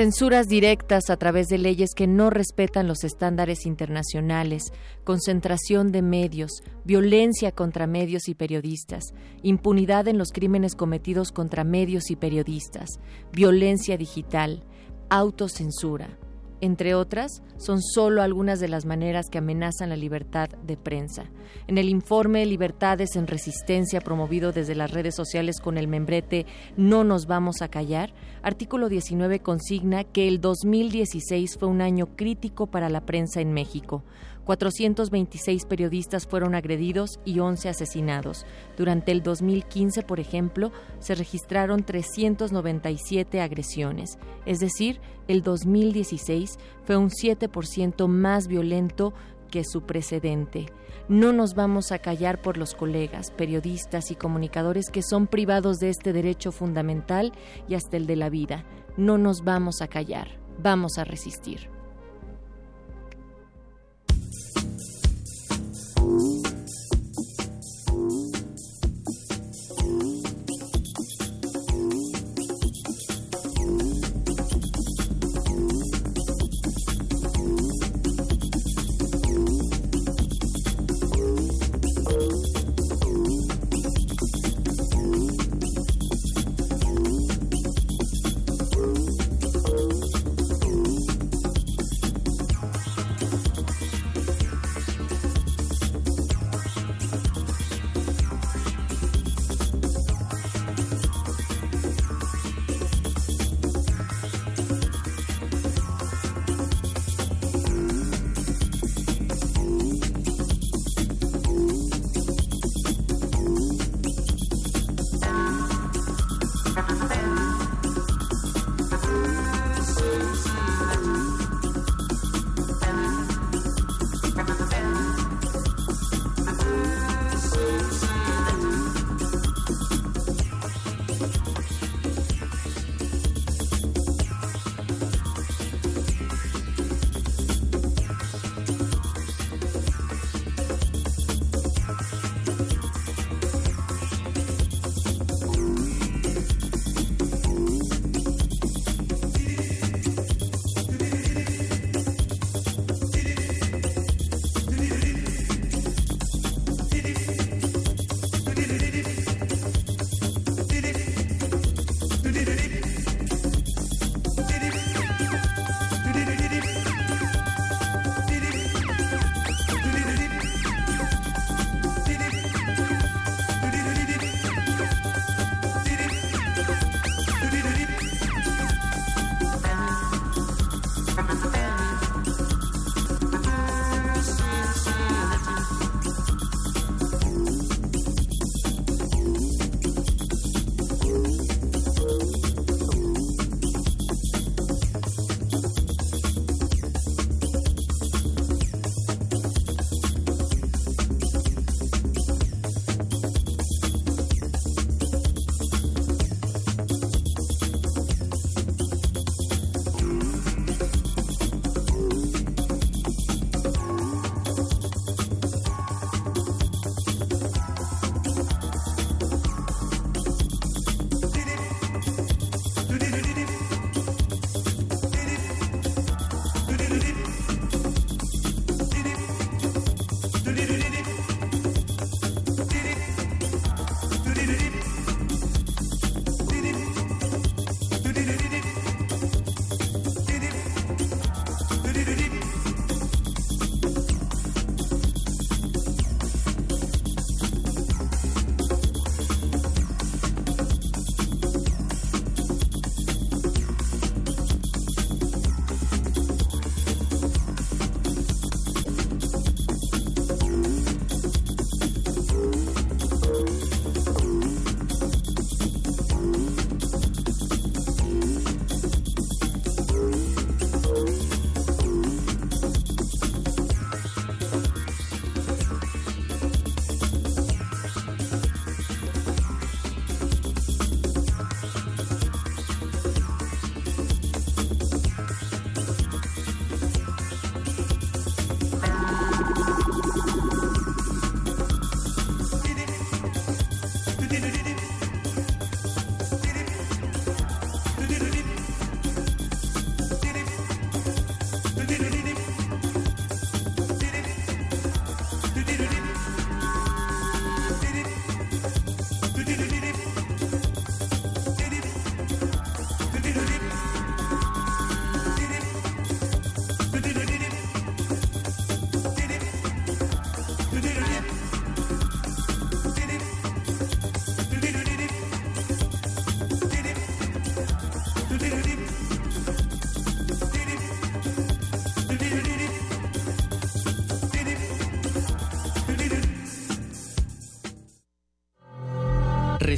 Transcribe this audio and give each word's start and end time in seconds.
Censuras 0.00 0.48
directas 0.48 1.10
a 1.10 1.18
través 1.18 1.48
de 1.48 1.58
leyes 1.58 1.90
que 1.94 2.06
no 2.06 2.30
respetan 2.30 2.88
los 2.88 3.04
estándares 3.04 3.66
internacionales, 3.66 4.72
concentración 5.04 5.92
de 5.92 6.00
medios, 6.00 6.62
violencia 6.86 7.52
contra 7.52 7.86
medios 7.86 8.26
y 8.26 8.34
periodistas, 8.34 9.12
impunidad 9.42 10.08
en 10.08 10.16
los 10.16 10.32
crímenes 10.32 10.74
cometidos 10.74 11.32
contra 11.32 11.64
medios 11.64 12.10
y 12.10 12.16
periodistas, 12.16 12.98
violencia 13.30 13.98
digital, 13.98 14.64
autocensura 15.10 16.16
entre 16.60 16.94
otras, 16.94 17.42
son 17.56 17.82
solo 17.82 18.22
algunas 18.22 18.60
de 18.60 18.68
las 18.68 18.84
maneras 18.84 19.28
que 19.30 19.38
amenazan 19.38 19.88
la 19.88 19.96
libertad 19.96 20.48
de 20.66 20.76
prensa. 20.76 21.24
En 21.66 21.78
el 21.78 21.88
informe 21.88 22.44
Libertades 22.46 23.16
en 23.16 23.26
Resistencia 23.26 24.00
promovido 24.00 24.52
desde 24.52 24.74
las 24.74 24.90
redes 24.90 25.14
sociales 25.14 25.60
con 25.60 25.78
el 25.78 25.88
membrete 25.88 26.46
No 26.76 27.04
nos 27.04 27.26
vamos 27.26 27.62
a 27.62 27.68
callar, 27.68 28.12
artículo 28.42 28.88
19 28.88 29.40
consigna 29.40 30.04
que 30.04 30.28
el 30.28 30.40
2016 30.40 31.56
fue 31.58 31.68
un 31.68 31.80
año 31.80 32.16
crítico 32.16 32.66
para 32.66 32.88
la 32.88 33.06
prensa 33.06 33.40
en 33.40 33.52
México. 33.52 34.02
426 34.44 35.66
periodistas 35.66 36.26
fueron 36.26 36.54
agredidos 36.54 37.20
y 37.24 37.38
11 37.38 37.68
asesinados. 37.68 38.46
Durante 38.76 39.12
el 39.12 39.22
2015, 39.22 40.02
por 40.02 40.20
ejemplo, 40.20 40.72
se 40.98 41.14
registraron 41.14 41.84
397 41.84 43.40
agresiones, 43.40 44.18
es 44.46 44.58
decir, 44.58 45.00
el 45.28 45.42
2016 45.42 46.58
fue 46.84 46.96
un 46.96 47.10
7% 47.10 48.08
más 48.08 48.48
violento 48.48 49.12
que 49.50 49.64
su 49.64 49.82
precedente. 49.82 50.66
No 51.08 51.32
nos 51.32 51.54
vamos 51.54 51.90
a 51.92 51.98
callar 51.98 52.40
por 52.40 52.56
los 52.56 52.74
colegas, 52.74 53.32
periodistas 53.32 54.10
y 54.10 54.14
comunicadores 54.14 54.90
que 54.90 55.02
son 55.02 55.26
privados 55.26 55.78
de 55.78 55.90
este 55.90 56.12
derecho 56.12 56.52
fundamental 56.52 57.32
y 57.68 57.74
hasta 57.74 57.96
el 57.96 58.06
de 58.06 58.16
la 58.16 58.30
vida. 58.30 58.64
No 58.96 59.18
nos 59.18 59.42
vamos 59.42 59.82
a 59.82 59.88
callar, 59.88 60.28
vamos 60.62 60.98
a 60.98 61.04
resistir. 61.04 61.79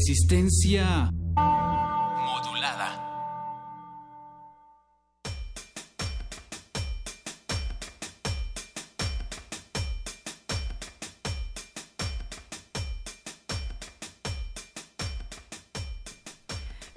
Resistencia 0.04 1.12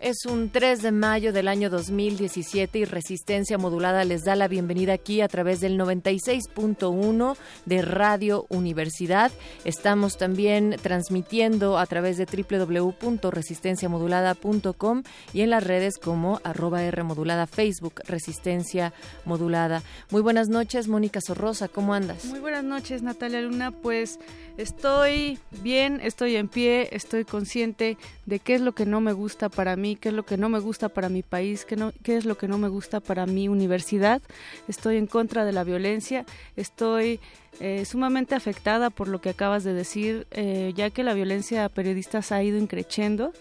Es 0.05 0.25
un 0.27 0.51
3 0.51 0.83
de 0.83 0.91
mayo 0.91 1.33
del 1.33 1.47
año 1.47 1.71
2017 1.71 2.77
y 2.77 2.85
Resistencia 2.85 3.57
Modulada 3.57 4.05
les 4.05 4.23
da 4.23 4.35
la 4.35 4.47
bienvenida 4.47 4.93
aquí 4.93 5.21
a 5.21 5.27
través 5.27 5.61
del 5.61 5.79
96.1 5.79 7.35
de 7.65 7.81
Radio 7.81 8.45
Universidad. 8.49 9.31
Estamos 9.63 10.19
también 10.19 10.75
transmitiendo 10.79 11.79
a 11.79 11.87
través 11.87 12.17
de 12.17 12.27
www.resistenciamodulada.com 12.27 15.01
y 15.33 15.41
en 15.41 15.49
las 15.49 15.63
redes 15.63 15.97
como 15.97 16.39
arroba 16.43 16.83
R 16.83 17.01
modulada 17.01 17.47
Facebook 17.47 18.03
Resistencia 18.07 18.93
Modulada. 19.25 19.81
Muy 20.11 20.21
buenas 20.21 20.49
noches, 20.49 20.87
Mónica 20.87 21.19
Sorrosa, 21.19 21.67
¿cómo 21.67 21.95
andas? 21.95 22.25
Muy 22.25 22.37
buenas 22.37 22.63
noches, 22.63 23.01
Natalia 23.01 23.41
Luna. 23.41 23.71
Pues 23.71 24.19
estoy 24.57 25.39
bien, 25.61 25.99
estoy 26.01 26.35
en 26.35 26.47
pie, 26.47 26.89
estoy 26.91 27.25
consciente 27.25 27.97
de 28.25 28.39
qué 28.39 28.55
es 28.55 28.61
lo 28.61 28.73
que 28.73 28.85
no 28.85 29.01
me 29.01 29.13
gusta 29.13 29.49
para 29.49 29.75
mí 29.75 29.95
qué 29.95 30.09
es 30.09 30.15
lo 30.15 30.23
que 30.23 30.37
no 30.37 30.49
me 30.49 30.59
gusta 30.59 30.89
para 30.89 31.09
mi 31.09 31.23
país, 31.23 31.65
qué, 31.65 31.75
no, 31.75 31.91
qué 32.03 32.17
es 32.17 32.25
lo 32.25 32.37
que 32.37 32.47
no 32.47 32.57
me 32.57 32.67
gusta 32.67 32.99
para 32.99 33.25
mi 33.25 33.47
universidad. 33.47 34.21
Estoy 34.67 34.97
en 34.97 35.07
contra 35.07 35.45
de 35.45 35.51
la 35.51 35.63
violencia, 35.63 36.25
estoy 36.55 37.19
eh, 37.59 37.85
sumamente 37.85 38.35
afectada 38.35 38.89
por 38.89 39.07
lo 39.07 39.21
que 39.21 39.29
acabas 39.29 39.63
de 39.63 39.73
decir, 39.73 40.27
eh, 40.31 40.73
ya 40.75 40.89
que 40.89 41.03
la 41.03 41.13
violencia 41.13 41.65
a 41.65 41.69
periodistas 41.69 42.31
ha 42.31 42.43
ido 42.43 42.57
increciendo. 42.57 43.31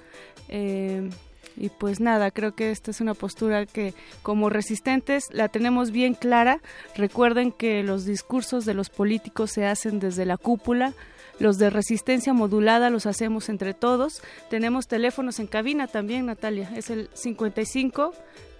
Eh, 0.49 1.11
y 1.57 1.69
pues 1.69 2.01
nada, 2.01 2.31
creo 2.31 2.55
que 2.55 2.71
esta 2.71 2.91
es 2.91 3.01
una 3.01 3.15
postura 3.15 3.67
que 3.67 3.95
como 4.23 4.51
resistentes 4.51 5.25
la 5.31 5.49
tenemos 5.49 5.91
bien 5.91 6.15
clara. 6.15 6.61
Recuerden 6.97 7.53
que 7.53 7.83
los 7.83 8.05
discursos 8.05 8.65
de 8.65 8.75
los 8.75 8.91
políticos 8.91 9.53
se 9.53 9.67
hacen 9.67 10.01
desde 10.01 10.27
la 10.27 10.37
cúpula, 10.37 10.95
los 11.39 11.59
de 11.59 11.71
resistencia 11.71 12.33
modulada 12.33 12.91
los 12.91 13.07
hacemos 13.07 13.49
entre 13.49 13.75
todos. 13.75 14.23
Tenemos 14.51 14.87
teléfonos 14.87 15.41
en 15.41 15.47
cabina 15.47 15.87
también, 15.89 16.27
Natalia. 16.27 16.71
Es 16.77 16.91
el 16.91 17.09
55 17.13 18.13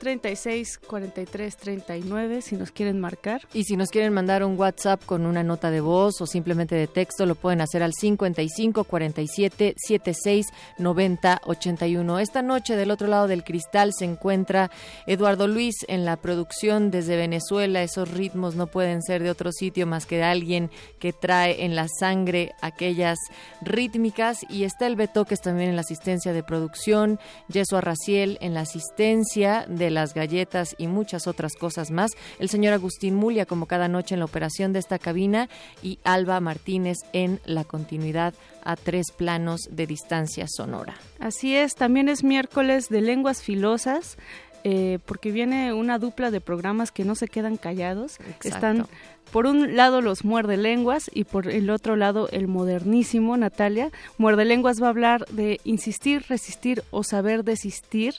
36 0.05 0.79
43 0.87 1.57
39 1.57 2.43
si 2.43 2.57
nos 2.57 2.71
quieren 2.71 3.01
marcar. 3.01 3.41
Y 3.55 3.65
si 3.65 3.77
nos 3.77 3.89
quieren 3.89 4.13
mandar 4.13 4.45
un 4.45 4.59
WhatsApp 4.59 5.03
con 5.07 5.25
una 5.25 5.43
nota 5.43 5.71
de 5.71 5.81
voz 5.81 6.21
o 6.21 6.27
simplemente 6.27 6.75
de 6.75 6.87
texto, 6.87 7.25
lo 7.25 7.35
pueden 7.35 7.63
hacer 7.63 7.83
al 7.83 7.95
55 7.95 8.85
47 8.85 9.75
76 9.79 10.47
90 10.79 11.41
81. 11.47 12.19
Esta 12.19 12.43
noche 12.43 12.77
del 12.77 12.91
otro 12.91 13.09
lado 13.09 13.29
del 13.29 13.45
cristal 13.45 13.93
se 13.95 14.05
encuentra 14.05 14.71
Eduardo 15.07 15.49
Luis 15.49 15.75
en 15.89 16.05
la 16.05 16.19
producción 16.19 16.91
desde 16.91 17.17
Venezuela. 17.17 17.83
Esos 17.83 18.11
ritmos 18.11 18.57
no 18.57 18.67
pueden 18.67 19.03
ser 19.03 19.23
de 19.23 19.31
otro 19.31 19.53
sitio 19.53 19.87
más 19.87 20.05
que 20.05 20.19
de 20.19 20.25
alguien 20.25 20.71
que 20.99 21.15
trae 21.15 21.65
en 21.65 21.75
la 21.75 21.89
sangre 21.89 22.53
aquellas 22.61 23.19
rítmicas. 23.63 24.41
Y 24.51 24.65
está 24.65 24.87
el 24.87 24.97
Betoques 24.97 25.41
también 25.41 25.71
en 25.71 25.77
la 25.77 25.83
asistencia 25.83 26.35
de 26.35 26.43
producción, 26.43 27.19
Yeso 27.49 27.79
Arraciel 27.79 28.37
en 28.43 28.53
la 28.53 28.61
asistencia 28.61 29.65
de 29.67 29.94
las 29.95 30.15
galletas 30.15 30.75
y 30.79 30.87
muchas 30.87 31.27
otras 31.27 31.55
cosas 31.55 31.91
más. 31.91 32.13
El 32.39 32.49
señor 32.49 32.75
Agustín 32.75 33.15
Mulia, 33.15 33.47
como 33.47 33.67
cada 33.67 33.89
noche 33.89 34.15
en 34.15 34.19
la 34.19 34.27
operación 34.27 34.73
de 34.73 34.81
esta 34.81 34.99
cabina, 34.99 35.49
y 35.83 35.99
Alba 36.05 36.41
Martínez 36.41 36.99
en 37.13 37.41
la 37.45 37.65
continuidad 37.65 38.35
a 38.65 38.77
tres 38.77 39.11
planos 39.11 39.69
de 39.71 39.87
distancia 39.87 40.47
sonora. 40.49 40.95
Así 41.21 41.57
es, 41.57 41.75
también 41.75 42.09
es 42.09 42.25
miércoles 42.25 42.89
de 42.89 43.01
lenguas 43.01 43.43
filosas. 43.43 44.19
Eh, 44.67 44.99
porque 45.05 45.31
viene 45.31 45.75
una 45.75 45.99
dupla 45.99 46.31
de 46.31 46.41
programas 46.41 46.91
que 46.91 47.05
no 47.05 47.15
se 47.15 47.29
quedan 47.29 47.59
callados. 47.59 48.17
Están 48.43 48.87
por 49.31 49.47
un 49.47 49.77
lado 49.77 50.01
los 50.01 50.25
muerde 50.25 50.57
lenguas 50.57 51.11
y 51.13 51.25
por 51.25 51.49
el 51.49 51.69
otro 51.69 51.97
lado 51.97 52.29
el 52.31 52.49
modernísimo 52.49 53.37
Natalia. 53.37 53.91
Muerde 54.17 54.47
lenguas 54.47 54.81
va 54.83 54.87
a 54.87 54.91
hablar 54.91 55.27
de 55.27 55.61
insistir, 55.65 56.25
resistir 56.31 56.83
o 56.91 57.03
saber 57.03 57.45
desistir 57.45 58.15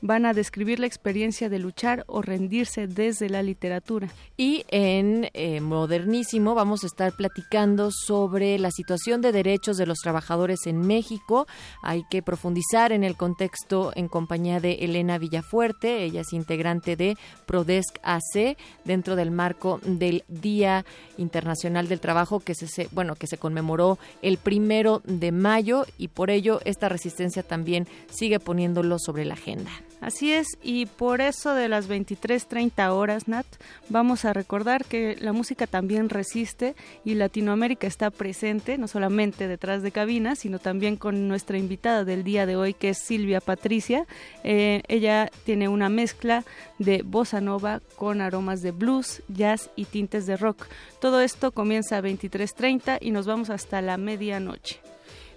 van 0.00 0.26
a 0.26 0.34
describir 0.34 0.80
la 0.80 0.86
experiencia 0.86 1.48
de 1.48 1.58
luchar 1.58 2.04
o 2.06 2.22
rendirse 2.22 2.86
desde 2.86 3.28
la 3.28 3.42
literatura. 3.42 4.08
Y 4.36 4.64
en 4.68 5.28
eh, 5.34 5.60
Modernísimo 5.60 6.54
vamos 6.54 6.84
a 6.84 6.86
estar 6.86 7.12
platicando 7.12 7.90
sobre 7.90 8.58
la 8.58 8.70
situación 8.70 9.20
de 9.20 9.32
derechos 9.32 9.76
de 9.76 9.86
los 9.86 9.98
trabajadores 9.98 10.66
en 10.66 10.80
México. 10.80 11.46
Hay 11.82 12.04
que 12.10 12.22
profundizar 12.22 12.92
en 12.92 13.04
el 13.04 13.16
contexto 13.16 13.92
en 13.94 14.08
compañía 14.08 14.60
de 14.60 14.74
Elena 14.74 15.18
Villafuerte. 15.18 16.04
Ella 16.04 16.20
es 16.20 16.32
integrante 16.32 16.96
de 16.96 17.16
Prodesc 17.46 17.98
AC 18.02 18.56
dentro 18.84 19.16
del 19.16 19.30
marco 19.30 19.80
del 19.84 20.24
Día 20.28 20.84
Internacional 21.16 21.88
del 21.88 22.00
Trabajo 22.00 22.40
que 22.40 22.54
se, 22.54 22.88
bueno, 22.92 23.14
que 23.14 23.26
se 23.26 23.38
conmemoró 23.38 23.98
el 24.22 24.38
primero 24.38 25.02
de 25.04 25.32
mayo 25.32 25.86
y 25.98 26.08
por 26.08 26.30
ello 26.30 26.60
esta 26.64 26.88
resistencia 26.88 27.42
también 27.42 27.86
sigue 28.10 28.40
poniéndolo 28.40 28.98
sobre 28.98 29.24
la 29.24 29.34
agenda. 29.34 29.70
Así 30.00 30.32
es, 30.32 30.58
y 30.62 30.84
por 30.84 31.22
eso 31.22 31.54
de 31.54 31.68
las 31.68 31.88
23.30 31.88 32.90
horas, 32.90 33.28
Nat, 33.28 33.46
vamos 33.88 34.26
a 34.26 34.34
recordar 34.34 34.84
que 34.84 35.16
la 35.20 35.32
música 35.32 35.66
también 35.66 36.10
resiste 36.10 36.76
y 37.04 37.14
Latinoamérica 37.14 37.86
está 37.86 38.10
presente, 38.10 38.76
no 38.76 38.88
solamente 38.88 39.48
detrás 39.48 39.82
de 39.82 39.92
cabina, 39.92 40.36
sino 40.36 40.58
también 40.58 40.96
con 40.96 41.28
nuestra 41.28 41.56
invitada 41.56 42.04
del 42.04 42.24
día 42.24 42.44
de 42.44 42.56
hoy, 42.56 42.74
que 42.74 42.90
es 42.90 42.98
Silvia 42.98 43.40
Patricia. 43.40 44.06
Eh, 44.44 44.82
ella 44.88 45.30
tiene 45.44 45.68
una 45.68 45.88
mezcla 45.88 46.44
de 46.78 47.02
bossa 47.02 47.40
nova 47.40 47.80
con 47.96 48.20
aromas 48.20 48.60
de 48.60 48.72
blues, 48.72 49.22
jazz 49.28 49.70
y 49.76 49.86
tintes 49.86 50.26
de 50.26 50.36
rock. 50.36 50.66
Todo 51.00 51.22
esto 51.22 51.52
comienza 51.52 51.96
a 51.96 52.02
23.30 52.02 52.98
y 53.00 53.12
nos 53.12 53.26
vamos 53.26 53.48
hasta 53.48 53.80
la 53.80 53.96
medianoche. 53.96 54.80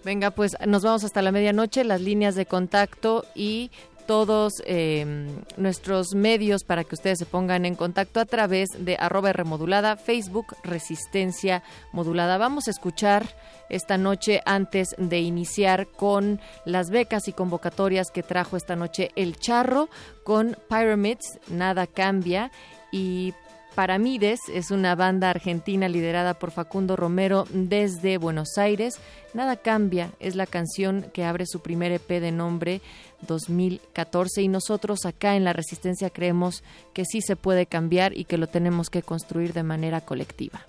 Venga, 0.04 0.32
pues 0.32 0.56
nos 0.66 0.84
vamos 0.84 1.04
hasta 1.04 1.22
la 1.22 1.32
medianoche, 1.32 1.84
las 1.84 2.00
líneas 2.00 2.36
de 2.36 2.46
contacto 2.46 3.26
y 3.36 3.70
todos 4.10 4.64
em, 4.66 5.28
nuestros 5.56 6.16
medios 6.16 6.64
para 6.64 6.84
que 6.84 6.96
ustedes 6.96 7.20
se 7.20 7.28
pongan 7.28 7.64
en 7.64 7.76
contacto 7.76 8.20
a 8.20 8.26
través 8.26 8.70
de 8.80 8.98
arroba 9.00 9.34
remodulada, 9.34 9.98
Facebook 9.98 10.56
Resistencia 10.64 11.62
Modulada. 11.92 12.40
Vamos 12.40 12.68
a 12.68 12.72
escuchar 12.72 13.28
esta 13.70 14.00
noche 14.00 14.42
antes 14.48 14.96
de 14.98 15.20
iniciar 15.20 15.90
con 15.90 16.42
las 16.66 16.90
becas 16.90 17.28
y 17.28 17.34
convocatorias 17.34 18.10
que 18.10 18.24
trajo 18.24 18.58
esta 18.58 18.76
noche 18.76 19.12
El 19.16 19.38
Charro 19.38 19.90
con 20.24 20.58
Pyramids, 20.68 21.38
Nada 21.48 21.86
Cambia 21.86 22.52
y 22.92 23.36
Paramides 23.80 24.42
es 24.54 24.72
una 24.72 24.94
banda 24.94 25.30
argentina 25.30 25.88
liderada 25.88 26.34
por 26.34 26.52
Facundo 26.52 26.98
Romero 26.98 27.46
desde 27.54 28.18
Buenos 28.18 28.58
Aires. 28.58 29.00
Nada 29.34 29.56
cambia 29.56 30.12
es 30.20 30.36
la 30.36 30.46
canción 30.48 31.06
que 31.14 31.24
abre 31.24 31.46
su 31.46 31.62
primer 31.62 31.94
EP 31.94 32.10
de 32.20 32.34
nombre 32.34 32.82
2014 33.22 34.42
y 34.42 34.50
nosotros 34.50 35.06
acá 35.06 35.38
en 35.38 35.46
la 35.46 35.54
Resistencia 35.54 36.10
creemos 36.10 36.62
que 36.94 37.06
sí 37.06 37.22
se 37.22 37.38
puede 37.38 37.68
cambiar 37.68 38.18
y 38.18 38.26
que 38.26 38.38
lo 38.38 38.48
tenemos 38.48 38.90
que 38.90 39.02
construir 39.02 39.54
de 39.54 39.64
manera 39.64 40.02
colectiva. 40.02 40.66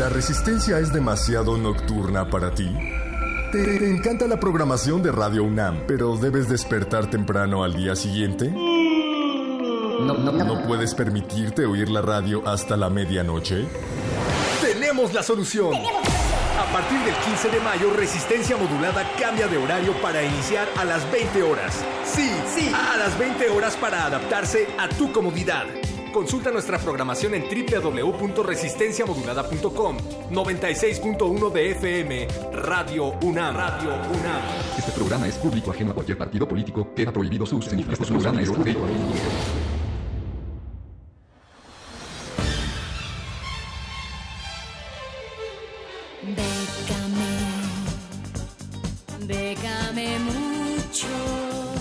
¿La 0.00 0.08
resistencia 0.08 0.78
es 0.78 0.94
demasiado 0.94 1.58
nocturna 1.58 2.30
para 2.30 2.54
ti? 2.54 2.74
¿Te 3.52 3.86
encanta 3.86 4.26
la 4.26 4.40
programación 4.40 5.02
de 5.02 5.12
Radio 5.12 5.44
UNAM, 5.44 5.82
pero 5.86 6.16
debes 6.16 6.48
despertar 6.48 7.10
temprano 7.10 7.64
al 7.64 7.74
día 7.74 7.94
siguiente? 7.94 8.48
No, 8.48 10.14
no, 10.14 10.66
puedes 10.66 10.94
permitirte 10.94 11.66
oír 11.66 11.90
la 11.90 12.00
radio 12.00 12.48
hasta 12.48 12.78
la 12.78 12.88
medianoche? 12.88 13.66
Tenemos 14.62 15.12
la 15.12 15.22
solución. 15.22 15.74
A 15.74 16.72
partir 16.72 16.98
del 17.00 17.14
15 17.16 17.50
de 17.50 17.60
mayo, 17.60 17.92
Resistencia 17.94 18.56
Modulada 18.56 19.04
cambia 19.20 19.48
de 19.48 19.58
horario 19.58 19.92
para 20.00 20.22
iniciar 20.22 20.66
a 20.78 20.86
las 20.86 21.12
20 21.12 21.42
horas. 21.42 21.84
Sí, 22.06 22.30
sí, 22.56 22.72
a 22.74 22.96
las 22.96 23.18
20 23.18 23.50
horas 23.50 23.76
para 23.76 24.06
adaptarse 24.06 24.66
a 24.78 24.88
tu 24.88 25.12
comodidad. 25.12 25.66
Consulta 26.12 26.50
nuestra 26.50 26.78
programación 26.78 27.34
en 27.34 27.44
www.resistenciamodulada.com 27.44 29.96
96.1 30.30 31.52
de 31.52 31.70
FM 31.70 32.28
Radio 32.52 33.14
UNAM. 33.22 33.56
Radio 33.56 33.90
UNAM. 33.90 34.42
Este 34.76 34.92
programa 34.92 35.26
es 35.28 35.36
público 35.36 35.70
ajeno 35.70 35.92
a 35.92 35.94
cualquier 35.94 36.18
partido 36.18 36.46
político. 36.48 36.92
Queda 36.94 37.12
prohibido 37.12 37.46
su 37.46 37.56
uso. 37.58 37.70
Este 37.74 38.06
programa 38.06 38.42
es 38.42 38.50
público. 38.50 38.80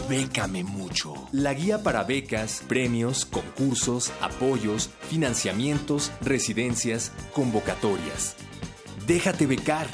Bécame 0.09 0.63
mucho. 0.63 1.13
La 1.31 1.53
guía 1.53 1.83
para 1.83 2.03
becas, 2.03 2.63
premios, 2.67 3.25
concursos, 3.25 3.48
apoyos, 4.21 4.89
financiamientos, 5.09 6.11
residencias, 6.21 7.11
convocatorias. 7.33 8.35
Déjate 9.05 9.45
becar. 9.45 9.87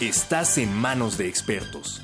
Estás 0.00 0.58
en 0.58 0.74
manos 0.74 1.18
de 1.18 1.28
expertos. 1.28 2.02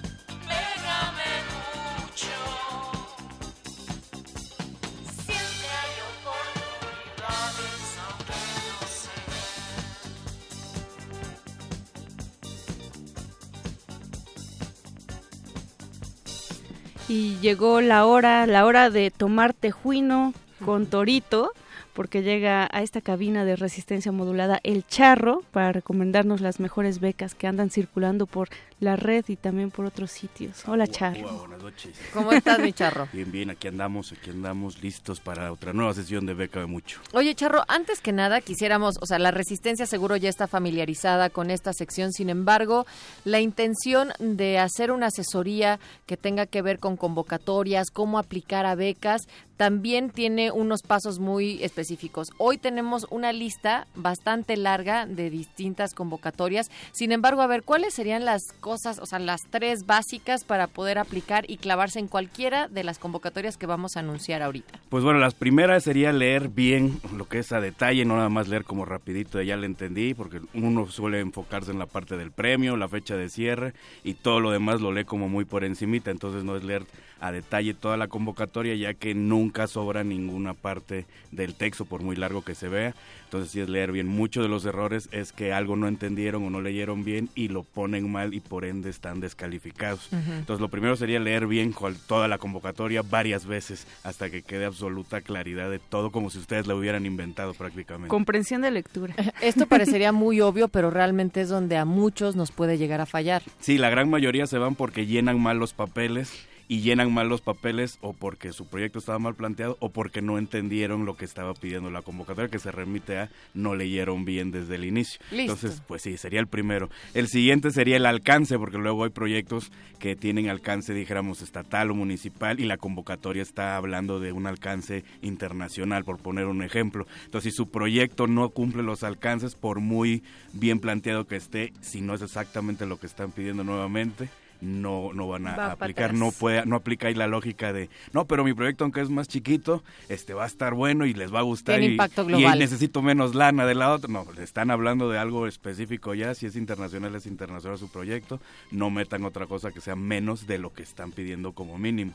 y 17.09 17.39
llegó 17.41 17.81
la 17.81 18.05
hora, 18.05 18.47
la 18.47 18.67
hora 18.67 18.91
de 18.91 19.11
tomar 19.11 19.55
tejuino 19.55 20.35
con 20.65 20.87
Torito 20.87 21.53
porque 21.99 22.23
llega 22.23 22.69
a 22.71 22.83
esta 22.83 23.01
cabina 23.01 23.45
de 23.45 23.57
resistencia 23.57 24.13
modulada 24.13 24.61
El 24.63 24.87
Charro 24.87 25.43
para 25.51 25.73
recomendarnos 25.73 26.41
las 26.41 26.61
mejores 26.61 27.01
becas 27.01 27.35
que 27.35 27.49
andan 27.49 27.71
circulando 27.71 28.27
por 28.27 28.51
la 28.81 28.95
red 28.95 29.25
y 29.27 29.35
también 29.35 29.73
por 29.73 29.85
otros 29.85 30.13
sitios. 30.13 30.63
Hola, 30.69 30.87
Charro. 30.87 31.29
buenas 31.39 31.61
noches. 31.61 31.99
¿Cómo 32.13 32.33
estás, 32.33 32.61
mi 32.61 32.73
Charro? 32.73 33.09
Bien, 33.13 33.33
bien, 33.33 33.51
aquí 33.51 33.67
andamos, 33.67 34.13
aquí 34.13 34.31
andamos 34.31 34.81
listos 34.81 35.19
para 35.19 35.51
otra 35.51 35.73
nueva 35.73 35.93
sesión 35.95 36.25
de 36.27 36.35
Beca 36.35 36.61
de 36.61 36.67
Mucho. 36.67 37.01
Oye, 37.13 37.35
Charro, 37.35 37.65
antes 37.67 38.01
que 38.01 38.13
nada 38.13 38.41
quisiéramos, 38.41 38.97
o 39.01 39.07
sea, 39.07 39.19
la 39.19 39.33
resistencia 39.33 39.87
seguro 39.87 40.17
ya 40.17 40.29
está 40.29 40.47
familiarizada 40.47 41.31
con 41.31 41.51
esta 41.51 41.73
sección, 41.73 42.13
sin 42.13 42.31
embargo, 42.31 42.87
la 43.25 43.41
intención 43.41 44.13
de 44.21 44.59
hacer 44.59 44.93
una 44.93 45.07
asesoría 45.07 45.81
que 46.07 46.17
tenga 46.17 46.47
que 46.47 46.63
ver 46.63 46.79
con 46.79 46.97
convocatorias, 46.97 47.91
cómo 47.91 48.21
aplicar 48.21 48.67
a 48.67 48.77
becas, 48.77 49.23
también 49.59 50.11
tiene 50.11 50.53
unos 50.53 50.83
pasos 50.83 51.19
muy 51.19 51.63
específicos. 51.65 52.31
Hoy 52.39 52.59
tenemos 52.59 53.09
una 53.11 53.33
lista 53.33 53.89
bastante 53.97 54.57
larga 54.57 55.05
de 55.05 55.31
distintas 55.31 55.95
convocatorias. 55.95 56.71
Sin 56.93 57.11
embargo, 57.11 57.43
a 57.43 57.49
ver, 57.49 57.65
¿cuáles 57.65 57.93
serían 57.93 58.25
las 58.25 58.53
cosas, 58.53 59.01
o 59.01 59.07
sea, 59.07 59.19
las 59.19 59.43
tres 59.51 59.85
básicas 59.85 60.45
para 60.45 60.69
poder 60.69 60.97
aplicar 60.97 61.45
y 61.51 61.57
clavarse 61.57 61.99
en 61.99 62.07
cualquiera 62.07 62.69
de 62.69 62.85
las 62.85 63.01
convocatorias 63.01 63.57
que 63.57 63.67
vamos 63.67 63.97
a 63.97 64.01
anunciar 64.01 64.43
ahorita? 64.43 64.79
Pues 64.89 65.03
bueno, 65.03 65.19
las 65.19 65.35
primeras 65.35 65.83
sería 65.83 66.13
leer 66.13 66.49
bien 66.49 67.01
lo 67.17 67.29
que 67.29 67.41
es 67.41 67.51
a 67.51 67.61
detalle, 67.61 68.05
no 68.05 68.15
nada 68.15 68.29
más 68.29 68.47
leer 68.47 68.63
como 68.63 68.85
rapidito, 68.85 69.43
ya 69.43 69.57
le 69.57 69.67
entendí, 69.67 70.15
porque 70.15 70.41
uno 70.55 70.87
suele 70.87 71.19
enfocarse 71.19 71.73
en 71.73 71.81
la 71.81 71.87
parte 71.87 72.17
del 72.17 72.31
premio, 72.31 72.77
la 72.77 72.89
fecha 72.89 73.17
de 73.17 73.29
cierre 73.29 73.75
y 74.05 74.15
todo 74.15 74.39
lo 74.39 74.53
demás 74.53 74.81
lo 74.81 74.93
lee 74.93 75.05
como 75.05 75.29
muy 75.29 75.45
por 75.45 75.65
encimita, 75.65 76.13
entonces 76.13 76.45
no 76.45 76.57
es 76.57 76.63
leer 76.63 76.85
a 77.21 77.33
detalle 77.33 77.75
toda 77.75 77.97
la 77.97 78.07
convocatoria, 78.07 78.77
ya 78.77 78.95
que 78.95 79.15
nunca 79.15 79.48
sobra 79.67 80.05
ninguna 80.05 80.55
parte 80.55 81.07
del 81.33 81.55
texto, 81.55 81.85
por 81.85 82.03
muy 82.03 82.17
largo 82.17 82.43
que 82.43 82.55
se 82.55 82.69
vea. 82.69 82.95
Entonces, 83.25 83.51
sí 83.51 83.61
es 83.61 83.69
leer 83.69 83.93
bien. 83.93 84.07
Muchos 84.07 84.43
de 84.43 84.49
los 84.49 84.65
errores 84.65 85.09
es 85.13 85.33
que 85.33 85.53
algo 85.53 85.77
no 85.77 85.89
entendieron 85.89 86.45
o 86.45 86.51
no 86.51 86.61
leyeron 86.61 87.05
bien 87.05 87.29
y 87.35 87.49
lo 87.49 87.63
ponen 87.63 88.11
mal 88.11 88.33
y 88.33 88.41
por 88.41 88.65
ende 88.65 88.89
están 88.89 89.21
descalificados. 89.21 90.09
Entonces, 90.13 90.61
lo 90.61 90.69
primero 90.69 90.97
sería 90.97 91.21
leer 91.21 91.47
bien 91.47 91.75
toda 92.07 92.29
la 92.29 92.39
convocatoria 92.39 93.03
varias 93.03 93.47
veces 93.47 93.87
hasta 94.03 94.31
que 94.31 94.43
quede 94.43 94.65
absoluta 94.65 95.21
claridad 95.21 95.71
de 95.71 95.79
todo, 95.79 96.11
como 96.11 96.31
si 96.31 96.39
ustedes 96.39 96.67
la 96.67 96.75
hubieran 96.75 97.07
inventado 97.07 97.55
prácticamente. 97.55 98.09
Comprensión 98.09 98.63
de 98.63 98.71
lectura. 98.71 99.15
Esto 99.43 99.67
parecería 99.67 100.13
muy 100.13 100.41
obvio, 100.41 100.69
pero 100.69 100.91
realmente 100.91 101.41
es 101.41 101.49
donde 101.49 101.77
a 101.77 101.85
muchos 101.85 102.37
nos 102.37 102.51
puede 102.51 102.79
llegar 102.79 103.01
a 103.01 103.07
fallar. 103.07 103.43
Sí, 103.61 103.79
la 103.79 103.91
gran 103.91 104.09
mayoría 104.09 104.47
se 104.47 104.59
van 104.59 104.75
porque 104.75 105.07
llenan 105.07 105.41
mal 105.41 105.59
los 105.59 105.73
papeles 105.73 106.33
y 106.69 106.81
llenan 106.83 107.13
mal 107.13 107.29
los 107.29 107.41
papeles 107.41 107.99
o 108.03 108.13
porque 108.13 108.53
su 108.53 108.67
proyecto 108.67 108.99
estaba 108.99 109.19
mal 109.19 109.35
planteado 109.35 109.77
o 109.81 109.89
porque 109.89 110.23
no 110.23 110.39
entendieron 110.39 111.07
lo 111.07 111.17
que 111.17 111.25
estaba 111.25 111.55
pidiendo 111.55 111.91
la 111.91 112.03
convocatoria 112.03 112.51
que 112.51 112.59
se 112.59 112.71
remite 112.71 113.19
a 113.19 113.31
no 113.55 113.75
leyeron 113.75 114.25
bien 114.25 114.51
desde 114.51 114.75
el 114.75 114.85
inicio. 114.85 115.19
Entonces, 115.31 115.83
pues 115.87 116.03
sí, 116.03 116.17
sería 116.19 116.41
el 116.41 116.47
primero. 116.47 116.91
El 117.15 117.29
siguiente 117.29 117.71
sería 117.71 117.97
el 117.97 118.07
alcance 118.07 118.59
porque 118.59 118.79
luego 118.79 119.05
hay 119.05 119.11
proyectos 119.11 119.73
que 119.99 120.15
tienen 120.15 120.49
alcance, 120.49 120.93
dijéramos, 120.93 121.43
estatal 121.43 121.91
o 121.91 121.95
municipal 121.95 122.61
y 122.61 122.65
la 122.65 122.77
convocatoria 122.77 123.43
está 123.43 123.77
hablando 123.77 124.21
de 124.21 124.33
un 124.33 124.47
alcance 124.47 125.05
internacional, 125.23 126.05
por 126.05 126.19
poner 126.19 126.47
un 126.47 126.63
ejemplo. 126.63 127.07
Entonces, 127.25 127.53
si 127.53 127.57
su 127.57 127.71
proyecto 127.71 128.27
no 128.27 128.51
cumple 128.51 128.83
los 128.83 129.03
alcances, 129.03 129.55
por 129.55 129.81
muy 129.81 130.23
bien 130.53 130.81
planteado 130.81 131.27
que 131.27 131.37
esté, 131.37 131.73
si 131.81 132.01
no 132.01 132.15
es 132.15 132.23
exactamente 132.23 132.87
lo 132.87 132.99
que 132.99 133.07
están 133.07 133.33
pidiendo 133.33 133.65
nuevamente, 133.65 134.29
no, 134.61 135.13
no 135.13 135.29
van 135.29 135.47
a 135.47 135.73
aplicar, 135.73 136.15
no 136.15 136.33
puede, 136.33 136.67
no 136.67 136.77
aplica 136.77 137.09
ahí 137.09 137.15
la 137.15 137.27
lógica 137.27 137.73
de, 137.73 137.89
no, 138.13 138.27
pero 138.27 138.45
mi 138.45 138.55
proyecto 138.55 138.85
aunque 138.85 139.01
es 139.01 139.11
más 139.11 139.29
chiquito, 139.29 139.83
este 140.09 140.35
va 140.35 140.45
a 140.45 140.47
estar 140.47 140.75
bueno 140.75 141.07
y 141.07 141.15
les 141.15 141.33
va 141.33 141.41
a 141.41 141.43
gustar 141.43 141.83
y, 141.83 141.97
y, 141.97 142.45
necesito 142.59 143.03
menos 143.03 143.35
lana 143.35 143.67
de 143.67 143.75
la 143.75 143.93
otra. 143.93 144.11
No, 144.11 144.27
le 144.37 144.43
están 144.43 144.71
hablando 144.71 145.11
de 145.11 145.19
algo 145.19 145.47
específico 145.47 146.15
ya, 146.15 146.35
si 146.35 146.47
es 146.47 146.57
internacional 146.57 147.15
es 147.15 147.27
internacional 147.27 147.79
su 147.79 147.89
proyecto, 147.89 148.41
no 148.71 148.91
metan 148.91 149.25
otra 149.25 149.47
cosa 149.47 149.73
que 149.73 149.81
sea 149.81 149.97
menos 149.97 150.47
de 150.47 150.59
lo 150.59 150.73
que 150.73 150.83
están 150.83 151.13
pidiendo 151.13 151.53
como 151.53 151.79
mínimo. 151.79 152.13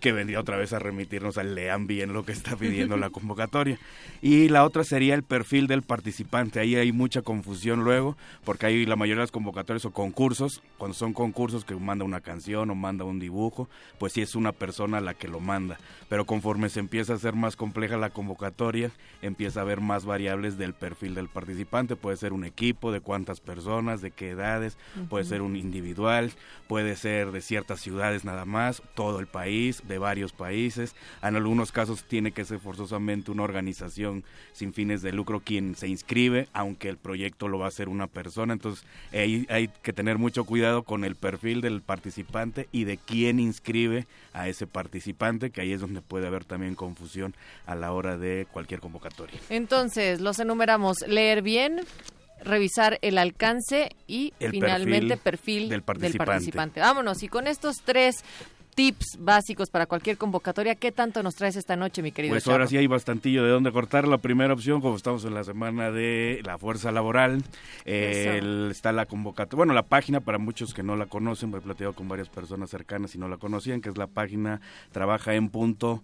Que 0.00 0.12
vendría 0.12 0.40
otra 0.40 0.56
vez 0.56 0.72
a 0.72 0.78
remitirnos 0.78 1.38
a 1.38 1.42
lean 1.42 1.86
bien 1.86 2.12
lo 2.12 2.24
que 2.24 2.32
está 2.32 2.56
pidiendo 2.56 2.96
la 2.96 3.10
convocatoria. 3.10 3.78
Y 4.22 4.48
la 4.48 4.64
otra 4.64 4.84
sería 4.84 5.14
el 5.14 5.22
perfil 5.22 5.66
del 5.66 5.82
participante. 5.82 6.60
Ahí 6.60 6.76
hay 6.76 6.92
mucha 6.92 7.22
confusión 7.22 7.84
luego, 7.84 8.16
porque 8.44 8.66
hay 8.66 8.86
la 8.86 8.96
mayoría 8.96 9.20
de 9.20 9.24
las 9.24 9.30
convocatorias 9.30 9.84
o 9.84 9.90
concursos, 9.90 10.62
cuando 10.78 10.94
son 10.94 11.12
concursos 11.12 11.64
que 11.64 11.73
manda 11.80 12.04
una 12.04 12.20
canción 12.20 12.70
o 12.70 12.74
manda 12.74 13.04
un 13.04 13.18
dibujo, 13.18 13.68
pues 13.98 14.12
sí 14.12 14.22
es 14.22 14.34
una 14.34 14.52
persona 14.52 15.00
la 15.00 15.14
que 15.14 15.28
lo 15.28 15.40
manda. 15.40 15.78
Pero 16.08 16.26
conforme 16.26 16.68
se 16.68 16.80
empieza 16.80 17.12
a 17.12 17.16
hacer 17.16 17.34
más 17.34 17.56
compleja 17.56 17.96
la 17.96 18.10
convocatoria, 18.10 18.90
empieza 19.22 19.60
a 19.60 19.62
haber 19.62 19.80
más 19.80 20.04
variables 20.04 20.58
del 20.58 20.74
perfil 20.74 21.14
del 21.14 21.28
participante. 21.28 21.96
Puede 21.96 22.16
ser 22.16 22.32
un 22.32 22.44
equipo, 22.44 22.92
de 22.92 23.00
cuántas 23.00 23.40
personas, 23.40 24.00
de 24.00 24.10
qué 24.10 24.30
edades, 24.30 24.76
puede 25.08 25.24
ser 25.24 25.42
un 25.42 25.56
individual, 25.56 26.32
puede 26.68 26.96
ser 26.96 27.32
de 27.32 27.40
ciertas 27.40 27.80
ciudades 27.80 28.24
nada 28.24 28.44
más, 28.44 28.82
todo 28.94 29.20
el 29.20 29.26
país, 29.26 29.82
de 29.86 29.98
varios 29.98 30.32
países. 30.32 30.94
En 31.22 31.36
algunos 31.36 31.72
casos 31.72 32.04
tiene 32.04 32.32
que 32.32 32.44
ser 32.44 32.58
forzosamente 32.58 33.30
una 33.30 33.42
organización 33.42 34.24
sin 34.52 34.72
fines 34.72 35.02
de 35.02 35.12
lucro 35.12 35.40
quien 35.40 35.74
se 35.74 35.88
inscribe, 35.88 36.48
aunque 36.52 36.88
el 36.88 36.96
proyecto 36.96 37.48
lo 37.48 37.58
va 37.58 37.66
a 37.66 37.68
hacer 37.68 37.88
una 37.88 38.06
persona. 38.06 38.52
Entonces 38.52 38.86
hay, 39.12 39.46
hay 39.48 39.68
que 39.82 39.92
tener 39.92 40.18
mucho 40.18 40.44
cuidado 40.44 40.82
con 40.82 41.04
el 41.04 41.16
perfil 41.16 41.60
del 41.64 41.82
participante 41.82 42.68
y 42.70 42.84
de 42.84 42.98
quién 42.98 43.40
inscribe 43.40 44.06
a 44.32 44.48
ese 44.48 44.66
participante, 44.66 45.50
que 45.50 45.60
ahí 45.60 45.72
es 45.72 45.80
donde 45.80 46.00
puede 46.00 46.26
haber 46.26 46.44
también 46.44 46.74
confusión 46.74 47.34
a 47.66 47.74
la 47.74 47.92
hora 47.92 48.16
de 48.16 48.46
cualquier 48.52 48.80
convocatoria. 48.80 49.40
Entonces, 49.48 50.20
los 50.20 50.38
enumeramos, 50.38 50.98
leer 51.08 51.42
bien, 51.42 51.80
revisar 52.44 52.98
el 53.02 53.18
alcance 53.18 53.90
y 54.06 54.32
finalmente 54.38 55.16
perfil, 55.16 55.68
del, 55.68 55.82
participante. 55.82 56.18
del, 56.18 56.26
participante. 56.26 56.80
Vámonos, 56.80 57.22
y 57.22 57.28
con 57.28 57.46
estos 57.46 57.76
tres 57.84 58.24
tips 58.74 59.18
básicos 59.18 59.70
para 59.70 59.86
cualquier 59.86 60.16
convocatoria. 60.16 60.74
¿Qué 60.74 60.92
tanto 60.92 61.22
nos 61.22 61.34
traes 61.34 61.56
esta 61.56 61.76
noche, 61.76 62.02
mi 62.02 62.12
querido? 62.12 62.32
Pues 62.34 62.46
ahora 62.48 62.66
sí 62.66 62.76
hay 62.76 62.86
bastantillo 62.86 63.44
de 63.44 63.50
dónde 63.50 63.72
cortar. 63.72 64.06
La 64.06 64.18
primera 64.18 64.52
opción, 64.52 64.80
como 64.80 64.96
estamos 64.96 65.24
en 65.24 65.34
la 65.34 65.44
semana 65.44 65.90
de 65.90 66.40
la 66.44 66.58
fuerza 66.58 66.92
laboral, 66.92 67.42
está 67.84 68.92
la 68.92 69.06
convocatoria, 69.06 69.56
bueno, 69.56 69.72
la 69.72 69.84
página 69.84 70.20
para 70.20 70.38
muchos 70.38 70.74
que 70.74 70.82
no 70.82 70.96
la 70.96 71.06
conocen, 71.06 71.54
he 71.54 71.60
platicado 71.60 71.92
con 71.92 72.08
varias 72.08 72.28
personas 72.28 72.70
cercanas 72.70 73.14
y 73.14 73.18
no 73.18 73.28
la 73.28 73.36
conocían, 73.36 73.80
que 73.80 73.88
es 73.88 73.96
la 73.96 74.06
página 74.06 74.60
trabaja 74.92 75.34
en 75.34 75.48
punto 75.48 76.02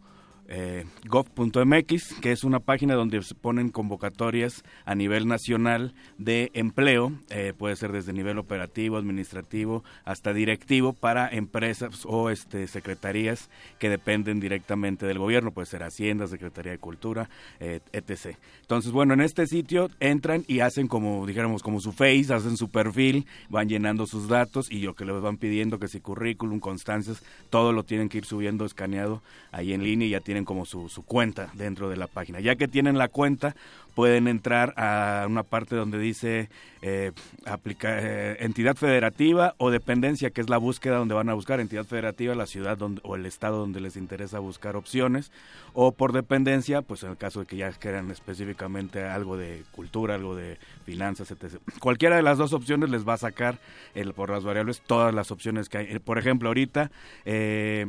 eh, 0.51 0.85
gov.mx, 1.07 2.15
que 2.21 2.33
es 2.33 2.43
una 2.43 2.59
página 2.59 2.95
donde 2.95 3.23
se 3.23 3.37
ponen 3.37 3.71
convocatorias 3.71 4.65
a 4.85 4.97
nivel 4.97 5.29
nacional 5.29 5.95
de 6.19 6.51
empleo, 6.55 7.13
eh, 7.31 7.55
puede 7.57 7.77
ser 7.77 7.93
desde 7.93 8.13
nivel 8.13 8.37
operativo, 8.37 8.97
administrativo, 8.97 9.85
hasta 10.05 10.33
directivo 10.33 10.93
para 10.93 11.29
empresas 11.29 12.05
o 12.05 12.31
este, 12.31 12.67
secretarías 12.67 13.49
que 13.79 13.89
dependen 13.89 14.41
directamente 14.41 15.07
del 15.07 15.19
gobierno, 15.19 15.53
puede 15.53 15.67
ser 15.67 15.85
Hacienda, 15.85 16.27
Secretaría 16.27 16.73
de 16.73 16.79
Cultura, 16.79 17.31
eh, 17.61 17.81
etc. 17.93 18.37
Entonces, 18.63 18.91
bueno, 18.91 19.15
en 19.15 19.21
este 19.21 19.47
sitio 19.47 19.89
entran 20.01 20.45
y 20.49 20.61
hacen 20.61 20.89
como, 20.89 21.27
dijéramos, 21.27 21.63
como 21.63 21.81
su 21.81 21.93
face, 21.93 22.35
hacen 22.35 22.57
su 22.57 22.71
perfil, 22.71 23.25
van 23.49 23.69
llenando 23.69 24.07
sus 24.07 24.29
datos 24.29 24.71
y 24.71 24.81
lo 24.81 24.95
que 24.95 25.05
les 25.05 25.21
van 25.21 25.37
pidiendo, 25.37 25.79
que 25.79 25.87
si 25.87 26.01
currículum, 26.01 26.59
constancias, 26.59 27.23
todo 27.51 27.73
lo 27.73 27.85
tienen 27.85 28.09
que 28.09 28.19
ir 28.19 28.25
subiendo 28.25 28.65
escaneado 28.65 29.23
ahí 29.53 29.73
en 29.73 29.85
línea 29.85 30.09
y 30.09 30.11
ya 30.11 30.21
tienen 30.21 30.40
como 30.45 30.67
su, 30.67 30.89
su 30.89 31.03
cuenta 31.03 31.51
dentro 31.55 31.89
de 31.89 31.97
la 31.97 32.07
página. 32.07 32.41
Ya 32.41 32.57
que 32.57 32.69
tienen 32.69 32.99
la 32.99 33.09
cuenta, 33.09 33.55
pueden 33.95 34.29
entrar 34.29 34.73
a 34.77 35.27
una 35.29 35.43
parte 35.43 35.77
donde 35.77 35.99
dice 35.99 36.49
eh, 36.83 37.13
eh, 37.83 38.37
entidad 38.41 38.77
federativa 38.77 39.55
o 39.59 39.71
dependencia, 39.71 40.31
que 40.31 40.41
es 40.41 40.49
la 40.49 40.59
búsqueda 40.59 40.97
donde 40.97 41.15
van 41.15 41.29
a 41.29 41.35
buscar 41.35 41.61
entidad 41.61 41.85
federativa, 41.85 42.35
la 42.35 42.47
ciudad 42.47 42.79
donde, 42.79 43.01
o 43.05 43.17
el 43.17 43.27
estado 43.27 43.59
donde 43.59 43.81
les 43.81 43.97
interesa 43.97 44.39
buscar 44.39 44.77
opciones, 44.77 45.31
o 45.75 45.93
por 45.93 46.13
dependencia, 46.13 46.83
pues 46.83 47.03
en 47.03 47.11
el 47.11 47.17
caso 47.17 47.41
de 47.41 47.47
que 47.47 47.57
ya 47.57 47.71
quieran 47.73 48.11
específicamente 48.11 49.05
algo 49.05 49.37
de 49.37 49.65
cultura, 49.73 50.15
algo 50.15 50.35
de 50.35 50.59
finanzas, 50.85 51.31
etc. 51.31 51.61
Cualquiera 51.81 52.17
de 52.17 52.23
las 52.23 52.39
dos 52.39 52.53
opciones 52.53 52.91
les 52.91 53.07
va 53.07 53.15
a 53.15 53.19
sacar 53.19 53.59
por 54.15 54.31
las 54.31 54.45
variables 54.45 54.81
todas 54.81 55.15
las 55.15 55.31
opciones 55.31 55.69
que 55.69 55.79
hay. 55.79 55.99
Por 55.99 56.19
ejemplo, 56.19 56.49
ahorita... 56.49 56.91
Eh, 57.25 57.87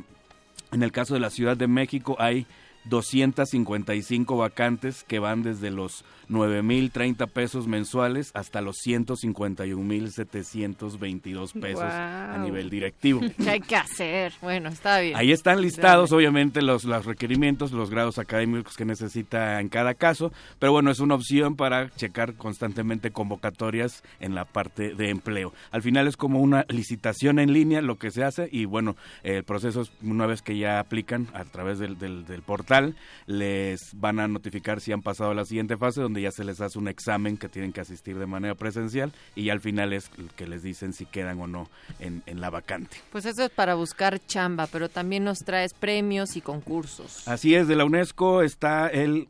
en 0.71 0.83
el 0.83 0.91
caso 0.91 1.13
de 1.13 1.19
la 1.19 1.29
Ciudad 1.29 1.57
de 1.57 1.67
México 1.67 2.15
hay 2.19 2.45
255 2.85 4.37
vacantes 4.37 5.03
que 5.03 5.19
van 5.19 5.43
desde 5.43 5.69
los 5.69 6.03
9.030 6.31 7.27
pesos 7.27 7.67
mensuales 7.67 8.31
hasta 8.33 8.61
los 8.61 8.77
151.722 8.85 11.59
pesos 11.59 11.83
a 11.83 12.37
nivel 12.41 12.69
directivo. 12.69 13.19
¿Qué 13.37 13.49
hay 13.49 13.59
que 13.59 13.75
hacer? 13.75 14.31
Bueno, 14.41 14.69
está 14.69 15.01
bien. 15.01 15.17
Ahí 15.17 15.33
están 15.33 15.61
listados, 15.61 16.13
obviamente, 16.13 16.61
los, 16.61 16.85
los 16.85 17.05
requerimientos, 17.05 17.73
los 17.73 17.89
grados 17.89 18.17
académicos 18.17 18.77
que 18.77 18.85
necesita 18.85 19.59
en 19.59 19.67
cada 19.67 19.93
caso, 19.93 20.31
pero 20.57 20.71
bueno, 20.71 20.89
es 20.89 21.01
una 21.01 21.15
opción 21.15 21.57
para 21.57 21.89
checar 21.95 22.35
constantemente 22.35 23.11
convocatorias 23.11 24.01
en 24.21 24.33
la 24.33 24.45
parte 24.45 24.95
de 24.95 25.09
empleo. 25.09 25.51
Al 25.71 25.81
final 25.81 26.07
es 26.07 26.15
como 26.15 26.39
una 26.39 26.65
licitación 26.69 27.39
en 27.39 27.51
línea 27.51 27.81
lo 27.81 27.97
que 27.97 28.11
se 28.11 28.23
hace 28.23 28.47
y 28.51 28.63
bueno, 28.63 28.95
el 29.23 29.43
proceso 29.43 29.81
es 29.81 29.91
una 30.01 30.27
vez 30.27 30.41
que 30.41 30.57
ya 30.57 30.79
aplican 30.79 31.27
a 31.33 31.43
través 31.43 31.79
del, 31.79 31.99
del, 31.99 32.23
del 32.25 32.41
portal, 32.41 32.95
les 33.25 33.81
van 33.95 34.21
a 34.21 34.29
notificar 34.29 34.79
si 34.79 34.93
han 34.93 35.01
pasado 35.01 35.31
a 35.31 35.35
la 35.35 35.43
siguiente 35.43 35.75
fase 35.75 35.99
donde 36.01 36.20
ya 36.21 36.31
se 36.31 36.43
les 36.43 36.61
hace 36.61 36.79
un 36.79 36.87
examen 36.87 37.37
que 37.37 37.49
tienen 37.49 37.73
que 37.73 37.81
asistir 37.81 38.17
de 38.17 38.25
manera 38.25 38.55
presencial 38.55 39.11
y 39.35 39.49
al 39.49 39.59
final 39.59 39.93
es 39.93 40.09
que 40.35 40.47
les 40.47 40.63
dicen 40.63 40.93
si 40.93 41.05
quedan 41.05 41.39
o 41.41 41.47
no 41.47 41.69
en, 41.99 42.23
en 42.25 42.41
la 42.41 42.49
vacante. 42.49 42.97
Pues 43.11 43.25
eso 43.25 43.43
es 43.43 43.49
para 43.49 43.75
buscar 43.75 44.19
chamba, 44.25 44.67
pero 44.67 44.89
también 44.89 45.23
nos 45.23 45.39
traes 45.39 45.73
premios 45.73 46.35
y 46.35 46.41
concursos. 46.41 47.27
Así 47.27 47.55
es, 47.55 47.67
de 47.67 47.75
la 47.75 47.85
UNESCO 47.85 48.41
está 48.41 48.87
el 48.87 49.27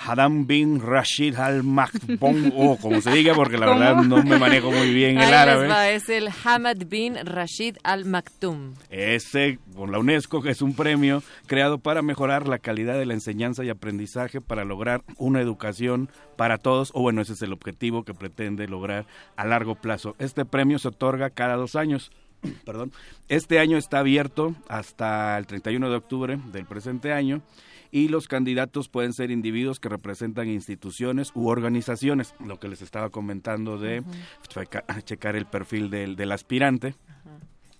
Haram 0.00 0.46
bin 0.46 0.80
Rashid 0.80 1.34
Al 1.36 1.64
Maktoum, 1.64 2.52
o 2.56 2.76
como 2.76 3.00
se 3.00 3.10
diga, 3.10 3.34
porque 3.34 3.58
la 3.58 3.66
verdad 3.66 3.96
no 3.96 4.22
me 4.22 4.38
manejo 4.38 4.70
muy 4.70 4.94
bien 4.94 5.18
el 5.18 5.34
árabe. 5.34 5.94
es 5.94 6.08
el 6.08 6.28
Hamad 6.44 6.76
bin 6.86 7.16
Rashid 7.24 7.76
Al 7.82 8.04
Maktoum. 8.04 8.74
Ese, 8.90 9.58
con 9.74 9.90
la 9.90 9.98
UNESCO, 9.98 10.40
que 10.40 10.50
es 10.50 10.62
un 10.62 10.74
premio 10.74 11.22
creado 11.46 11.78
para 11.78 12.02
mejorar 12.02 12.46
la 12.46 12.58
calidad 12.58 12.96
de 12.96 13.06
la 13.06 13.14
enseñanza 13.14 13.64
y 13.64 13.70
aprendizaje 13.70 14.40
para 14.40 14.64
lograr 14.64 15.02
una 15.16 15.40
educación 15.40 16.08
para 16.36 16.58
todos, 16.58 16.92
o 16.94 17.02
bueno, 17.02 17.20
ese 17.20 17.32
es 17.32 17.42
el 17.42 17.52
objetivo 17.52 18.04
que 18.04 18.14
pretende 18.14 18.68
lograr 18.68 19.06
a 19.36 19.44
largo 19.44 19.74
plazo. 19.74 20.14
Este 20.18 20.44
premio 20.44 20.78
se 20.78 20.88
otorga 20.88 21.30
cada 21.30 21.56
dos 21.56 21.74
años. 21.74 22.12
Perdón. 22.64 22.92
Este 23.28 23.58
año 23.58 23.76
está 23.76 23.98
abierto 23.98 24.54
hasta 24.68 25.36
el 25.38 25.46
31 25.46 25.90
de 25.90 25.96
octubre 25.96 26.38
del 26.52 26.66
presente 26.66 27.12
año 27.12 27.42
y 27.90 28.08
los 28.08 28.28
candidatos 28.28 28.88
pueden 28.88 29.12
ser 29.12 29.30
individuos 29.30 29.80
que 29.80 29.88
representan 29.88 30.48
instituciones 30.48 31.32
u 31.34 31.48
organizaciones, 31.48 32.34
lo 32.44 32.58
que 32.58 32.68
les 32.68 32.82
estaba 32.82 33.10
comentando 33.10 33.78
de 33.78 34.02
checar 35.04 35.36
el 35.36 35.46
perfil 35.46 35.90
del, 35.90 36.16
del 36.16 36.32
aspirante. 36.32 36.94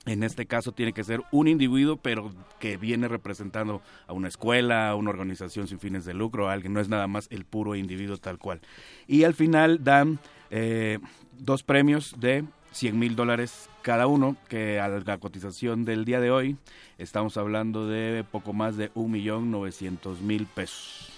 En 0.06 0.22
este 0.22 0.46
caso 0.46 0.72
tiene 0.72 0.94
que 0.94 1.04
ser 1.04 1.22
un 1.32 1.48
individuo, 1.48 1.98
pero 1.98 2.32
que 2.58 2.78
viene 2.78 3.08
representando 3.08 3.82
a 4.06 4.14
una 4.14 4.28
escuela, 4.28 4.88
a 4.88 4.94
una 4.94 5.10
organización 5.10 5.68
sin 5.68 5.78
fines 5.78 6.06
de 6.06 6.14
lucro, 6.14 6.48
a 6.48 6.54
alguien, 6.54 6.72
no 6.72 6.80
es 6.80 6.88
nada 6.88 7.06
más 7.06 7.26
el 7.30 7.44
puro 7.44 7.74
individuo 7.74 8.16
tal 8.16 8.38
cual. 8.38 8.60
Y 9.06 9.24
al 9.24 9.34
final 9.34 9.84
dan 9.84 10.18
eh, 10.50 10.98
dos 11.38 11.62
premios 11.62 12.14
de 12.18 12.44
100 12.72 12.98
mil 12.98 13.16
dólares 13.16 13.68
cada 13.88 14.07
uno, 14.07 14.37
que 14.51 14.79
a 14.81 14.88
la 14.88 15.16
cotización 15.16 15.87
del 15.87 16.05
día 16.05 16.20
de 16.20 16.31
hoy 16.31 16.59
estamos 16.98 17.38
hablando 17.38 17.87
de 17.87 18.22
poco 18.22 18.53
más 18.53 18.77
de 18.77 18.90
un 18.92 19.11
millón 19.11 19.51
novecientos 19.51 20.20
mil 20.20 20.44
pesos, 20.44 21.09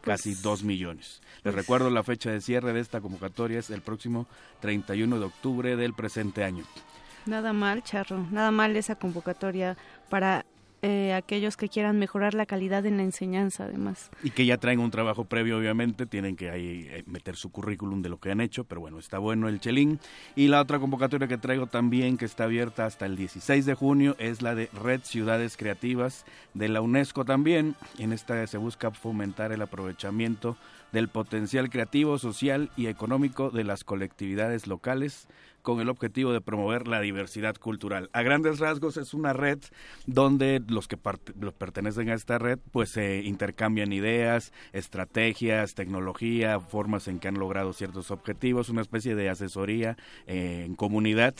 casi 0.00 0.30
pues 0.30 0.42
dos 0.42 0.64
millones. 0.64 1.22
Les 1.22 1.42
pues 1.42 1.54
recuerdo 1.54 1.88
la 1.88 2.02
fecha 2.02 2.32
de 2.32 2.40
cierre 2.40 2.72
de 2.72 2.80
esta 2.80 3.00
convocatoria 3.00 3.60
es 3.60 3.70
el 3.70 3.80
próximo 3.80 4.26
31 4.58 5.20
de 5.20 5.24
octubre 5.24 5.76
del 5.76 5.94
presente 5.94 6.42
año. 6.42 6.64
Nada 7.26 7.52
mal, 7.52 7.84
Charro, 7.84 8.26
nada 8.32 8.50
mal 8.50 8.74
esa 8.74 8.96
convocatoria 8.96 9.76
para 10.10 10.44
eh, 10.82 11.14
aquellos 11.14 11.56
que 11.56 11.68
quieran 11.68 11.98
mejorar 11.98 12.34
la 12.34 12.46
calidad 12.46 12.84
en 12.86 12.98
la 12.98 13.02
enseñanza, 13.02 13.64
además. 13.64 14.10
Y 14.22 14.30
que 14.30 14.44
ya 14.44 14.58
traen 14.58 14.78
un 14.78 14.90
trabajo 14.90 15.24
previo, 15.24 15.58
obviamente, 15.58 16.06
tienen 16.06 16.36
que 16.36 16.50
ahí 16.50 16.86
eh, 16.90 17.04
meter 17.06 17.36
su 17.36 17.50
currículum 17.50 18.02
de 18.02 18.08
lo 18.08 18.18
que 18.18 18.30
han 18.30 18.40
hecho, 18.40 18.64
pero 18.64 18.80
bueno, 18.80 18.98
está 18.98 19.18
bueno 19.18 19.48
el 19.48 19.60
chelín. 19.60 19.98
Y 20.34 20.48
la 20.48 20.60
otra 20.60 20.78
convocatoria 20.78 21.28
que 21.28 21.38
traigo 21.38 21.66
también, 21.66 22.18
que 22.18 22.24
está 22.24 22.44
abierta 22.44 22.84
hasta 22.84 23.06
el 23.06 23.16
16 23.16 23.64
de 23.64 23.74
junio, 23.74 24.16
es 24.18 24.42
la 24.42 24.54
de 24.54 24.68
Red 24.82 25.00
Ciudades 25.02 25.56
Creativas 25.56 26.24
de 26.54 26.68
la 26.68 26.80
UNESCO 26.80 27.24
también. 27.24 27.74
En 27.98 28.12
esta 28.12 28.46
se 28.46 28.58
busca 28.58 28.90
fomentar 28.90 29.52
el 29.52 29.62
aprovechamiento 29.62 30.56
del 30.92 31.08
potencial 31.08 31.70
creativo, 31.70 32.18
social 32.18 32.70
y 32.76 32.86
económico 32.86 33.50
de 33.50 33.64
las 33.64 33.84
colectividades 33.84 34.66
locales 34.66 35.28
con 35.66 35.80
el 35.80 35.88
objetivo 35.88 36.32
de 36.32 36.40
promover 36.40 36.86
la 36.86 37.00
diversidad 37.00 37.56
cultural. 37.56 38.08
A 38.12 38.22
grandes 38.22 38.60
rasgos 38.60 38.96
es 38.96 39.14
una 39.14 39.32
red 39.32 39.58
donde 40.06 40.62
los 40.68 40.86
que 40.86 40.96
pertenecen 40.96 42.08
a 42.08 42.14
esta 42.14 42.38
red 42.38 42.60
pues 42.70 42.90
se 42.90 43.22
intercambian 43.22 43.92
ideas, 43.92 44.52
estrategias, 44.72 45.74
tecnología, 45.74 46.60
formas 46.60 47.08
en 47.08 47.18
que 47.18 47.26
han 47.26 47.34
logrado 47.40 47.72
ciertos 47.72 48.12
objetivos, 48.12 48.68
una 48.68 48.82
especie 48.82 49.16
de 49.16 49.28
asesoría 49.28 49.96
eh, 50.28 50.62
en 50.64 50.76
comunidad 50.76 51.34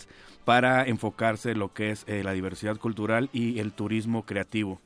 para 0.44 0.84
enfocarse 0.84 1.52
en 1.52 1.60
lo 1.60 1.72
que 1.72 1.92
es 1.92 2.02
eh, 2.08 2.24
la 2.24 2.32
diversidad 2.32 2.78
cultural 2.78 3.30
y 3.32 3.60
el 3.60 3.70
turismo 3.70 4.26
creativo. 4.26 4.80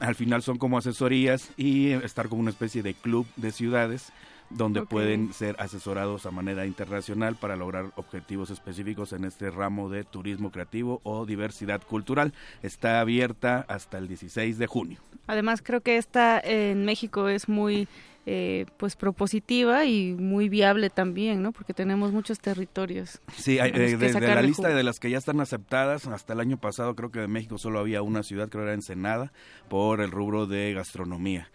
Al 0.00 0.14
final 0.14 0.42
son 0.42 0.58
como 0.58 0.78
asesorías 0.78 1.50
y 1.56 1.90
estar 1.90 2.28
como 2.28 2.40
una 2.40 2.50
especie 2.50 2.82
de 2.82 2.94
club 2.94 3.26
de 3.36 3.52
ciudades 3.52 4.12
donde 4.50 4.82
pueden 4.82 5.32
ser 5.32 5.56
asesorados 5.58 6.26
a 6.26 6.30
manera 6.30 6.66
internacional 6.66 7.36
para 7.36 7.56
lograr 7.56 7.86
objetivos 7.96 8.50
específicos 8.50 9.12
en 9.12 9.24
este 9.24 9.50
ramo 9.50 9.88
de 9.88 10.04
turismo 10.04 10.52
creativo 10.52 11.00
o 11.02 11.26
diversidad 11.26 11.82
cultural. 11.82 12.32
Está 12.62 13.00
abierta 13.00 13.64
hasta 13.68 13.98
el 13.98 14.08
16 14.08 14.58
de 14.58 14.66
junio. 14.66 15.00
Además, 15.26 15.62
creo 15.62 15.80
que 15.80 15.96
esta 15.96 16.38
en 16.38 16.84
México 16.84 17.28
es 17.28 17.48
muy 17.48 17.88
eh, 18.28 18.66
pues 18.76 18.96
propositiva 18.96 19.84
y 19.84 20.12
muy 20.12 20.48
viable 20.48 20.90
también, 20.90 21.42
¿no? 21.42 21.52
Porque 21.52 21.72
tenemos 21.72 22.10
muchos 22.10 22.40
territorios. 22.40 23.20
Sí, 23.36 23.60
hay, 23.60 23.70
eh, 23.70 23.96
de, 23.96 24.20
la 24.20 24.42
lista 24.42 24.68
de 24.68 24.82
las 24.82 24.98
que 24.98 25.10
ya 25.10 25.18
están 25.18 25.40
aceptadas, 25.40 26.08
hasta 26.08 26.32
el 26.32 26.40
año 26.40 26.56
pasado 26.58 26.96
creo 26.96 27.12
que 27.12 27.20
de 27.20 27.28
México 27.28 27.56
solo 27.56 27.78
había 27.78 28.02
una 28.02 28.24
ciudad, 28.24 28.48
creo 28.48 28.64
que 28.64 28.70
era 28.70 28.74
Ensenada, 28.74 29.32
por 29.68 30.00
el 30.00 30.10
rubro 30.10 30.46
de 30.46 30.72
gastronomía. 30.74 31.52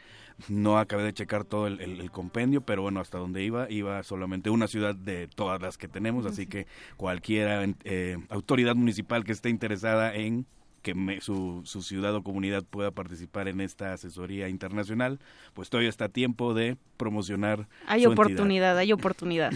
No 0.48 0.80
acabé 0.80 1.04
de 1.04 1.14
checar 1.14 1.44
todo 1.44 1.68
el, 1.68 2.10
compendio, 2.10 2.62
pero 2.62 2.84
bueno, 2.84 3.02
hasta 3.02 3.18
donde 3.18 3.44
iba, 3.44 3.70
iba 3.70 4.02
solamente 4.04 4.50
una 4.50 4.68
ciudad 4.68 4.96
de 4.96 5.28
todas 5.28 5.62
las 5.62 5.78
que 5.78 5.90
tenemos, 5.90 6.26
así 6.26 6.48
que 6.48 6.68
cualquiera 6.96 7.66
eh, 7.84 8.18
autoridad 8.30 8.76
municipal 8.76 9.26
que 9.26 9.34
esté 9.34 9.50
interesada 9.50 10.16
en 10.16 10.46
que 10.82 11.20
su, 11.22 11.62
su, 11.65 11.82
ciudad 11.82 12.15
o 12.15 12.24
comunidad 12.24 12.63
pueda 12.63 12.91
participar 12.91 13.48
en 13.48 13.62
esta 13.62 13.94
asesoría 13.94 14.50
internacional, 14.50 15.20
pues 15.54 15.70
todavía 15.70 15.89
está 15.89 16.10
tiempo 16.10 16.54
de 16.54 16.78
promocionar. 16.98 17.67
Hay 17.88 18.06
oportunidad, 18.06 18.78
hay 18.78 18.91
oportunidad. 18.91 19.52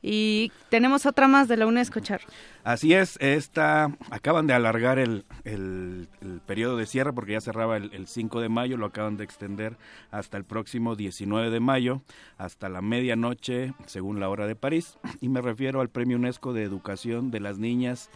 Y 0.00 0.52
tenemos 0.68 1.06
otra 1.06 1.26
más 1.26 1.48
de 1.48 1.56
la 1.56 1.66
UNESCO, 1.66 1.98
Char. 2.00 2.20
Así 2.62 2.92
es, 2.94 3.16
esta, 3.20 3.96
acaban 4.10 4.46
de 4.46 4.54
alargar 4.54 4.98
el, 4.98 5.24
el, 5.44 6.06
periodo 6.46 6.76
de 6.76 6.86
cierre 6.86 7.12
porque 7.12 7.32
ya 7.32 7.40
cerraba 7.40 7.76
el, 7.76 7.92
el, 7.92 8.06
5 8.06 8.40
de 8.40 8.48
mayo, 8.48 8.76
lo 8.76 8.86
acaban 8.86 9.16
de 9.16 9.24
extender 9.24 9.76
hasta 10.10 10.36
el 10.36 10.44
próximo 10.44 10.94
19 10.94 11.50
de 11.50 11.60
mayo, 11.60 12.02
hasta 12.36 12.68
la 12.68 12.82
medianoche, 12.82 13.74
según 13.86 14.20
la 14.20 14.28
hora 14.28 14.46
de 14.46 14.54
París. 14.54 14.98
Y 15.20 15.28
me 15.28 15.40
refiero 15.40 15.80
al 15.80 15.88
Premio 15.88 16.16
UNESCO 16.16 16.52
de 16.52 16.62
Educación 16.62 17.30
de 17.30 17.40
las 17.40 17.58
Niñas 17.58 18.10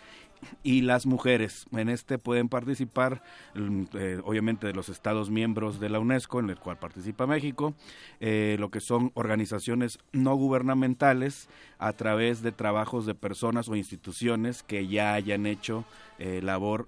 y 0.62 0.82
las 0.82 1.06
mujeres. 1.06 1.66
En 1.72 1.88
este 1.88 2.18
pueden 2.18 2.48
participar, 2.48 3.22
mm, 3.54 3.82
eh, 3.94 4.20
obviamente, 4.24 4.66
de 4.66 4.72
los 4.72 4.88
Estados 4.88 5.30
miembros 5.30 5.80
de 5.80 5.88
la 5.88 6.00
UNESCO, 6.00 6.40
en 6.40 6.50
el 6.50 6.58
cual 6.58 6.78
participa 6.78 7.26
México, 7.26 7.74
eh, 8.20 8.56
lo 8.58 8.70
que 8.70 8.80
son 8.80 9.10
organizaciones 9.14 9.98
no 10.12 10.34
gubernamentales 10.34 11.48
a 11.78 11.92
través 11.92 12.42
de 12.42 12.52
trabajos 12.52 13.06
de 13.06 13.14
personas 13.14 13.68
o 13.68 13.76
instituciones 13.76 14.62
que 14.62 14.86
ya 14.86 15.14
hayan 15.14 15.46
hecho 15.46 15.84
eh, 16.18 16.40
labor 16.40 16.86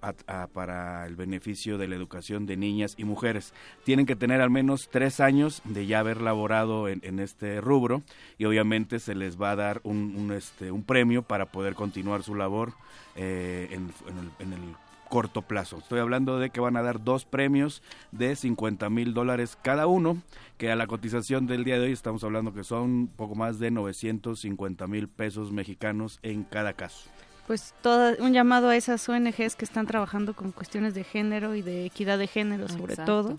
para 0.53 1.07
el 1.07 1.17
beneficio 1.17 1.77
de 1.77 1.89
la 1.89 1.97
educación 1.97 2.47
de 2.47 2.57
niñas 2.57 2.95
y 2.97 3.05
mujeres. 3.05 3.53
Tienen 3.83 4.07
que 4.07 4.15
tener 4.15 4.41
al 4.41 4.51
menos 4.51 4.89
tres 4.93 5.19
años 5.19 5.61
de 5.65 5.87
ya 5.87 5.99
haber 5.99 6.21
laborado 6.21 6.89
en, 6.89 7.19
este 7.19 7.61
rubro 7.61 8.03
y 8.39 8.45
obviamente 8.45 9.01
se 9.01 9.17
les 9.17 9.41
va 9.41 9.53
a 9.53 9.57
dar 9.57 9.81
un, 9.83 10.33
este, 10.33 10.71
un 10.71 10.85
premio 10.85 11.23
para 11.23 11.47
poder 11.47 11.75
continuar 11.75 12.23
su 12.23 12.37
labor 12.37 12.75
eh, 13.17 13.69
en, 13.71 14.53
el, 14.53 14.75
corto 15.11 15.43
plazo. 15.43 15.79
Estoy 15.79 16.01
hablando 16.01 16.41
de 16.41 16.51
que 16.51 16.59
van 16.59 16.77
a 16.77 16.83
dar 16.83 17.05
dos 17.05 17.25
premios 17.25 17.83
de 18.11 18.35
50 18.35 18.91
mil 18.91 19.15
dólares 19.15 19.57
cada 19.63 19.87
uno, 19.87 20.21
que 20.59 20.73
a 20.73 20.77
la 20.77 20.89
cotización 20.89 21.47
del 21.47 21.63
día 21.63 21.79
de 21.79 21.87
hoy 21.87 21.93
estamos 21.93 22.25
hablando 22.25 22.53
que 22.53 22.65
son 22.65 23.09
poco 23.15 23.37
más 23.37 23.61
de 23.61 23.71
950 23.71 24.87
mil 24.89 25.07
pesos 25.09 25.53
mexicanos 25.53 26.19
en 26.23 26.43
cada 26.43 26.73
caso 26.73 27.11
pues 27.47 27.75
todo 27.83 28.15
un 28.21 28.33
llamado 28.33 28.69
a 28.69 28.77
esas 28.77 29.09
ONGs 29.09 29.57
que 29.57 29.65
están 29.65 29.87
trabajando 29.87 30.35
con 30.35 30.53
cuestiones 30.53 30.95
de 30.95 31.05
género 31.05 31.55
y 31.55 31.63
de 31.63 31.85
equidad 31.87 32.19
de 32.19 32.27
género 32.27 32.69
sobre 32.69 32.97
todo. 32.97 33.39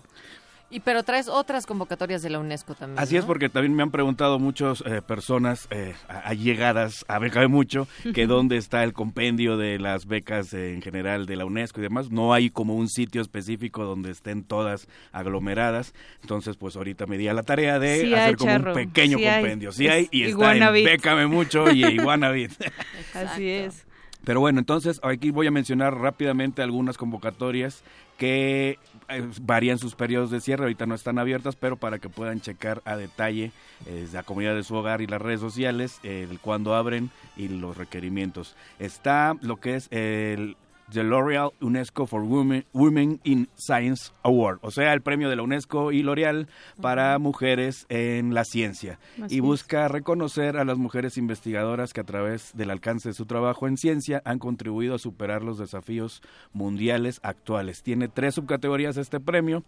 Y 0.68 0.80
pero 0.80 1.04
traes 1.04 1.28
otras 1.28 1.64
convocatorias 1.64 2.22
de 2.22 2.30
la 2.30 2.40
UNESCO 2.40 2.74
también. 2.74 2.98
Así 2.98 3.16
es, 3.16 3.24
porque 3.24 3.48
también 3.48 3.74
me 3.74 3.84
han 3.84 3.92
preguntado 3.92 4.40
muchas 4.40 4.82
eh, 4.84 5.00
personas 5.00 5.68
eh, 5.70 5.94
allegadas 6.08 7.04
a 7.06 7.20
Beca 7.20 7.46
Mucho 7.46 7.86
que 8.14 8.26
dónde 8.26 8.56
está 8.56 8.82
el 8.82 8.92
compendio 8.92 9.56
de 9.56 9.78
las 9.78 10.06
becas 10.06 10.52
en 10.54 10.82
general 10.82 11.26
de 11.26 11.36
la 11.36 11.44
UNESCO 11.44 11.80
y 11.80 11.84
demás. 11.84 12.10
No 12.10 12.34
hay 12.34 12.50
como 12.50 12.74
un 12.74 12.88
sitio 12.88 13.22
específico 13.22 13.84
donde 13.84 14.10
estén 14.10 14.42
todas 14.42 14.88
aglomeradas. 15.12 15.94
Entonces, 16.22 16.56
pues 16.56 16.74
ahorita 16.74 17.06
me 17.06 17.16
di 17.16 17.28
a 17.28 17.34
la 17.34 17.44
tarea 17.44 17.78
de 17.78 18.16
hacer 18.16 18.36
como 18.36 18.56
un 18.56 18.72
pequeño 18.72 19.18
compendio. 19.18 19.70
sí 19.70 19.86
hay 19.86 20.08
y 20.10 20.24
está 20.24 20.56
en 20.56 20.72
Bécame 20.84 21.28
Mucho 21.28 21.70
y 21.70 21.84
Iguanavit. 21.84 22.52
Así 23.14 23.48
es. 23.48 23.86
Pero 24.24 24.40
bueno, 24.40 24.58
entonces 24.58 24.98
aquí 25.04 25.30
voy 25.30 25.46
a 25.46 25.52
mencionar 25.52 25.94
rápidamente 25.94 26.60
algunas 26.60 26.98
convocatorias 26.98 27.84
que 28.18 28.80
eh, 29.08 29.28
varían 29.42 29.78
sus 29.78 29.94
periodos 29.94 30.30
de 30.30 30.40
cierre, 30.40 30.64
ahorita 30.64 30.86
no 30.86 30.94
están 30.94 31.18
abiertas, 31.18 31.56
pero 31.56 31.76
para 31.76 31.98
que 31.98 32.08
puedan 32.08 32.40
checar 32.40 32.82
a 32.84 32.96
detalle 32.96 33.52
eh, 33.86 34.06
la 34.12 34.22
comunidad 34.22 34.54
de 34.54 34.62
su 34.62 34.74
hogar 34.74 35.00
y 35.00 35.06
las 35.06 35.22
redes 35.22 35.40
sociales, 35.40 36.00
el 36.02 36.38
cuándo 36.40 36.74
abren 36.74 37.10
y 37.36 37.48
los 37.48 37.76
requerimientos. 37.76 38.56
Está 38.78 39.36
lo 39.40 39.56
que 39.56 39.76
es 39.76 39.88
el 39.90 40.56
The 40.92 41.02
L'Oreal 41.02 41.52
UNESCO 41.60 42.06
for 42.06 42.22
Women, 42.22 42.64
Women, 42.72 43.20
in 43.24 43.48
Science 43.56 44.12
Award, 44.22 44.58
o 44.62 44.70
sea, 44.70 44.92
el 44.92 45.00
premio 45.00 45.28
de 45.28 45.36
la 45.36 45.42
UNESCO 45.42 45.90
y 45.90 46.02
L'Oreal 46.02 46.46
para 46.80 47.18
mujeres 47.18 47.86
en 47.88 48.34
la 48.34 48.44
ciencia. 48.44 48.98
y 49.28 49.40
busca 49.40 49.88
reconocer 49.88 50.56
a 50.56 50.64
las 50.64 50.78
mujeres 50.78 51.16
investigadoras 51.18 51.92
que 51.92 52.00
a 52.02 52.04
través 52.04 52.56
del 52.56 52.70
alcance 52.70 53.08
de 53.08 53.14
su 53.14 53.26
trabajo 53.26 53.66
en 53.66 53.76
ciencia 53.76 54.22
han 54.24 54.38
contribuido 54.38 54.94
a 54.94 54.98
superar 54.98 55.42
los 55.42 55.58
desafíos 55.58 56.22
mundiales 56.52 57.18
actuales. 57.22 57.82
Tiene 57.82 58.08
tres 58.08 58.36
subcategorías 58.36 58.96
este 58.96 59.18
premio, 59.18 59.64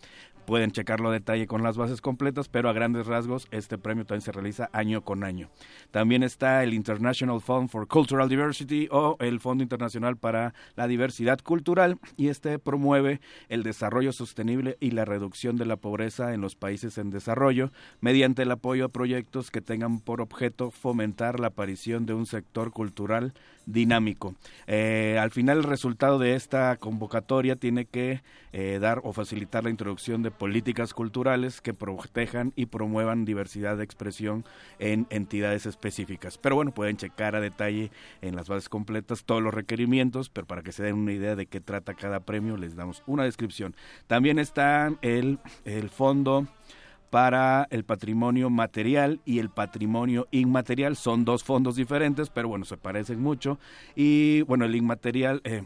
pueden 0.47 0.71
checarlo 0.71 1.11
a 1.11 1.13
detalle 1.13 1.47
con 1.47 1.63
las 1.63 1.77
bases 1.77 2.01
completas, 2.01 2.49
pero 2.49 2.69
a 2.71 2.73
grandes 2.73 3.07
rasgos 3.07 3.49
este 3.51 3.77
premio 3.77 4.07
también 4.07 4.23
se 4.23 4.33
realiza 4.33 4.71
año 4.73 5.03
con 5.03 5.25
año. 5.25 5.51
También 5.91 6.23
está 6.23 6.63
el 6.63 6.75
International 6.75 7.41
Fund 7.41 7.69
for 7.69 7.87
Cultural 7.89 8.29
Diversity 8.29 8.89
o 8.91 9.17
el 9.19 9.41
Fondo 9.41 9.63
Internacional 9.63 10.17
para 10.17 10.55
la 10.77 10.87
Diversidad 10.87 11.08
cultural 11.43 11.99
y 12.17 12.29
este 12.29 12.59
promueve 12.59 13.21
el 13.49 13.63
desarrollo 13.63 14.13
sostenible 14.13 14.77
y 14.81 14.91
la 14.93 15.05
reducción 15.05 15.57
de 15.57 15.67
la 15.67 15.77
pobreza 15.77 16.35
en 16.35 16.41
los 16.41 16.55
países 16.55 16.99
en 16.99 17.11
desarrollo 17.11 17.71
mediante 18.01 18.43
el 18.43 18.51
apoyo 18.51 18.87
a 18.87 18.89
proyectos 18.89 19.51
que 19.51 19.61
tengan 19.61 20.01
por 20.01 20.21
objeto 20.21 20.71
fomentar 20.71 21.41
la 21.41 21.49
aparición 21.49 22.07
de 22.07 22.15
un 22.15 22.27
sector 22.27 22.71
cultural 22.73 23.33
dinámico. 23.69 24.35
Eh, 24.67 25.19
al 25.21 25.31
final 25.31 25.59
el 25.59 25.65
resultado 25.65 26.19
de 26.19 26.35
esta 26.35 26.77
convocatoria 26.77 27.55
tiene 27.55 27.85
que 27.85 28.23
eh, 28.53 28.79
dar 28.81 29.01
o 29.05 29.13
facilitar 29.13 29.65
la 29.65 29.71
introducción 29.71 30.23
de 30.23 30.31
políticas 30.31 30.95
culturales 30.95 31.61
que 31.61 31.75
protejan 31.75 32.53
y 32.57 32.67
promuevan 32.67 33.27
diversidad 33.27 33.77
de 33.77 33.85
expresión 33.85 34.45
en 34.79 35.07
entidades 35.11 35.67
específicas. 35.67 36.39
Pero 36.39 36.57
bueno, 36.57 36.73
pueden 36.73 36.97
checar 36.97 37.37
a 37.37 37.41
detalle 37.41 37.91
en 38.23 38.37
las 38.37 38.49
bases 38.49 38.71
completas 38.71 39.25
todos 39.25 39.43
los 39.43 39.53
requerimientos, 39.53 40.31
pero 40.31 40.47
para 40.47 40.63
que 40.63 40.73
se 40.73 40.83
den 40.83 40.95
una 40.95 41.13
idea 41.13 41.37
de 41.37 41.47
qué 41.47 41.61
trata 41.61 41.93
cada 41.93 42.21
premio 42.21 42.57
les 42.57 42.75
damos 42.75 43.03
una 43.07 43.25
descripción. 43.25 43.77
También 44.07 44.39
está 44.39 44.95
el, 45.03 45.39
el 45.67 45.91
fondo 45.91 46.47
para 47.11 47.67
el 47.71 47.85
patrimonio 47.85 48.51
material 48.51 49.21
y 49.25 49.39
el 49.39 49.51
patrimonio 49.51 50.29
inmaterial. 50.31 50.97
Son 50.97 51.25
dos 51.25 51.45
fondos 51.45 51.77
diferentes, 51.77 52.31
pero 52.31 52.49
bueno, 52.49 52.65
se 52.65 52.77
parecen 52.77 53.21
mucho. 53.21 53.59
Y 53.95 54.43
bueno, 54.43 54.65
el 54.65 54.75
inmaterial 54.75 55.41
eh, 55.45 55.63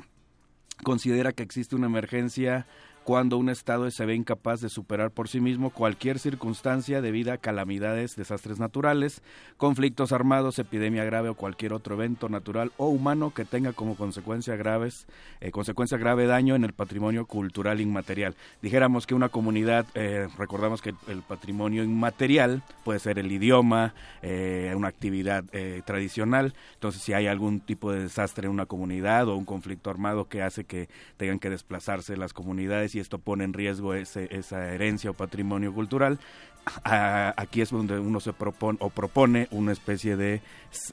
considera 0.82 1.32
que 1.32 1.42
existe 1.42 1.76
una 1.76 1.86
emergencia 1.86 2.66
cuando 3.04 3.36
un 3.36 3.48
Estado 3.48 3.90
se 3.90 4.06
ve 4.06 4.14
incapaz 4.14 4.60
de 4.60 4.68
superar 4.68 5.10
por 5.10 5.28
sí 5.28 5.40
mismo 5.40 5.70
cualquier 5.70 6.18
circunstancia 6.18 7.00
debido 7.00 7.32
a 7.32 7.38
calamidades, 7.38 8.16
desastres 8.16 8.60
naturales, 8.60 9.22
conflictos 9.56 10.12
armados, 10.12 10.58
epidemia 10.58 11.04
grave 11.04 11.28
o 11.28 11.34
cualquier 11.34 11.72
otro 11.72 11.96
evento 11.96 12.28
natural 12.28 12.72
o 12.76 12.88
humano 12.88 13.32
que 13.34 13.44
tenga 13.44 13.72
como 13.72 13.96
consecuencia 13.96 14.56
graves, 14.56 15.06
eh, 15.40 15.50
consecuencia 15.50 15.98
grave 15.98 16.26
daño 16.26 16.54
en 16.54 16.64
el 16.64 16.72
patrimonio 16.72 17.26
cultural 17.26 17.80
inmaterial. 17.80 18.36
Dijéramos 18.60 19.06
que 19.06 19.14
una 19.14 19.28
comunidad, 19.28 19.86
eh, 19.94 20.28
recordamos 20.38 20.80
que 20.80 20.94
el 21.08 21.22
patrimonio 21.22 21.82
inmaterial 21.82 22.62
puede 22.84 23.00
ser 23.00 23.18
el 23.18 23.30
idioma, 23.32 23.94
eh, 24.22 24.72
una 24.76 24.88
actividad 24.88 25.44
tradicional, 25.84 26.54
entonces 26.74 27.02
si 27.02 27.12
hay 27.12 27.26
algún 27.26 27.60
tipo 27.60 27.92
de 27.92 28.02
desastre 28.02 28.46
en 28.46 28.52
una 28.52 28.66
comunidad 28.66 29.28
o 29.28 29.36
un 29.36 29.44
conflicto 29.44 29.90
armado 29.90 30.28
que 30.28 30.42
hace 30.42 30.64
que 30.64 30.88
tengan 31.16 31.38
que 31.38 31.50
desplazarse 31.50 32.16
las 32.16 32.32
comunidades 32.32 32.91
y 32.94 33.00
esto 33.00 33.18
pone 33.18 33.44
en 33.44 33.52
riesgo 33.52 33.94
esa 33.94 34.72
herencia 34.72 35.10
o 35.10 35.14
patrimonio 35.14 35.72
cultural. 35.72 36.18
Aquí 36.84 37.60
es 37.60 37.70
donde 37.70 37.98
uno 37.98 38.20
se 38.20 38.32
propone 38.32 38.78
o 38.80 38.90
propone 38.90 39.48
una 39.50 39.72
especie 39.72 40.16
de 40.16 40.40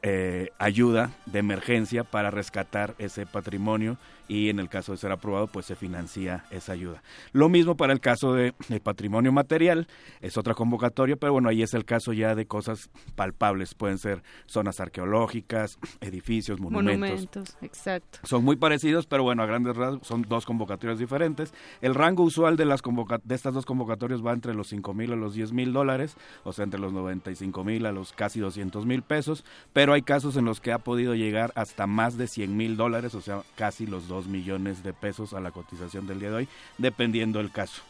eh, 0.01 0.49
ayuda 0.57 1.11
de 1.25 1.39
emergencia 1.39 2.03
para 2.03 2.31
rescatar 2.31 2.95
ese 2.97 3.25
patrimonio 3.25 3.97
y 4.29 4.49
en 4.49 4.59
el 4.59 4.69
caso 4.69 4.93
de 4.93 4.97
ser 4.99 5.11
aprobado 5.11 5.47
pues 5.47 5.65
se 5.65 5.75
financia 5.75 6.45
esa 6.51 6.73
ayuda. 6.73 7.01
Lo 7.33 7.49
mismo 7.49 7.75
para 7.75 7.91
el 7.91 7.99
caso 7.99 8.33
de, 8.33 8.53
patrimonio 8.83 9.31
material, 9.31 9.87
es 10.21 10.37
otra 10.37 10.53
convocatoria, 10.53 11.15
pero 11.15 11.33
bueno, 11.33 11.49
ahí 11.49 11.63
es 11.63 11.73
el 11.73 11.83
caso 11.83 12.13
ya 12.13 12.35
de 12.35 12.45
cosas 12.45 12.89
palpables, 13.15 13.73
pueden 13.73 13.97
ser 13.97 14.21
zonas 14.45 14.79
arqueológicas, 14.79 15.79
edificios, 15.99 16.59
monumentos. 16.59 16.99
Monumentos, 16.99 17.57
exacto. 17.61 18.19
Son 18.23 18.45
muy 18.45 18.55
parecidos, 18.55 19.07
pero 19.07 19.23
bueno, 19.23 19.43
a 19.43 19.47
grandes 19.47 19.75
rasgos 19.75 20.07
son 20.07 20.21
dos 20.21 20.45
convocatorias 20.45 20.99
diferentes. 20.99 21.53
El 21.81 21.95
rango 21.95 22.23
usual 22.23 22.55
de, 22.55 22.65
las 22.65 22.81
de 23.23 23.35
estas 23.35 23.53
dos 23.53 23.65
convocatorias 23.65 24.23
va 24.23 24.33
entre 24.33 24.53
los 24.53 24.67
5 24.67 24.93
mil 24.93 25.11
a 25.11 25.15
los 25.15 25.33
10 25.33 25.51
mil 25.59 25.73
dólares, 25.73 26.15
o 26.43 26.53
sea, 26.53 26.63
entre 26.63 26.79
los 26.79 26.93
95 26.93 27.63
mil 27.63 27.85
a 27.85 27.91
los 27.91 28.13
casi 28.13 28.39
200 28.39 28.85
mil 28.85 29.01
pesos, 29.01 29.43
pero 29.73 29.93
hay 29.93 30.01
casos 30.01 30.37
en 30.37 30.45
los 30.45 30.61
que 30.61 30.71
ha 30.71 30.79
podido 30.79 31.15
llegar 31.15 31.51
hasta 31.55 31.85
más 31.85 32.17
de 32.17 32.27
100 32.27 32.55
mil 32.55 32.77
dólares, 32.77 33.13
o 33.13 33.21
sea, 33.21 33.41
casi 33.55 33.85
los 33.85 34.07
dos 34.07 34.27
millones 34.27 34.83
de 34.83 34.93
pesos 34.93 35.33
a 35.33 35.41
la 35.41 35.51
cotización 35.51 36.07
del 36.07 36.19
día 36.19 36.29
de 36.29 36.35
hoy, 36.35 36.47
dependiendo 36.77 37.39
el 37.39 37.51
caso. 37.51 37.81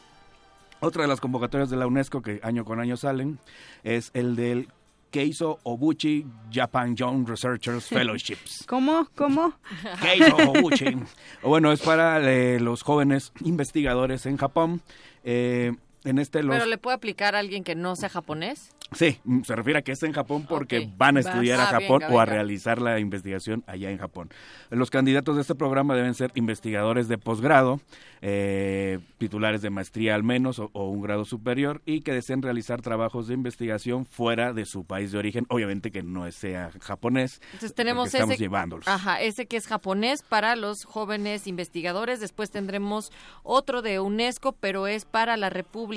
Otra 0.79 1.03
de 1.03 1.07
las 1.07 1.19
convocatorias 1.19 1.69
de 1.69 1.77
la 1.77 1.87
UNESCO 1.87 2.21
que 2.21 2.39
año 2.41 2.65
con 2.65 2.79
año 2.79 2.97
salen 2.97 3.37
es 3.83 4.11
el 4.13 4.35
del 4.35 4.69
Keiso 5.11 5.59
Obuchi 5.63 6.25
Japan 6.51 6.95
Young 6.95 7.27
Researchers 7.27 7.85
Fellowships. 7.89 8.63
¿Cómo? 8.67 9.07
¿Cómo? 9.15 9.53
Keiso 10.01 10.35
Obuchi. 10.37 10.95
bueno, 11.43 11.71
es 11.71 11.81
para 11.81 12.19
eh, 12.31 12.59
los 12.59 12.83
jóvenes 12.83 13.33
investigadores 13.41 14.25
en 14.25 14.37
Japón. 14.37 14.81
Eh, 15.23 15.73
en 16.05 16.19
este 16.19 16.39
¿Pero 16.39 16.65
le 16.65 16.77
puede 16.77 16.95
aplicar 16.95 17.35
a 17.35 17.39
alguien 17.39 17.63
que 17.63 17.75
no 17.75 17.95
sea 17.95 18.09
japonés? 18.09 18.71
Sí, 18.91 19.19
mm, 19.23 19.43
se 19.43 19.55
refiere 19.55 19.79
a 19.79 19.81
que 19.81 19.91
es 19.91 20.01
en 20.01 20.13
Japón 20.13 20.45
porque 20.47 20.89
van 20.97 21.17
a 21.17 21.19
estudiar 21.19 21.59
a 21.59 21.63
ah, 21.63 21.79
Japón 21.79 22.03
o 22.09 22.19
a 22.19 22.25
realizar 22.25 22.81
la 22.81 22.99
investigación 22.99 23.63
allá 23.67 23.91
en 23.91 23.97
Japón. 23.97 24.29
Los 24.69 24.89
candidatos 24.89 25.35
de 25.35 25.41
este 25.41 25.55
programa 25.55 25.95
deben 25.95 26.13
ser 26.15 26.31
investigadores 26.35 27.07
de 27.07 27.17
posgrado, 27.17 27.81
eh, 28.21 28.99
titulares 29.17 29.61
de 29.61 29.69
maestría 29.69 30.15
al 30.15 30.23
menos 30.23 30.59
o, 30.59 30.69
un 30.73 31.01
grado 31.01 31.25
superior 31.25 31.81
y 31.85 32.01
que 32.01 32.13
deseen 32.13 32.41
realizar 32.41 32.81
trabajos 32.81 33.27
de 33.27 33.35
investigación 33.35 34.05
fuera 34.05 34.53
de 34.53 34.65
su 34.65 34.85
país 34.85 35.11
de 35.11 35.19
origen, 35.19 35.45
obviamente 35.49 35.91
que 35.91 36.01
no 36.01 36.29
sea 36.31 36.71
japonés. 36.81 37.41
Entonces 37.45 37.75
tenemos 37.75 38.07
estamos 38.07 38.33
ese, 38.33 38.43
llevándolos. 38.43 38.87
Ajá, 38.87 39.21
ese 39.21 39.45
que 39.45 39.57
es 39.57 39.67
japonés 39.67 40.23
para 40.23 40.55
los 40.55 40.85
jóvenes 40.85 41.45
investigadores. 41.45 42.19
Después 42.19 42.49
tendremos 42.49 43.11
otro 43.43 43.81
de 43.81 43.99
UNESCO, 43.99 44.53
pero 44.53 44.87
es 44.87 45.05
para 45.05 45.37
la 45.37 45.49
República 45.49 45.88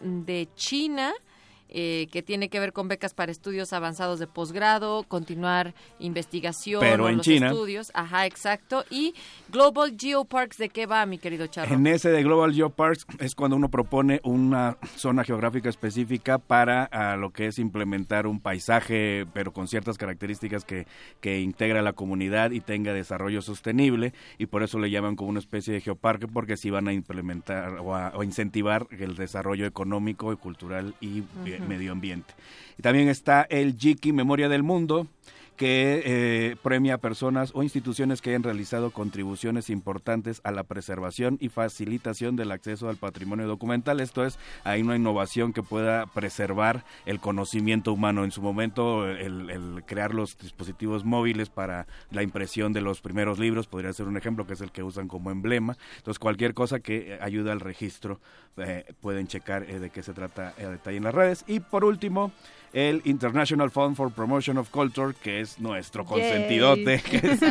de 0.00 0.48
China 0.56 1.12
eh, 1.74 2.08
que 2.12 2.22
tiene 2.22 2.48
que 2.48 2.60
ver 2.60 2.72
con 2.72 2.86
becas 2.88 3.14
para 3.14 3.32
estudios 3.32 3.72
avanzados 3.72 4.18
de 4.18 4.26
posgrado, 4.26 5.04
continuar 5.04 5.74
investigación 5.98 6.80
Pero 6.80 7.04
o 7.04 7.08
en 7.08 7.16
los 7.16 7.24
China. 7.24 7.48
estudios. 7.48 7.90
Ajá, 7.94 8.26
exacto. 8.26 8.84
Y 8.90 9.14
Global 9.48 9.96
Geoparks, 9.98 10.58
¿de 10.58 10.68
qué 10.68 10.86
va, 10.86 11.06
mi 11.06 11.18
querido 11.18 11.46
Charro? 11.46 11.74
En 11.74 11.86
ese 11.86 12.10
de 12.10 12.22
Global 12.22 12.52
Geoparks 12.52 13.06
es 13.18 13.34
cuando 13.34 13.56
uno 13.56 13.70
propone 13.70 14.20
una 14.22 14.76
zona 14.96 15.24
geográfica 15.24 15.68
específica 15.68 16.38
para 16.38 16.84
a, 16.84 17.16
lo 17.16 17.30
que 17.30 17.46
es 17.46 17.58
implementar 17.58 18.26
un 18.26 18.40
paisaje, 18.40 19.26
pero 19.32 19.52
con 19.52 19.66
ciertas 19.66 19.96
características 19.96 20.64
que, 20.64 20.86
que 21.20 21.40
integra 21.40 21.80
la 21.82 21.94
comunidad 21.94 22.50
y 22.50 22.60
tenga 22.60 22.92
desarrollo 22.92 23.40
sostenible, 23.40 24.12
y 24.38 24.46
por 24.46 24.62
eso 24.62 24.78
le 24.78 24.90
llaman 24.90 25.16
como 25.16 25.30
una 25.30 25.38
especie 25.40 25.72
de 25.72 25.80
geoparque, 25.80 26.28
porque 26.28 26.54
así 26.54 26.70
van 26.70 26.88
a 26.88 26.92
implementar 26.92 27.78
o 27.78 27.94
a, 27.94 28.08
o 28.14 28.20
a 28.20 28.24
incentivar 28.24 28.86
el 28.90 29.16
desarrollo 29.16 29.66
económico 29.66 30.32
y 30.32 30.36
cultural 30.36 30.94
y 31.00 31.20
Ujú. 31.20 31.61
Medio 31.68 31.92
ambiente. 31.92 32.34
Y 32.78 32.82
también 32.82 33.08
está 33.08 33.42
el 33.42 33.76
Jiki 33.76 34.12
Memoria 34.12 34.48
del 34.48 34.62
Mundo, 34.62 35.06
que 35.56 36.02
eh, 36.04 36.56
premia 36.62 36.94
a 36.94 36.98
personas 36.98 37.52
o 37.54 37.62
instituciones 37.62 38.20
que 38.20 38.30
hayan 38.30 38.42
realizado 38.42 38.90
contribuciones 38.90 39.70
importantes 39.70 40.40
a 40.44 40.50
la 40.50 40.64
preservación 40.64 41.38
y 41.40 41.48
facilitación 41.48 42.36
del 42.36 42.50
acceso 42.50 42.88
al 42.88 42.96
patrimonio 42.96 43.46
documental. 43.46 44.00
Esto 44.00 44.24
es, 44.24 44.38
hay 44.64 44.82
una 44.82 44.96
innovación 44.96 45.52
que 45.52 45.62
pueda 45.62 46.06
preservar 46.06 46.84
el 47.06 47.20
conocimiento 47.20 47.92
humano. 47.92 48.24
En 48.24 48.30
su 48.30 48.42
momento, 48.42 49.08
el, 49.08 49.82
crear 49.86 50.14
los 50.14 50.38
dispositivos 50.38 51.04
móviles 51.04 51.48
para 51.48 51.86
la 52.10 52.22
impresión 52.22 52.72
de 52.72 52.80
los 52.80 53.00
primeros 53.00 53.38
libros 53.38 53.66
podría 53.66 53.92
ser 53.92 54.06
un 54.06 54.16
ejemplo, 54.16 54.46
que 54.46 54.54
es 54.54 54.60
el 54.60 54.72
que 54.72 54.82
usan 54.82 55.08
como 55.08 55.30
emblema. 55.30 55.76
Entonces, 55.96 56.18
cualquier 56.18 56.54
cosa 56.54 56.80
que 56.80 57.18
ayude 57.20 57.50
al 57.50 57.60
registro, 57.60 58.20
eh, 58.56 58.84
pueden 59.00 59.26
checar 59.28 59.62
eh, 59.68 59.78
de 59.78 59.90
qué 59.90 60.02
se 60.02 60.12
trata 60.12 60.54
a 60.58 60.68
detalle 60.68 60.98
en 60.98 61.04
las 61.04 61.14
redes. 61.14 61.44
Y 61.46 61.60
por 61.60 61.84
último, 61.84 62.32
el 62.72 63.02
International 63.04 63.70
Fund 63.70 63.96
for 63.96 64.10
Promotion 64.10 64.56
of 64.58 64.70
Culture, 64.70 65.14
que 65.22 65.40
es 65.40 65.58
nuestro 65.60 66.04
consentidote, 66.04 67.00
que 67.10 67.16
es- 67.18 67.42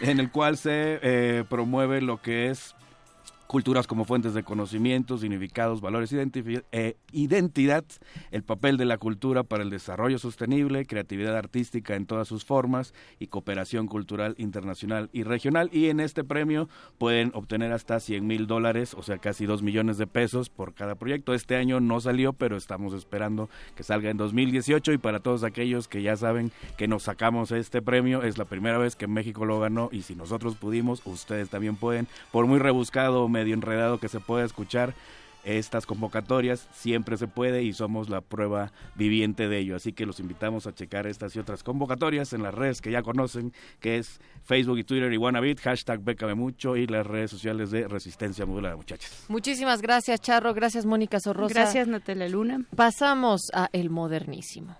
en 0.00 0.18
el 0.20 0.30
cual 0.30 0.56
se 0.56 0.98
eh, 1.02 1.44
promueve 1.48 2.00
lo 2.00 2.20
que 2.22 2.48
es 2.50 2.74
culturas 3.52 3.86
como 3.86 4.06
fuentes 4.06 4.32
de 4.32 4.44
conocimiento, 4.44 5.18
significados, 5.18 5.82
valores, 5.82 6.10
eh, 6.14 6.96
identidad, 7.12 7.84
el 8.30 8.42
papel 8.42 8.78
de 8.78 8.86
la 8.86 8.96
cultura 8.96 9.42
para 9.42 9.62
el 9.62 9.68
desarrollo 9.68 10.18
sostenible, 10.18 10.86
creatividad 10.86 11.36
artística 11.36 11.94
en 11.94 12.06
todas 12.06 12.26
sus 12.26 12.46
formas 12.46 12.94
y 13.18 13.26
cooperación 13.26 13.88
cultural 13.88 14.34
internacional 14.38 15.10
y 15.12 15.24
regional. 15.24 15.68
Y 15.70 15.90
en 15.90 16.00
este 16.00 16.24
premio 16.24 16.70
pueden 16.96 17.30
obtener 17.34 17.72
hasta 17.72 18.00
100 18.00 18.26
mil 18.26 18.46
dólares, 18.46 18.94
o 18.94 19.02
sea, 19.02 19.18
casi 19.18 19.44
2 19.44 19.62
millones 19.62 19.98
de 19.98 20.06
pesos 20.06 20.48
por 20.48 20.72
cada 20.72 20.94
proyecto. 20.94 21.34
Este 21.34 21.56
año 21.56 21.78
no 21.78 22.00
salió, 22.00 22.32
pero 22.32 22.56
estamos 22.56 22.94
esperando 22.94 23.50
que 23.76 23.82
salga 23.82 24.08
en 24.08 24.16
2018 24.16 24.94
y 24.94 24.96
para 24.96 25.20
todos 25.20 25.44
aquellos 25.44 25.88
que 25.88 26.00
ya 26.00 26.16
saben 26.16 26.52
que 26.78 26.88
nos 26.88 27.02
sacamos 27.02 27.52
este 27.52 27.82
premio, 27.82 28.22
es 28.22 28.38
la 28.38 28.46
primera 28.46 28.78
vez 28.78 28.96
que 28.96 29.08
México 29.08 29.44
lo 29.44 29.60
ganó 29.60 29.90
y 29.92 30.00
si 30.00 30.14
nosotros 30.14 30.56
pudimos, 30.56 31.02
ustedes 31.04 31.50
también 31.50 31.76
pueden, 31.76 32.08
por 32.30 32.46
muy 32.46 32.58
rebuscado 32.58 33.24
o 33.24 33.28
medio 33.42 33.54
enredado 33.54 33.98
que 33.98 34.08
se 34.08 34.20
pueda 34.20 34.44
escuchar. 34.44 34.94
Estas 35.44 35.86
convocatorias 35.86 36.68
siempre 36.72 37.16
se 37.16 37.26
puede 37.26 37.64
y 37.64 37.72
somos 37.72 38.08
la 38.08 38.20
prueba 38.20 38.70
viviente 38.94 39.48
de 39.48 39.58
ello. 39.58 39.74
Así 39.74 39.92
que 39.92 40.06
los 40.06 40.20
invitamos 40.20 40.68
a 40.68 40.72
checar 40.72 41.08
estas 41.08 41.34
y 41.34 41.40
otras 41.40 41.64
convocatorias 41.64 42.32
en 42.32 42.44
las 42.44 42.54
redes 42.54 42.80
que 42.80 42.92
ya 42.92 43.02
conocen, 43.02 43.52
que 43.80 43.98
es 43.98 44.20
Facebook 44.44 44.78
y 44.78 44.84
Twitter 44.84 45.12
y 45.12 45.16
Wanabit, 45.16 45.58
hashtag 45.58 46.00
Bécame 46.04 46.36
Mucho 46.36 46.76
y 46.76 46.86
las 46.86 47.04
redes 47.04 47.32
sociales 47.32 47.72
de 47.72 47.88
Resistencia 47.88 48.46
Modulada, 48.46 48.76
muchachos. 48.76 49.24
Muchísimas 49.26 49.82
gracias, 49.82 50.20
Charro. 50.20 50.54
Gracias, 50.54 50.86
Mónica 50.86 51.18
Sorrosa. 51.18 51.52
Gracias, 51.52 51.88
Natalia 51.88 52.28
Luna. 52.28 52.64
Pasamos 52.76 53.50
a 53.52 53.68
El 53.72 53.90
Modernísimo. 53.90 54.76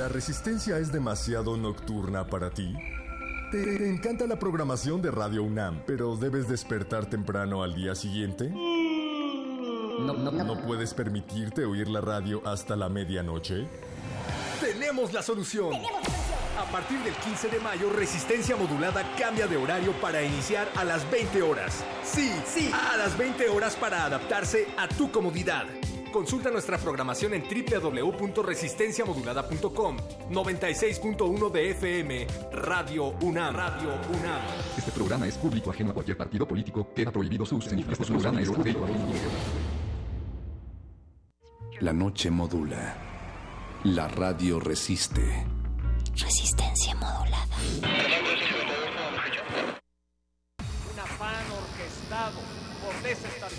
¿La 0.00 0.08
resistencia 0.08 0.78
es 0.78 0.90
demasiado 0.90 1.58
nocturna 1.58 2.26
para 2.26 2.48
ti? 2.48 2.74
¿Te, 3.50 3.62
te 3.76 3.86
encanta 3.86 4.26
la 4.26 4.38
programación 4.38 5.02
de 5.02 5.10
Radio 5.10 5.42
UNAM, 5.42 5.82
pero 5.86 6.16
debes 6.16 6.48
despertar 6.48 7.04
temprano 7.04 7.62
al 7.62 7.74
día 7.74 7.94
siguiente? 7.94 8.48
No, 8.48 10.14
no, 10.14 10.30
no. 10.30 10.42
¿No 10.42 10.62
puedes 10.62 10.94
permitirte 10.94 11.66
oír 11.66 11.86
la 11.88 12.00
radio 12.00 12.40
hasta 12.48 12.76
la 12.76 12.88
medianoche? 12.88 13.66
Tenemos 14.62 15.12
la 15.12 15.22
solución. 15.22 15.70
A 16.58 16.64
partir 16.72 16.98
del 17.00 17.12
15 17.16 17.48
de 17.48 17.60
mayo, 17.60 17.90
Resistencia 17.90 18.56
Modulada 18.56 19.04
cambia 19.18 19.46
de 19.46 19.58
horario 19.58 19.92
para 20.00 20.22
iniciar 20.22 20.66
a 20.76 20.84
las 20.84 21.08
20 21.10 21.42
horas. 21.42 21.84
Sí, 22.04 22.32
sí, 22.46 22.72
a 22.72 22.96
las 22.96 23.18
20 23.18 23.50
horas 23.50 23.76
para 23.76 24.06
adaptarse 24.06 24.66
a 24.78 24.88
tu 24.88 25.12
comodidad. 25.12 25.66
Consulta 26.12 26.50
nuestra 26.50 26.76
programación 26.78 27.34
en 27.34 27.44
www.resistenciamodulada.com 27.44 29.96
96.1 30.30 31.50
de 31.50 31.70
FM 31.70 32.26
Radio 32.52 33.14
UNAM. 33.20 33.54
Radio 33.54 33.90
UNAM. 34.08 34.40
Este 34.76 34.90
programa 34.90 35.28
es 35.28 35.36
público 35.36 35.70
ajeno 35.70 35.90
a 35.90 35.94
cualquier 35.94 36.16
partido 36.16 36.48
político. 36.48 36.88
Queda 36.94 37.12
prohibido 37.12 37.44
su 37.46 37.56
uso. 37.56 37.70
Este 37.74 38.04
programa 38.04 38.40
es 38.40 38.50
La 41.80 41.92
noche 41.92 42.30
modula. 42.30 42.96
La 43.84 44.08
radio 44.08 44.58
resiste. 44.60 45.46
Resistencia 46.16 46.94
modulada. 46.96 47.46
Un 50.92 50.98
afán 50.98 51.44
orquestado 51.52 52.40
por 52.84 52.94
desestabilizar 53.02 53.49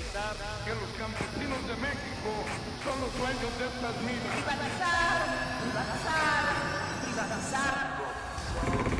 los 3.12 3.20
dueños 3.20 3.60
de 3.60 3.66
estas 3.66 4.02
minas. 4.04 4.36
Privatizar, 4.36 5.22
privatizar, 5.62 6.44
privatizar. 7.04 8.02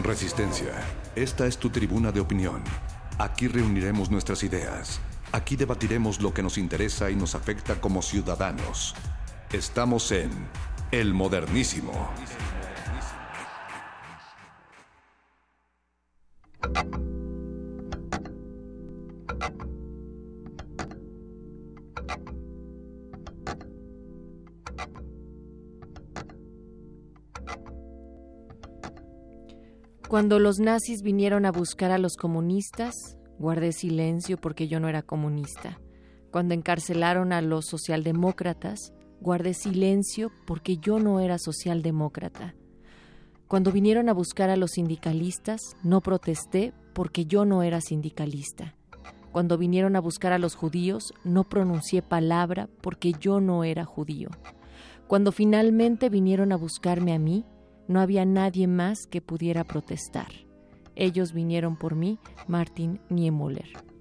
Resistencia. 0.04 0.74
Esta 1.16 1.46
es 1.46 1.58
tu 1.58 1.70
tribuna 1.70 2.12
de 2.12 2.20
opinión. 2.20 2.64
Aquí 3.18 3.48
reuniremos 3.48 4.10
nuestras 4.10 4.44
ideas. 4.44 5.00
Aquí 5.32 5.56
debatiremos 5.56 6.22
lo 6.22 6.34
que 6.34 6.44
nos 6.44 6.58
interesa 6.58 7.10
y 7.10 7.16
nos 7.16 7.36
afecta 7.36 7.80
como 7.80 8.02
ciudadanos. 8.02 8.96
Estamos 9.52 10.12
en 10.12 10.32
El 10.92 11.14
Modernísimo. 11.14 12.10
Cuando 30.12 30.40
los 30.40 30.60
nazis 30.60 31.04
vinieron 31.04 31.46
a 31.46 31.54
buscar 31.54 31.90
a 31.90 31.98
los 31.98 32.18
comunistas, 32.18 33.18
guardé 33.40 33.72
silencio 33.72 34.36
porque 34.36 34.68
yo 34.68 34.82
no 34.82 34.90
era 34.90 35.04
comunista. 35.04 35.80
Cuando 36.32 36.54
encarcelaron 36.54 37.32
a 37.32 37.42
los 37.42 37.68
socialdemócratas, 37.68 38.92
guardé 39.22 39.54
silencio 39.54 40.30
porque 40.46 40.76
yo 40.76 41.00
no 41.00 41.22
era 41.22 41.38
socialdemócrata. 41.38 42.56
Cuando 43.48 43.72
vinieron 43.72 44.10
a 44.10 44.14
buscar 44.14 44.50
a 44.50 44.58
los 44.58 44.72
sindicalistas, 44.72 45.78
no 45.82 46.02
protesté 46.02 46.74
porque 46.92 47.26
yo 47.26 47.46
no 47.46 47.64
era 47.64 47.80
sindicalista. 47.80 48.76
Cuando 49.32 49.58
vinieron 49.58 49.96
a 49.96 50.02
buscar 50.02 50.34
a 50.34 50.40
los 50.40 50.56
judíos, 50.56 51.14
no 51.24 51.46
pronuncié 51.46 52.02
palabra 52.02 52.68
porque 52.82 53.14
yo 53.18 53.40
no 53.40 53.64
era 53.64 53.86
judío. 53.86 54.28
Cuando 55.08 55.32
finalmente 55.32 56.10
vinieron 56.10 56.52
a 56.52 56.58
buscarme 56.58 57.14
a 57.14 57.18
mí, 57.18 57.46
no 57.88 58.00
había 58.00 58.26
nadie 58.26 58.68
más 58.68 59.08
que 59.10 59.22
pudiera 59.22 59.64
protestar. 59.64 60.32
Ellos 60.96 61.34
vinieron 61.34 61.78
por 61.78 61.96
mí, 61.96 62.20
Martin 62.48 63.00
Niemöller. 63.10 63.92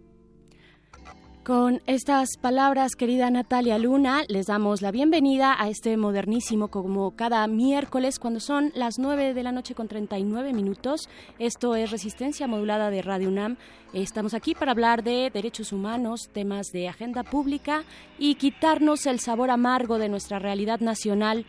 Con 1.50 1.80
estas 1.86 2.36
palabras, 2.40 2.94
querida 2.96 3.30
Natalia 3.30 3.78
Luna, 3.78 4.24
les 4.28 4.46
damos 4.46 4.82
la 4.82 4.90
bienvenida 4.90 5.56
a 5.58 5.70
este 5.70 5.96
modernísimo 5.96 6.68
como 6.68 7.16
cada 7.16 7.46
miércoles 7.46 8.18
cuando 8.18 8.40
son 8.40 8.70
las 8.74 8.98
9 8.98 9.32
de 9.32 9.42
la 9.42 9.50
noche 9.50 9.74
con 9.74 9.88
39 9.88 10.52
minutos. 10.52 11.08
Esto 11.38 11.74
es 11.76 11.90
Resistencia 11.90 12.46
Modulada 12.46 12.90
de 12.90 13.00
Radio 13.00 13.28
UNAM. 13.30 13.56
Estamos 13.94 14.34
aquí 14.34 14.54
para 14.54 14.72
hablar 14.72 15.02
de 15.02 15.30
derechos 15.32 15.72
humanos, 15.72 16.28
temas 16.30 16.66
de 16.72 16.88
agenda 16.88 17.24
pública 17.24 17.84
y 18.18 18.34
quitarnos 18.34 19.06
el 19.06 19.18
sabor 19.18 19.50
amargo 19.50 19.98
de 19.98 20.10
nuestra 20.10 20.38
realidad 20.38 20.80
nacional 20.80 21.46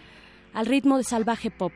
al 0.54 0.66
ritmo 0.68 0.98
de 0.98 1.04
salvaje 1.04 1.52
pop. 1.52 1.74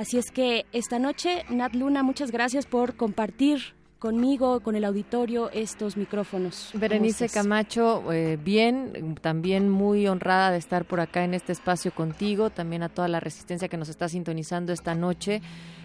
Así 0.00 0.16
es 0.16 0.30
que 0.30 0.64
esta 0.72 0.98
noche, 0.98 1.44
Nat 1.50 1.74
Luna, 1.74 2.02
muchas 2.02 2.30
gracias 2.30 2.64
por 2.64 2.96
compartir 2.96 3.74
conmigo, 3.98 4.60
con 4.60 4.74
el 4.74 4.86
auditorio, 4.86 5.50
estos 5.50 5.98
micrófonos. 5.98 6.70
Berenice 6.72 7.28
Camacho, 7.28 8.10
eh, 8.10 8.38
bien, 8.42 9.18
también 9.20 9.68
muy 9.68 10.06
honrada 10.06 10.52
de 10.52 10.56
estar 10.56 10.86
por 10.86 11.00
acá 11.00 11.22
en 11.24 11.34
este 11.34 11.52
espacio 11.52 11.92
contigo, 11.92 12.48
también 12.48 12.82
a 12.82 12.88
toda 12.88 13.08
la 13.08 13.20
resistencia 13.20 13.68
que 13.68 13.76
nos 13.76 13.90
está 13.90 14.08
sintonizando 14.08 14.72
esta 14.72 14.94
noche 14.94 15.42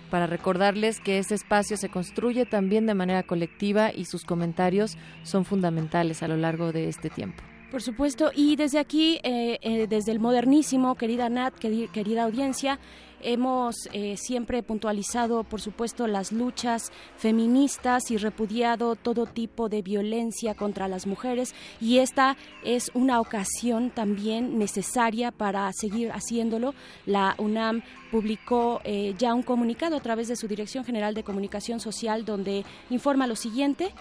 para 0.10 0.28
recordarles 0.28 1.02
que 1.02 1.18
ese 1.18 1.36
espacio 1.36 1.76
se 1.76 1.90
construye 1.90 2.46
también 2.46 2.86
de 2.86 2.94
manera 2.94 3.24
colectiva 3.24 3.92
y 3.92 4.06
sus 4.06 4.24
comentarios 4.24 4.98
son 5.24 5.44
fundamentales 5.44 6.24
a 6.24 6.30
lo 6.30 6.38
largo 6.38 6.72
de 6.72 6.88
este 6.88 7.10
tiempo. 7.10 7.44
Por 7.70 7.82
supuesto, 7.82 8.32
y 8.34 8.56
desde 8.56 8.80
aquí, 8.80 9.20
eh, 9.24 9.60
eh, 9.62 9.88
desde 9.90 10.14
el 10.14 10.22
modernísimo, 10.22 10.96
querida 10.96 11.28
Nat, 11.28 11.56
querida 11.56 12.24
audiencia, 12.24 12.80
hemos 13.22 13.76
eh, 13.94 14.18
siempre 14.18 14.64
puntualizado, 14.64 15.44
por 15.44 15.62
supuesto, 15.62 16.08
las 16.08 16.32
luchas 16.32 16.92
feministas 17.18 18.12
y 18.12 18.18
repudiado 18.18 18.96
todo 18.96 19.26
tipo 19.26 19.70
de 19.70 19.82
violencia 19.82 20.54
contra 20.56 20.88
las 20.88 21.08
mujeres 21.08 21.56
y 21.80 22.00
esta 22.00 22.38
es 22.64 22.92
una 22.94 23.20
ocasión 23.20 23.90
también 23.90 24.58
necesaria 24.58 25.32
para 25.32 25.72
seguir 25.74 26.12
haciéndolo. 26.12 26.74
La 27.06 27.36
UNAM 27.38 27.84
publicó 28.12 28.82
ya 29.18 29.34
un 29.34 29.44
comunicado 29.44 29.98
a 29.98 30.00
través 30.00 30.28
de 30.28 30.36
su 30.36 30.48
Dirección 30.48 30.86
General 30.86 31.14
de 31.14 31.24
Comunicación 31.24 31.80
Social 31.80 32.26
donde 32.26 32.64
informa 32.90 33.28
lo 33.28 33.36
siguiente, 33.36 33.92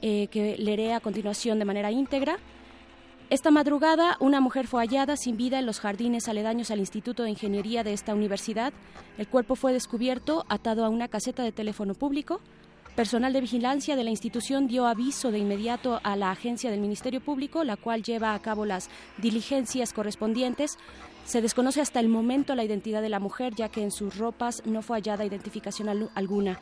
que 0.00 0.56
leeré 0.58 0.92
a 0.92 1.00
continuación 1.00 1.58
de 1.58 1.64
manera 1.64 1.90
íntegra. 1.90 2.38
Esta 3.28 3.50
madrugada, 3.50 4.16
una 4.20 4.40
mujer 4.40 4.68
fue 4.68 4.82
hallada 4.82 5.16
sin 5.16 5.36
vida 5.36 5.58
en 5.58 5.66
los 5.66 5.80
jardines 5.80 6.28
aledaños 6.28 6.70
al 6.70 6.78
Instituto 6.78 7.24
de 7.24 7.30
Ingeniería 7.30 7.82
de 7.82 7.92
esta 7.92 8.14
universidad. 8.14 8.72
El 9.18 9.26
cuerpo 9.26 9.56
fue 9.56 9.72
descubierto 9.72 10.46
atado 10.48 10.84
a 10.84 10.90
una 10.90 11.08
caseta 11.08 11.42
de 11.42 11.50
teléfono 11.50 11.94
público. 11.94 12.40
Personal 12.94 13.32
de 13.32 13.40
vigilancia 13.40 13.96
de 13.96 14.04
la 14.04 14.10
institución 14.10 14.68
dio 14.68 14.86
aviso 14.86 15.32
de 15.32 15.40
inmediato 15.40 15.98
a 16.04 16.14
la 16.14 16.30
agencia 16.30 16.70
del 16.70 16.78
Ministerio 16.78 17.20
Público, 17.20 17.64
la 17.64 17.76
cual 17.76 18.04
lleva 18.04 18.32
a 18.32 18.38
cabo 18.38 18.64
las 18.64 18.90
diligencias 19.18 19.92
correspondientes. 19.92 20.78
Se 21.24 21.42
desconoce 21.42 21.80
hasta 21.80 21.98
el 21.98 22.08
momento 22.08 22.54
la 22.54 22.62
identidad 22.62 23.02
de 23.02 23.08
la 23.08 23.18
mujer, 23.18 23.56
ya 23.56 23.68
que 23.68 23.82
en 23.82 23.90
sus 23.90 24.16
ropas 24.16 24.62
no 24.66 24.82
fue 24.82 24.98
hallada 24.98 25.24
identificación 25.24 26.08
alguna. 26.14 26.60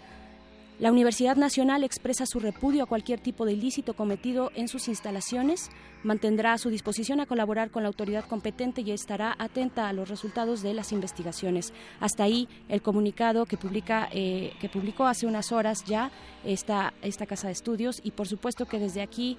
La 0.81 0.91
Universidad 0.91 1.37
Nacional 1.37 1.85
expresa 1.85 2.27
su 2.27 2.41
repudio 2.41 2.83
a 2.83 2.87
cualquier 2.87 3.21
tipo 3.21 3.47
de 3.47 3.53
ilícito 3.53 3.95
cometido 3.95 4.51
en 4.57 4.67
sus 4.67 4.89
instalaciones, 4.89 5.71
mantendrá 6.03 6.59
su 6.59 6.69
disposición 6.69 7.21
a 7.21 7.27
colaborar 7.27 7.71
con 7.71 7.85
la 7.85 7.89
autoridad 7.89 8.25
competente 8.25 8.81
y 8.81 8.91
estará 8.91 9.37
atenta 9.39 9.89
a 9.89 9.93
los 9.93 10.09
resultados 10.09 10.63
de 10.63 10.75
las 10.75 10.91
investigaciones. 10.91 11.73
Hasta 12.01 12.25
ahí 12.25 12.49
el 12.69 12.83
comunicado 12.83 13.47
que 13.47 13.57
publica 13.57 14.09
eh, 14.11 14.53
que 14.61 14.69
publicó 14.69 15.07
hace 15.07 15.27
unas 15.27 15.53
horas 15.53 15.85
ya 15.85 16.11
esta 16.45 16.93
esta 17.03 17.25
casa 17.27 17.47
de 17.47 17.53
estudios 17.53 18.01
y 18.03 18.11
por 18.11 18.27
supuesto 18.27 18.67
que 18.67 18.81
desde 18.81 19.01
aquí 19.01 19.39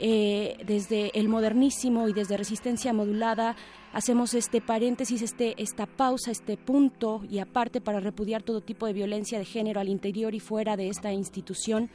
eh, 0.00 0.56
desde 0.66 1.10
el 1.18 1.28
modernísimo 1.28 2.08
y 2.08 2.12
desde 2.12 2.36
resistencia 2.36 2.92
modulada 2.92 3.56
hacemos 3.92 4.34
este 4.34 4.60
paréntesis, 4.60 5.22
este, 5.22 5.60
esta 5.60 5.86
pausa, 5.86 6.30
este 6.30 6.56
punto 6.56 7.22
y 7.28 7.38
aparte 7.38 7.80
para 7.80 8.00
repudiar 8.00 8.42
todo 8.42 8.60
tipo 8.60 8.86
de 8.86 8.92
violencia 8.92 9.38
de 9.38 9.44
género 9.44 9.80
al 9.80 9.88
interior 9.88 10.34
y 10.34 10.40
fuera 10.40 10.76
de 10.76 10.88
esta 10.88 11.12
institución. 11.12 11.90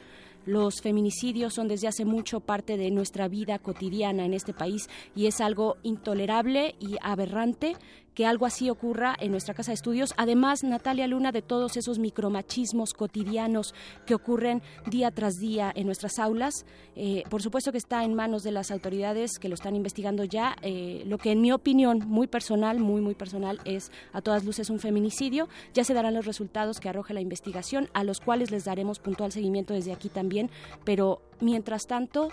Los 0.46 0.82
feminicidios 0.82 1.54
son 1.54 1.68
desde 1.68 1.88
hace 1.88 2.04
mucho 2.04 2.40
parte 2.40 2.76
de 2.76 2.90
nuestra 2.90 3.28
vida 3.28 3.58
cotidiana 3.58 4.26
en 4.26 4.34
este 4.34 4.52
país 4.52 4.90
y 5.16 5.26
es 5.26 5.40
algo 5.40 5.76
intolerable 5.82 6.74
y 6.80 6.96
aberrante 7.00 7.76
que 8.14 8.26
algo 8.26 8.46
así 8.46 8.70
ocurra 8.70 9.14
en 9.18 9.30
nuestra 9.30 9.54
casa 9.54 9.72
de 9.72 9.76
estudios. 9.76 10.14
Además, 10.16 10.64
Natalia 10.64 11.06
Luna, 11.06 11.32
de 11.32 11.42
todos 11.42 11.76
esos 11.76 11.98
micromachismos 11.98 12.94
cotidianos 12.94 13.74
que 14.06 14.14
ocurren 14.14 14.62
día 14.86 15.10
tras 15.10 15.34
día 15.34 15.72
en 15.74 15.86
nuestras 15.86 16.18
aulas, 16.18 16.64
eh, 16.96 17.24
por 17.28 17.42
supuesto 17.42 17.72
que 17.72 17.78
está 17.78 18.04
en 18.04 18.14
manos 18.14 18.42
de 18.42 18.52
las 18.52 18.70
autoridades 18.70 19.38
que 19.38 19.48
lo 19.48 19.54
están 19.54 19.76
investigando 19.76 20.24
ya. 20.24 20.56
Eh, 20.62 21.02
lo 21.06 21.18
que 21.18 21.32
en 21.32 21.40
mi 21.40 21.52
opinión, 21.52 22.00
muy 22.06 22.26
personal, 22.26 22.78
muy, 22.78 23.00
muy 23.00 23.14
personal, 23.14 23.60
es 23.64 23.90
a 24.12 24.20
todas 24.20 24.44
luces 24.44 24.70
un 24.70 24.78
feminicidio. 24.78 25.48
Ya 25.72 25.84
se 25.84 25.94
darán 25.94 26.14
los 26.14 26.26
resultados 26.26 26.80
que 26.80 26.88
arroje 26.88 27.14
la 27.14 27.20
investigación, 27.20 27.88
a 27.94 28.04
los 28.04 28.20
cuales 28.20 28.50
les 28.50 28.64
daremos 28.64 28.98
puntual 28.98 29.32
seguimiento 29.32 29.74
desde 29.74 29.92
aquí 29.92 30.08
también. 30.08 30.50
Pero 30.84 31.20
mientras 31.40 31.86
tanto, 31.86 32.30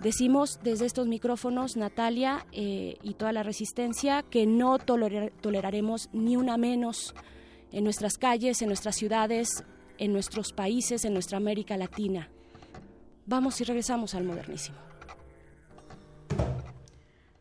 Decimos 0.00 0.60
desde 0.62 0.86
estos 0.86 1.06
micrófonos, 1.06 1.76
Natalia 1.76 2.46
eh, 2.52 2.96
y 3.02 3.14
toda 3.14 3.32
la 3.32 3.42
resistencia, 3.42 4.22
que 4.22 4.46
no 4.46 4.78
toleraremos 4.78 6.10
ni 6.12 6.36
una 6.36 6.56
menos 6.56 7.14
en 7.72 7.84
nuestras 7.84 8.18
calles, 8.18 8.62
en 8.62 8.68
nuestras 8.68 8.96
ciudades, 8.96 9.64
en 9.98 10.12
nuestros 10.12 10.52
países, 10.52 11.04
en 11.04 11.14
nuestra 11.14 11.38
América 11.38 11.76
Latina. 11.76 12.28
Vamos 13.24 13.60
y 13.60 13.64
regresamos 13.64 14.14
al 14.14 14.24
modernísimo. 14.24 14.76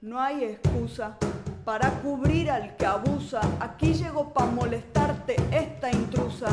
No 0.02 0.20
hay 0.20 0.44
excusa 0.44 1.18
para 1.66 1.90
cubrir 2.02 2.50
al 2.52 2.76
que 2.76 2.86
abusa. 2.86 3.42
Aquí 3.60 3.94
llegó 3.94 4.32
para 4.34 4.52
molestarte 4.52 5.36
esta 5.52 5.92
intrusa. 5.92 6.48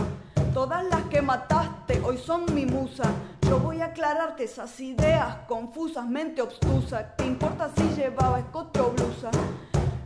Todas 0.53 0.85
las 0.85 1.05
que 1.05 1.23
mataste 1.23 2.03
hoy 2.05 2.19
son 2.19 2.45
mi 2.55 2.67
musa. 2.67 3.05
Yo 3.49 3.59
voy 3.59 3.81
a 3.81 3.87
aclararte 3.87 4.45
esas 4.45 4.79
ideas 4.81 5.37
confusas, 5.49 6.07
mente 6.07 6.43
obtusa. 6.43 7.17
¿Te 7.17 7.27
importa 7.27 7.71
si 7.75 7.83
llevaba 7.95 8.39
escote 8.39 8.81
o 8.81 8.91
blusa? 8.91 9.31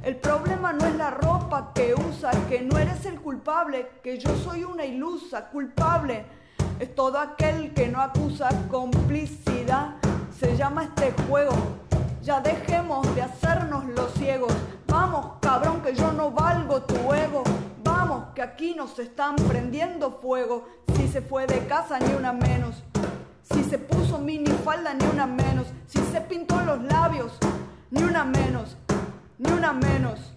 El 0.04 0.16
problema 0.16 0.72
no 0.72 0.86
es 0.86 0.94
la 0.94 1.10
ropa 1.10 1.72
que 1.74 1.94
usa, 1.94 2.30
que 2.48 2.60
no 2.60 2.78
eres 2.78 3.04
el 3.06 3.20
culpable, 3.20 3.88
que 4.04 4.18
yo 4.18 4.36
soy 4.36 4.62
una 4.62 4.84
ilusa, 4.84 5.46
culpable. 5.50 6.24
Es 6.78 6.94
todo 6.94 7.18
aquel 7.18 7.74
que 7.74 7.88
no 7.88 8.00
acusa 8.00 8.48
complicidad. 8.70 9.96
Se 10.38 10.56
llama 10.56 10.84
este 10.84 11.12
juego. 11.26 11.54
Ya 12.22 12.40
dejemos 12.40 13.12
de 13.16 13.22
hacernos 13.22 13.84
los 13.86 14.12
ciegos. 14.12 14.52
Vamos, 14.86 15.38
cabrón, 15.40 15.82
que 15.82 15.92
yo 15.92 16.12
no 16.12 16.30
valgo 16.30 16.82
tu 16.82 17.12
ego. 17.12 17.42
Que 18.34 18.42
aquí 18.42 18.74
nos 18.74 18.98
están 18.98 19.34
prendiendo 19.36 20.18
fuego. 20.20 20.68
Si 20.94 21.08
se 21.08 21.22
fue 21.22 21.46
de 21.46 21.66
casa, 21.66 21.98
ni 21.98 22.12
una 22.12 22.34
menos. 22.34 22.84
Si 23.42 23.64
se 23.64 23.78
puso 23.78 24.18
mini 24.18 24.50
falda, 24.62 24.92
ni 24.92 25.06
una 25.06 25.26
menos. 25.26 25.66
Si 25.86 25.98
se 26.12 26.20
pintó 26.20 26.60
los 26.60 26.82
labios, 26.84 27.32
ni 27.90 28.02
una 28.02 28.26
menos. 28.26 28.76
Ni 29.38 29.50
una 29.50 29.72
menos. 29.72 30.34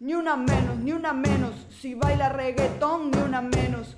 Ni 0.00 0.14
una 0.14 0.34
menos, 0.36 0.76
ni 0.78 0.92
una 0.92 1.12
menos. 1.12 1.52
Si 1.80 1.94
baila 1.94 2.30
reggaetón, 2.30 3.12
ni 3.12 3.18
una 3.18 3.40
menos. 3.40 3.96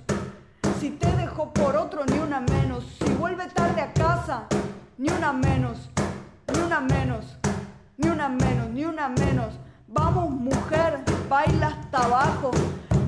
Si 0.79 0.91
te 0.91 1.11
dejó 1.13 1.51
por 1.51 1.75
otro, 1.75 2.05
ni 2.05 2.19
una 2.19 2.41
menos. 2.41 2.85
Si 3.03 3.11
vuelve 3.13 3.47
tarde 3.47 3.81
a 3.81 3.91
casa, 3.91 4.43
ni 4.99 5.09
una 5.09 5.33
menos. 5.33 5.89
Ni 6.53 6.59
una 6.59 6.79
menos. 6.79 7.25
Ni 7.97 8.07
una 8.07 8.29
menos, 8.29 8.69
ni 8.69 8.85
una 8.85 9.09
menos. 9.09 9.55
Vamos 9.87 10.29
mujer, 10.29 10.99
baila 11.27 11.67
hasta 11.69 12.03
abajo. 12.03 12.51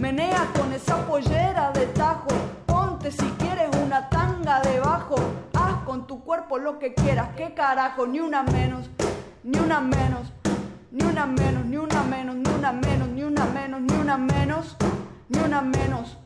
Menea 0.02 0.52
con 0.58 0.74
esa 0.74 1.06
pollera 1.06 1.72
de 1.74 1.86
tajo. 1.86 2.30
Ponte 2.66 3.12
si 3.12 3.24
quieres 3.38 3.70
una 3.84 4.10
tanga 4.10 4.60
debajo. 4.62 5.16
Haz 5.54 5.84
con 5.86 6.08
tu 6.08 6.24
cuerpo 6.24 6.58
lo 6.58 6.80
que 6.80 6.96
quieras. 6.96 7.36
¿Qué 7.38 7.54
carajo? 7.54 8.08
Ni 8.08 8.20
una 8.20 8.42
menos, 8.42 8.90
ni 9.44 9.60
una 9.60 9.80
menos, 9.80 10.34
ni 10.90 11.04
una 11.04 11.28
menos, 11.28 11.66
ni 11.66 11.78
una 11.78 12.02
menos, 12.02 12.36
ni 12.36 12.50
una 12.50 12.72
menos, 12.72 13.10
ni 13.10 13.22
una 13.22 13.46
menos, 13.46 13.80
ni 13.80 13.94
una 13.94 14.18
menos, 14.18 14.76
ni 15.30 15.38
una 15.38 15.62
menos, 15.62 16.18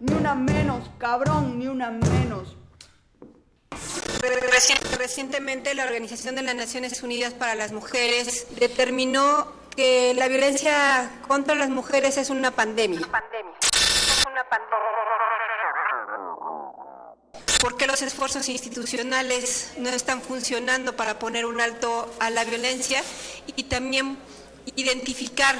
ni 0.00 0.14
una 0.14 0.34
menos, 0.34 0.90
cabrón, 0.96 1.58
ni 1.58 1.66
una 1.66 1.90
menos. 1.90 2.56
Recientemente 4.96 5.74
la 5.74 5.84
Organización 5.84 6.34
de 6.34 6.40
las 6.40 6.54
Naciones 6.54 7.02
Unidas 7.02 7.34
para 7.34 7.54
las 7.54 7.72
Mujeres 7.72 8.46
determinó 8.58 9.58
que 9.78 10.12
la 10.12 10.26
violencia 10.26 11.08
contra 11.28 11.54
las 11.54 11.70
mujeres 11.70 12.18
es 12.18 12.30
una 12.30 12.50
pandemia. 12.50 12.98
Pandemia. 12.98 13.54
¿Por 17.60 17.76
qué 17.76 17.86
los 17.86 18.02
esfuerzos 18.02 18.48
institucionales 18.48 19.74
no 19.78 19.88
están 19.90 20.20
funcionando 20.20 20.96
para 20.96 21.20
poner 21.20 21.46
un 21.46 21.60
alto 21.60 22.12
a 22.18 22.28
la 22.30 22.44
violencia 22.44 23.04
y 23.54 23.62
también 23.64 24.18
identificar 24.74 25.54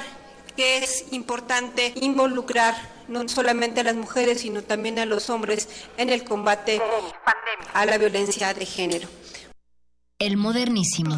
que 0.57 0.79
es 0.79 1.05
importante 1.13 1.93
involucrar 1.95 2.75
no 3.07 3.25
solamente 3.29 3.79
a 3.79 3.83
las 3.85 3.95
mujeres, 3.95 4.41
sino 4.41 4.63
también 4.63 4.99
a 4.99 5.05
los 5.05 5.29
hombres 5.29 5.69
en 5.95 6.09
el 6.09 6.25
combate 6.25 6.81
a 7.73 7.85
la 7.85 7.97
violencia 7.97 8.53
de 8.53 8.65
género? 8.65 9.07
El 10.19 10.35
modernísimo. 10.35 11.15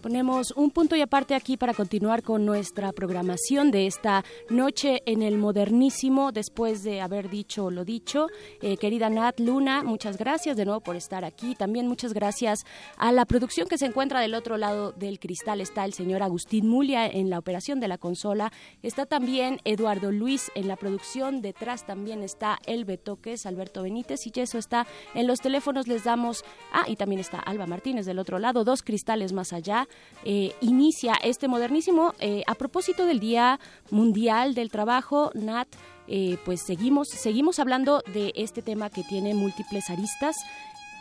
Ponemos 0.00 0.52
un 0.52 0.70
punto 0.70 0.94
y 0.94 1.00
aparte 1.00 1.34
aquí 1.34 1.56
para 1.56 1.74
continuar 1.74 2.22
con 2.22 2.46
nuestra 2.46 2.92
programación 2.92 3.72
de 3.72 3.88
esta 3.88 4.24
noche 4.48 5.02
en 5.06 5.22
el 5.22 5.38
modernísimo, 5.38 6.30
después 6.30 6.84
de 6.84 7.00
haber 7.00 7.28
dicho 7.28 7.68
lo 7.72 7.84
dicho. 7.84 8.28
Eh, 8.62 8.76
querida 8.76 9.10
Nat 9.10 9.40
Luna, 9.40 9.82
muchas 9.82 10.16
gracias 10.16 10.56
de 10.56 10.64
nuevo 10.64 10.80
por 10.80 10.94
estar 10.94 11.24
aquí. 11.24 11.56
También 11.56 11.88
muchas 11.88 12.14
gracias 12.14 12.60
a 12.96 13.10
la 13.10 13.24
producción 13.24 13.66
que 13.66 13.76
se 13.76 13.86
encuentra 13.86 14.20
del 14.20 14.34
otro 14.34 14.56
lado 14.56 14.92
del 14.92 15.18
cristal. 15.18 15.60
Está 15.60 15.84
el 15.84 15.92
señor 15.92 16.22
Agustín 16.22 16.68
Mulia 16.68 17.08
en 17.08 17.28
la 17.28 17.40
operación 17.40 17.80
de 17.80 17.88
la 17.88 17.98
consola. 17.98 18.52
Está 18.84 19.04
también 19.04 19.58
Eduardo 19.64 20.12
Luis 20.12 20.52
en 20.54 20.68
la 20.68 20.76
producción. 20.76 21.42
Detrás 21.42 21.86
también 21.86 22.22
está 22.22 22.60
El 22.66 22.84
Betoques, 22.84 23.46
Alberto 23.46 23.82
Benítez 23.82 24.20
y 24.28 24.40
eso 24.40 24.58
está 24.58 24.86
en 25.14 25.26
los 25.26 25.40
teléfonos. 25.40 25.88
Les 25.88 26.04
damos. 26.04 26.44
Ah, 26.72 26.84
y 26.86 26.94
también 26.94 27.20
está 27.20 27.40
Alba 27.40 27.66
Martínez 27.66 28.06
del 28.06 28.20
otro 28.20 28.38
lado, 28.38 28.62
dos 28.62 28.82
cristales 28.82 29.32
más 29.32 29.52
allá. 29.52 29.87
Eh, 30.24 30.52
inicia 30.60 31.14
este 31.22 31.48
modernísimo 31.48 32.14
eh, 32.18 32.42
a 32.46 32.54
propósito 32.54 33.06
del 33.06 33.20
Día 33.20 33.60
Mundial 33.90 34.54
del 34.54 34.70
Trabajo, 34.70 35.30
Nat. 35.34 35.68
Eh, 36.06 36.38
pues 36.44 36.62
seguimos, 36.66 37.08
seguimos 37.08 37.58
hablando 37.58 38.02
de 38.12 38.32
este 38.34 38.62
tema 38.62 38.90
que 38.90 39.02
tiene 39.04 39.34
múltiples 39.34 39.90
aristas 39.90 40.36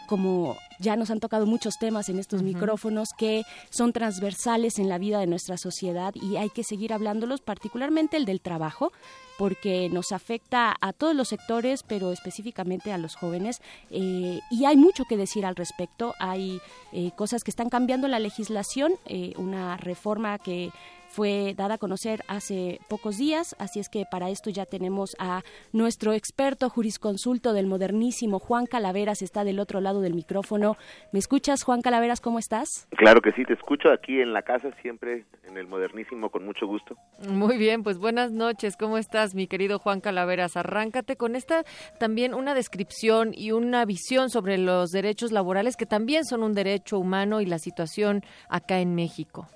como 0.08 0.56
ya 0.80 0.96
nos 0.96 1.12
han 1.12 1.20
tocado 1.20 1.46
muchos 1.46 1.78
temas 1.78 2.10
en 2.10 2.18
estos 2.18 2.42
micrófonos 2.42 3.10
que 3.18 3.44
son 3.70 3.94
transversales 3.94 4.80
en 4.80 4.90
la 4.90 4.98
vida 4.98 5.20
de 5.20 5.28
nuestra 5.28 5.58
sociedad 5.58 6.16
y 6.16 6.38
hay 6.38 6.50
que 6.50 6.64
seguir 6.64 6.94
hablándolos, 6.94 7.42
particularmente 7.42 8.18
el 8.18 8.26
del 8.26 8.42
trabajo, 8.42 8.92
porque 9.38 9.90
nos 9.90 10.12
afecta 10.12 10.76
a 10.82 10.94
todos 10.94 11.16
los 11.16 11.30
sectores, 11.30 11.84
pero 11.84 12.12
específicamente 12.12 12.92
a 12.92 12.98
los 12.98 13.16
jóvenes. 13.16 13.62
Eh, 13.92 14.40
y 14.50 14.66
hay 14.66 14.78
mucho 14.78 15.06
que 15.06 15.18
decir 15.18 15.46
al 15.46 15.56
respecto. 15.56 16.14
Hay 16.20 16.60
eh, 16.92 17.12
cosas 17.16 17.44
que 17.44 17.52
están 17.52 17.70
cambiando 17.70 18.08
la 18.08 18.20
legislación, 18.20 18.94
eh, 19.06 19.34
una 19.38 19.78
reforma 19.78 20.38
que 20.40 20.72
fue 21.18 21.56
dada 21.58 21.74
a 21.74 21.78
conocer 21.80 22.22
hace 22.28 22.80
pocos 22.88 23.18
días, 23.18 23.56
así 23.58 23.80
es 23.80 23.90
que 23.90 24.04
para 24.06 24.30
esto 24.30 24.52
ya 24.52 24.68
tenemos 24.68 25.16
a 25.18 25.42
nuestro 25.74 26.14
experto 26.14 26.70
jurisconsulto 26.70 27.54
del 27.54 27.66
modernísimo, 27.66 28.38
Juan 28.38 28.68
Calaveras, 28.68 29.24
está 29.24 29.44
del 29.44 29.60
otro 29.60 29.82
lado 29.82 30.02
del 30.02 30.14
micrófono. 30.14 30.78
¿Me 31.12 31.18
escuchas, 31.18 31.64
Juan 31.64 31.82
Calaveras? 31.82 32.22
¿Cómo 32.22 32.38
estás? 32.38 32.88
Claro 32.92 33.22
que 33.22 33.32
sí, 33.32 33.46
te 33.46 33.54
escucho 33.54 33.90
aquí 33.90 34.22
en 34.22 34.32
la 34.32 34.44
casa, 34.44 34.70
siempre 34.84 35.26
en 35.48 35.58
el 35.58 35.66
modernísimo, 35.66 36.30
con 36.30 36.46
mucho 36.46 36.68
gusto. 36.68 36.96
Muy 37.28 37.58
bien, 37.58 37.82
pues 37.82 37.98
buenas 37.98 38.32
noches, 38.32 38.78
¿cómo 38.78 39.00
estás, 39.00 39.34
mi 39.34 39.48
querido 39.48 39.80
Juan 39.80 40.02
Calaveras? 40.02 40.56
Arráncate 40.56 41.16
con 41.16 41.36
esta 41.36 41.64
también 42.00 42.36
una 42.36 42.54
descripción 42.54 43.32
y 43.34 43.54
una 43.54 43.86
visión 43.86 44.30
sobre 44.30 44.60
los 44.60 44.92
derechos 44.92 45.32
laborales 45.32 45.78
que 45.78 45.88
también 45.88 46.26
son 46.26 46.44
un 46.44 46.54
derecho 46.54 47.00
humano 47.00 47.42
y 47.42 47.48
la 47.48 47.58
situación 47.58 48.22
acá 48.50 48.82
en 48.82 48.94
México. 48.94 49.48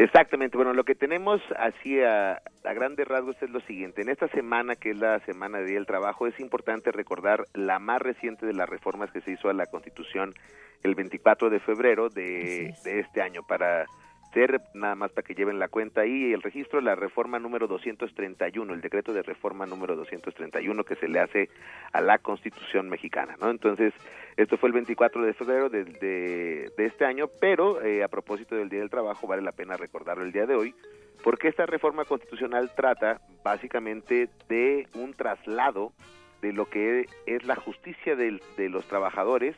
Exactamente, 0.00 0.56
bueno, 0.56 0.74
lo 0.74 0.84
que 0.84 0.94
tenemos 0.94 1.42
así 1.56 2.00
a, 2.00 2.40
a, 2.64 2.72
grandes 2.72 3.08
rasgos 3.08 3.34
es 3.42 3.50
lo 3.50 3.58
siguiente. 3.62 4.00
En 4.00 4.08
esta 4.08 4.28
semana, 4.28 4.76
que 4.76 4.90
es 4.90 4.96
la 4.96 5.18
semana 5.26 5.58
de 5.58 5.64
Día 5.64 5.74
del 5.74 5.86
Trabajo, 5.86 6.28
es 6.28 6.38
importante 6.38 6.92
recordar 6.92 7.46
la 7.52 7.80
más 7.80 8.00
reciente 8.00 8.46
de 8.46 8.52
las 8.52 8.68
reformas 8.68 9.10
que 9.10 9.22
se 9.22 9.32
hizo 9.32 9.48
a 9.48 9.54
la 9.54 9.66
Constitución 9.66 10.34
el 10.84 10.94
24 10.94 11.50
de 11.50 11.58
febrero 11.58 12.10
de, 12.10 12.76
de 12.84 13.00
este 13.00 13.22
año 13.22 13.42
para 13.42 13.86
ser, 14.32 14.60
nada 14.74 14.94
más 14.94 15.12
para 15.12 15.26
que 15.26 15.34
lleven 15.34 15.58
la 15.58 15.68
cuenta 15.68 16.02
ahí, 16.02 16.32
el 16.32 16.42
registro, 16.42 16.80
la 16.80 16.94
reforma 16.94 17.38
número 17.38 17.66
231, 17.66 18.72
el 18.72 18.80
decreto 18.80 19.12
de 19.12 19.22
reforma 19.22 19.66
número 19.66 19.96
231 19.96 20.84
que 20.84 20.96
se 20.96 21.08
le 21.08 21.20
hace 21.20 21.48
a 21.92 22.00
la 22.00 22.18
Constitución 22.18 22.88
mexicana, 22.88 23.36
¿no? 23.40 23.50
Entonces, 23.50 23.92
esto 24.36 24.56
fue 24.58 24.68
el 24.68 24.74
24 24.74 25.22
de 25.22 25.34
febrero 25.34 25.68
de, 25.68 25.84
de, 25.84 26.70
de 26.76 26.86
este 26.86 27.04
año, 27.04 27.28
pero 27.40 27.82
eh, 27.82 28.02
a 28.02 28.08
propósito 28.08 28.54
del 28.54 28.68
Día 28.68 28.80
del 28.80 28.90
Trabajo, 28.90 29.26
vale 29.26 29.42
la 29.42 29.52
pena 29.52 29.76
recordarlo 29.76 30.24
el 30.24 30.32
día 30.32 30.46
de 30.46 30.54
hoy, 30.54 30.74
porque 31.22 31.48
esta 31.48 31.66
reforma 31.66 32.04
constitucional 32.04 32.70
trata 32.74 33.20
básicamente 33.42 34.28
de 34.48 34.86
un 34.94 35.14
traslado 35.14 35.92
de 36.40 36.52
lo 36.52 36.66
que 36.66 37.06
es 37.26 37.44
la 37.44 37.56
justicia 37.56 38.14
de, 38.14 38.40
de 38.56 38.68
los 38.68 38.86
trabajadores 38.86 39.56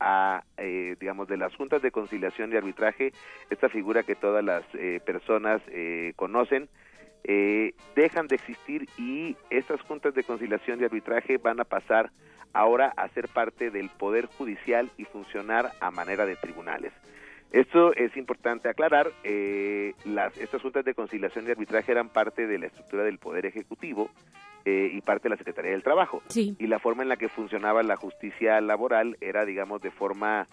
a, 0.00 0.42
eh, 0.56 0.96
digamos, 0.98 1.28
de 1.28 1.36
las 1.36 1.54
juntas 1.54 1.82
de 1.82 1.90
conciliación 1.90 2.52
y 2.52 2.56
arbitraje, 2.56 3.12
esta 3.50 3.68
figura 3.68 4.02
que 4.02 4.14
todas 4.14 4.42
las 4.42 4.64
eh, 4.74 5.00
personas 5.04 5.60
eh, 5.68 6.12
conocen, 6.16 6.68
eh, 7.24 7.74
dejan 7.94 8.26
de 8.28 8.36
existir 8.36 8.88
y 8.96 9.36
estas 9.50 9.80
juntas 9.82 10.14
de 10.14 10.24
conciliación 10.24 10.80
y 10.80 10.84
arbitraje 10.84 11.36
van 11.36 11.60
a 11.60 11.64
pasar 11.64 12.10
ahora 12.52 12.92
a 12.96 13.08
ser 13.08 13.28
parte 13.28 13.70
del 13.70 13.90
Poder 13.90 14.26
Judicial 14.26 14.90
y 14.96 15.04
funcionar 15.04 15.70
a 15.80 15.90
manera 15.90 16.24
de 16.26 16.36
tribunales. 16.36 16.92
Esto 17.52 17.92
es 17.94 18.16
importante 18.16 18.68
aclarar. 18.68 19.10
Eh, 19.24 19.94
las, 20.04 20.36
estas 20.38 20.62
juntas 20.62 20.84
de 20.84 20.94
conciliación 20.94 21.46
y 21.46 21.50
arbitraje 21.50 21.92
eran 21.92 22.08
parte 22.08 22.46
de 22.46 22.58
la 22.58 22.66
estructura 22.66 23.04
del 23.04 23.18
Poder 23.18 23.44
Ejecutivo 23.44 24.10
eh, 24.64 24.90
y 24.92 25.00
parte 25.00 25.24
de 25.24 25.30
la 25.30 25.36
Secretaría 25.36 25.72
del 25.72 25.82
Trabajo. 25.82 26.22
Sí. 26.28 26.56
Y 26.58 26.66
la 26.66 26.78
forma 26.78 27.02
en 27.02 27.08
la 27.08 27.16
que 27.16 27.28
funcionaba 27.28 27.82
la 27.82 27.96
justicia 27.96 28.60
laboral 28.60 29.16
era, 29.20 29.44
digamos, 29.44 29.80
de 29.80 29.90
forma 29.90 30.46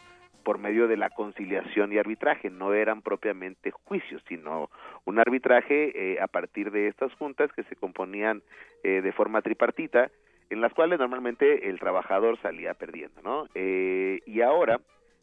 por 0.48 0.60
medio 0.60 0.88
de 0.88 0.96
la 0.96 1.10
conciliación 1.10 1.92
y 1.92 1.98
arbitraje. 1.98 2.50
No 2.50 2.74
eran 2.74 3.02
propiamente 3.02 3.70
juicios, 3.72 4.24
sino 4.30 4.70
un 5.04 5.20
arbitraje 5.20 6.14
eh, 6.14 6.22
a 6.22 6.28
partir 6.28 6.72
de 6.72 6.88
estas 6.88 7.14
juntas 7.16 7.52
que 7.52 7.64
se 7.64 7.76
componían 7.76 8.42
eh, 8.82 9.02
de 9.02 9.12
forma 9.12 9.42
tripartita, 9.42 10.10
en 10.50 10.62
las 10.62 10.74
cuales 10.74 11.00
normalmente 11.00 11.68
el 11.68 11.80
trabajador 11.80 12.40
salía 12.42 12.74
perdiendo, 12.76 13.22
¿no? 13.24 13.50
Eh, 13.56 14.22
y 14.26 14.40
ahora 14.40 14.80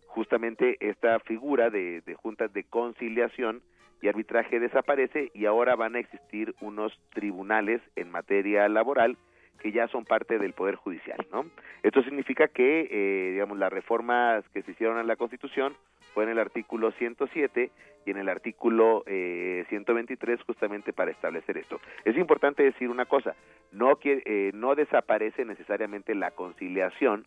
justamente 0.09 0.77
esta 0.81 1.19
figura 1.21 1.71
de, 1.71 2.03
de, 2.03 2.15
juntas 2.17 2.53
de 2.53 2.65
conciliación 2.65 3.63
y 4.05 4.09
arbitraje 4.09 4.61
desaparece 4.61 5.31
y 5.33 5.47
ahora 5.47 5.77
van 5.77 5.97
a 5.97 5.99
existir 5.99 6.55
unos 6.61 6.93
tribunales 7.15 7.81
en 7.97 8.11
materia 8.11 8.69
laboral 8.69 9.17
que 9.61 9.73
ya 9.73 9.89
son 9.89 10.05
parte 10.05 10.39
del 10.39 10.53
Poder 10.53 10.75
Judicial, 10.75 11.27
¿no? 11.33 11.47
Esto 11.83 12.03
significa 12.03 12.49
que, 12.49 12.87
eh, 12.91 13.31
digamos, 13.33 13.57
las 13.57 13.73
reformas 13.73 14.45
que 14.51 14.61
se 14.61 14.73
hicieron 14.73 14.99
a 14.99 15.05
la 15.05 15.17
Constitución 15.17 15.75
fue 16.13 16.25
en 16.25 16.31
el 16.31 16.39
artículo 16.39 16.93
107 16.93 17.71
y 18.05 18.11
en 18.11 18.19
el 18.19 18.29
artículo 18.29 19.05
eh, 19.07 19.65
123 19.71 20.43
justamente 20.43 20.93
para 20.93 21.11
establecer 21.11 21.57
esto. 21.57 21.81
Es 22.05 22.15
importante 22.19 22.63
decir 22.63 22.91
una 22.91 23.07
cosa, 23.07 23.35
no, 23.73 23.99
eh, 24.05 24.51
no 24.53 24.75
desaparece 24.75 25.47
necesariamente 25.47 26.15
la 26.15 26.33
conciliación, 26.33 27.25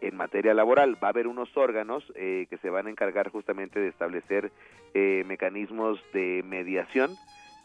en 0.00 0.16
materia 0.16 0.54
laboral. 0.54 0.96
Va 1.02 1.08
a 1.08 1.10
haber 1.10 1.26
unos 1.26 1.54
órganos 1.56 2.04
eh, 2.14 2.46
que 2.50 2.58
se 2.58 2.70
van 2.70 2.86
a 2.86 2.90
encargar 2.90 3.30
justamente 3.30 3.80
de 3.80 3.88
establecer 3.88 4.52
eh, 4.94 5.24
mecanismos 5.26 6.00
de 6.12 6.42
mediación 6.46 7.16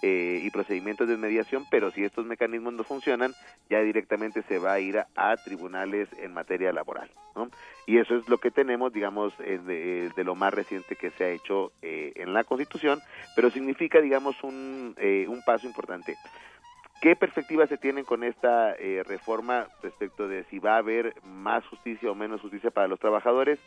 eh, 0.01 0.41
y 0.43 0.49
procedimientos 0.51 1.07
de 1.07 1.15
mediación, 1.17 1.65
pero 1.71 1.91
si 1.91 2.03
estos 2.03 2.25
mecanismos 2.25 2.73
no 2.73 2.83
funcionan, 2.83 3.33
ya 3.69 3.79
directamente 3.81 4.43
se 4.43 4.59
va 4.59 4.73
a 4.73 4.79
ir 4.79 4.97
a, 5.15 5.37
tribunales 5.37 6.09
en 6.19 6.33
materia 6.33 6.73
laboral. 6.73 7.09
Y 7.87 7.97
eso 7.97 8.15
es 8.17 8.27
lo 8.29 8.37
que 8.37 8.51
tenemos, 8.51 8.93
digamos, 8.93 9.35
de, 9.37 10.11
de, 10.15 10.23
lo 10.23 10.35
más 10.35 10.53
reciente 10.53 10.95
que 10.95 11.09
se 11.11 11.23
ha 11.23 11.29
hecho 11.29 11.71
en 11.81 12.33
la 12.33 12.43
Constitución, 12.43 12.99
pero 13.35 13.49
significa, 13.49 14.01
digamos, 14.01 14.43
un, 14.43 14.95
un 15.27 15.41
paso 15.43 15.65
importante. 15.65 16.15
¿Qué 17.03 17.17
perspectivas 17.17 17.67
se 17.67 17.77
tienen 17.77 18.05
con 18.05 18.23
esta 18.23 18.75
eh, 18.75 19.03
reforma 19.05 19.67
respecto 19.81 20.29
de 20.29 20.45
si 20.45 20.59
va 20.59 20.75
a 20.75 20.77
haber 20.77 21.13
más 21.21 21.67
justicia 21.67 22.09
o 22.09 22.15
menos 22.15 22.39
justicia 22.39 22.71
para 22.71 22.87
los 22.87 22.97
trabajadores? 22.97 23.59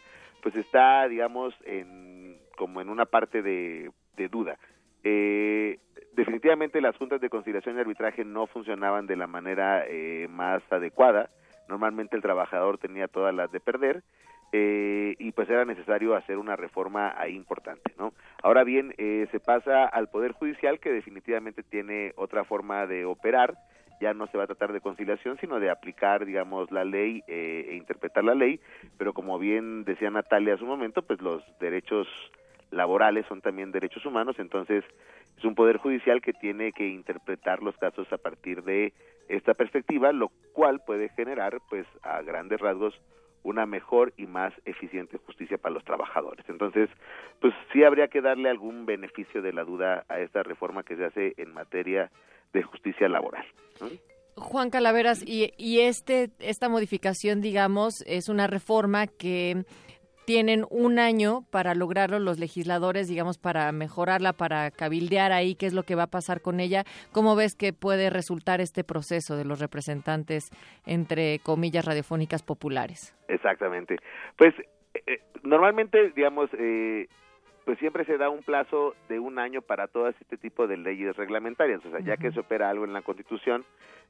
Pues 0.43 0.57
está, 0.57 1.07
digamos, 1.07 1.55
en, 1.67 2.39
como 2.57 2.81
en 2.81 2.89
una 2.89 3.05
parte 3.05 3.43
de, 3.43 3.91
de 4.17 4.29
duda. 4.29 4.57
Eh, 5.05 5.79
definitivamente 6.15 6.81
las 6.81 6.97
juntas 6.97 7.21
de 7.21 7.29
conciliación 7.29 7.77
y 7.77 7.81
arbitraje 7.81 8.25
no 8.25 8.47
funcionaban 8.47 9.07
de 9.07 9.17
la 9.17 9.27
manera 9.27 9.85
eh, 9.87 10.29
más 10.31 10.63
adecuada. 10.73 11.29
Normalmente 11.69 12.17
el 12.17 12.23
trabajador 12.23 12.79
tenía 12.79 13.07
todas 13.07 13.35
las 13.35 13.53
de 13.53 13.61
perder. 13.61 14.03
Eh, 14.59 15.17
y 15.19 15.33
pues 15.33 15.51
era 15.51 15.67
necesario 15.67 16.15
hacer 16.15 16.39
una 16.39 16.57
reforma 16.57 17.13
ahí 17.19 17.35
importante, 17.35 17.93
¿no? 17.99 18.15
Ahora 18.43 18.65
bien, 18.65 18.95
eh, 18.97 19.29
se 19.31 19.39
pasa 19.39 19.85
al 19.85 20.09
Poder 20.09 20.33
Judicial 20.33 20.81
que 20.81 20.91
definitivamente 20.91 21.63
tiene 21.63 22.15
otra 22.17 22.43
forma 22.45 22.87
de 22.87 23.05
operar, 23.05 23.53
ya 24.01 24.15
no 24.15 24.27
se 24.29 24.39
va 24.39 24.45
a 24.45 24.47
tratar 24.47 24.73
de 24.73 24.81
conciliación, 24.81 25.37
sino 25.41 25.61
de 25.61 25.69
aplicar, 25.69 26.25
digamos, 26.25 26.71
la 26.71 26.87
ley 26.87 27.23
eh, 27.29 27.67
e 27.69 27.75
interpretar 27.75 28.25
la 28.25 28.35
ley, 28.35 28.59
pero 28.97 29.13
como 29.13 29.39
bien 29.39 29.85
decía 29.85 30.09
Natalia 30.09 30.55
hace 30.55 30.63
un 30.63 30.71
momento, 30.71 31.03
pues 31.03 31.21
los 31.21 31.43
derechos 31.61 32.09
laborales 32.71 33.27
son 33.27 33.43
también 33.43 33.73
derechos 33.73 34.07
humanos, 34.07 34.37
entonces 34.39 34.85
es 35.37 35.45
un 35.45 35.55
poder 35.55 35.77
judicial 35.77 36.23
que 36.23 36.33
tiene 36.33 36.73
que 36.73 36.89
interpretar 36.89 37.63
los 37.63 37.77
casos 37.77 38.11
a 38.11 38.17
partir 38.17 38.63
de 38.63 38.95
esta 39.29 39.53
perspectiva, 39.53 40.13
lo 40.13 40.31
cual 40.55 40.81
puede 40.81 41.11
generar, 41.11 41.59
pues, 41.69 41.87
a 42.03 42.23
grandes 42.23 42.59
rasgos, 42.59 42.99
una 43.43 43.67
mejor 43.67 44.13
y 44.17 44.27
más 44.27 44.53
eficiente 44.65 45.19
justicia 45.19 45.59
para 45.59 45.75
los 45.75 45.85
trabajadores. 45.85 46.45
Entonces, 46.49 46.89
pues 47.41 47.55
sí 47.73 47.85
habría 47.85 48.09
que 48.09 48.21
darle 48.21 48.51
algún 48.51 48.87
beneficio 48.87 49.43
de 49.43 49.53
la 49.53 49.65
duda 49.65 50.05
a 50.09 50.21
esta 50.21 50.43
reforma 50.43 50.83
que 50.83 50.97
se 50.97 51.05
hace 51.05 51.35
en 51.37 51.53
materia 51.53 52.11
de 52.53 52.63
justicia 52.63 53.09
laboral. 53.09 53.45
Juan 54.37 54.71
Calaveras, 54.71 55.23
y, 55.27 55.53
y 55.57 55.81
este 55.81 56.31
esta 56.41 56.69
modificación, 56.69 57.41
digamos, 57.41 58.03
es 58.07 58.29
una 58.29 58.47
reforma 58.47 59.07
que 59.07 59.65
tienen 60.27 60.65
un 60.71 60.99
año 60.99 61.43
para 61.51 61.75
lograrlo 61.75 62.19
los 62.19 62.39
legisladores, 62.39 63.09
digamos, 63.09 63.39
para 63.39 63.71
mejorarla, 63.73 64.33
para 64.33 64.71
cabildear 64.71 65.33
ahí 65.33 65.55
qué 65.55 65.67
es 65.67 65.73
lo 65.73 65.85
que 65.85 65.95
va 65.95 66.05
a 66.05 66.09
pasar 66.09 66.43
con 66.43 66.61
ella. 66.61 66.85
¿Cómo 67.13 67.37
ves 67.37 67.55
que 67.55 67.73
puede 67.73 68.11
resultar 68.11 68.61
este 68.61 68.85
proceso 68.85 69.37
de 69.37 69.45
los 69.45 69.61
representantes, 69.61 70.51
entre 70.85 71.39
comillas, 71.39 71.85
radiofónicas 71.85 72.43
populares? 72.43 73.15
Exactamente. 73.29 73.97
Pues 74.37 74.53
eh, 74.95 75.03
eh, 75.07 75.21
normalmente, 75.43 76.11
digamos, 76.17 76.51
eh, 76.59 77.07
pues 77.67 77.79
siempre 77.81 78.05
se 78.05 78.17
da 78.17 78.31
un 78.31 78.45
plazo 78.45 78.95
de 79.09 79.19
un 79.19 79.41
año 79.41 79.61
para 79.61 79.89
todo 79.89 80.09
este 80.09 80.37
tipo 80.37 80.69
de 80.69 80.77
leyes 80.77 81.17
reglamentarias. 81.17 81.85
O 81.85 81.91
sea, 81.91 81.99
ya 81.99 82.17
que 82.17 82.31
se 82.31 82.39
opera 82.39 82.71
algo 82.71 82.85
en 82.85 82.93
la 82.93 83.03
Constitución, 83.03 83.65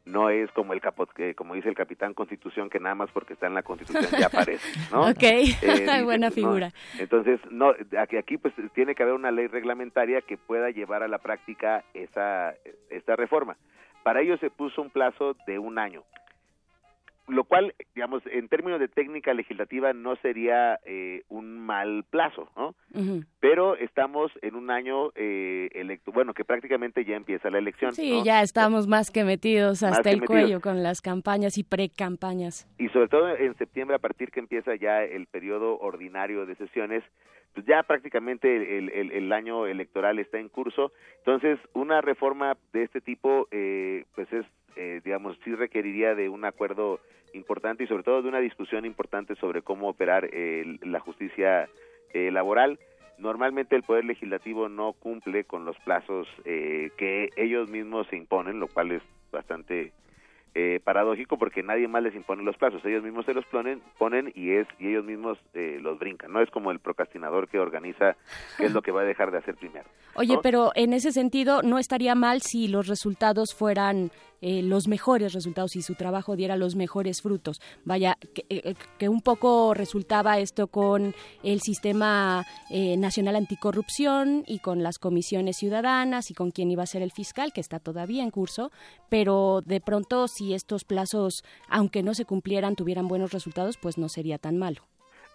no 0.04 0.28
es 0.28 0.50
como 0.52 0.74
el 0.74 0.82
capot, 0.82 1.10
que, 1.10 1.34
como 1.34 1.54
dice 1.54 1.70
el 1.70 1.74
capitán 1.74 2.12
Constitución, 2.12 2.68
que 2.68 2.78
nada 2.78 2.94
más 2.94 3.10
porque 3.12 3.32
está 3.32 3.46
en 3.46 3.54
la 3.54 3.62
Constitución 3.62 4.20
ya 4.20 4.26
aparece, 4.26 4.78
¿no? 4.92 5.00
ok, 5.10 5.22
Eh, 5.22 6.02
buena 6.04 6.28
no, 6.28 6.32
figura. 6.34 6.70
entonces, 6.98 7.40
no, 7.50 7.72
aquí, 7.98 8.18
aquí 8.18 8.36
pues 8.36 8.52
tiene 8.74 8.94
que 8.94 9.02
haber 9.02 9.14
una 9.14 9.30
ley 9.30 9.46
reglamentaria 9.46 10.20
que 10.20 10.36
pueda 10.36 10.68
llevar 10.70 11.02
a 11.02 11.08
la 11.08 11.18
práctica 11.18 11.82
esa, 11.94 12.54
esta 12.90 13.16
reforma. 13.16 13.56
Para 14.04 14.20
ello 14.20 14.36
se 14.36 14.50
puso 14.50 14.82
un 14.82 14.90
plazo 14.90 15.34
de 15.46 15.58
un 15.58 15.78
año 15.78 16.04
lo 17.28 17.44
cual, 17.44 17.74
digamos, 17.94 18.22
en 18.26 18.48
términos 18.48 18.78
de 18.78 18.88
técnica 18.88 19.34
legislativa 19.34 19.92
no 19.92 20.14
sería 20.16 20.78
eh, 20.84 21.22
un 21.28 21.58
mal 21.58 22.04
plazo, 22.08 22.48
¿no? 22.56 22.74
Pero 23.40 23.76
estamos 23.76 24.30
en 24.42 24.54
un 24.54 24.70
año 24.70 25.10
eh, 25.16 25.68
electo, 25.72 26.12
bueno, 26.12 26.34
que 26.34 26.44
prácticamente 26.44 27.04
ya 27.04 27.16
empieza 27.16 27.50
la 27.50 27.58
elección. 27.58 27.92
Sí, 27.94 28.18
¿no? 28.18 28.24
ya 28.24 28.42
estamos 28.42 28.86
más 28.86 29.10
que 29.10 29.24
metidos 29.24 29.82
hasta 29.82 30.02
que 30.04 30.10
el 30.10 30.20
metidos. 30.20 30.40
cuello 30.42 30.60
con 30.60 30.82
las 30.82 31.00
campañas 31.02 31.58
y 31.58 31.64
pre-campañas. 31.64 32.66
y 32.78 32.88
sobre 32.90 33.08
todo 33.08 33.28
en 33.36 33.56
septiembre 33.56 33.96
a 33.96 33.98
partir 33.98 34.30
que 34.30 34.40
empieza 34.40 34.74
ya 34.76 35.02
el 35.02 35.26
periodo 35.26 35.78
ordinario 35.78 36.46
de 36.46 36.54
sesiones 36.56 37.02
pues 37.54 37.64
ya 37.66 37.82
prácticamente 37.84 38.78
el, 38.78 38.90
el- 38.90 39.12
el 39.12 39.32
año 39.32 39.66
electoral 39.66 40.18
está 40.18 40.38
en 40.38 40.48
curso 40.50 40.92
entonces 41.18 41.58
una 41.72 42.00
reforma 42.02 42.56
de 42.72 42.82
este 42.82 43.00
tipo 43.00 43.48
eh, 43.50 44.04
pues 44.14 44.30
es 44.32 44.44
eh, 44.76 45.00
digamos 45.04 45.36
sí 45.44 45.54
requeriría 45.54 46.14
de 46.14 46.28
un 46.28 46.44
acuerdo 46.44 47.00
importante 47.32 47.84
y 47.84 47.86
sobre 47.86 48.02
todo 48.02 48.22
de 48.22 48.28
una 48.28 48.40
discusión 48.40 48.84
importante 48.84 49.34
sobre 49.36 49.62
cómo 49.62 49.88
operar 49.88 50.28
eh, 50.32 50.78
la 50.82 51.00
justicia 51.00 51.68
eh, 52.12 52.30
laboral 52.30 52.78
normalmente 53.18 53.76
el 53.76 53.82
poder 53.82 54.04
legislativo 54.04 54.68
no 54.68 54.92
cumple 54.92 55.44
con 55.44 55.64
los 55.64 55.76
plazos 55.78 56.28
eh, 56.44 56.90
que 56.96 57.30
ellos 57.36 57.68
mismos 57.68 58.06
se 58.08 58.16
imponen 58.16 58.60
lo 58.60 58.68
cual 58.68 58.92
es 58.92 59.02
bastante 59.32 59.92
eh, 60.58 60.80
paradójico 60.82 61.36
porque 61.36 61.62
nadie 61.62 61.86
más 61.86 62.02
les 62.02 62.14
impone 62.14 62.42
los 62.42 62.56
plazos, 62.56 62.82
ellos 62.86 63.04
mismos 63.04 63.26
se 63.26 63.34
los 63.34 63.44
ponen, 63.44 63.82
ponen 63.98 64.32
y 64.34 64.52
es 64.52 64.66
y 64.78 64.88
ellos 64.88 65.04
mismos 65.04 65.36
eh, 65.52 65.78
los 65.82 65.98
brincan, 65.98 66.32
no 66.32 66.40
es 66.40 66.50
como 66.50 66.70
el 66.70 66.80
procrastinador 66.80 67.46
que 67.46 67.58
organiza 67.58 68.16
qué 68.56 68.64
es 68.64 68.72
lo 68.72 68.80
que 68.80 68.90
va 68.90 69.02
a 69.02 69.04
dejar 69.04 69.30
de 69.30 69.36
hacer 69.36 69.54
primero. 69.56 69.84
Oye, 70.14 70.36
¿no? 70.36 70.40
pero 70.40 70.72
en 70.74 70.94
ese 70.94 71.12
sentido 71.12 71.60
no 71.60 71.78
estaría 71.78 72.14
mal 72.14 72.40
si 72.40 72.68
los 72.68 72.86
resultados 72.86 73.54
fueran 73.54 74.10
eh, 74.40 74.62
los 74.62 74.88
mejores 74.88 75.32
resultados 75.32 75.76
y 75.76 75.82
su 75.82 75.94
trabajo 75.94 76.36
diera 76.36 76.56
los 76.56 76.76
mejores 76.76 77.22
frutos. 77.22 77.60
Vaya, 77.84 78.16
que, 78.34 78.44
eh, 78.48 78.74
que 78.98 79.08
un 79.08 79.20
poco 79.20 79.74
resultaba 79.74 80.38
esto 80.38 80.68
con 80.68 81.14
el 81.42 81.60
sistema 81.60 82.46
eh, 82.70 82.96
nacional 82.96 83.36
anticorrupción 83.36 84.44
y 84.46 84.58
con 84.58 84.82
las 84.82 84.98
comisiones 84.98 85.56
ciudadanas 85.56 86.30
y 86.30 86.34
con 86.34 86.50
quién 86.50 86.70
iba 86.70 86.82
a 86.82 86.86
ser 86.86 87.02
el 87.02 87.12
fiscal, 87.12 87.52
que 87.52 87.60
está 87.60 87.78
todavía 87.78 88.22
en 88.22 88.30
curso, 88.30 88.70
pero 89.08 89.62
de 89.64 89.80
pronto 89.80 90.28
si 90.28 90.54
estos 90.54 90.84
plazos, 90.84 91.44
aunque 91.68 92.02
no 92.02 92.14
se 92.14 92.24
cumplieran, 92.24 92.76
tuvieran 92.76 93.08
buenos 93.08 93.32
resultados, 93.32 93.76
pues 93.80 93.98
no 93.98 94.08
sería 94.08 94.38
tan 94.38 94.56
malo. 94.56 94.82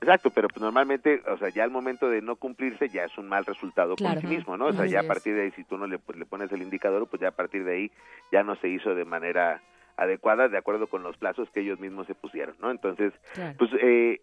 Exacto, 0.01 0.31
pero 0.31 0.47
pues 0.47 0.61
normalmente, 0.61 1.21
o 1.27 1.37
sea, 1.37 1.49
ya 1.49 1.63
al 1.63 1.69
momento 1.69 2.09
de 2.09 2.21
no 2.23 2.35
cumplirse 2.35 2.89
ya 2.89 3.03
es 3.05 3.15
un 3.19 3.29
mal 3.29 3.45
resultado 3.45 3.95
Claro. 3.95 4.15
por 4.15 4.21
sí 4.21 4.27
mismo, 4.35 4.57
¿no? 4.57 4.65
O 4.65 4.73
sea, 4.73 4.87
ya 4.87 5.01
a 5.01 5.03
partir 5.03 5.35
de 5.35 5.43
ahí, 5.43 5.51
si 5.51 5.63
tú 5.63 5.77
no 5.77 5.85
le, 5.85 5.99
pues, 5.99 6.17
le 6.17 6.25
pones 6.25 6.51
el 6.51 6.63
indicador, 6.63 7.07
pues 7.07 7.21
ya 7.21 7.27
a 7.27 7.35
partir 7.35 7.63
de 7.63 7.73
ahí 7.75 7.91
ya 8.31 8.41
no 8.43 8.55
se 8.55 8.67
hizo 8.67 8.95
de 8.95 9.05
manera 9.05 9.61
adecuada 9.97 10.49
de 10.49 10.57
acuerdo 10.57 10.87
con 10.87 11.03
los 11.03 11.17
plazos 11.17 11.49
que 11.51 11.59
ellos 11.59 11.79
mismos 11.79 12.07
se 12.07 12.15
pusieron, 12.15 12.55
¿no? 12.59 12.71
Entonces, 12.71 13.13
Claro. 13.35 13.55
pues, 13.59 13.69
eh, 13.79 14.21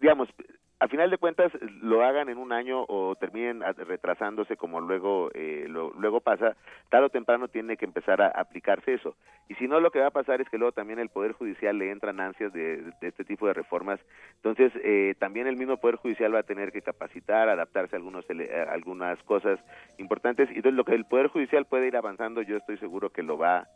digamos, 0.00 0.28
a 0.78 0.88
final 0.88 1.10
de 1.10 1.16
cuentas 1.18 1.50
lo 1.80 2.04
hagan 2.04 2.28
en 2.28 2.36
un 2.36 2.52
año 2.52 2.84
o 2.88 3.14
terminen 3.16 3.62
retrasándose 3.76 4.56
como 4.56 4.80
luego 4.80 5.30
eh, 5.32 5.66
lo- 5.68 5.90
luego 5.98 6.20
pasa, 6.20 6.54
tarde 6.90 7.06
o 7.06 7.10
temprano 7.10 7.48
tiene 7.48 7.76
que 7.78 7.86
empezar 7.86 8.20
a 8.20 8.28
aplicarse 8.28 8.94
eso. 8.94 9.16
Y 9.48 9.54
si 9.54 9.68
no, 9.68 9.80
lo 9.80 9.90
que 9.90 10.00
va 10.00 10.08
a 10.08 10.10
pasar 10.10 10.40
es 10.40 10.48
que 10.50 10.58
luego 10.58 10.72
también 10.72 10.98
el 10.98 11.08
Poder 11.08 11.32
Judicial 11.32 11.78
le 11.78 11.90
entran 11.90 12.20
ansias 12.20 12.52
de, 12.52 12.92
este 13.00 13.24
tipo 13.24 13.46
de 13.46 13.54
reformas. 13.54 14.00
Entonces, 14.36 14.72
eh, 14.84 15.14
también 15.18 15.46
el 15.46 15.56
mismo 15.56 15.78
Poder 15.78 15.96
Judicial 15.96 16.34
va 16.34 16.40
a 16.40 16.42
tener 16.42 16.72
que 16.72 16.82
capacitar, 16.82 17.48
adaptarse 17.48 17.96
a, 17.96 17.98
algunos, 17.98 18.26
a 18.28 18.72
algunas 18.72 19.22
cosas 19.22 19.58
importantes. 19.98 20.50
Y 20.50 20.56
entonces, 20.56 20.74
lo 20.74 20.84
que 20.84 20.94
el 20.94 21.04
Poder 21.06 21.28
Judicial 21.28 21.64
puede 21.64 21.86
ir 21.86 21.96
avanzando, 21.96 22.42
yo 22.42 22.56
estoy 22.56 22.76
seguro 22.78 23.10
que 23.10 23.22
lo 23.22 23.38
va 23.38 23.66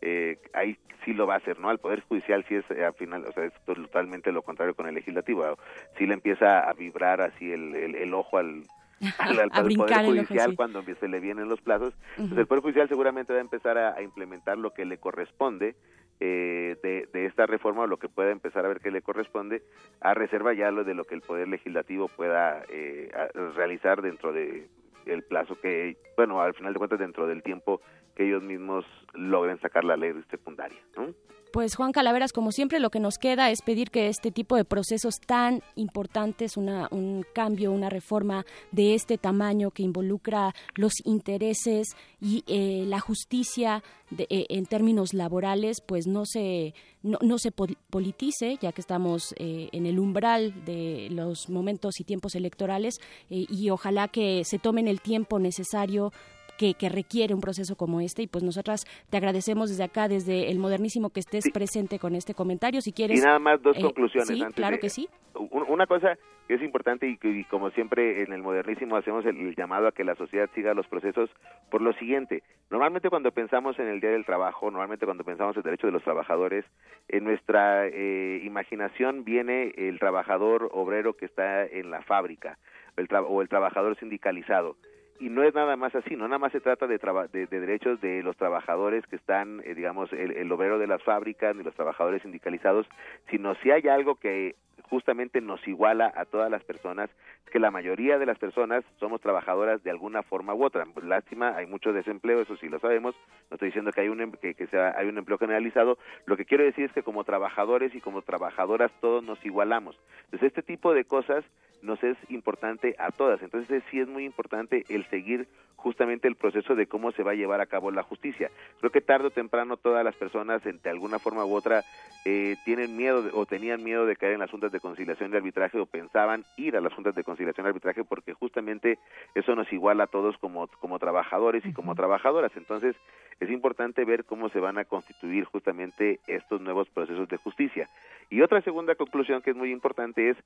eh, 0.00 0.38
ahí 0.52 0.78
sí 1.04 1.12
lo 1.12 1.26
va 1.26 1.34
a 1.34 1.38
hacer, 1.38 1.58
¿no? 1.58 1.68
Al 1.68 1.78
Poder 1.78 2.02
Judicial 2.02 2.44
sí 2.48 2.56
es 2.56 2.70
eh, 2.70 2.84
al 2.84 2.94
final, 2.94 3.24
o 3.26 3.32
sea, 3.32 3.44
es 3.44 3.52
totalmente 3.64 4.32
lo 4.32 4.42
contrario 4.42 4.74
con 4.74 4.88
el 4.88 4.94
Legislativo. 4.94 5.58
Sí 5.96 6.06
le 6.06 6.14
empieza 6.14 6.60
a 6.60 6.72
vibrar 6.72 7.20
así 7.20 7.50
el, 7.50 7.74
el, 7.74 7.94
el 7.94 8.14
ojo 8.14 8.38
al, 8.38 8.62
al, 9.18 9.50
Poder 9.76 10.04
Judicial 10.04 10.56
cuando 10.56 10.82
se 10.82 11.08
le 11.08 11.20
vienen 11.20 11.48
los 11.48 11.60
plazos. 11.60 11.94
Entonces 12.12 12.38
el 12.38 12.46
Poder 12.46 12.62
Judicial 12.62 12.88
seguramente 12.88 13.32
va 13.32 13.38
a 13.38 13.42
empezar 13.42 13.78
a, 13.78 13.94
a 13.94 14.02
implementar 14.02 14.58
lo 14.58 14.72
que 14.72 14.84
le 14.84 14.98
corresponde 14.98 15.74
eh, 16.20 16.76
de, 16.82 17.08
de 17.12 17.26
esta 17.26 17.46
reforma 17.46 17.82
o 17.82 17.86
lo 17.86 17.98
que 17.98 18.08
pueda 18.08 18.32
empezar 18.32 18.64
a 18.64 18.68
ver 18.68 18.80
que 18.80 18.90
le 18.90 19.02
corresponde 19.02 19.62
a 20.00 20.14
reserva 20.14 20.52
ya 20.52 20.72
lo 20.72 20.82
de 20.82 20.94
lo 20.94 21.04
que 21.04 21.14
el 21.14 21.20
Poder 21.20 21.46
Legislativo 21.46 22.08
pueda 22.08 22.64
eh, 22.68 23.08
realizar 23.54 24.02
dentro 24.02 24.32
de 24.32 24.66
el 25.06 25.22
plazo 25.22 25.58
que, 25.60 25.96
bueno, 26.16 26.40
al 26.40 26.54
final 26.54 26.72
de 26.72 26.78
cuentas 26.78 26.98
dentro 26.98 27.26
del 27.26 27.42
tiempo 27.42 27.80
que 28.14 28.26
ellos 28.26 28.42
mismos 28.42 28.84
logren 29.14 29.60
sacar 29.60 29.84
la 29.84 29.96
ley 29.96 30.12
secundaria, 30.30 30.78
¿no? 30.96 31.14
Pues 31.50 31.76
Juan 31.76 31.92
Calaveras, 31.92 32.32
como 32.34 32.52
siempre, 32.52 32.78
lo 32.78 32.90
que 32.90 33.00
nos 33.00 33.16
queda 33.16 33.50
es 33.50 33.62
pedir 33.62 33.90
que 33.90 34.08
este 34.08 34.30
tipo 34.30 34.54
de 34.54 34.66
procesos 34.66 35.14
tan 35.26 35.62
importantes, 35.76 36.58
una, 36.58 36.88
un 36.90 37.24
cambio, 37.34 37.72
una 37.72 37.88
reforma 37.88 38.44
de 38.70 38.94
este 38.94 39.16
tamaño 39.16 39.70
que 39.70 39.82
involucra 39.82 40.54
los 40.74 40.92
intereses 41.04 41.88
y 42.20 42.44
eh, 42.48 42.84
la 42.86 43.00
justicia 43.00 43.82
de- 44.10 44.26
eh, 44.28 44.44
en 44.50 44.66
términos 44.66 45.14
laborales, 45.14 45.78
pues 45.80 46.06
no 46.06 46.26
se 46.26 46.74
no, 47.02 47.18
no 47.22 47.38
se 47.38 47.50
pol- 47.50 47.78
politice, 47.90 48.58
ya 48.60 48.72
que 48.72 48.80
estamos 48.82 49.32
eh, 49.38 49.68
en 49.72 49.86
el 49.86 49.98
umbral 49.98 50.64
de 50.66 51.08
los 51.10 51.48
momentos 51.48 51.98
y 52.00 52.04
tiempos 52.04 52.34
electorales, 52.34 52.96
eh, 53.30 53.46
y 53.48 53.70
ojalá 53.70 54.08
que 54.08 54.42
se 54.44 54.58
tomen 54.58 54.86
el 54.86 55.00
tiempo 55.00 55.38
necesario 55.38 56.12
que, 56.58 56.74
que 56.74 56.88
requiere 56.90 57.32
un 57.32 57.40
proceso 57.40 57.76
como 57.76 58.00
este 58.00 58.22
y 58.22 58.26
pues 58.26 58.44
nosotras 58.44 58.84
te 59.08 59.16
agradecemos 59.16 59.70
desde 59.70 59.84
acá, 59.84 60.08
desde 60.08 60.50
el 60.50 60.58
modernísimo 60.58 61.10
que 61.10 61.20
estés 61.20 61.50
presente 61.52 61.98
con 61.98 62.14
este 62.14 62.34
comentario. 62.34 62.80
Si 62.82 62.92
quieres... 62.92 63.18
Y 63.20 63.24
nada 63.24 63.38
más 63.38 63.62
dos 63.62 63.76
eh, 63.78 63.80
conclusiones 63.82 64.28
sí, 64.28 64.42
antes 64.42 64.56
claro 64.56 64.76
de- 64.76 64.80
que 64.80 64.90
sí. 64.90 65.08
Un- 65.34 65.64
Una 65.68 65.86
cosa 65.86 66.18
que 66.48 66.54
es 66.54 66.62
importante 66.62 67.06
y, 67.06 67.18
y 67.22 67.44
como 67.44 67.70
siempre 67.70 68.22
en 68.22 68.32
el 68.32 68.42
modernísimo 68.42 68.96
hacemos 68.96 69.24
el, 69.26 69.36
el 69.36 69.54
llamado 69.54 69.86
a 69.86 69.92
que 69.92 70.02
la 70.02 70.14
sociedad 70.16 70.48
siga 70.54 70.72
los 70.74 70.86
procesos 70.88 71.30
por 71.70 71.80
lo 71.82 71.92
siguiente. 71.92 72.42
Normalmente 72.70 73.10
cuando 73.10 73.30
pensamos 73.32 73.78
en 73.78 73.86
el 73.86 74.00
Día 74.00 74.10
del 74.10 74.24
Trabajo, 74.24 74.70
normalmente 74.70 75.04
cuando 75.04 75.24
pensamos 75.24 75.54
en 75.56 75.60
el 75.60 75.64
derecho 75.64 75.86
de 75.86 75.92
los 75.92 76.02
trabajadores, 76.02 76.64
en 77.08 77.24
nuestra 77.24 77.86
eh, 77.86 78.40
imaginación 78.44 79.24
viene 79.24 79.72
el 79.76 79.98
trabajador 79.98 80.70
obrero 80.72 81.14
que 81.16 81.26
está 81.26 81.64
en 81.66 81.90
la 81.90 82.02
fábrica 82.02 82.58
el 82.96 83.06
o 83.28 83.42
el 83.42 83.48
trabajador 83.48 83.96
sindicalizado 84.00 84.76
y 85.20 85.28
no 85.28 85.42
es 85.42 85.54
nada 85.54 85.76
más 85.76 85.94
así, 85.94 86.16
no 86.16 86.28
nada 86.28 86.38
más 86.38 86.52
se 86.52 86.60
trata 86.60 86.86
de, 86.86 86.98
de, 87.32 87.46
de 87.46 87.60
derechos 87.60 88.00
de 88.00 88.22
los 88.22 88.36
trabajadores 88.36 89.06
que 89.06 89.16
están, 89.16 89.60
eh, 89.64 89.74
digamos, 89.74 90.12
el, 90.12 90.50
obrero 90.52 90.78
de 90.78 90.86
las 90.86 91.02
fábricas 91.02 91.54
ni 91.54 91.62
los 91.62 91.74
trabajadores 91.74 92.22
sindicalizados, 92.22 92.86
sino 93.30 93.54
si 93.56 93.70
hay 93.70 93.88
algo 93.88 94.16
que 94.16 94.56
justamente 94.82 95.40
nos 95.40 95.66
iguala 95.68 96.12
a 96.16 96.24
todas 96.24 96.50
las 96.50 96.64
personas, 96.64 97.10
es 97.44 97.50
que 97.50 97.58
la 97.58 97.70
mayoría 97.70 98.18
de 98.18 98.26
las 98.26 98.38
personas 98.38 98.84
somos 98.98 99.20
trabajadoras 99.20 99.82
de 99.82 99.90
alguna 99.90 100.22
forma 100.22 100.54
u 100.54 100.64
otra. 100.64 100.86
Lástima, 101.02 101.56
hay 101.56 101.66
mucho 101.66 101.92
desempleo, 101.92 102.40
eso 102.40 102.56
sí 102.56 102.68
lo 102.68 102.78
sabemos, 102.78 103.14
no 103.50 103.56
estoy 103.56 103.68
diciendo 103.68 103.92
que 103.92 104.00
hay 104.00 104.08
un, 104.08 104.20
em- 104.20 104.32
que, 104.32 104.54
que 104.54 104.66
sea, 104.68 104.94
hay 104.96 105.08
un 105.08 105.18
empleo 105.18 105.36
generalizado, 105.36 105.98
lo 106.26 106.36
que 106.36 106.46
quiero 106.46 106.64
decir 106.64 106.86
es 106.86 106.92
que 106.92 107.02
como 107.02 107.24
trabajadores 107.24 107.94
y 107.94 108.00
como 108.00 108.22
trabajadoras 108.22 108.90
todos 109.00 109.22
nos 109.22 109.44
igualamos. 109.44 109.98
Entonces 110.26 110.48
este 110.48 110.62
tipo 110.62 110.94
de 110.94 111.04
cosas 111.04 111.44
nos 111.82 112.02
es 112.02 112.16
importante 112.30 112.94
a 112.98 113.10
todas. 113.10 113.42
Entonces 113.42 113.82
sí 113.90 114.00
es 114.00 114.08
muy 114.08 114.24
importante 114.24 114.84
el 114.88 115.04
seguir 115.10 115.48
justamente 115.76 116.26
el 116.26 116.34
proceso 116.34 116.74
de 116.74 116.86
cómo 116.88 117.12
se 117.12 117.22
va 117.22 117.30
a 117.32 117.34
llevar 117.34 117.60
a 117.60 117.66
cabo 117.66 117.90
la 117.92 118.02
justicia. 118.02 118.50
Creo 118.80 118.90
que 118.90 119.00
tarde 119.00 119.28
o 119.28 119.30
temprano 119.30 119.76
todas 119.76 120.04
las 120.04 120.16
personas, 120.16 120.64
en- 120.66 120.80
de 120.82 120.90
alguna 120.90 121.20
forma 121.20 121.44
u 121.44 121.54
otra, 121.54 121.84
eh, 122.24 122.56
tienen 122.64 122.96
miedo 122.96 123.22
de- 123.22 123.30
o 123.32 123.46
tenían 123.46 123.84
miedo 123.84 124.04
de 124.04 124.16
caer 124.16 124.32
en 124.32 124.40
las 124.40 124.50
juntas 124.50 124.72
de 124.72 124.80
conciliación 124.80 125.32
y 125.32 125.36
arbitraje 125.36 125.78
o 125.78 125.86
pensaban 125.86 126.44
ir 126.56 126.76
a 126.76 126.80
las 126.80 126.92
juntas 126.92 127.14
de 127.14 127.22
conciliación 127.22 127.64
y 127.66 127.68
arbitraje 127.68 128.02
porque 128.02 128.32
justamente 128.34 128.98
eso 129.36 129.54
nos 129.54 129.72
iguala 129.72 130.04
a 130.04 130.06
todos 130.08 130.36
como, 130.38 130.66
como 130.80 130.98
trabajadores 130.98 131.64
y 131.64 131.72
como 131.72 131.94
trabajadoras. 131.94 132.50
Entonces 132.56 132.96
es 133.38 133.48
importante 133.50 134.04
ver 134.04 134.24
cómo 134.24 134.48
se 134.48 134.58
van 134.58 134.78
a 134.78 134.84
constituir 134.84 135.44
justamente 135.44 136.18
estos 136.26 136.60
nuevos 136.60 136.88
procesos 136.90 137.28
de 137.28 137.36
justicia. 137.36 137.88
Y 138.30 138.40
otra 138.42 138.60
segunda 138.62 138.96
conclusión 138.96 139.42
que 139.42 139.50
es 139.50 139.56
muy 139.56 139.70
importante 139.70 140.30
es 140.30 140.36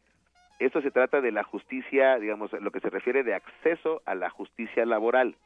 Esto 0.59 0.81
se 0.81 0.91
trata 0.91 1.21
de 1.21 1.33
la 1.33 1.43
justicia, 1.43 2.19
digamos, 2.19 2.53
lo 2.53 2.71
que 2.71 2.81
se 2.81 2.91
refiere 2.91 3.23
de 3.23 3.35
acceso 3.35 4.03
a 4.07 4.15
la 4.15 4.31
justicia 4.31 4.87
laboral. 4.87 5.37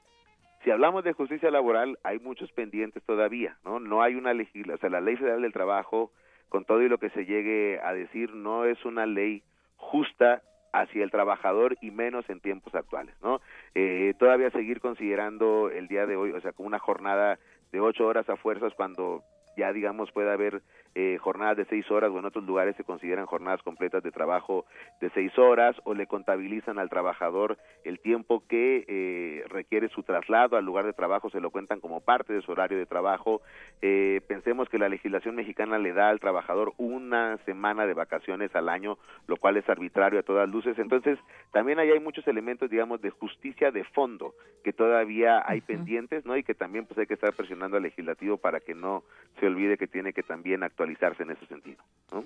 Si 0.65 0.71
hablamos 0.71 1.05
de 1.05 1.13
justicia 1.13 1.51
laboral, 1.51 1.99
hay 2.03 2.19
muchos 2.19 2.51
pendientes 2.53 3.03
todavía, 3.05 3.57
¿no? 3.65 3.79
No 3.79 4.03
hay 4.03 4.15
una 4.15 4.35
legislación, 4.35 4.75
o 4.75 4.79
sea, 4.79 4.91
la 4.91 5.01
Ley 5.01 5.17
Federal 5.17 5.43
del 5.43 5.53
Trabajo, 5.53 6.11
con 6.49 6.65
todo 6.65 6.83
y 6.83 6.89
lo 6.89 6.99
que 6.99 7.11
se 7.11 7.25
llegue 7.25 7.81
a 7.83 7.93
decir, 7.93 8.35
no 8.35 8.65
es 8.65 8.85
una 8.85 9.07
ley 9.07 9.43
justa 9.77 10.43
hacia 10.73 11.05
el 11.05 11.11
trabajador 11.11 11.77
y 11.81 11.91
menos 11.91 12.29
en 12.29 12.41
tiempos 12.41 12.75
actuales, 12.75 13.15
¿no? 13.23 13.41
Eh, 13.75 14.15
todavía 14.19 14.51
seguir 14.51 14.81
considerando 14.81 15.71
el 15.71 15.89
día 15.89 16.07
de 16.07 16.17
hoy, 16.17 16.33
o 16.33 16.41
sea, 16.41 16.53
como 16.53 16.67
una 16.67 16.79
jornada 16.79 17.39
de 17.73 17.81
ocho 17.81 18.07
horas 18.07 18.29
a 18.29 18.37
fuerzas 18.37 18.75
cuando 18.75 19.23
ya 19.57 19.73
digamos 19.73 20.11
puede 20.13 20.33
haber 20.33 20.63
eh, 20.95 21.19
jornadas 21.19 21.59
de 21.59 21.67
seis 21.67 21.91
horas 21.91 22.11
o 22.11 22.19
en 22.19 22.25
otros 22.25 22.45
lugares 22.45 22.77
se 22.77 22.85
consideran 22.85 23.27
jornadas 23.27 23.63
completas 23.63 24.03
de 24.03 24.11
trabajo 24.11 24.65
de 25.01 25.11
seis 25.11 25.37
horas 25.39 25.77
o 25.85 25.95
le 25.95 26.07
contabilizan 26.07 26.79
al 26.79 26.89
trabajador 26.89 27.59
el 27.85 28.01
tiempo 28.01 28.43
que 28.49 28.85
eh, 28.89 29.45
requiere 29.49 29.89
su 29.89 30.03
traslado 30.03 30.57
al 30.57 30.65
lugar 30.65 30.87
de 30.87 30.93
trabajo, 30.93 31.31
se 31.31 31.41
lo 31.41 31.51
cuentan 31.51 31.81
como 31.81 32.01
parte 32.01 32.33
de 32.33 32.43
su 32.43 32.53
horario 32.53 32.79
de 32.79 32.87
trabajo. 32.87 33.43
Eh, 33.83 34.21
pensemos 34.27 34.69
que 34.69 34.79
la 34.79 34.89
legislación 34.89 35.35
mexicana 35.35 35.79
le 35.79 35.93
da 35.93 36.09
al 36.09 36.21
trabajador 36.21 36.73
una 36.79 37.37
semana 37.45 37.87
de 37.87 37.95
vacaciones 37.95 38.55
al 38.55 38.69
año, 38.69 38.99
lo 39.27 39.37
cual 39.37 39.57
es 39.57 39.69
arbitrario 39.69 40.21
a 40.21 40.23
todas 40.23 40.49
luces. 40.49 40.79
Entonces, 40.79 41.19
también 41.53 41.79
ahí 41.79 41.91
hay 41.91 42.01
muchos 42.01 42.27
elementos, 42.27 42.71
digamos, 42.71 43.01
de 43.03 43.11
justicia 43.11 43.71
de 43.71 43.85
fondo 43.85 44.35
que 44.65 44.73
todavía 44.73 45.43
hay 45.47 45.61
pendientes, 45.61 46.25
¿no? 46.25 46.37
Y 46.37 46.43
que 46.43 46.55
también 46.55 46.87
pues 46.87 46.99
hay 46.99 47.07
que 47.07 47.15
estar 47.15 47.33
presionando 47.35 47.77
al 47.77 47.83
legislativo 47.85 48.37
para 48.37 48.61
que 48.61 48.75
no 48.75 49.05
se 49.39 49.46
olvide 49.47 49.77
que 49.77 49.87
tiene 49.87 50.13
que 50.13 50.23
también 50.23 50.63
actualizar 50.63 51.15
en 51.19 51.31
ese 51.31 51.47
sentido. 51.47 51.83
¿no? 52.13 52.25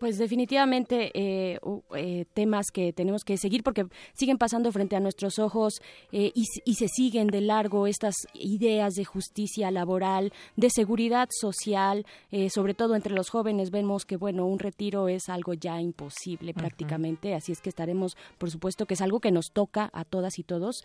Pues 0.00 0.16
definitivamente 0.16 1.10
eh, 1.12 1.60
eh, 1.94 2.24
temas 2.32 2.70
que 2.72 2.94
tenemos 2.94 3.22
que 3.22 3.36
seguir 3.36 3.62
porque 3.62 3.84
siguen 4.14 4.38
pasando 4.38 4.72
frente 4.72 4.96
a 4.96 5.00
nuestros 5.00 5.38
ojos 5.38 5.82
eh, 6.10 6.32
y, 6.34 6.46
y, 6.64 6.74
se 6.76 6.88
siguen 6.88 7.26
de 7.26 7.42
largo 7.42 7.86
estas 7.86 8.14
ideas 8.32 8.94
de 8.94 9.04
justicia 9.04 9.70
laboral, 9.70 10.32
de 10.56 10.70
seguridad 10.70 11.28
social, 11.30 12.06
sobre 12.48 12.72
todo 12.72 12.94
entre 12.94 13.12
los 13.12 13.28
jóvenes 13.28 13.70
vemos 13.70 14.06
que 14.06 14.16
bueno 14.16 14.46
un 14.46 14.58
retiro 14.58 15.08
es 15.08 15.28
algo 15.28 15.52
ya 15.52 15.78
imposible 15.82 16.54
prácticamente, 16.54 17.34
así 17.34 17.52
es 17.52 17.60
que 17.60 17.68
estaremos 17.68 18.16
por 18.38 18.50
supuesto 18.50 18.86
que 18.86 18.94
es 18.94 19.02
algo 19.02 19.20
que 19.20 19.32
nos 19.32 19.52
toca 19.52 19.90
a 19.92 20.04
todas 20.06 20.38
y 20.38 20.44
todos 20.44 20.82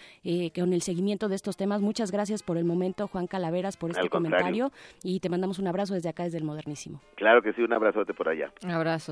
con 0.53 0.73
el 0.73 0.81
seguimiento 0.81 1.29
de 1.29 1.35
estos 1.35 1.55
temas. 1.55 1.79
Muchas 1.79 2.11
gracias 2.11 2.43
por 2.43 2.57
el 2.57 2.65
momento 2.65 3.07
Juan 3.07 3.27
Calaveras 3.27 3.77
por 3.77 3.91
este 3.91 4.09
comentario 4.09 4.73
y 5.03 5.21
te 5.21 5.29
mandamos 5.29 5.57
un 5.59 5.67
abrazo 5.67 5.93
desde 5.93 6.09
acá 6.09 6.23
desde 6.23 6.39
el 6.39 6.43
Modernísimo. 6.43 6.99
Claro 7.15 7.41
que 7.41 7.53
sí, 7.53 7.61
un 7.61 7.71
abrazote 7.71 8.13
por 8.13 8.27
allá. 8.27 8.51
Un 8.61 8.71
abrazo. 8.71 9.04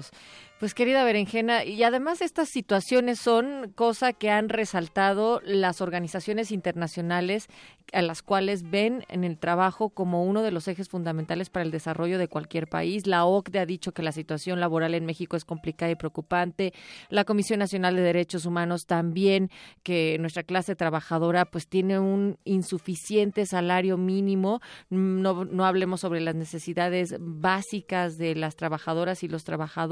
Pues 0.60 0.74
querida 0.74 1.04
Berenjena, 1.04 1.66
y 1.66 1.84
además 1.84 2.22
estas 2.22 2.48
situaciones 2.48 3.20
son 3.20 3.74
cosa 3.76 4.14
que 4.14 4.30
han 4.30 4.48
resaltado 4.48 5.42
las 5.44 5.82
organizaciones 5.82 6.52
internacionales 6.52 7.50
a 7.92 8.02
las 8.02 8.22
cuales 8.22 8.70
ven 8.70 9.04
en 9.10 9.26
el 9.26 9.38
trabajo 9.38 9.90
como 9.90 10.24
uno 10.24 10.42
de 10.42 10.52
los 10.52 10.68
ejes 10.70 10.88
fundamentales 10.88 11.50
para 11.50 11.66
el 11.66 11.72
desarrollo 11.72 12.18
de 12.18 12.30
cualquier 12.30 12.68
país. 12.68 13.08
La 13.08 13.26
OCDE 13.26 13.60
ha 13.60 13.66
dicho 13.66 13.92
que 13.92 14.04
la 14.04 14.14
situación 14.14 14.62
laboral 14.62 14.96
en 14.96 15.06
México 15.06 15.36
es 15.36 15.44
complicada 15.44 15.92
y 15.92 15.96
preocupante. 15.96 16.74
La 17.10 17.26
Comisión 17.26 17.60
Nacional 17.60 17.96
de 17.98 18.02
Derechos 18.02 18.46
Humanos 18.46 18.86
también 18.86 19.52
que 19.84 20.18
nuestra 20.20 20.44
clase 20.44 20.76
trabajadora 20.76 21.46
pues 21.46 21.68
tiene 21.68 22.00
un 22.00 22.38
insuficiente 22.46 23.46
salario 23.46 23.98
mínimo. 23.98 24.62
No, 24.90 25.44
no 25.44 25.66
hablemos 25.66 26.00
sobre 26.00 26.22
las 26.22 26.36
necesidades 26.36 27.16
básicas 27.20 28.18
de 28.18 28.36
las 28.36 28.56
trabajadoras 28.56 29.24
y 29.24 29.28
los 29.28 29.44
trabajadores. 29.44 29.83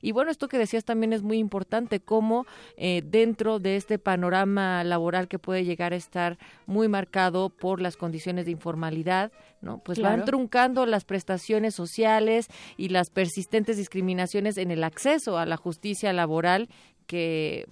Y 0.00 0.12
bueno, 0.12 0.30
esto 0.30 0.48
que 0.48 0.58
decías 0.58 0.84
también 0.84 1.12
es 1.12 1.22
muy 1.22 1.38
importante, 1.38 2.00
cómo 2.00 2.46
eh, 2.76 3.02
dentro 3.04 3.58
de 3.58 3.76
este 3.76 3.98
panorama 3.98 4.84
laboral 4.84 5.28
que 5.28 5.38
puede 5.38 5.64
llegar 5.64 5.92
a 5.92 5.96
estar 5.96 6.38
muy 6.66 6.88
marcado 6.88 7.50
por 7.50 7.80
las 7.80 7.96
condiciones 7.96 8.46
de 8.46 8.52
informalidad, 8.52 9.32
¿no? 9.60 9.78
Pues 9.78 10.00
van 10.00 10.24
truncando 10.24 10.86
las 10.86 11.04
prestaciones 11.04 11.74
sociales 11.74 12.48
y 12.76 12.88
las 12.88 13.10
persistentes 13.10 13.76
discriminaciones 13.76 14.58
en 14.58 14.70
el 14.70 14.84
acceso 14.84 15.38
a 15.38 15.46
la 15.46 15.56
justicia 15.56 16.12
laboral 16.12 16.68
que 17.06 17.66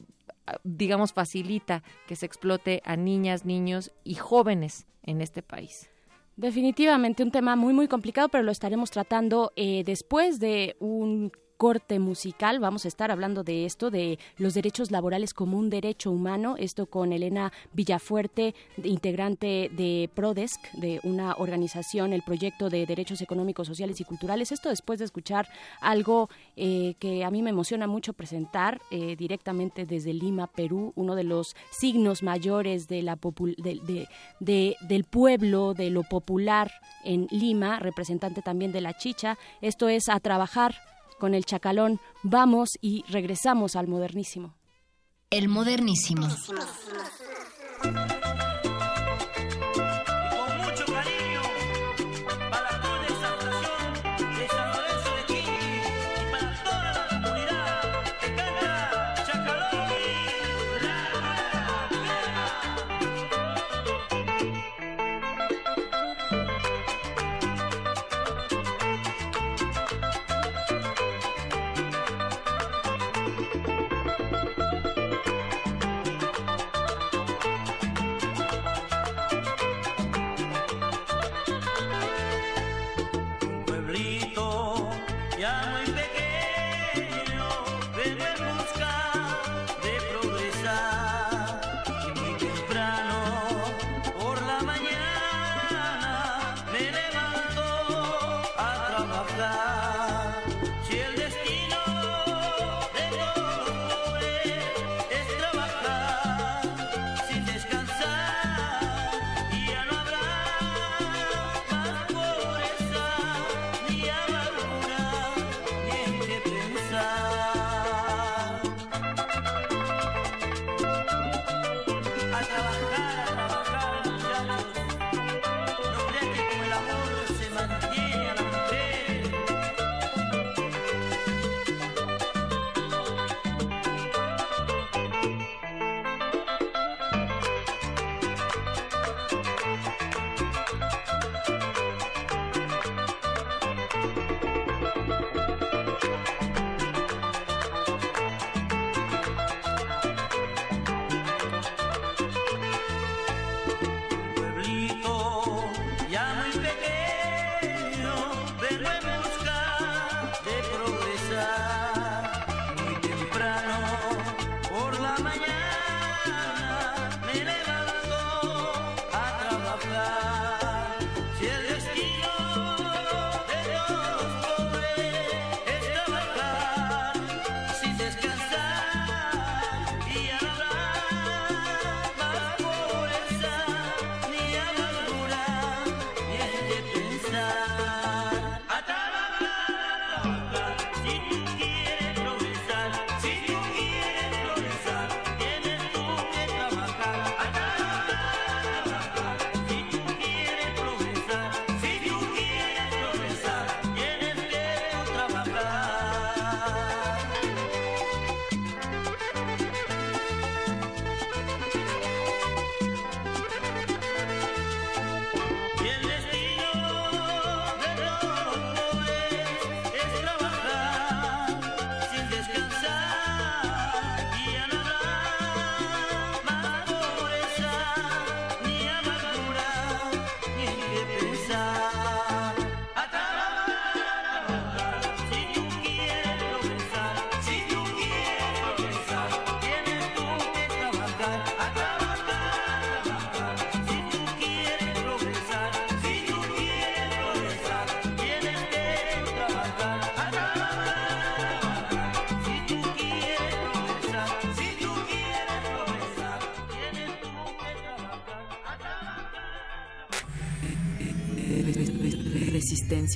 digamos 0.62 1.12
facilita 1.12 1.82
que 2.06 2.16
se 2.16 2.26
explote 2.26 2.80
a 2.84 2.96
niñas, 2.96 3.44
niños 3.44 3.92
y 4.04 4.14
jóvenes 4.14 4.86
en 5.02 5.20
este 5.20 5.42
país. 5.42 5.90
Definitivamente 6.36 7.22
un 7.22 7.30
tema 7.30 7.56
muy 7.56 7.72
muy 7.72 7.88
complicado, 7.88 8.28
pero 8.28 8.44
lo 8.44 8.52
estaremos 8.52 8.90
tratando 8.90 9.52
eh, 9.56 9.82
después 9.84 10.38
de 10.38 10.76
un 10.80 11.32
corte 11.56 11.98
musical. 11.98 12.60
Vamos 12.60 12.84
a 12.84 12.88
estar 12.88 13.10
hablando 13.10 13.42
de 13.42 13.64
esto, 13.64 13.90
de 13.90 14.18
los 14.36 14.54
derechos 14.54 14.90
laborales 14.90 15.34
como 15.34 15.58
un 15.58 15.70
derecho 15.70 16.10
humano. 16.10 16.56
Esto 16.58 16.86
con 16.86 17.12
Elena 17.12 17.52
Villafuerte, 17.72 18.54
integrante 18.82 19.70
de 19.72 20.10
PRODESC, 20.14 20.72
de 20.72 21.00
una 21.02 21.34
organización, 21.34 22.12
el 22.12 22.22
proyecto 22.22 22.68
de 22.68 22.86
derechos 22.86 23.20
económicos, 23.20 23.66
sociales 23.66 24.00
y 24.00 24.04
culturales. 24.04 24.52
Esto 24.52 24.68
después 24.68 24.98
de 24.98 25.04
escuchar 25.04 25.48
algo 25.80 26.28
eh, 26.56 26.94
que 26.98 27.24
a 27.24 27.30
mí 27.30 27.42
me 27.42 27.50
emociona 27.50 27.86
mucho 27.86 28.12
presentar 28.12 28.80
eh, 28.90 29.16
directamente 29.16 29.86
desde 29.86 30.12
Lima, 30.12 30.46
Perú, 30.46 30.92
uno 30.96 31.14
de 31.14 31.24
los 31.24 31.56
signos 31.70 32.22
mayores 32.22 32.88
de 32.88 33.02
la 33.02 33.18
de, 33.56 34.76
del 34.80 35.04
pueblo, 35.04 35.74
de 35.74 35.90
lo 35.90 36.02
popular 36.02 36.70
en 37.04 37.26
Lima, 37.30 37.78
representante 37.78 38.42
también 38.42 38.72
de 38.72 38.80
la 38.80 38.96
chicha. 38.96 39.38
Esto 39.60 39.88
es 39.88 40.08
a 40.08 40.20
trabajar 40.20 40.74
con 41.18 41.34
el 41.34 41.44
chacalón, 41.44 42.00
vamos 42.22 42.70
y 42.80 43.04
regresamos 43.08 43.76
al 43.76 43.88
modernísimo. 43.88 44.54
El 45.30 45.48
modernísimo. 45.48 46.28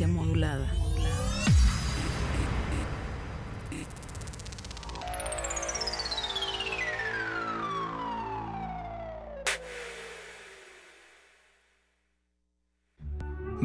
Modulada. 0.07 0.67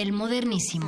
El 0.00 0.14
modernísimo. 0.14 0.86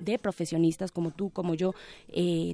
de, 0.00 0.18
profesionistas 0.18 0.90
como 0.90 1.10
tú, 1.10 1.30
como 1.30 1.54
yo, 1.54 1.74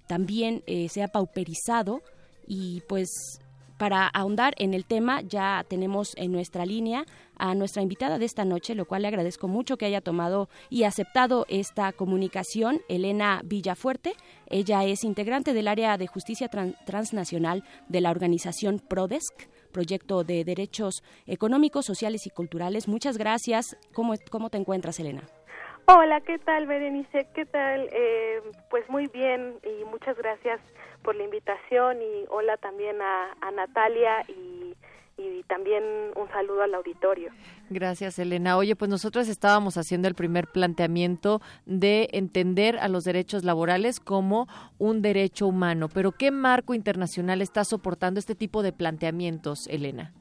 también 0.07 0.63
se 0.89 1.03
ha 1.03 1.09
pauperizado 1.09 2.03
y 2.47 2.83
pues 2.89 3.41
para 3.79 4.07
ahondar 4.07 4.55
en 4.59 4.75
el 4.75 4.85
tema 4.85 5.21
ya 5.23 5.65
tenemos 5.69 6.15
en 6.17 6.33
nuestra 6.33 6.67
línea 6.67 7.05
a 7.37 7.55
nuestra 7.55 7.83
invitada 7.83 8.19
de 8.19 8.25
esta 8.25 8.45
noche, 8.45 8.75
lo 8.75 8.85
cual 8.85 9.03
le 9.03 9.09
agradezco 9.09 9.49
mucho 9.49 9.77
que 9.77 9.87
haya 9.87 10.01
tomado 10.01 10.49
y 10.71 10.85
aceptado 10.85 11.47
esta 11.49 11.93
comunicación, 11.93 12.81
Elena 12.89 13.41
Villafuerte. 13.45 14.13
Ella 14.47 14.85
es 14.85 15.05
integrante 15.05 15.53
del 15.53 15.69
área 15.69 15.99
de 15.99 16.07
justicia 16.07 16.49
transnacional 16.49 17.65
de 17.89 18.01
la 18.01 18.11
organización 18.11 18.79
PRODESC 18.79 19.49
proyecto 19.73 20.23
de 20.23 20.45
derechos 20.45 21.03
económicos, 21.27 21.87
sociales 21.87 22.27
y 22.27 22.31
culturales. 22.31 22.87
Muchas 22.87 23.17
gracias. 23.17 23.77
¿Cómo, 23.95 24.15
cómo 24.31 24.51
te 24.51 24.59
encuentras, 24.59 25.01
Elena? 25.01 25.23
Hola, 25.87 26.21
¿qué 26.21 26.39
tal, 26.39 26.67
Berenice? 26.67 27.27
¿Qué 27.35 27.45
tal? 27.45 27.89
Eh, 27.93 28.41
pues 28.71 28.89
muy 28.89 29.09
bien 29.09 29.55
y 29.65 29.85
muchas 29.87 30.17
gracias 30.17 30.61
por 31.03 31.17
la 31.17 31.25
invitación 31.25 32.01
y 32.01 32.25
hola 32.29 32.57
también 32.57 33.01
a, 33.01 33.51
Natalia 33.53 34.23
y, 34.29 34.75
y 35.19 35.43
también 35.45 35.85
un 36.17 36.29
saludo 36.29 36.63
al 36.63 36.75
auditorio. 36.75 37.31
Gracias, 37.71 38.19
Elena. 38.19 38.57
Oye, 38.57 38.77
pues 38.77 38.91
nosotros 38.91 39.29
estábamos 39.29 39.77
haciendo 39.77 40.09
el 40.09 40.15
primer 40.15 40.47
planteamiento 40.47 41.41
de 41.67 42.09
entender 42.13 42.79
a 42.79 42.89
los 42.89 43.05
derechos 43.05 43.45
laborales 43.45 44.01
como 44.01 44.47
un 44.79 45.03
derecho 45.03 45.47
humano, 45.47 45.89
pero 45.93 46.13
¿qué 46.13 46.31
marco 46.31 46.75
internacional 46.75 47.43
está 47.43 47.65
soportando 47.65 48.19
este 48.19 48.35
tipo 48.35 48.63
de 48.63 48.73
planteamientos, 48.73 49.67
Elena? 49.69 50.13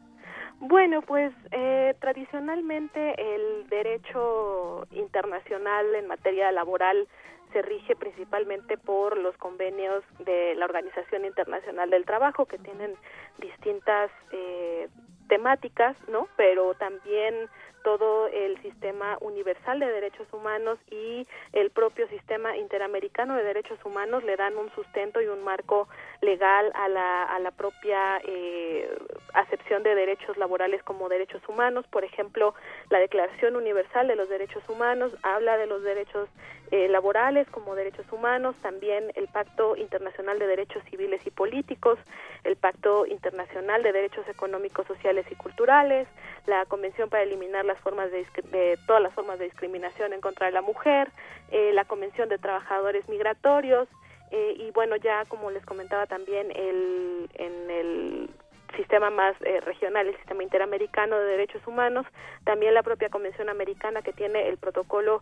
Bueno, 0.61 1.01
pues 1.01 1.33
eh, 1.49 1.95
tradicionalmente 1.99 3.15
el 3.17 3.67
derecho 3.67 4.87
internacional 4.91 5.95
en 5.95 6.05
materia 6.05 6.51
laboral 6.51 7.07
se 7.51 7.61
rige 7.61 7.95
principalmente 7.95 8.77
por 8.77 9.17
los 9.17 9.35
convenios 9.37 10.03
de 10.19 10.55
la 10.55 10.65
Organización 10.65 11.25
Internacional 11.25 11.89
del 11.89 12.05
Trabajo 12.05 12.45
que 12.45 12.57
tienen 12.57 12.95
distintas 13.39 14.11
eh, 14.31 14.87
temáticas, 15.31 15.95
¿no? 16.09 16.27
Pero 16.35 16.73
también 16.73 17.47
todo 17.83 18.27
el 18.27 18.61
sistema 18.61 19.17
universal 19.21 19.79
de 19.79 19.87
derechos 19.87 20.27
humanos 20.33 20.77
y 20.91 21.25
el 21.53 21.69
propio 21.71 22.05
sistema 22.09 22.57
interamericano 22.57 23.35
de 23.35 23.43
derechos 23.43 23.79
humanos 23.85 24.25
le 24.25 24.35
dan 24.35 24.57
un 24.57 24.69
sustento 24.75 25.21
y 25.21 25.27
un 25.27 25.41
marco 25.41 25.87
legal 26.19 26.69
a 26.75 26.89
la, 26.89 27.23
a 27.23 27.39
la 27.39 27.51
propia 27.51 28.21
eh, 28.25 28.89
acepción 29.33 29.83
de 29.83 29.95
derechos 29.95 30.35
laborales 30.35 30.83
como 30.83 31.07
derechos 31.07 31.41
humanos. 31.47 31.85
Por 31.87 32.03
ejemplo, 32.03 32.53
la 32.89 32.99
Declaración 32.99 33.55
Universal 33.55 34.09
de 34.09 34.17
los 34.17 34.27
Derechos 34.27 34.63
Humanos 34.67 35.15
habla 35.23 35.57
de 35.57 35.65
los 35.65 35.81
derechos 35.81 36.27
eh, 36.71 36.87
laborales 36.87 37.49
como 37.49 37.75
derechos 37.75 38.05
humanos, 38.13 38.55
también 38.61 39.11
el 39.15 39.27
Pacto 39.27 39.75
Internacional 39.75 40.39
de 40.39 40.47
Derechos 40.47 40.81
Civiles 40.89 41.21
y 41.25 41.29
Políticos, 41.29 41.99
el 42.45 42.55
Pacto 42.55 43.05
Internacional 43.05 43.83
de 43.83 43.91
Derechos 43.91 44.25
Económicos, 44.29 44.87
Sociales 44.87 45.20
y 45.29 45.35
Culturales, 45.35 46.07
la 46.45 46.65
Convención 46.65 47.09
para 47.09 47.23
eliminar 47.23 47.65
las 47.65 47.79
formas 47.79 48.09
de, 48.11 48.77
todas 48.87 49.01
las 49.01 49.13
formas 49.13 49.39
de 49.39 49.45
discriminación 49.45 50.13
en 50.13 50.21
contra 50.21 50.47
de 50.47 50.53
la 50.53 50.61
mujer, 50.61 51.11
eh, 51.51 51.71
la 51.73 51.85
Convención 51.85 52.29
de 52.29 52.37
Trabajadores 52.37 53.07
Migratorios 53.07 53.87
eh, 54.31 54.55
y 54.57 54.71
bueno 54.71 54.95
ya 54.95 55.25
como 55.25 55.51
les 55.51 55.65
comentaba 55.65 56.07
también 56.07 56.51
el, 56.51 57.29
en 57.35 57.69
el 57.69 58.29
sistema 58.77 59.09
más 59.09 59.35
eh, 59.41 59.59
regional, 59.59 60.07
el 60.07 60.15
sistema 60.15 60.43
interamericano 60.43 61.17
de 61.19 61.25
derechos 61.25 61.65
humanos, 61.67 62.05
también 62.45 62.73
la 62.73 62.83
propia 62.83 63.09
Convención 63.09 63.49
Americana 63.49 64.01
que 64.01 64.13
tiene 64.13 64.47
el 64.47 64.57
protocolo 64.57 65.21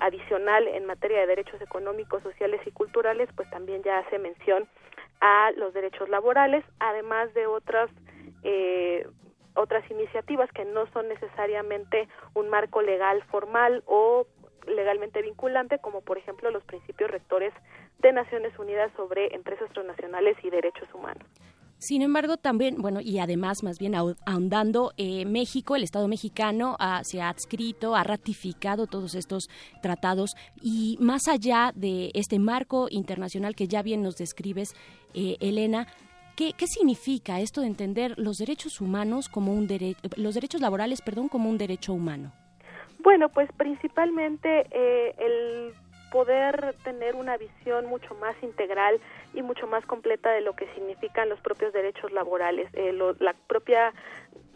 adicional 0.00 0.66
en 0.66 0.84
materia 0.84 1.20
de 1.20 1.28
derechos 1.28 1.60
económicos, 1.62 2.24
sociales 2.24 2.60
y 2.66 2.72
culturales, 2.72 3.28
pues 3.36 3.48
también 3.50 3.84
ya 3.84 3.98
hace 3.98 4.18
mención 4.18 4.66
a 5.20 5.52
los 5.52 5.72
derechos 5.72 6.08
laborales, 6.08 6.64
además 6.80 7.32
de 7.34 7.46
otras 7.46 7.88
eh, 8.44 9.06
otras 9.54 9.88
iniciativas 9.90 10.50
que 10.52 10.64
no 10.64 10.86
son 10.92 11.08
necesariamente 11.08 12.08
un 12.34 12.48
marco 12.48 12.82
legal 12.82 13.22
formal 13.24 13.82
o 13.86 14.26
legalmente 14.66 15.22
vinculante, 15.22 15.78
como 15.78 16.00
por 16.00 16.18
ejemplo 16.18 16.50
los 16.50 16.64
principios 16.64 17.10
rectores 17.10 17.52
de 17.98 18.12
Naciones 18.12 18.58
Unidas 18.58 18.90
sobre 18.96 19.34
empresas 19.34 19.70
transnacionales 19.72 20.36
y 20.42 20.50
derechos 20.50 20.88
humanos. 20.94 21.24
Sin 21.78 22.00
embargo, 22.00 22.38
también, 22.38 22.80
bueno, 22.80 23.00
y 23.02 23.18
además, 23.18 23.62
más 23.62 23.78
bien 23.78 23.94
ahondando, 23.94 24.92
eh, 24.96 25.26
México, 25.26 25.76
el 25.76 25.82
Estado 25.82 26.08
mexicano, 26.08 26.78
se 27.02 27.20
ha 27.20 27.28
adscrito, 27.28 27.94
ha 27.94 28.04
ratificado 28.04 28.86
todos 28.86 29.14
estos 29.14 29.50
tratados 29.82 30.34
y 30.62 30.96
más 30.98 31.28
allá 31.28 31.72
de 31.74 32.10
este 32.14 32.38
marco 32.38 32.86
internacional 32.88 33.54
que 33.54 33.68
ya 33.68 33.82
bien 33.82 34.02
nos 34.02 34.16
describes, 34.16 34.74
eh, 35.12 35.36
Elena, 35.40 35.86
¿Qué, 36.36 36.52
significa 36.66 37.40
esto 37.40 37.60
de 37.60 37.68
entender 37.68 38.14
los 38.18 38.38
derechos 38.38 38.80
humanos 38.80 39.28
como 39.28 39.52
un 39.52 39.68
derecho, 39.68 40.00
los 40.16 40.34
derechos 40.34 40.60
laborales, 40.60 41.00
perdón, 41.00 41.28
como 41.28 41.48
un 41.48 41.58
derecho 41.58 41.92
humano? 41.92 42.32
Bueno, 42.98 43.28
pues 43.28 43.48
principalmente 43.56 44.66
eh, 44.70 45.14
el 45.18 45.74
poder 46.10 46.74
tener 46.82 47.14
una 47.14 47.36
visión 47.36 47.86
mucho 47.86 48.14
más 48.16 48.34
integral 48.42 49.00
y 49.32 49.42
mucho 49.42 49.66
más 49.66 49.84
completa 49.86 50.30
de 50.30 50.40
lo 50.40 50.54
que 50.54 50.66
significan 50.74 51.28
los 51.28 51.40
propios 51.40 51.72
derechos 51.72 52.10
laborales, 52.12 52.68
eh, 52.72 52.92
la 53.20 53.34
propia 53.46 53.92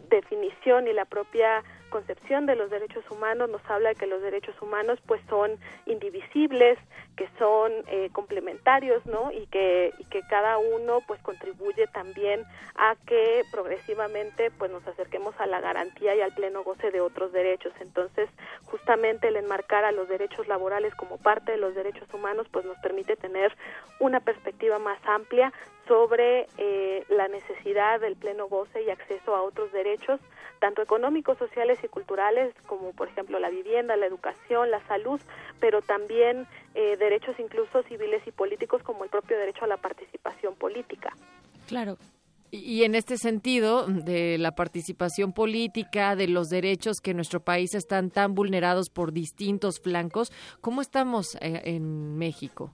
definición 0.09 0.87
y 0.87 0.93
la 0.93 1.05
propia 1.05 1.63
concepción 1.89 2.45
de 2.45 2.55
los 2.55 2.69
derechos 2.69 3.03
humanos 3.11 3.49
nos 3.49 3.61
habla 3.69 3.89
de 3.89 3.95
que 3.95 4.07
los 4.07 4.21
derechos 4.21 4.55
humanos 4.61 4.99
pues 5.05 5.21
son 5.29 5.59
indivisibles, 5.85 6.77
que 7.15 7.29
son 7.37 7.71
eh, 7.87 8.09
complementarios, 8.13 9.05
¿no? 9.05 9.31
Y 9.31 9.47
que 9.47 9.93
y 9.97 10.05
que 10.05 10.21
cada 10.29 10.57
uno 10.57 11.01
pues 11.07 11.21
contribuye 11.21 11.87
también 11.87 12.43
a 12.75 12.95
que 13.05 13.43
progresivamente 13.51 14.51
pues 14.51 14.71
nos 14.71 14.87
acerquemos 14.87 15.35
a 15.39 15.47
la 15.47 15.59
garantía 15.59 16.15
y 16.15 16.21
al 16.21 16.33
pleno 16.33 16.63
goce 16.63 16.91
de 16.91 17.01
otros 17.01 17.31
derechos. 17.31 17.73
Entonces, 17.79 18.29
justamente 18.65 19.27
el 19.27 19.35
enmarcar 19.35 19.83
a 19.83 19.91
los 19.91 20.07
derechos 20.07 20.47
laborales 20.47 20.95
como 20.95 21.17
parte 21.17 21.51
de 21.51 21.57
los 21.57 21.75
derechos 21.75 22.07
humanos 22.13 22.47
pues 22.51 22.65
nos 22.65 22.77
permite 22.77 23.15
tener 23.15 23.55
una 23.99 24.19
perspectiva 24.19 24.79
más 24.79 24.99
amplia 25.05 25.51
sobre 25.89 26.47
eh, 26.57 27.03
la 27.09 27.27
necesidad 27.27 27.99
del 27.99 28.15
pleno 28.15 28.47
goce 28.47 28.83
y 28.83 28.91
acceso 28.91 29.35
a 29.35 29.41
otros 29.41 29.71
derechos, 29.73 30.21
tanto 30.59 30.83
económicos, 30.83 31.37
sociales 31.39 31.79
y 31.83 31.87
culturales, 31.87 32.53
como 32.67 32.93
por 32.93 33.07
ejemplo 33.07 33.39
la 33.39 33.49
vivienda, 33.49 33.97
la 33.97 34.05
educación, 34.05 34.69
la 34.69 34.85
salud, 34.87 35.19
pero 35.59 35.81
también 35.81 36.45
eh, 36.75 36.95
derechos 36.97 37.35
incluso 37.39 37.81
civiles 37.83 38.21
y 38.27 38.31
políticos, 38.31 38.83
como 38.83 39.03
el 39.03 39.09
propio 39.09 39.37
derecho 39.37 39.65
a 39.65 39.67
la 39.67 39.77
participación 39.77 40.55
política. 40.55 41.11
Claro, 41.67 41.97
y 42.51 42.83
en 42.83 42.95
este 42.95 43.17
sentido, 43.17 43.85
de 43.85 44.37
la 44.37 44.53
participación 44.53 45.33
política, 45.33 46.15
de 46.15 46.27
los 46.27 46.49
derechos 46.49 46.99
que 46.99 47.11
en 47.11 47.17
nuestro 47.17 47.41
país 47.41 47.73
están 47.75 48.09
tan 48.11 48.33
vulnerados 48.33 48.89
por 48.89 49.11
distintos 49.11 49.79
flancos, 49.79 50.31
¿cómo 50.61 50.81
estamos 50.81 51.35
eh, 51.41 51.61
en 51.65 52.17
México? 52.17 52.73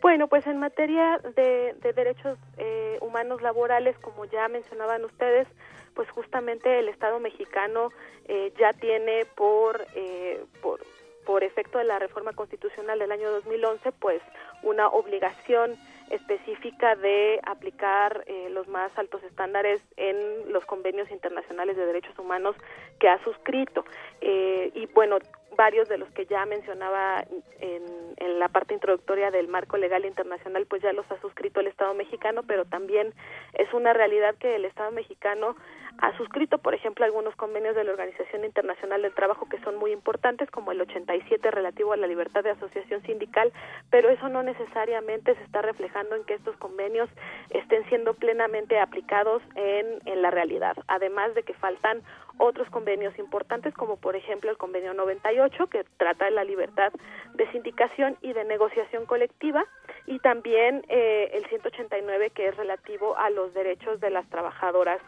Bueno, 0.00 0.28
pues 0.28 0.46
en 0.46 0.58
materia 0.58 1.20
de, 1.36 1.74
derechos 1.94 2.38
eh, 2.56 2.98
humanos 3.02 3.42
laborales, 3.42 3.98
como 3.98 4.24
ya 4.24 4.48
mencionaban 4.48 5.04
ustedes, 5.04 5.46
pues 5.94 6.08
justamente 6.10 6.78
el 6.78 6.88
Estado 6.88 7.20
mexicano 7.20 7.90
eh, 8.26 8.52
ya 8.58 8.72
tiene 8.72 9.26
por, 9.36 9.86
eh, 9.94 10.42
por, 10.62 10.80
por 11.26 11.44
efecto 11.44 11.78
de 11.78 11.84
la 11.84 11.98
reforma 11.98 12.32
constitucional 12.32 12.98
del 12.98 13.12
año 13.12 13.30
2011, 13.30 13.92
pues 13.92 14.22
una 14.62 14.88
obligación 14.88 15.76
específica 16.10 16.96
de 16.96 17.40
aplicar 17.44 18.24
eh, 18.26 18.48
los 18.50 18.68
más 18.68 18.90
altos 18.98 19.22
estándares 19.22 19.80
en 19.96 20.52
los 20.52 20.64
convenios 20.66 21.10
internacionales 21.10 21.76
de 21.76 21.86
derechos 21.86 22.18
humanos 22.18 22.56
que 22.98 23.08
ha 23.08 23.22
suscrito. 23.22 23.84
Eh, 24.20 24.72
y 24.74 24.86
bueno, 24.86 25.18
varios 25.56 25.88
de 25.88 25.98
los 25.98 26.10
que 26.10 26.26
ya 26.26 26.44
mencionaba 26.46 27.24
en, 27.60 27.82
en, 28.16 28.38
la 28.38 28.48
parte 28.48 28.74
introductoria 28.74 29.30
del 29.30 29.48
marco 29.48 29.76
legal 29.76 30.04
internacional, 30.04 30.66
pues 30.66 30.82
ya 30.82 30.92
los 30.92 31.10
ha 31.10 31.20
suscrito 31.20 31.60
el 31.60 31.66
Estado 31.66 31.94
mexicano, 31.94 32.42
pero 32.46 32.64
también 32.64 33.12
es 33.54 33.72
una 33.74 33.92
realidad 33.92 34.34
que 34.36 34.56
el 34.56 34.64
Estado 34.64 34.90
mexicano 34.90 35.56
ha 35.98 36.16
suscrito, 36.16 36.58
por 36.58 36.74
ejemplo, 36.74 37.04
algunos 37.04 37.34
convenios 37.36 37.74
de 37.76 37.84
la 37.84 37.90
Organización 37.90 38.44
Internacional 38.44 39.02
del 39.02 39.14
Trabajo 39.14 39.48
que 39.48 39.60
son 39.60 39.76
muy 39.76 39.92
importantes, 39.92 40.50
como 40.50 40.72
el 40.72 40.80
87 40.80 41.50
relativo 41.50 41.92
a 41.92 41.96
la 41.96 42.06
libertad 42.06 42.42
de 42.42 42.50
asociación 42.50 43.02
sindical, 43.02 43.52
pero 43.90 44.08
eso 44.08 44.28
no 44.28 44.42
necesariamente 44.42 45.34
se 45.34 45.42
está 45.42 45.62
reflejando 45.62 46.16
en 46.16 46.24
que 46.24 46.34
estos 46.34 46.56
convenios 46.56 47.10
estén 47.50 47.86
siendo 47.88 48.14
plenamente 48.14 48.78
aplicados 48.78 49.42
en, 49.56 50.00
en 50.06 50.22
la 50.22 50.30
realidad, 50.30 50.76
además 50.86 51.34
de 51.34 51.42
que 51.42 51.54
faltan 51.54 52.02
otros 52.38 52.68
convenios 52.70 53.18
importantes 53.18 53.74
como 53.74 53.96
por 53.96 54.16
ejemplo 54.16 54.50
el 54.50 54.56
convenio 54.56 54.94
98 54.94 55.39
que 55.70 55.84
trata 55.96 56.26
de 56.26 56.30
la 56.32 56.44
libertad 56.44 56.92
de 57.34 57.50
sindicación 57.52 58.16
y 58.20 58.32
de 58.32 58.44
negociación 58.44 59.06
colectiva 59.06 59.64
y 60.06 60.18
también 60.18 60.84
eh, 60.88 61.30
el 61.32 61.46
189 61.46 62.30
que 62.30 62.48
es 62.48 62.56
relativo 62.56 63.16
a 63.16 63.30
los 63.30 63.54
derechos 63.54 64.00
de 64.00 64.10
las 64.10 64.28
trabajadoras 64.28 65.00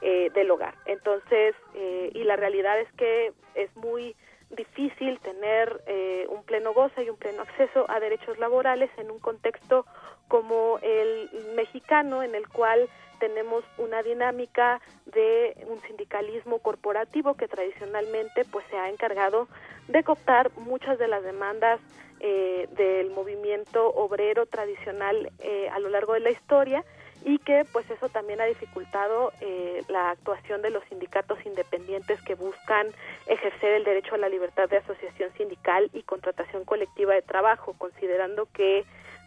eh, 0.00 0.30
del 0.34 0.50
hogar. 0.50 0.74
Entonces, 0.86 1.54
eh, 1.74 2.10
y 2.14 2.22
la 2.24 2.36
realidad 2.36 2.78
es 2.78 2.92
que 2.92 3.32
es 3.54 3.74
muy 3.76 4.14
difícil 4.50 5.18
tener 5.20 5.82
eh, 5.86 6.26
un 6.28 6.42
pleno 6.44 6.72
goce 6.72 7.02
y 7.02 7.10
un 7.10 7.16
pleno 7.16 7.42
acceso 7.42 7.84
a 7.88 8.00
derechos 8.00 8.38
laborales 8.38 8.90
en 8.96 9.10
un 9.10 9.18
contexto 9.18 9.84
como 10.28 10.78
el 10.82 11.28
mexicano 11.56 12.22
en 12.22 12.34
el 12.34 12.48
cual 12.48 12.88
tenemos 13.18 13.64
una 13.78 14.02
dinámica 14.02 14.80
de 15.06 15.66
un 15.68 15.80
sindicalismo 15.82 16.58
corporativo 16.58 17.34
que 17.34 17.48
tradicionalmente 17.48 18.44
pues 18.50 18.64
se 18.70 18.76
ha 18.76 18.88
encargado 18.88 19.48
de 19.88 20.02
cooptar 20.02 20.50
muchas 20.56 20.98
de 20.98 21.08
las 21.08 21.22
demandas 21.22 21.80
eh, 22.20 22.68
del 22.76 23.10
movimiento 23.10 23.88
obrero 23.94 24.46
tradicional 24.46 25.30
eh, 25.38 25.68
a 25.70 25.78
lo 25.78 25.88
largo 25.88 26.14
de 26.14 26.20
la 26.20 26.30
historia 26.30 26.84
y 27.24 27.38
que 27.38 27.64
pues 27.72 27.88
eso 27.90 28.08
también 28.08 28.40
ha 28.40 28.44
dificultado 28.44 29.32
eh, 29.40 29.82
la 29.88 30.10
actuación 30.10 30.62
de 30.62 30.70
los 30.70 30.82
sindicatos 30.88 31.38
independientes 31.44 32.20
que 32.22 32.34
buscan 32.34 32.88
ejercer 33.26 33.74
el 33.74 33.84
derecho 33.84 34.14
a 34.14 34.18
la 34.18 34.28
libertad 34.28 34.68
de 34.68 34.78
asociación 34.78 35.30
sindical 35.36 35.90
y 35.92 36.02
contratación 36.02 36.64
colectiva 36.64 37.14
de 37.14 37.22
trabajo, 37.22 37.74
considerando 37.78 38.48
que 38.52 38.84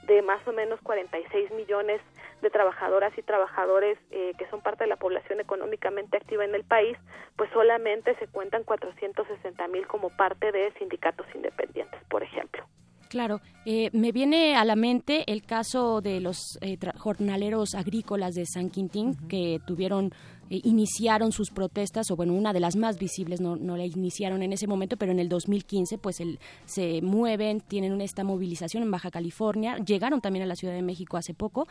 de 0.07 0.21
más 0.21 0.45
o 0.47 0.51
menos 0.51 0.79
46 0.81 1.51
millones 1.51 2.01
de 2.41 2.49
trabajadoras 2.49 3.15
y 3.17 3.21
trabajadores 3.21 3.97
eh, 4.09 4.33
que 4.37 4.47
son 4.49 4.61
parte 4.61 4.83
de 4.83 4.89
la 4.89 4.95
población 4.95 5.39
económicamente 5.39 6.17
activa 6.17 6.43
en 6.43 6.55
el 6.55 6.63
país, 6.63 6.97
pues 7.35 7.49
solamente 7.51 8.15
se 8.15 8.27
cuentan 8.27 8.63
460 8.63 9.67
mil 9.67 9.87
como 9.87 10.09
parte 10.09 10.51
de 10.51 10.71
sindicatos 10.79 11.25
independientes, 11.35 12.01
por 12.09 12.23
ejemplo. 12.23 12.65
Claro, 13.09 13.41
eh, 13.65 13.89
me 13.91 14.13
viene 14.13 14.55
a 14.55 14.63
la 14.63 14.77
mente 14.77 15.29
el 15.29 15.43
caso 15.43 15.99
de 15.99 16.21
los 16.21 16.57
eh, 16.61 16.77
jornaleros 16.97 17.75
agrícolas 17.75 18.35
de 18.35 18.45
San 18.45 18.69
Quintín 18.69 19.17
que 19.27 19.59
tuvieron 19.67 20.11
eh, 20.51 20.59
iniciaron 20.63 21.31
sus 21.31 21.49
protestas 21.49 22.11
o 22.11 22.15
bueno 22.15 22.33
una 22.33 22.51
de 22.51 22.59
las 22.59 22.75
más 22.75 22.99
visibles 22.99 23.41
no, 23.41 23.55
no 23.55 23.77
la 23.77 23.85
iniciaron 23.85 24.43
en 24.43 24.53
ese 24.53 24.67
momento 24.67 24.97
pero 24.97 25.11
en 25.11 25.19
el 25.19 25.29
2015 25.29 25.97
pues 25.97 26.19
el, 26.19 26.39
se 26.65 27.01
mueven 27.01 27.61
tienen 27.61 27.99
esta 28.01 28.23
movilización 28.23 28.83
en 28.83 28.91
Baja 28.91 29.09
California 29.09 29.77
llegaron 29.77 30.21
también 30.21 30.43
a 30.43 30.47
la 30.47 30.55
Ciudad 30.55 30.73
de 30.73 30.81
México 30.81 31.15
hace 31.15 31.33
poco 31.33 31.67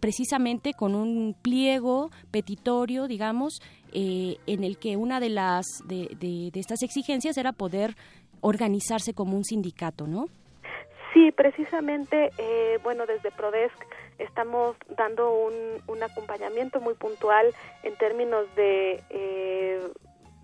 precisamente 0.00 0.74
con 0.74 0.94
un 0.94 1.36
pliego 1.40 2.10
petitorio 2.30 3.06
digamos 3.06 3.62
en 3.92 4.64
el 4.64 4.76
que 4.78 4.96
una 4.96 5.20
de 5.20 5.28
las 5.28 5.64
de, 5.86 6.08
de, 6.18 6.50
de 6.52 6.60
estas 6.60 6.82
exigencias 6.82 7.36
era 7.36 7.52
poder 7.52 7.94
organizarse 8.44 9.14
como 9.14 9.36
un 9.36 9.44
sindicato, 9.44 10.06
¿no? 10.06 10.26
Sí, 11.14 11.30
precisamente, 11.30 12.30
eh, 12.38 12.78
bueno, 12.82 13.06
desde 13.06 13.30
Prodesc 13.30 13.74
estamos 14.18 14.76
dando 14.96 15.32
un, 15.32 15.82
un, 15.86 16.02
acompañamiento 16.02 16.80
muy 16.80 16.94
puntual 16.94 17.54
en 17.82 17.96
términos 17.96 18.46
de, 18.56 19.02
eh, 19.10 19.88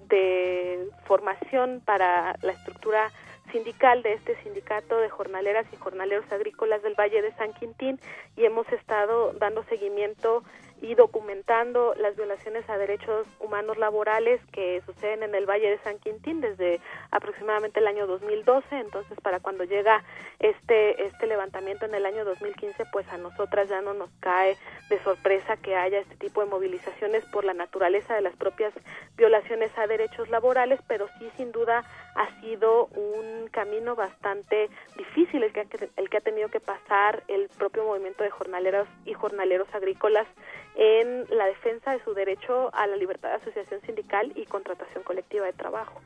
de 0.08 0.88
formación 1.04 1.80
para 1.84 2.36
la 2.42 2.52
estructura 2.52 3.10
sindical 3.52 4.02
de 4.02 4.14
este 4.14 4.40
sindicato 4.42 4.98
de 4.98 5.08
jornaleras 5.08 5.66
y 5.72 5.76
jornaleros 5.76 6.30
agrícolas 6.30 6.82
del 6.82 6.94
Valle 6.94 7.22
de 7.22 7.32
San 7.34 7.52
Quintín 7.54 8.00
y 8.36 8.44
hemos 8.44 8.70
estado 8.72 9.32
dando 9.34 9.64
seguimiento 9.64 10.44
y 10.80 10.94
documentando 10.94 11.94
las 11.96 12.16
violaciones 12.16 12.68
a 12.68 12.78
derechos 12.78 13.26
humanos 13.38 13.76
laborales 13.76 14.40
que 14.52 14.82
suceden 14.86 15.22
en 15.22 15.34
el 15.34 15.46
Valle 15.46 15.70
de 15.70 15.78
San 15.78 15.98
Quintín 15.98 16.40
desde 16.40 16.80
aproximadamente 17.10 17.80
el 17.80 17.86
año 17.86 18.06
2012. 18.06 18.78
Entonces, 18.78 19.18
para 19.20 19.40
cuando 19.40 19.64
llega 19.64 20.02
este 20.38 21.04
este 21.04 21.26
levantamiento 21.26 21.84
en 21.84 21.94
el 21.94 22.06
año 22.06 22.24
2015, 22.24 22.84
pues 22.92 23.06
a 23.08 23.18
nosotras 23.18 23.68
ya 23.68 23.80
no 23.82 23.94
nos 23.94 24.10
cae 24.20 24.56
de 24.88 25.02
sorpresa 25.02 25.56
que 25.56 25.76
haya 25.76 26.00
este 26.00 26.16
tipo 26.16 26.40
de 26.40 26.46
movilizaciones 26.46 27.24
por 27.26 27.44
la 27.44 27.54
naturaleza 27.54 28.14
de 28.14 28.22
las 28.22 28.34
propias 28.36 28.72
violaciones 29.16 29.70
a 29.76 29.86
derechos 29.86 30.30
laborales, 30.30 30.80
pero 30.86 31.08
sí 31.18 31.30
sin 31.36 31.52
duda 31.52 31.84
ha 32.14 32.40
sido 32.40 32.86
un 32.86 33.48
camino 33.48 33.94
bastante 33.94 34.68
difícil 34.96 35.42
el 35.42 35.52
que, 35.52 35.66
el 35.96 36.10
que 36.10 36.16
ha 36.16 36.20
tenido 36.20 36.48
que 36.48 36.60
pasar 36.60 37.22
el 37.28 37.48
propio 37.58 37.84
movimiento 37.84 38.24
de 38.24 38.30
jornaleros 38.30 38.88
y 39.04 39.14
jornaleros 39.14 39.68
agrícolas 39.74 40.26
en 40.74 41.26
la 41.30 41.46
defensa 41.46 41.92
de 41.92 42.02
su 42.04 42.14
derecho 42.14 42.70
a 42.74 42.86
la 42.86 42.96
libertad 42.96 43.30
de 43.30 43.34
asociación 43.36 43.80
sindical 43.82 44.32
y 44.34 44.46
contratación 44.46 45.02
colectiva 45.02 45.46
de 45.46 45.52
trabajo. 45.52 46.00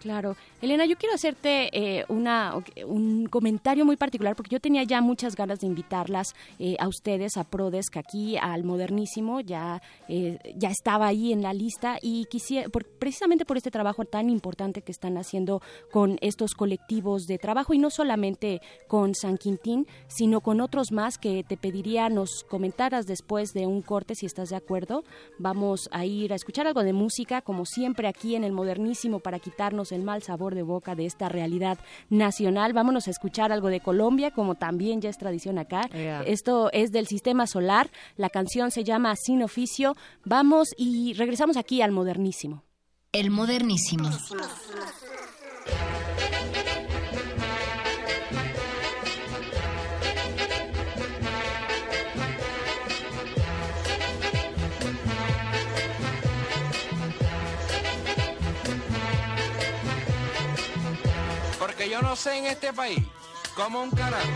Claro. 0.00 0.36
Elena, 0.60 0.84
yo 0.86 0.96
quiero 0.96 1.14
hacerte 1.14 1.68
eh, 1.72 2.04
una, 2.08 2.54
un 2.86 3.26
comentario 3.26 3.84
muy 3.84 3.96
particular 3.96 4.36
porque 4.36 4.50
yo 4.50 4.60
tenía 4.60 4.82
ya 4.84 5.00
muchas 5.00 5.36
ganas 5.36 5.60
de 5.60 5.66
invitarlas 5.66 6.34
eh, 6.58 6.76
a 6.78 6.88
ustedes, 6.88 7.36
a 7.36 7.44
Prodesc, 7.44 7.96
aquí 7.96 8.36
al 8.36 8.64
Modernísimo, 8.64 9.40
ya, 9.40 9.82
eh, 10.08 10.38
ya 10.56 10.70
estaba 10.70 11.06
ahí 11.06 11.32
en 11.32 11.42
la 11.42 11.52
lista 11.52 11.98
y 12.00 12.26
quisiera, 12.26 12.68
por, 12.68 12.84
precisamente 12.84 13.44
por 13.44 13.56
este 13.56 13.70
trabajo 13.70 14.04
tan 14.04 14.30
importante 14.30 14.82
que 14.82 14.92
están 14.92 15.16
haciendo 15.18 15.62
con 15.90 16.18
estos 16.20 16.54
colectivos 16.54 17.26
de 17.26 17.38
trabajo 17.38 17.74
y 17.74 17.78
no 17.78 17.90
solamente 17.90 18.60
con 18.88 19.14
San 19.14 19.38
Quintín, 19.38 19.86
sino 20.08 20.40
con 20.40 20.60
otros 20.60 20.92
más 20.92 21.18
que 21.18 21.42
te 21.42 21.56
pediría 21.56 22.08
nos 22.08 22.44
comentaras 22.48 23.06
después 23.06 23.52
de 23.52 23.66
un 23.66 23.82
corte 23.82 24.14
si 24.14 24.26
estás 24.26 24.50
de 24.50 24.56
acuerdo. 24.56 25.04
Vamos 25.38 25.88
a 25.92 26.04
ir 26.04 26.32
a 26.32 26.36
escuchar 26.36 26.66
algo 26.66 26.82
de 26.82 26.92
música, 26.92 27.42
como 27.42 27.64
siempre 27.64 28.08
aquí 28.08 28.34
en 28.34 28.44
el 28.44 28.52
Modernísimo, 28.52 29.20
para 29.20 29.38
quitarnos 29.38 29.85
el 29.92 30.02
mal 30.02 30.22
sabor 30.22 30.54
de 30.54 30.62
boca 30.62 30.94
de 30.94 31.06
esta 31.06 31.28
realidad 31.28 31.78
nacional. 32.10 32.72
Vámonos 32.72 33.08
a 33.08 33.10
escuchar 33.10 33.52
algo 33.52 33.68
de 33.68 33.80
Colombia, 33.80 34.30
como 34.30 34.54
también 34.54 35.00
ya 35.00 35.10
es 35.10 35.18
tradición 35.18 35.58
acá. 35.58 35.88
Yeah. 35.92 36.22
Esto 36.22 36.70
es 36.72 36.92
del 36.92 37.06
Sistema 37.06 37.46
Solar. 37.46 37.90
La 38.16 38.30
canción 38.30 38.70
se 38.70 38.84
llama 38.84 39.14
Sin 39.16 39.42
Oficio. 39.42 39.96
Vamos 40.24 40.68
y 40.76 41.14
regresamos 41.14 41.56
aquí 41.56 41.82
al 41.82 41.92
modernísimo. 41.92 42.62
El 43.12 43.30
modernísimo. 43.30 44.10
Yo 61.96 62.02
no 62.02 62.14
sé 62.14 62.36
en 62.36 62.44
este 62.44 62.74
país 62.74 62.98
como 63.54 63.80
un 63.82 63.90
carajo 63.90 64.28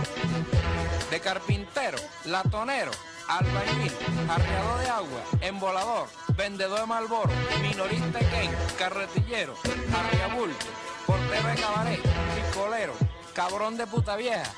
de 1.11 1.21
carpintero, 1.21 1.99
latonero, 2.25 2.91
albañil, 3.29 3.93
arreador 4.31 4.81
de 4.81 4.89
agua, 4.89 5.21
embolador, 5.43 6.09
vendedor 6.39 6.81
de 6.81 6.87
malboro, 6.87 7.31
minorista 7.61 8.19
Ken, 8.19 8.51
carretillero, 8.79 9.55
arriabulto, 9.95 10.65
portero 11.07 11.49
de 11.49 11.55
cabaret, 11.57 12.01
picolero, 12.01 12.95
cabrón 13.35 13.77
de 13.77 13.87
puta 13.87 14.17
vieja, 14.17 14.51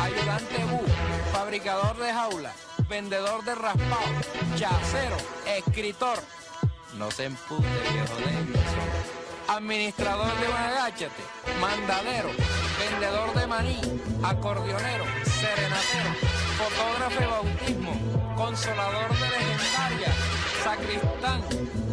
ayudante 0.00 0.64
bu, 0.64 0.82
fabricador 1.30 1.96
de 1.98 2.12
jaula, 2.12 2.52
vendedor 2.88 3.44
de 3.44 3.54
raspado, 3.54 4.20
chacero, 4.56 5.16
escritor. 5.46 6.18
No 6.96 7.08
se 7.12 7.26
empute, 7.26 7.68
viejo 7.92 8.16
de 8.16 9.17
administrador 9.48 10.38
de 10.38 10.46
un 10.46 10.54
agáchate, 10.54 11.22
mandadero, 11.58 12.28
vendedor 12.78 13.34
de 13.34 13.46
maní, 13.46 13.80
acordeonero, 14.22 15.04
serenatero, 15.24 16.10
fotógrafo 16.58 17.20
de 17.20 17.26
bautismo, 17.26 18.34
consolador 18.36 19.08
de 19.08 19.30
legendaria, 19.30 20.12
sacristán, 20.62 21.42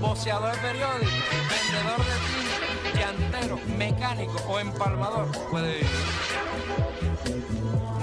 voceador 0.01 0.51
de 0.53 0.57
periódico, 0.57 1.11
vendedor 1.49 2.01
de 2.05 2.15
tinta, 2.27 2.99
llantero, 2.99 3.59
mecánico 3.77 4.37
o 4.47 4.59
empalmador 4.59 5.31
puede 5.49 5.75
vivir. 5.75 5.89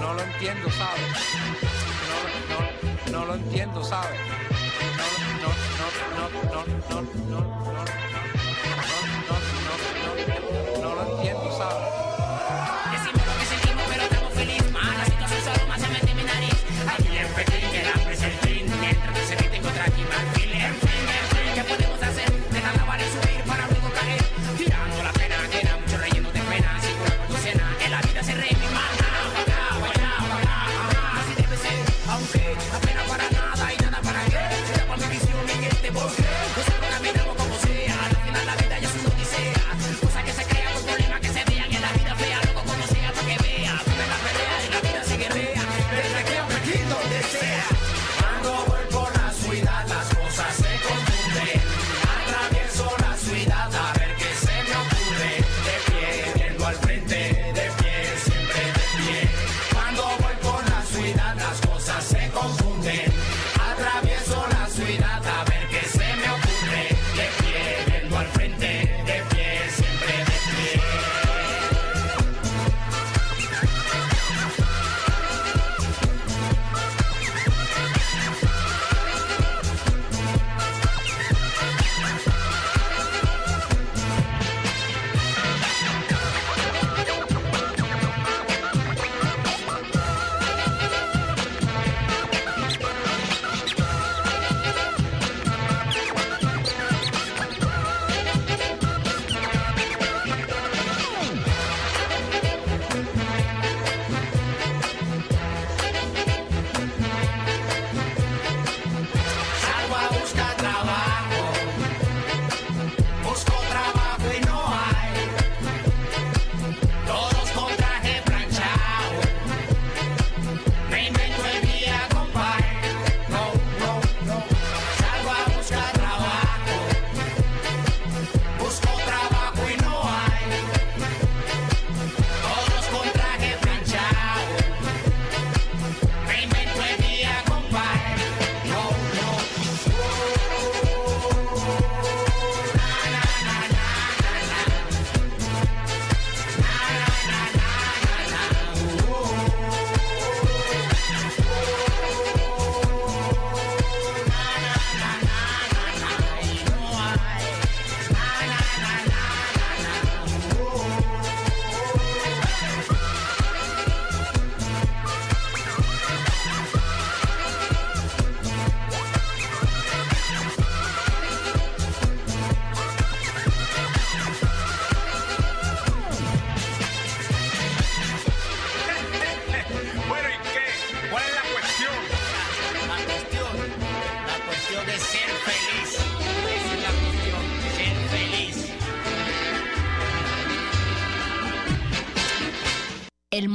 No 0.01 0.15
lo 0.15 0.23
entiendo, 0.23 0.71
¿sabes? 0.71 1.03
No, 2.09 3.13
no, 3.13 3.19
no 3.19 3.27
lo 3.27 3.35
entiendo, 3.35 3.85
¿sabes? 3.85 4.19
No, 4.97 5.07
no, 5.43 5.53
no, 5.79 6.31
no, 6.51 6.65
no, 6.89 7.03
no, 7.29 7.41
no. 7.41 7.85
no. 7.85 8.12
감사합니다. 11.63 12.02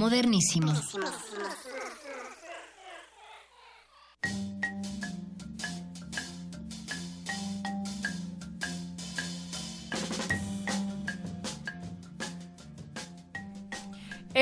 Modernísimo. 0.08 0.72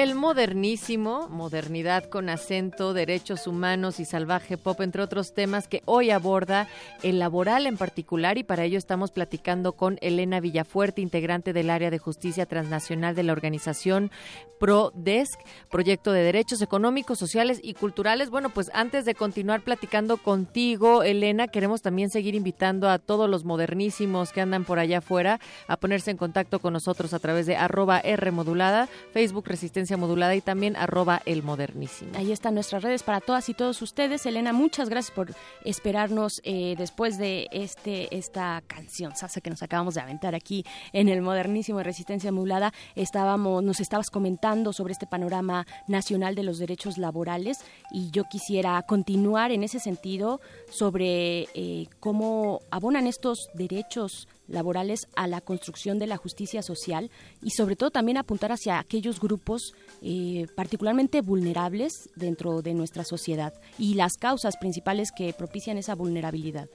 El 0.05 0.13
modernísimo, 0.13 1.29
modernidad 1.29 2.03
con 2.03 2.29
acento, 2.29 2.93
derechos 2.93 3.47
humanos 3.47 3.99
y 3.99 4.05
salvaje 4.05 4.55
pop, 4.55 4.79
entre 4.81 5.01
otros 5.01 5.33
temas 5.33 5.67
que 5.67 5.81
hoy 5.85 6.11
aborda 6.11 6.67
el 7.01 7.17
laboral 7.17 7.65
en 7.65 7.75
particular 7.75 8.37
y 8.37 8.43
para 8.43 8.65
ello 8.65 8.77
estamos 8.77 9.09
platicando 9.09 9.71
con 9.71 9.97
Elena 10.01 10.39
Villafuerte, 10.41 11.01
integrante 11.01 11.53
del 11.53 11.71
área 11.71 11.89
de 11.89 11.97
justicia 11.97 12.45
transnacional 12.45 13.15
de 13.15 13.23
la 13.23 13.31
organización 13.31 14.11
ProDesk, 14.59 15.39
proyecto 15.71 16.11
de 16.11 16.21
derechos 16.21 16.61
económicos, 16.61 17.17
sociales 17.17 17.59
y 17.63 17.73
culturales. 17.73 18.29
Bueno, 18.29 18.49
pues 18.49 18.69
antes 18.75 19.05
de 19.05 19.15
continuar 19.15 19.61
platicando 19.61 20.17
contigo, 20.17 21.01
Elena, 21.01 21.47
queremos 21.47 21.81
también 21.81 22.11
seguir 22.11 22.35
invitando 22.35 22.89
a 22.89 22.99
todos 22.99 23.27
los 23.27 23.43
modernísimos 23.43 24.31
que 24.31 24.41
andan 24.41 24.65
por 24.65 24.77
allá 24.77 24.99
afuera 24.99 25.39
a 25.67 25.77
ponerse 25.77 26.11
en 26.11 26.17
contacto 26.17 26.59
con 26.59 26.73
nosotros 26.73 27.11
a 27.15 27.19
través 27.19 27.47
de 27.47 27.57
arroba 27.57 27.99
R 27.99 28.29
modulada, 28.29 28.87
Facebook 29.11 29.47
Resistencia 29.47 29.94
modulada 29.97 30.35
y 30.35 30.41
también 30.41 30.75
arroba 30.75 31.21
el 31.25 31.43
modernísimo. 31.43 32.11
Ahí 32.15 32.31
están 32.31 32.55
nuestras 32.55 32.83
redes 32.83 33.03
para 33.03 33.21
todas 33.21 33.49
y 33.49 33.53
todos 33.53 33.81
ustedes. 33.81 34.25
Elena, 34.25 34.53
muchas 34.53 34.89
gracias 34.89 35.15
por 35.15 35.33
esperarnos 35.63 36.41
eh, 36.43 36.75
después 36.77 37.17
de 37.17 37.47
este 37.51 38.15
esta 38.15 38.63
canción 38.67 39.15
Sasa 39.15 39.41
que 39.41 39.49
nos 39.49 39.63
acabamos 39.63 39.95
de 39.95 40.01
aventar 40.01 40.35
aquí 40.35 40.65
en 40.93 41.09
el 41.09 41.21
modernísimo 41.21 41.79
de 41.79 41.83
Resistencia 41.83 42.31
Modulada. 42.31 42.73
Estábamos, 42.95 43.63
nos 43.63 43.79
estabas 43.79 44.09
comentando 44.09 44.73
sobre 44.73 44.93
este 44.93 45.07
panorama 45.07 45.65
nacional 45.87 46.35
de 46.35 46.43
los 46.43 46.59
derechos 46.59 46.97
laborales 46.97 47.59
y 47.91 48.11
yo 48.11 48.23
quisiera 48.25 48.81
continuar 48.83 49.51
en 49.51 49.63
ese 49.63 49.79
sentido 49.79 50.41
sobre 50.69 51.47
eh, 51.53 51.87
cómo 51.99 52.61
abonan 52.71 53.07
estos 53.07 53.49
derechos 53.53 54.27
laborales 54.47 55.07
a 55.15 55.27
la 55.27 55.41
construcción 55.41 55.99
de 55.99 56.07
la 56.07 56.17
justicia 56.17 56.61
social 56.61 57.11
y 57.41 57.51
sobre 57.51 57.75
todo 57.75 57.91
también 57.91 58.17
apuntar 58.17 58.51
hacia 58.51 58.79
aquellos 58.79 59.19
grupos 59.19 59.73
eh, 60.01 60.47
particularmente 60.55 61.21
vulnerables 61.21 62.09
dentro 62.15 62.61
de 62.61 62.73
nuestra 62.73 63.03
sociedad 63.03 63.53
y 63.77 63.95
las 63.95 64.13
causas 64.17 64.57
principales 64.57 65.11
que 65.15 65.33
propician 65.33 65.77
esa 65.77 65.95
vulnerabilidad. 65.95 66.67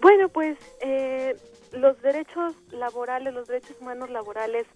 Bueno, 0.00 0.28
pues 0.28 0.58
eh, 0.80 1.36
los 1.72 2.00
derechos 2.00 2.54
laborales, 2.70 3.34
los 3.34 3.46
derechos 3.46 3.76
humanos 3.80 4.10
laborales 4.10 4.66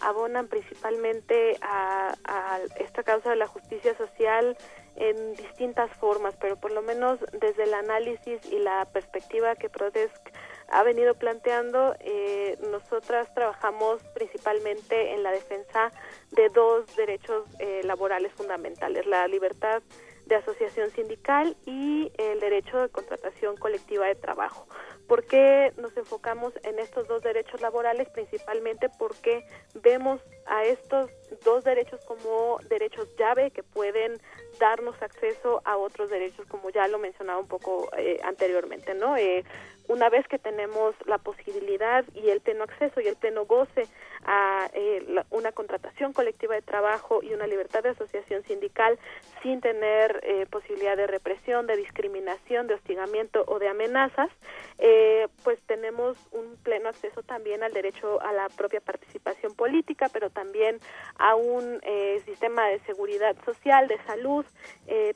abonan 0.00 0.48
principalmente 0.48 1.56
a, 1.60 2.14
a 2.24 2.58
esta 2.80 3.02
causa 3.02 3.30
de 3.30 3.36
la 3.36 3.46
justicia 3.46 3.96
social 3.96 4.56
en 4.96 5.34
distintas 5.34 5.90
formas, 5.98 6.34
pero 6.40 6.56
por 6.56 6.72
lo 6.72 6.82
menos 6.82 7.20
desde 7.40 7.64
el 7.64 7.74
análisis 7.74 8.40
y 8.50 8.58
la 8.58 8.86
perspectiva 8.86 9.54
que 9.54 9.68
Prodesk 9.68 10.32
ha 10.68 10.82
venido 10.82 11.14
planteando, 11.14 11.94
eh, 12.00 12.58
nosotras 12.70 13.32
trabajamos 13.34 14.02
principalmente 14.14 15.14
en 15.14 15.22
la 15.22 15.30
defensa 15.30 15.92
de 16.32 16.48
dos 16.48 16.94
derechos 16.96 17.44
eh, 17.58 17.82
laborales 17.84 18.32
fundamentales, 18.32 19.06
la 19.06 19.26
libertad 19.28 19.82
de 20.26 20.34
asociación 20.34 20.90
sindical 20.90 21.56
y 21.66 22.10
el 22.18 22.40
derecho 22.40 22.78
de 22.80 22.88
contratación 22.88 23.56
colectiva 23.56 24.06
de 24.06 24.16
trabajo. 24.16 24.66
¿Por 25.06 25.24
qué 25.24 25.72
nos 25.76 25.96
enfocamos 25.96 26.52
en 26.64 26.80
estos 26.80 27.06
dos 27.06 27.22
derechos 27.22 27.60
laborales? 27.60 28.08
Principalmente 28.10 28.88
porque 28.98 29.46
vemos 29.74 30.20
a 30.46 30.64
estos 30.64 31.10
dos 31.44 31.64
derechos 31.64 32.00
como 32.04 32.58
derechos 32.68 33.08
llave 33.16 33.50
que 33.50 33.62
pueden 33.62 34.20
darnos 34.58 35.00
acceso 35.02 35.60
a 35.64 35.76
otros 35.76 36.10
derechos, 36.10 36.46
como 36.46 36.70
ya 36.70 36.88
lo 36.88 36.98
mencionaba 36.98 37.38
un 37.38 37.48
poco 37.48 37.88
eh, 37.96 38.18
anteriormente, 38.22 38.94
¿no? 38.94 39.16
Eh, 39.16 39.44
una 39.88 40.08
vez 40.08 40.26
que 40.26 40.38
tenemos 40.38 40.94
la 41.06 41.18
posibilidad 41.18 42.04
y 42.14 42.30
el 42.30 42.40
pleno 42.40 42.64
acceso 42.64 43.00
y 43.00 43.06
el 43.06 43.16
pleno 43.16 43.46
goce 43.46 43.86
a 44.24 44.68
eh, 44.72 45.22
una 45.30 45.52
contratación 45.52 46.12
colectiva 46.12 46.54
de 46.54 46.62
trabajo 46.62 47.22
y 47.22 47.32
una 47.32 47.46
libertad 47.46 47.84
de 47.84 47.90
asociación 47.90 48.42
sindical 48.44 48.98
sin 49.42 49.60
tener 49.60 50.20
eh, 50.24 50.46
posibilidad 50.50 50.96
de 50.96 51.06
represión, 51.06 51.66
de 51.68 51.76
discriminación, 51.76 52.66
de 52.66 52.74
hostigamiento 52.74 53.44
o 53.46 53.60
de 53.60 53.68
amenazas, 53.68 54.30
eh, 54.78 55.28
pues 55.44 55.60
tenemos 55.66 56.16
un 56.32 56.56
pleno 56.64 56.88
acceso 56.88 57.22
también 57.22 57.62
al 57.62 57.72
derecho 57.72 58.20
a 58.20 58.32
la 58.32 58.48
propia 58.48 58.80
participación 58.80 59.54
política, 59.54 60.08
pero 60.12 60.30
también 60.30 60.80
a 61.18 61.34
un 61.34 61.80
sistema 62.24 62.66
de 62.68 62.80
seguridad 62.80 63.36
social, 63.44 63.88
de 63.88 63.98
salud, 64.04 64.44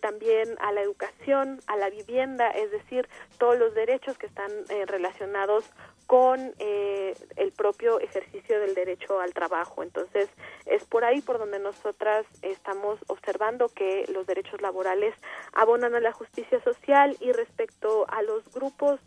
también 0.01 0.57
a 0.61 0.73
la 0.73 0.83
educación, 0.83 1.61
a 1.67 1.77
la 1.77 1.91
vivienda, 1.91 2.51
es 2.51 2.71
decir, 2.71 3.09
todos 3.39 3.59
los 3.59 3.75
derechos 3.75 4.17
que 4.19 4.27
están 4.27 4.51
relacionados 4.87 5.65
con 6.11 6.55
eh, 6.59 7.15
el 7.37 7.53
propio 7.53 8.01
ejercicio 8.01 8.59
del 8.59 8.75
derecho 8.75 9.21
al 9.21 9.33
trabajo. 9.33 9.85
Entonces, 9.85 10.29
es 10.67 10.85
por 10.85 11.05
ahí 11.05 11.21
por 11.21 11.39
donde 11.39 11.61
nosotras 11.61 12.27
estamos 12.43 12.99
observando 13.07 13.69
que 13.69 14.07
los 14.13 14.27
derechos 14.27 14.61
laborales 14.61 15.15
abonan 15.53 15.95
a 15.95 16.01
la 16.01 16.11
justicia 16.11 16.61
social 16.65 17.17
y 17.21 17.31
respecto 17.31 18.07
a 18.09 18.23
los 18.23 18.43
grupos 18.53 18.99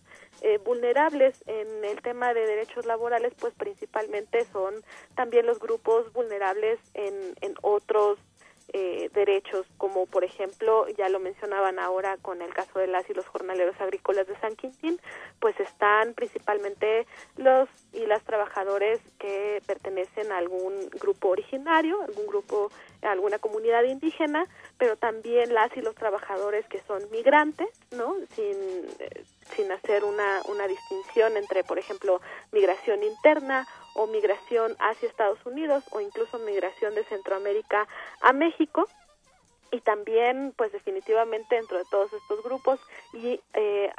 eh, 0.44 0.60
vulnerables 0.64 1.42
en 1.48 1.86
el 1.86 2.02
tema 2.02 2.34
de 2.34 2.46
derechos 2.46 2.86
laborales, 2.86 3.34
pues 3.40 3.54
principalmente 3.54 4.46
son 4.52 4.76
también 5.16 5.46
los 5.46 5.58
grupos 5.58 6.12
vulnerables 6.14 6.80
en, 6.94 7.14
en 7.42 7.56
otros 7.62 8.20
eh, 8.72 9.10
derechos, 9.14 9.66
como 9.78 10.06
por 10.06 10.24
ejemplo, 10.24 10.88
ya 10.98 11.10
lo 11.10 11.20
mencionaban 11.20 11.80
ahora 11.80 12.18
con 12.18 12.42
el 12.42 12.54
caso 12.54 12.80
de 12.80 12.88
las 12.88 13.10
y 13.10 13.14
los 13.14 13.26
jornaleros 13.28 13.80
agrícolas 13.80 14.28
de 14.28 14.40
San 14.40 14.56
Quintín, 14.56 15.00
pues 15.40 15.60
están 15.60 16.14
principalmente 16.14 17.06
los 17.38 17.70
y 17.92 18.06
las 18.06 18.24
trabajadores 18.24 19.00
que 19.20 19.62
pertenecen 19.68 20.32
a 20.32 20.38
algún 20.38 20.74
grupo 21.00 21.30
originario, 21.30 22.02
algún 22.02 22.28
grupo, 22.28 22.72
alguna 23.02 23.38
comunidad 23.40 23.84
indígena, 23.84 24.48
pero 24.78 24.96
también 24.96 25.54
las 25.54 25.76
y 25.78 25.82
los 25.82 25.96
trabajadores 25.96 26.66
que 26.68 26.82
son 26.88 27.02
migrantes, 27.12 27.70
¿no? 27.92 28.16
Sin, 28.36 28.56
eh, 29.00 29.24
sin 29.56 29.72
hacer 29.72 30.04
una, 30.04 30.42
una 30.50 30.68
distinción 30.68 31.38
entre, 31.38 31.64
por 31.64 31.78
ejemplo, 31.78 32.22
migración 32.52 33.04
interna 33.04 33.68
o 33.94 34.08
migración 34.08 34.76
hacia 34.80 35.10
Estados 35.10 35.40
Unidos 35.46 35.84
o 35.92 36.02
incluso 36.02 36.40
migración 36.40 36.96
de 36.96 37.04
Centroamérica 37.06 37.88
a 38.22 38.34
México. 38.34 38.88
Y 39.72 39.82
también 39.82 40.54
pues 40.56 40.72
definitivamente 40.72 41.56
dentro 41.56 41.80
de 41.80 41.86
todos 41.90 42.14
estos 42.14 42.44
grupos 42.44 42.80
y 43.12 43.42
eh, 43.54 43.92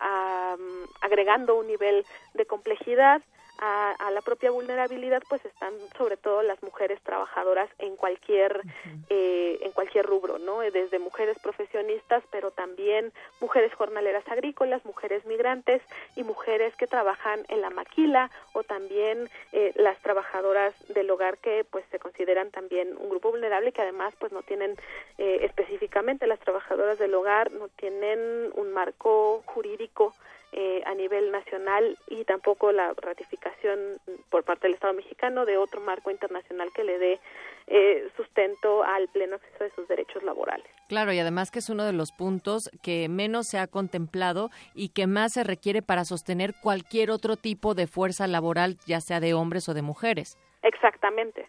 agregando 1.01 1.57
un 1.57 1.67
nivel 1.67 2.07
de 2.35 2.47
complejidad 2.47 3.23
a, 3.59 4.11
la 4.11 4.21
propia 4.21 4.51
vulnerabilidad 4.51 5.23
pues 5.29 5.45
están 5.45 5.73
sobre 5.97 6.17
todo 6.17 6.43
las 6.43 6.63
mujeres 6.63 7.01
trabajadoras 7.03 7.69
en 7.79 7.97
cualquier 7.97 8.63
eh, 9.09 9.59
en 9.63 9.73
cualquier 9.73 10.07
rubro 10.07 10.39
no 10.39 10.61
desde 10.61 10.99
mujeres 10.99 11.39
profesionistas 11.39 12.23
pero 12.31 12.51
también 12.51 13.13
mujeres 13.41 13.73
jornaleras 13.75 14.27
agrícolas 14.29 14.85
mujeres 14.85 15.25
migrantes 15.27 15.83
y 16.17 16.23
mujeres 16.25 16.75
que 16.77 16.87
trabajan 16.87 17.45
en 17.49 17.61
la 17.61 17.71
maquila 17.71 18.31
o 18.53 18.63
también 18.63 19.29
eh, 19.53 19.73
las 19.77 19.99
trabajadoras 20.03 20.75
del 20.89 21.11
hogar 21.11 21.39
que 21.39 21.65
pues 21.71 21.85
se 21.91 21.99
consideran 21.99 22.51
también 22.51 22.97
un 22.99 23.09
grupo 23.09 23.31
vulnerable 23.31 23.73
que 23.73 23.83
además 23.83 24.15
pues 24.19 24.33
no 24.33 24.43
tienen 24.43 24.77
eh, 25.19 25.41
específicamente 25.43 26.27
las 26.27 26.41
trabajadoras 26.41 26.99
del 26.99 27.15
hogar 27.15 27.51
no 27.53 27.69
tienen 27.69 28.51
un 28.55 28.73
marco 28.73 29.43
jurídico 29.47 30.15
eh, 30.57 30.85
a 30.87 30.95
nivel 30.95 31.33
nacional 31.33 31.99
y 32.07 32.23
tampoco 32.25 32.71
la 32.71 32.95
ratificación 32.95 33.99
por 34.31 34.45
parte 34.45 34.69
del 34.69 34.75
Estado 34.75 34.95
mexicano 34.95 35.45
de 35.45 35.57
otro 35.57 35.81
marco 35.81 36.13
internacional 36.13 36.69
que 36.73 36.85
le 36.85 36.97
dé 37.01 37.21
eh, 37.67 38.09
sustento 38.17 38.85
al 38.85 39.09
pleno 39.09 39.35
acceso 39.35 39.65
de 39.65 39.71
sus 39.71 39.89
derechos 39.89 40.23
laborales. 40.23 40.65
Claro, 40.89 41.13
y 41.13 41.19
además 41.19 41.51
que 41.51 41.59
es 41.59 41.71
uno 41.71 41.85
de 41.85 41.93
los 41.93 42.13
puntos 42.13 42.71
que 42.85 43.09
menos 43.09 43.49
se 43.49 43.59
ha 43.59 43.67
contemplado 43.67 44.51
y 44.77 44.91
que 44.91 45.09
más 45.09 45.33
se 45.33 45.43
requiere 45.43 45.83
para 45.83 46.05
sostener 46.05 46.55
cualquier 46.63 47.11
otro 47.11 47.35
tipo 47.35 47.75
de 47.75 47.89
fuerza 47.89 48.29
laboral, 48.29 48.77
ya 48.87 49.01
sea 49.01 49.19
de 49.19 49.35
hombres 49.35 49.69
o 49.69 49.75
de 49.75 49.83
mujeres. 49.83 50.39
Exactamente. 50.63 51.49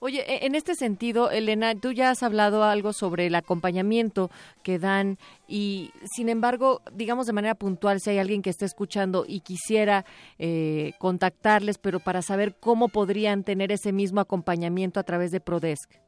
Oye, 0.00 0.24
e, 0.26 0.46
en 0.46 0.54
este 0.54 0.74
sentido, 0.74 1.30
Elena, 1.30 1.74
tú 1.74 1.92
ya 1.92 2.10
has 2.10 2.22
hablado 2.22 2.64
algo 2.64 2.92
sobre 2.92 3.26
el 3.26 3.34
acompañamiento 3.34 4.30
que 4.62 4.78
dan 4.78 5.18
y, 5.48 5.90
sin 6.04 6.28
embargo, 6.28 6.82
digamos 6.92 7.26
de 7.26 7.32
manera 7.32 7.54
puntual, 7.54 8.00
si 8.00 8.10
hay 8.10 8.18
alguien 8.18 8.42
que 8.42 8.50
esté 8.50 8.64
escuchando 8.64 9.24
y 9.26 9.40
quisiera 9.40 10.04
eh, 10.38 10.92
contactarles, 10.98 11.78
pero 11.78 12.00
para 12.00 12.22
saber 12.22 12.56
cómo 12.58 12.88
podrían 12.88 13.44
tener 13.44 13.72
ese 13.72 13.92
mismo 13.92 14.20
acompañamiento 14.20 15.00
a 15.00 15.04
través 15.04 15.30
de 15.30 15.40
Prodesk. 15.40 16.05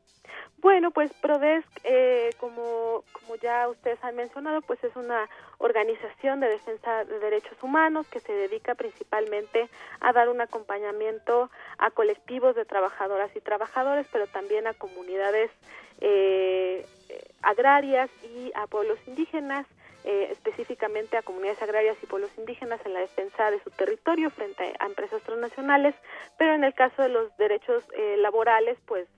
Bueno, 0.69 0.91
pues 0.91 1.11
Prodesc, 1.15 1.67
eh, 1.83 2.29
como, 2.39 3.03
ya 3.41 3.71
ustedes 3.71 4.05
han 4.05 4.17
mencionado, 4.17 4.61
pues 4.61 4.85
es 4.85 4.95
una 4.97 5.27
organización 5.57 6.41
de 6.41 6.49
defensa 6.51 7.07
de 7.07 7.19
derechos 7.21 7.57
humanos 7.63 8.07
que 8.09 8.21
se 8.21 8.35
dedica 8.35 8.75
principalmente 8.75 9.71
a 10.01 10.13
dar 10.13 10.29
un 10.29 10.43
acompañamiento 10.43 11.49
a 11.79 11.91
colectivos 11.91 12.55
de 12.55 12.67
trabajadoras 12.67 13.35
y 13.35 13.41
trabajadores, 13.41 14.07
pero 14.13 14.27
también 14.27 14.67
a 14.67 14.75
comunidades 14.75 15.51
eh, 16.03 16.85
agrarias 17.41 18.11
y 18.23 18.53
a 18.55 18.67
pueblos 18.67 18.99
indígenas, 19.07 19.67
eh, 20.05 20.29
específicamente 20.31 21.17
a 21.17 21.23
comunidades 21.23 21.63
agrarias 21.63 21.97
y 22.03 22.07
pueblos 22.07 22.31
indígenas 22.37 22.79
en 22.85 22.93
la 22.93 23.01
defensa 23.01 23.51
de 23.51 23.59
su 23.63 23.71
territorio 23.71 24.29
frente 24.29 24.75
a 24.79 24.85
empresas 24.85 25.23
transnacionales, 25.23 25.95
pero 26.37 26.53
en 26.53 26.63
el 26.63 26.75
caso 26.75 27.01
de 27.01 27.09
los 27.09 27.35
derechos 27.39 27.83
eh, 27.97 28.17
laborales, 28.19 28.77
pues 28.85 29.09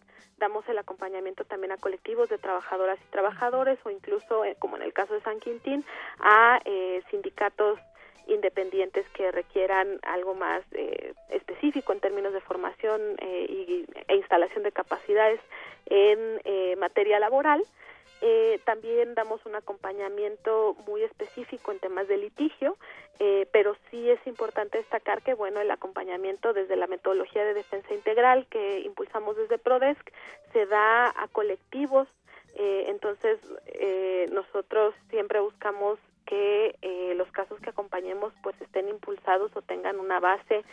damos 0.40 0.68
el 0.68 0.78
acompañamiento 0.78 1.44
también 1.44 1.70
a 1.70 1.76
colectivos 1.76 2.28
de 2.28 2.38
trabajadoras 2.38 2.98
y 3.00 3.12
trabajadores 3.12 3.78
o 3.84 3.90
incluso, 3.90 4.44
eh, 4.44 4.56
como 4.58 4.76
en 4.76 4.82
el 4.82 4.92
caso 4.92 5.14
de 5.14 5.20
San 5.20 5.38
Quintín, 5.38 5.84
a 6.18 6.60
eh, 6.64 7.02
sindicatos 7.10 7.78
independientes 8.26 9.08
que 9.10 9.30
requieran 9.30 10.00
algo 10.02 10.34
más 10.34 10.62
eh, 10.72 11.14
específico 11.28 11.92
en 11.92 12.00
términos 12.00 12.32
de 12.32 12.40
formación 12.40 13.00
y, 13.20 13.86
e 14.08 14.16
instalación 14.16 14.62
de 14.62 14.72
capacidades 14.72 15.40
en 15.86 16.40
materia 16.78 17.18
laboral. 17.18 17.62
Eh, 18.22 18.60
también 18.64 19.14
damos 19.14 19.44
un 19.46 19.54
acompañamiento 19.54 20.76
muy 20.86 21.02
específico 21.02 21.72
en 21.72 21.78
temas 21.78 22.06
de 22.06 22.18
litigio, 22.18 22.76
eh, 23.18 23.46
pero 23.50 23.76
sí 23.90 24.10
es 24.10 24.24
importante 24.26 24.78
destacar 24.78 25.22
que, 25.22 25.34
bueno, 25.34 25.60
el 25.60 25.70
acompañamiento 25.70 26.52
desde 26.52 26.76
la 26.76 26.86
metodología 26.86 27.44
de 27.44 27.54
defensa 27.54 27.94
integral 27.94 28.46
que 28.50 28.80
impulsamos 28.80 29.36
desde 29.36 29.58
PRODESC 29.58 30.12
se 30.52 30.66
da 30.66 31.08
a 31.08 31.28
colectivos, 31.28 32.08
eh, 32.56 32.86
entonces 32.88 33.38
nosotros 34.32 34.94
siempre 35.08 35.40
buscamos 35.40 35.98
que 36.30 37.14
los 37.16 37.30
casos 37.32 37.60
que 37.60 37.70
acompañemos 37.70 38.32
pues 38.42 38.58
estén 38.62 38.88
impulsados 38.88 39.50
o 39.54 39.62
tengan 39.62 39.98
una 39.98 40.20
base 40.20 40.64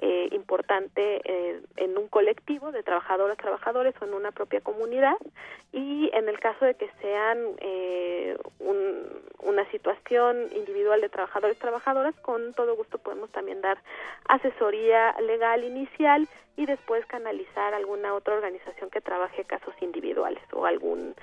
eh, 0.00 0.28
importante 0.32 1.22
eh, 1.24 1.60
en 1.76 1.96
un 1.96 2.08
colectivo 2.08 2.72
de 2.72 2.82
trabajadoras, 2.82 3.38
trabajadores 3.38 3.94
o 4.00 4.04
en 4.04 4.14
una 4.14 4.32
propia 4.32 4.60
comunidad. 4.60 5.16
Y 5.72 6.10
en 6.12 6.28
el 6.28 6.38
caso 6.40 6.64
de 6.64 6.74
que 6.74 6.90
sean 7.00 7.38
eh, 7.58 8.36
una 8.58 9.70
situación 9.70 10.50
individual 10.54 11.00
de 11.00 11.08
trabajadores, 11.08 11.58
trabajadoras, 11.58 12.14
con 12.20 12.54
todo 12.54 12.76
gusto 12.76 12.98
podemos 12.98 13.30
también 13.30 13.60
dar 13.60 13.78
asesoría 14.28 15.14
legal 15.20 15.62
inicial 15.62 16.28
y 16.56 16.66
después 16.66 17.04
canalizar 17.06 17.74
alguna 17.74 18.14
otra 18.14 18.34
organización 18.34 18.90
que 18.90 19.00
trabaje 19.00 19.44
casos 19.44 19.74
individuales 19.80 20.42
o 20.52 20.66
algún 20.66 21.14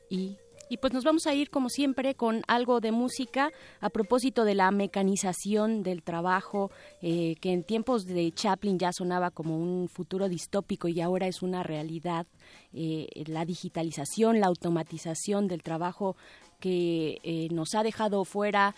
y 0.09 0.37
y 0.69 0.77
pues 0.77 0.93
nos 0.93 1.03
vamos 1.03 1.25
a 1.25 1.33
ir, 1.33 1.49
como 1.49 1.69
siempre, 1.69 2.13
con 2.13 2.43
algo 2.47 2.79
de 2.79 2.91
música 2.91 3.51
a 3.81 3.89
propósito 3.89 4.45
de 4.45 4.53
la 4.53 4.69
mecanización 4.69 5.81
del 5.81 6.03
trabajo, 6.03 6.69
eh, 7.01 7.35
que 7.41 7.51
en 7.51 7.63
tiempos 7.63 8.05
de 8.05 8.31
Chaplin 8.31 8.77
ya 8.77 8.93
sonaba 8.93 9.31
como 9.31 9.57
un 9.57 9.89
futuro 9.89 10.29
distópico 10.29 10.87
y 10.87 11.01
ahora 11.01 11.27
es 11.27 11.41
una 11.41 11.63
realidad. 11.63 12.27
Eh, 12.71 13.07
la 13.25 13.45
digitalización, 13.45 14.39
la 14.39 14.47
automatización 14.47 15.47
del 15.47 15.63
trabajo 15.63 16.15
que 16.59 17.17
eh, 17.23 17.47
nos 17.51 17.73
ha 17.73 17.83
dejado 17.83 18.23
fuera 18.25 18.75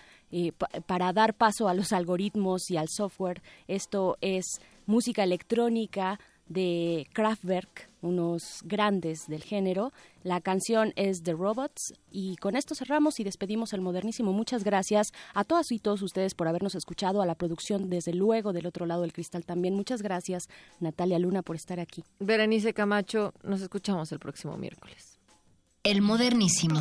para 0.86 1.12
dar 1.12 1.34
paso 1.34 1.68
a 1.68 1.74
los 1.74 1.92
algoritmos 1.92 2.72
y 2.72 2.78
al 2.78 2.88
software. 2.88 3.42
Esto 3.68 4.18
es 4.22 4.62
música 4.86 5.24
electrónica 5.24 6.18
de 6.52 7.08
Kraftwerk, 7.14 7.90
unos 8.02 8.62
grandes 8.64 9.28
del 9.28 9.44
género. 9.44 9.94
La 10.24 10.42
canción 10.42 10.94
es 10.96 11.24
The 11.24 11.34
Robots 11.34 11.94
y 12.12 12.36
con 12.38 12.56
esto 12.56 12.76
cerramos 12.76 13.20
y 13.20 13.24
despedimos 13.24 13.74
el 13.74 13.82
modernísimo. 13.82 14.34
Muchas 14.34 14.64
gracias 14.64 15.12
a 15.34 15.44
todas 15.44 15.72
y 15.72 15.80
todos 15.80 16.02
ustedes 16.02 16.36
por 16.36 16.48
habernos 16.48 16.76
escuchado, 16.76 17.22
a 17.22 17.26
la 17.26 17.36
producción 17.36 17.90
desde 17.90 18.14
luego 18.14 18.54
del 18.54 18.68
otro 18.68 18.86
lado 18.86 19.02
del 19.02 19.14
cristal 19.14 19.46
también. 19.46 19.76
Muchas 19.76 20.02
gracias 20.02 20.50
Natalia 20.80 21.20
Luna 21.20 21.42
por 21.42 21.56
estar 21.56 21.80
aquí. 21.80 22.04
Berenice 22.20 22.74
Camacho, 22.74 23.34
nos 23.44 23.62
escuchamos 23.62 24.12
el 24.12 24.20
próximo 24.20 24.58
miércoles. 24.58 25.18
El 25.84 26.02
modernísimo. 26.02 26.80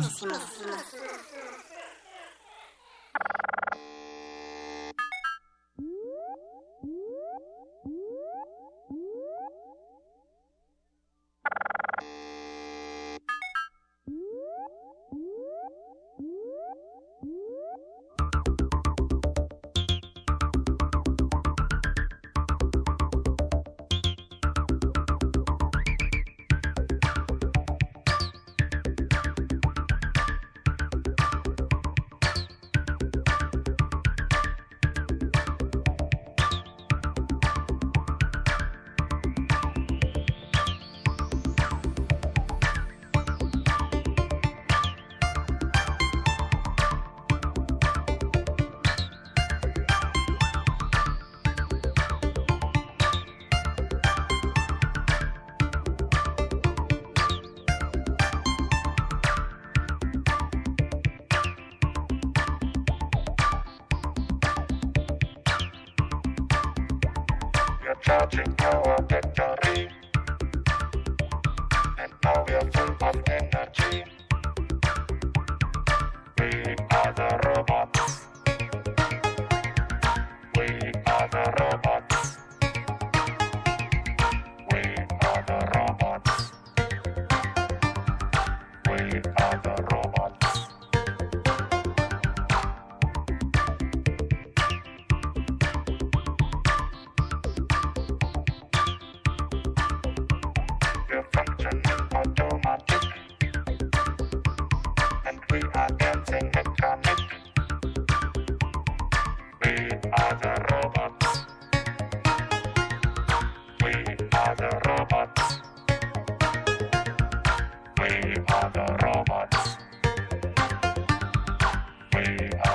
Hey. 122.23 122.70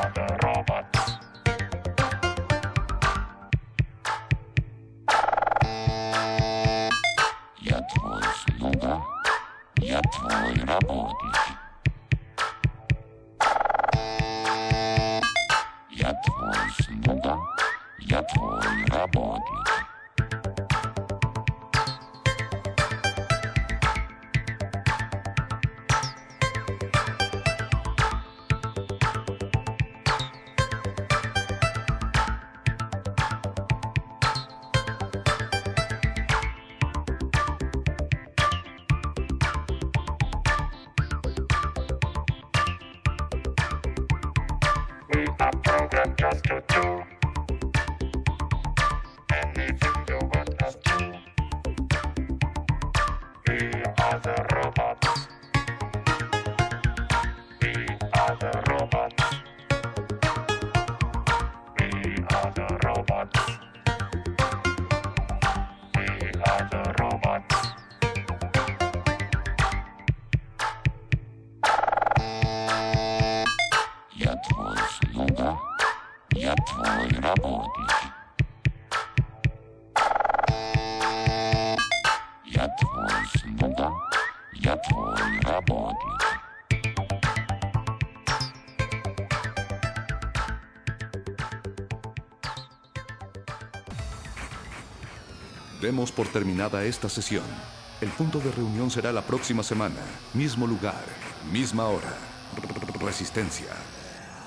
Demos 95.87 96.11
por 96.11 96.27
terminada 96.27 96.83
esta 96.83 97.09
sesión. 97.09 97.45
El 98.01 98.09
punto 98.09 98.41
de 98.41 98.51
reunión 98.51 98.91
será 98.91 99.13
la 99.13 99.23
próxima 99.23 99.63
semana. 99.63 100.01
Mismo 100.35 100.67
lugar, 100.67 101.05
misma 101.53 101.87
hora. 101.87 102.13
Resistencia. 102.99 103.69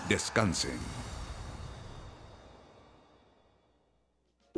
Descansen. 0.09 0.77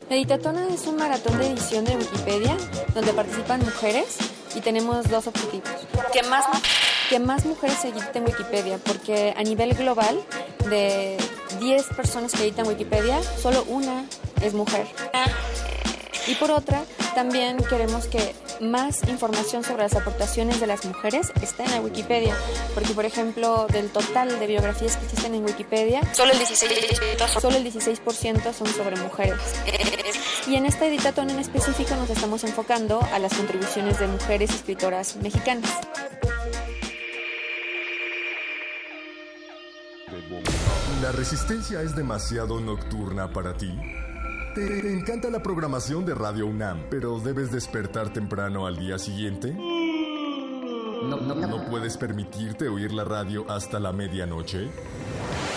Editatona 0.10 0.74
es 0.74 0.88
un 0.88 0.96
maratón 0.96 1.38
de 1.38 1.52
edición 1.52 1.86
de 1.86 1.98
Wikipedia 1.98 2.58
donde 2.96 3.14
participan 3.14 3.60
mujeres 3.60 4.18
y 4.56 4.62
tenemos 4.62 5.08
dos 5.08 5.28
objetivos. 5.28 5.70
Que 6.12 6.24
más, 6.24 6.46
que 7.12 7.20
más 7.20 7.46
mujeres 7.46 7.78
se 7.78 7.90
editen 7.90 8.26
Wikipedia, 8.26 8.80
porque 8.80 9.36
a 9.38 9.44
nivel 9.44 9.76
global, 9.76 10.20
de 10.68 11.16
10 11.60 11.86
personas 11.96 12.32
que 12.32 12.42
editan 12.42 12.68
Wikipedia, 12.68 13.22
solo 13.22 13.64
una 13.68 14.04
es 14.42 14.56
mujer. 14.56 14.88
Y 16.28 16.36
por 16.36 16.52
otra, 16.52 16.84
también 17.16 17.58
queremos 17.58 18.06
que 18.06 18.36
más 18.60 19.04
información 19.08 19.64
sobre 19.64 19.84
las 19.84 19.96
aportaciones 19.96 20.60
de 20.60 20.68
las 20.68 20.86
mujeres 20.86 21.32
esté 21.42 21.64
en 21.64 21.72
la 21.72 21.82
Wikipedia, 21.82 22.36
porque 22.74 22.94
por 22.94 23.06
ejemplo, 23.06 23.66
del 23.68 23.90
total 23.90 24.40
de 24.40 24.48
biografías 24.48 24.98
que 24.98 25.06
existen 25.06 25.34
en 25.36 25.46
Wikipedia, 25.46 26.02
solo 26.14 26.32
el 26.32 26.40
16%, 26.40 27.28
solo 27.28 27.58
el 27.58 27.64
16 27.64 28.02
son 28.56 28.68
sobre 28.68 28.98
mujeres. 28.98 29.40
Y 30.48 30.56
en 30.56 30.66
esta 30.66 30.86
editatón 30.86 31.30
en 31.30 31.40
específico 31.40 31.96
nos 31.96 32.10
estamos 32.10 32.44
enfocando 32.44 33.02
a 33.14 33.20
las 33.20 33.34
contribuciones 33.34 34.00
de 34.00 34.08
mujeres 34.08 34.52
escritoras 34.52 35.16
mexicanas. 35.18 35.72
¿La 41.02 41.12
resistencia 41.12 41.82
es 41.82 41.96
demasiado 41.96 42.60
nocturna 42.60 43.32
para 43.32 43.56
ti? 43.56 43.72
¿Te, 44.56 44.82
te 44.82 44.94
encanta 44.94 45.30
la 45.30 45.42
programación 45.42 46.06
de 46.06 46.14
Radio 46.14 46.46
UNAM, 46.46 46.86
pero 46.90 47.20
debes 47.20 47.52
despertar 47.52 48.12
temprano 48.12 48.68
al 48.68 48.78
día 48.78 48.98
siguiente? 48.98 49.54
No, 49.54 51.18
no, 51.18 51.36
no. 51.36 51.48
¿No 51.48 51.70
puedes 51.70 51.98
permitirte 51.98 52.68
oír 52.68 52.92
la 52.92 53.04
radio 53.04 53.50
hasta 53.50 53.80
la 53.80 53.94
medianoche? 53.94 54.68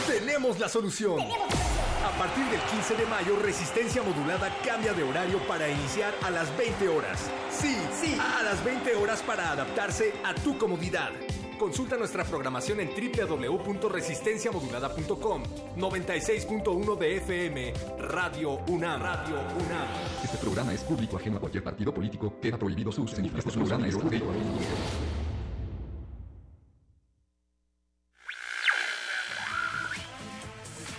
Tenemos 0.07 0.59
la 0.61 0.69
solución. 0.69 1.19
A 1.21 2.19
partir 2.19 2.45
del 2.45 2.61
15 2.61 2.95
de 2.95 3.07
mayo, 3.07 3.37
Resistencia 3.43 4.03
Modulada 4.03 4.49
cambia 4.65 4.93
de 4.93 5.03
horario 5.03 5.39
para 5.49 5.69
iniciar 5.69 6.15
a 6.23 6.31
las 6.31 6.57
20 6.57 6.89
horas. 6.89 7.29
Sí, 7.51 7.77
sí, 8.01 8.17
a 8.21 8.45
las 8.45 8.65
20 8.65 8.95
horas 8.95 9.23
para 9.23 9.51
adaptarse 9.51 10.13
a 10.25 10.35
tu 10.35 10.57
comodidad. 10.57 11.11
Consulta 11.59 11.97
nuestra 11.97 12.23
programación 12.25 12.81
en 12.81 12.91
www.resistenciamodulada.com 12.91 15.43
96.1 15.77 16.99
de 16.99 17.17
FM 17.17 17.73
Radio 17.99 18.61
UNAM. 18.69 19.03
Radio 19.03 19.37
UNAM. 19.37 19.89
Este 20.23 20.37
programa 20.39 20.73
es 20.75 20.83
público 20.83 21.17
ajeno 21.17 21.37
a 21.37 21.41
cualquier 21.41 21.65
partido 21.65 21.95
político. 21.95 22.39
Queda 22.41 22.59
prohibido 22.59 22.93
su 22.93 23.03
uso. 23.03 23.17
Este 23.17 23.51
programa 23.53 23.89
es 23.89 23.97
público. 23.97 24.27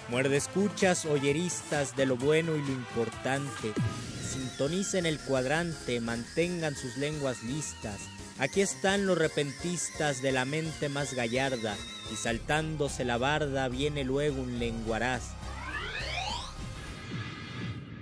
Muerde 0.10 0.38
escuchas, 0.38 1.06
oyeristas 1.06 1.96
de 1.96 2.06
lo 2.06 2.16
bueno 2.16 2.56
y 2.56 2.62
lo 2.62 2.72
importante. 2.72 3.74
Sintonicen 4.22 5.06
el 5.06 5.20
cuadrante, 5.20 6.00
mantengan 6.00 6.76
sus 6.76 6.98
lenguas 6.98 7.44
listas. 7.44 8.15
Aquí 8.38 8.60
están 8.60 9.06
los 9.06 9.18
repentistas 9.18 10.22
de 10.22 10.34
la 10.34 10.44
mente 10.44 10.90
más 10.90 11.14
gallarda, 11.14 11.76
y 12.12 12.16
saltándose 12.18 13.06
la 13.06 13.18
barda 13.18 13.70
viene 13.70 14.04
luego 14.04 14.42
un 14.42 14.60
lenguaraz. 14.60 15.32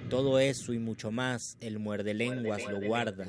Todo 0.09 0.39
eso 0.39 0.73
y 0.73 0.79
mucho 0.79 1.11
más, 1.11 1.57
el 1.61 1.77
muerde 1.77 2.15
lenguas 2.15 2.63
lo 2.67 2.81
guarda. 2.81 3.27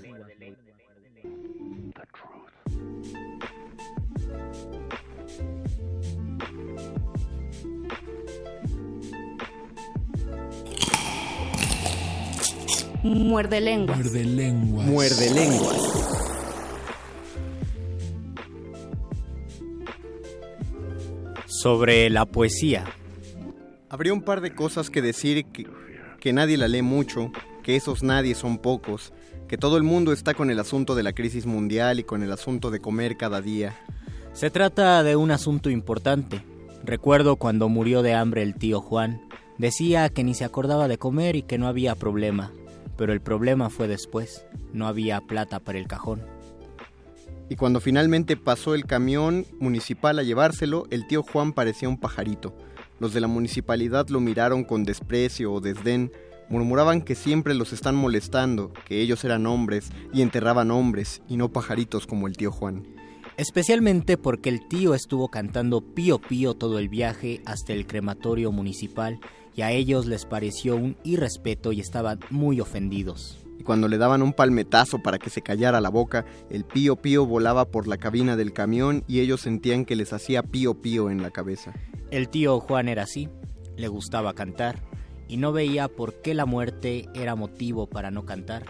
Muerde 13.03 13.61
lenguas. 13.61 13.99
Muerde 13.99 14.25
lenguas. 14.25 14.87
Muerde 14.87 15.31
lenguas. 15.31 16.24
Sobre 21.65 22.11
la 22.11 22.27
poesía. 22.27 22.85
Habría 23.89 24.13
un 24.13 24.21
par 24.21 24.43
de 24.43 24.55
cosas 24.55 24.91
que 24.91 25.01
decir 25.01 25.47
que, 25.47 25.67
que 26.21 26.35
nadie 26.35 26.59
la 26.59 26.69
lee 26.69 26.83
mucho, 26.83 27.33
que 27.63 27.75
esos 27.75 28.03
nadie 28.03 28.35
son 28.35 28.59
pocos, 28.59 29.15
que 29.49 29.57
todo 29.57 29.79
el 29.79 29.83
mundo 29.83 30.13
está 30.13 30.35
con 30.35 30.51
el 30.51 30.61
asunto 30.61 30.95
de 30.95 31.03
la 31.03 31.15
crisis 31.15 31.47
mundial 31.47 32.01
y 32.01 32.05
con 32.05 32.23
el 32.23 32.31
asunto 32.33 32.71
de 32.71 32.81
comer 32.81 33.17
cada 33.17 33.41
día. 33.41 33.75
Se 34.35 34.51
trata 34.51 35.03
de 35.03 35.17
un 35.17 35.31
asunto 35.31 35.71
importante. 35.71 36.45
Recuerdo 36.85 37.37
cuando 37.37 37.71
murió 37.71 38.03
de 38.03 38.13
hambre 38.13 38.43
el 38.43 38.57
tío 38.57 38.83
Juan. 38.83 39.23
Decía 39.57 40.11
que 40.11 40.23
ni 40.23 40.35
se 40.35 40.45
acordaba 40.45 40.87
de 40.87 40.99
comer 40.99 41.35
y 41.35 41.45
que 41.45 41.57
no 41.57 41.67
había 41.67 41.95
problema. 41.95 42.53
Pero 42.99 43.15
el 43.15 43.23
problema 43.23 43.71
fue 43.71 43.89
después. 43.89 44.45
No 44.75 44.87
había 44.87 45.23
plata 45.23 45.61
para 45.61 45.79
el 45.79 45.87
cajón. 45.87 46.34
Y 47.49 47.57
cuando 47.57 47.81
finalmente 47.81 48.37
pasó 48.37 48.75
el 48.75 48.87
camión 48.87 49.47
municipal 49.61 50.19
a 50.19 50.23
llevárselo, 50.23 50.87
el 50.91 51.07
tío 51.07 51.23
Juan 51.23 51.53
parecía 51.53 51.89
un 51.89 51.99
pajarito. 51.99 52.57
Los 53.01 53.13
de 53.13 53.21
la 53.21 53.29
municipalidad 53.29 54.09
lo 54.09 54.21
miraron 54.21 54.65
con 54.65 54.85
desprecio 54.85 55.53
o 55.53 55.61
desdén, 55.61 56.11
Murmuraban 56.49 57.01
que 57.03 57.15
siempre 57.15 57.55
los 57.55 57.73
están 57.73 57.95
molestando, 57.95 58.73
que 58.87 59.01
ellos 59.01 59.25
eran 59.25 59.47
hombres 59.47 59.91
y 60.13 60.23
enterraban 60.23 60.71
hombres 60.71 61.23
y 61.29 61.37
no 61.37 61.53
pajaritos 61.53 62.07
como 62.07 62.27
el 62.27 62.37
tío 62.37 62.53
Juan. 62.53 62.87
Especialmente 63.37 64.17
porque 64.17 64.51
el 64.51 64.69
tío 64.69 64.95
estuvo 64.95 65.29
cantando 65.29 65.81
pío 65.81 66.21
pío 66.21 66.55
todo 66.55 66.79
el 66.79 66.89
viaje 66.89 67.41
hasta 67.47 67.73
el 67.73 67.87
crematorio 67.87 68.53
municipal 68.53 69.19
y 69.57 69.63
a 69.63 69.73
ellos 69.73 70.07
les 70.07 70.27
pareció 70.27 70.77
un 70.77 70.97
irrespeto 71.03 71.73
y 71.73 71.81
estaban 71.81 72.21
muy 72.31 72.61
ofendidos. 72.61 73.44
Y 73.59 73.63
cuando 73.63 73.89
le 73.89 73.99
daban 73.99 74.23
un 74.23 74.33
palmetazo 74.33 75.03
para 75.03 75.19
que 75.19 75.31
se 75.31 75.43
callara 75.43 75.81
la 75.81 75.91
boca, 75.91 76.25
el 76.51 76.65
pío 76.65 76.97
pío 76.97 77.27
volaba 77.27 77.67
por 77.67 77.87
la 77.87 77.97
cabina 77.97 78.37
del 78.37 78.53
camión 78.53 79.05
y 79.07 79.21
ellos 79.21 79.43
sentían 79.43 79.85
que 79.85 79.97
les 79.97 80.13
hacía 80.13 80.43
pío 80.43 80.75
pío 80.81 81.11
en 81.11 81.23
la 81.23 81.31
cabeza. 81.31 81.73
El 82.11 82.29
tío 82.29 82.61
Juan 82.61 82.89
era 82.89 83.05
así, 83.05 83.29
le 83.77 83.89
gustaba 83.89 84.35
cantar 84.35 84.83
y 85.29 85.37
no 85.37 85.53
veía 85.53 85.89
por 85.89 86.21
qué 86.21 86.35
la 86.35 86.47
muerte 86.47 87.09
era 87.15 87.35
motivo 87.35 87.87
para 87.87 88.11
no 88.11 88.25
cantar. 88.25 88.65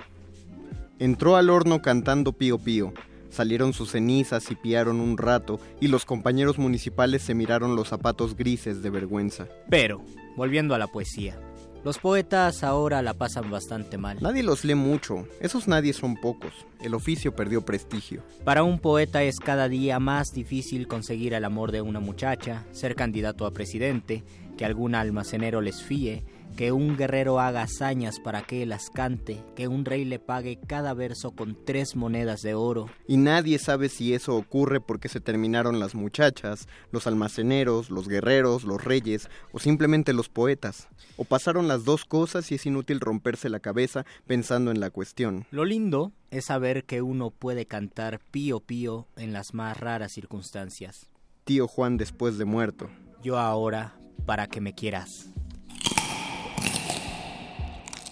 Entró 0.98 1.36
al 1.36 1.50
horno 1.50 1.82
cantando 1.82 2.32
pío 2.32 2.58
pío. 2.58 2.92
Salieron 3.30 3.72
sus 3.72 3.90
cenizas 3.90 4.48
y 4.52 4.54
piaron 4.54 5.00
un 5.00 5.18
rato 5.18 5.58
y 5.80 5.88
los 5.88 6.04
compañeros 6.04 6.56
municipales 6.56 7.22
se 7.22 7.34
miraron 7.34 7.74
los 7.74 7.88
zapatos 7.88 8.36
grises 8.36 8.80
de 8.80 8.90
vergüenza. 8.90 9.48
Pero, 9.68 10.02
volviendo 10.36 10.72
a 10.72 10.78
la 10.78 10.86
poesía, 10.86 11.36
los 11.84 11.98
poetas 11.98 12.64
ahora 12.64 13.02
la 13.02 13.14
pasan 13.14 13.50
bastante 13.50 13.98
mal. 13.98 14.18
Nadie 14.20 14.42
los 14.42 14.64
lee 14.64 14.74
mucho, 14.74 15.28
esos 15.40 15.68
nadie 15.68 15.92
son 15.92 16.16
pocos. 16.16 16.52
El 16.80 16.94
oficio 16.94 17.34
perdió 17.34 17.64
prestigio. 17.64 18.22
Para 18.44 18.62
un 18.62 18.78
poeta 18.78 19.22
es 19.22 19.38
cada 19.38 19.68
día 19.68 19.98
más 20.00 20.32
difícil 20.32 20.88
conseguir 20.88 21.34
el 21.34 21.44
amor 21.44 21.72
de 21.72 21.82
una 21.82 22.00
muchacha, 22.00 22.64
ser 22.72 22.94
candidato 22.94 23.46
a 23.46 23.52
presidente, 23.52 24.24
que 24.56 24.64
algún 24.64 24.94
almacenero 24.94 25.60
les 25.60 25.82
fíe, 25.82 26.24
que 26.56 26.72
un 26.72 26.96
guerrero 26.96 27.40
haga 27.40 27.62
hazañas 27.62 28.20
para 28.20 28.42
que 28.42 28.64
las 28.66 28.90
cante, 28.90 29.42
que 29.56 29.68
un 29.68 29.84
rey 29.84 30.04
le 30.04 30.18
pague 30.18 30.58
cada 30.66 30.94
verso 30.94 31.32
con 31.32 31.56
tres 31.64 31.96
monedas 31.96 32.42
de 32.42 32.54
oro. 32.54 32.88
Y 33.08 33.16
nadie 33.16 33.58
sabe 33.58 33.88
si 33.88 34.14
eso 34.14 34.36
ocurre 34.36 34.80
porque 34.80 35.08
se 35.08 35.20
terminaron 35.20 35.80
las 35.80 35.94
muchachas, 35.94 36.68
los 36.92 37.06
almaceneros, 37.06 37.90
los 37.90 38.08
guerreros, 38.08 38.64
los 38.64 38.84
reyes 38.84 39.28
o 39.52 39.58
simplemente 39.58 40.12
los 40.12 40.28
poetas. 40.28 40.88
O 41.16 41.24
pasaron 41.24 41.68
las 41.68 41.84
dos 41.84 42.04
cosas 42.04 42.50
y 42.52 42.54
es 42.54 42.66
inútil 42.66 43.00
romperse 43.00 43.48
la 43.48 43.60
cabeza 43.60 44.04
pensando 44.26 44.70
en 44.70 44.80
la 44.80 44.90
cuestión. 44.90 45.46
Lo 45.50 45.64
lindo 45.64 46.12
es 46.30 46.46
saber 46.46 46.84
que 46.84 47.02
uno 47.02 47.30
puede 47.30 47.66
cantar 47.66 48.20
pío 48.30 48.60
pío 48.60 49.06
en 49.16 49.32
las 49.32 49.54
más 49.54 49.78
raras 49.78 50.12
circunstancias. 50.12 51.08
Tío 51.44 51.68
Juan 51.68 51.96
después 51.96 52.38
de 52.38 52.44
muerto. 52.44 52.88
Yo 53.22 53.38
ahora, 53.38 53.96
para 54.26 54.46
que 54.46 54.60
me 54.60 54.74
quieras. 54.74 55.30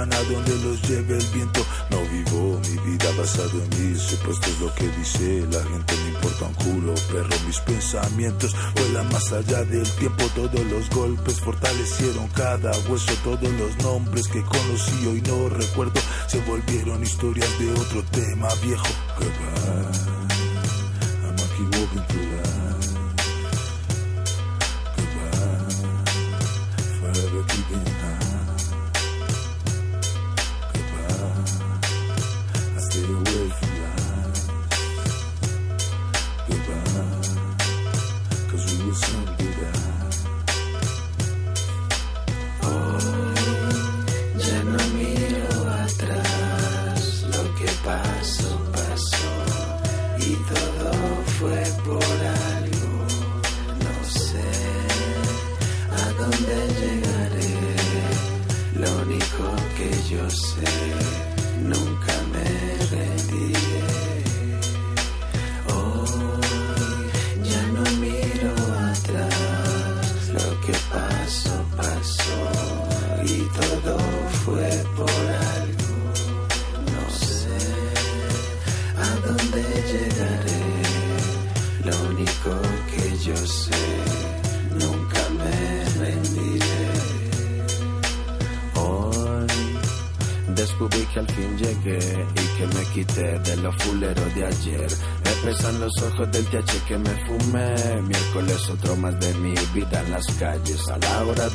A 0.00 0.22
donde 0.24 0.56
los 0.64 0.80
lleve 0.88 1.18
el 1.18 1.26
viento. 1.34 1.60
No 1.90 2.00
vivo 2.10 2.60
mi 2.68 2.90
vida 2.90 3.10
basado 3.18 3.50
en 3.62 3.68
mí. 3.68 3.98
Supuesto 3.98 4.46
es 4.46 4.60
lo 4.60 4.74
que 4.74 4.88
dice 4.88 5.46
la 5.52 5.62
gente. 5.62 5.94
Me 6.04 6.08
importa 6.10 6.44
un 6.46 6.54
culo, 6.54 6.94
perro. 7.12 7.36
Mis 7.46 7.60
pensamientos 7.60 8.54
vuelan 8.76 9.08
más 9.12 9.32
allá 9.32 9.62
del 9.64 9.88
tiempo. 9.96 10.24
Todos 10.34 10.64
los 10.66 10.88
golpes 10.90 11.40
fortalecieron 11.40 12.28
cada 12.28 12.70
hueso. 12.88 13.12
Todos 13.22 13.42
los 13.42 13.76
nombres 13.84 14.26
que 14.28 14.42
conocí 14.42 15.06
hoy 15.06 15.20
no 15.22 15.48
recuerdo. 15.50 16.00
Se 16.28 16.40
volvieron 16.40 17.02
historias 17.02 17.58
de 17.58 17.70
otro 17.72 18.02
tema 18.10 18.48
viejo. 18.62 18.88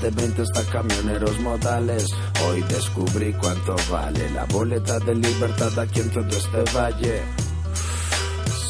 20 0.10 0.41
hasta 0.41 0.64
camioneros 0.72 1.40
modales. 1.40 2.14
Hoy 2.48 2.61
descubrí 2.64 3.34
cuánto 3.34 3.76
vale 3.90 4.30
la 4.32 4.45
boleta 4.45 4.99
de 4.99 5.15
libertad 5.15 5.77
aquí 5.80 6.02
en 6.02 6.10
todo 6.11 6.27
este 6.27 6.64
valle. 6.77 7.22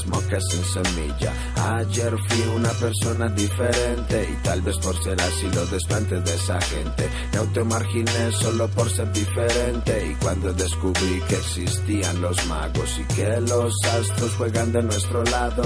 Smoke 0.06 0.40
sin 0.40 0.64
semilla. 0.64 1.34
Ayer 1.78 2.16
fui 2.28 2.56
una 2.56 2.70
persona 2.70 3.28
diferente 3.30 4.30
y 4.32 4.44
tal 4.44 4.62
vez 4.62 4.78
por 4.78 4.96
ser 5.04 5.20
así 5.20 5.50
lo 5.54 5.66
desplante 5.66 6.22
de 6.22 6.36
esa 6.36 6.62
gente. 6.62 7.10
Me 7.32 7.40
automarginé 7.40 8.32
solo 8.32 8.68
por 8.70 8.90
ser 8.90 9.12
diferente 9.12 10.12
y 10.12 10.16
cuando 10.16 10.54
descubrí 10.54 11.22
que 11.28 11.36
existían 11.36 12.22
los 12.22 12.46
magos 12.48 13.00
y 13.00 13.14
que 13.16 13.42
los 13.42 13.74
astros 13.84 14.36
juegan 14.36 14.72
de 14.72 14.84
nuestro 14.84 15.24
lado. 15.24 15.64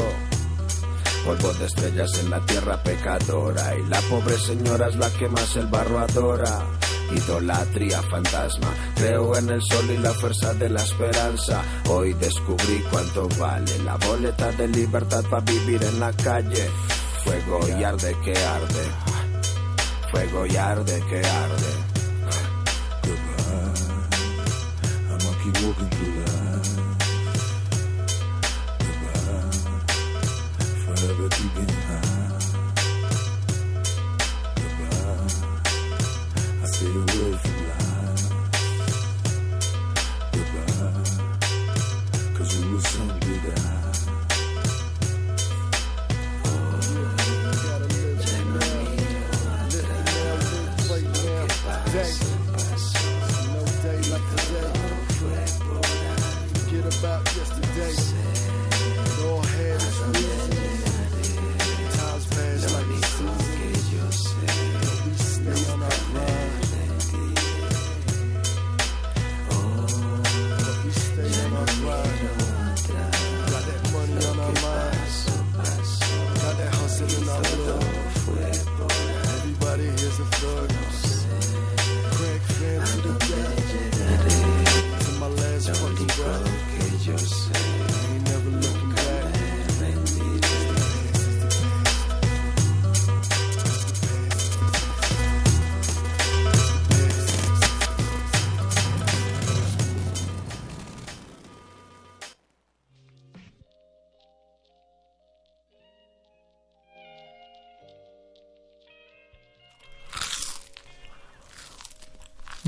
Polvo 1.30 1.54
de 1.54 1.66
estrellas 1.68 2.10
en 2.24 2.32
la 2.32 2.40
tierra 2.40 2.82
pecadora. 2.82 3.78
Y 3.78 3.88
la 3.88 4.02
pobre 4.10 4.36
señora 4.40 4.88
es 4.88 4.96
la 4.96 5.12
que 5.12 5.30
más 5.30 5.56
el 5.58 5.68
barro 5.68 6.00
adora. 6.00 6.66
Idolatría 7.16 8.02
fantasma, 8.02 8.74
creo 8.96 9.38
en 9.38 9.50
el 9.50 9.62
sol 9.62 9.92
y 9.92 9.98
la 9.98 10.12
fuerza 10.12 10.56
de 10.56 10.70
la 10.70 10.82
esperanza. 10.82 11.62
Hoy 11.88 12.14
descubrí 12.14 12.84
cuánto 12.90 13.30
vale 13.38 13.78
la 13.84 13.96
boleta 13.98 14.52
de 14.54 14.70
libertad 14.70 15.24
para 15.30 15.44
vivir 15.44 15.84
en 15.84 16.00
la 16.00 16.12
calle. 16.14 16.68
Fuego 17.24 17.60
y 17.78 17.84
arde 17.84 18.18
que 18.26 18.36
arde. 18.36 18.86
Fuego 20.12 20.46
y 20.48 20.58
arde 20.58 21.04
que 21.12 21.20
arde. 21.20 21.89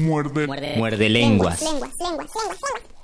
Muerde. 0.02 0.48
Muerde 0.78 1.10
lenguas. 1.10 1.62
Lenguas, 1.62 1.92
lenguas, 2.00 2.00
lenguas, 2.00 2.30
lenguas. 2.34 3.01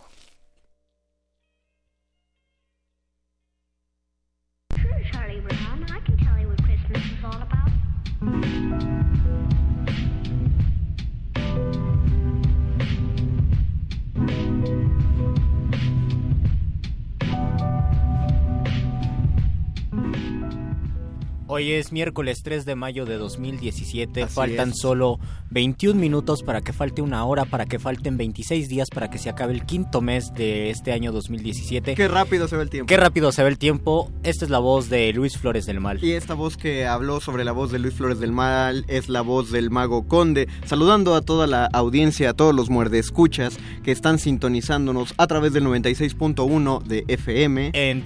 Hoy 21.57 21.71
es 21.71 21.91
miércoles 21.91 22.43
3 22.43 22.65
de 22.65 22.75
mayo 22.75 23.05
de 23.05 23.17
2017. 23.17 24.21
Así 24.21 24.35
Faltan 24.35 24.69
es. 24.69 24.77
solo 24.77 25.17
21 25.49 25.99
minutos 25.99 26.43
para 26.43 26.61
que 26.61 26.71
falte 26.71 27.01
una 27.01 27.25
hora, 27.25 27.45
para 27.45 27.65
que 27.65 27.79
falten 27.79 28.15
26 28.15 28.69
días, 28.69 28.89
para 28.93 29.09
que 29.09 29.17
se 29.17 29.27
acabe 29.31 29.53
el 29.53 29.65
quinto 29.65 29.99
mes 29.99 30.31
de 30.35 30.69
este 30.69 30.91
año 30.91 31.11
2017. 31.11 31.95
Qué 31.95 32.07
rápido 32.07 32.47
se 32.47 32.57
ve 32.57 32.61
el 32.61 32.69
tiempo. 32.69 32.87
Qué 32.87 32.95
rápido 32.95 33.31
se 33.31 33.41
ve 33.41 33.49
el 33.49 33.57
tiempo. 33.57 34.11
Esta 34.21 34.45
es 34.45 34.51
la 34.51 34.59
voz 34.59 34.87
de 34.91 35.11
Luis 35.13 35.35
Flores 35.35 35.65
del 35.65 35.79
Mal. 35.79 35.97
Y 36.03 36.11
esta 36.11 36.35
voz 36.35 36.57
que 36.57 36.85
habló 36.85 37.21
sobre 37.21 37.43
la 37.43 37.53
voz 37.53 37.71
de 37.71 37.79
Luis 37.79 37.95
Flores 37.95 38.19
del 38.19 38.33
Mal 38.33 38.85
es 38.87 39.09
la 39.09 39.21
voz 39.21 39.49
del 39.49 39.71
mago 39.71 40.07
Conde, 40.07 40.47
saludando 40.63 41.15
a 41.15 41.21
toda 41.21 41.47
la 41.47 41.65
audiencia, 41.73 42.29
a 42.29 42.33
todos 42.35 42.53
los 42.53 42.69
muerdescuchas 42.69 43.57
que 43.81 43.91
están 43.91 44.19
sintonizándonos 44.19 45.15
a 45.17 45.25
través 45.25 45.53
del 45.53 45.65
96.1 45.65 46.83
de 46.83 47.03
FM. 47.07 47.71
En 47.73 48.05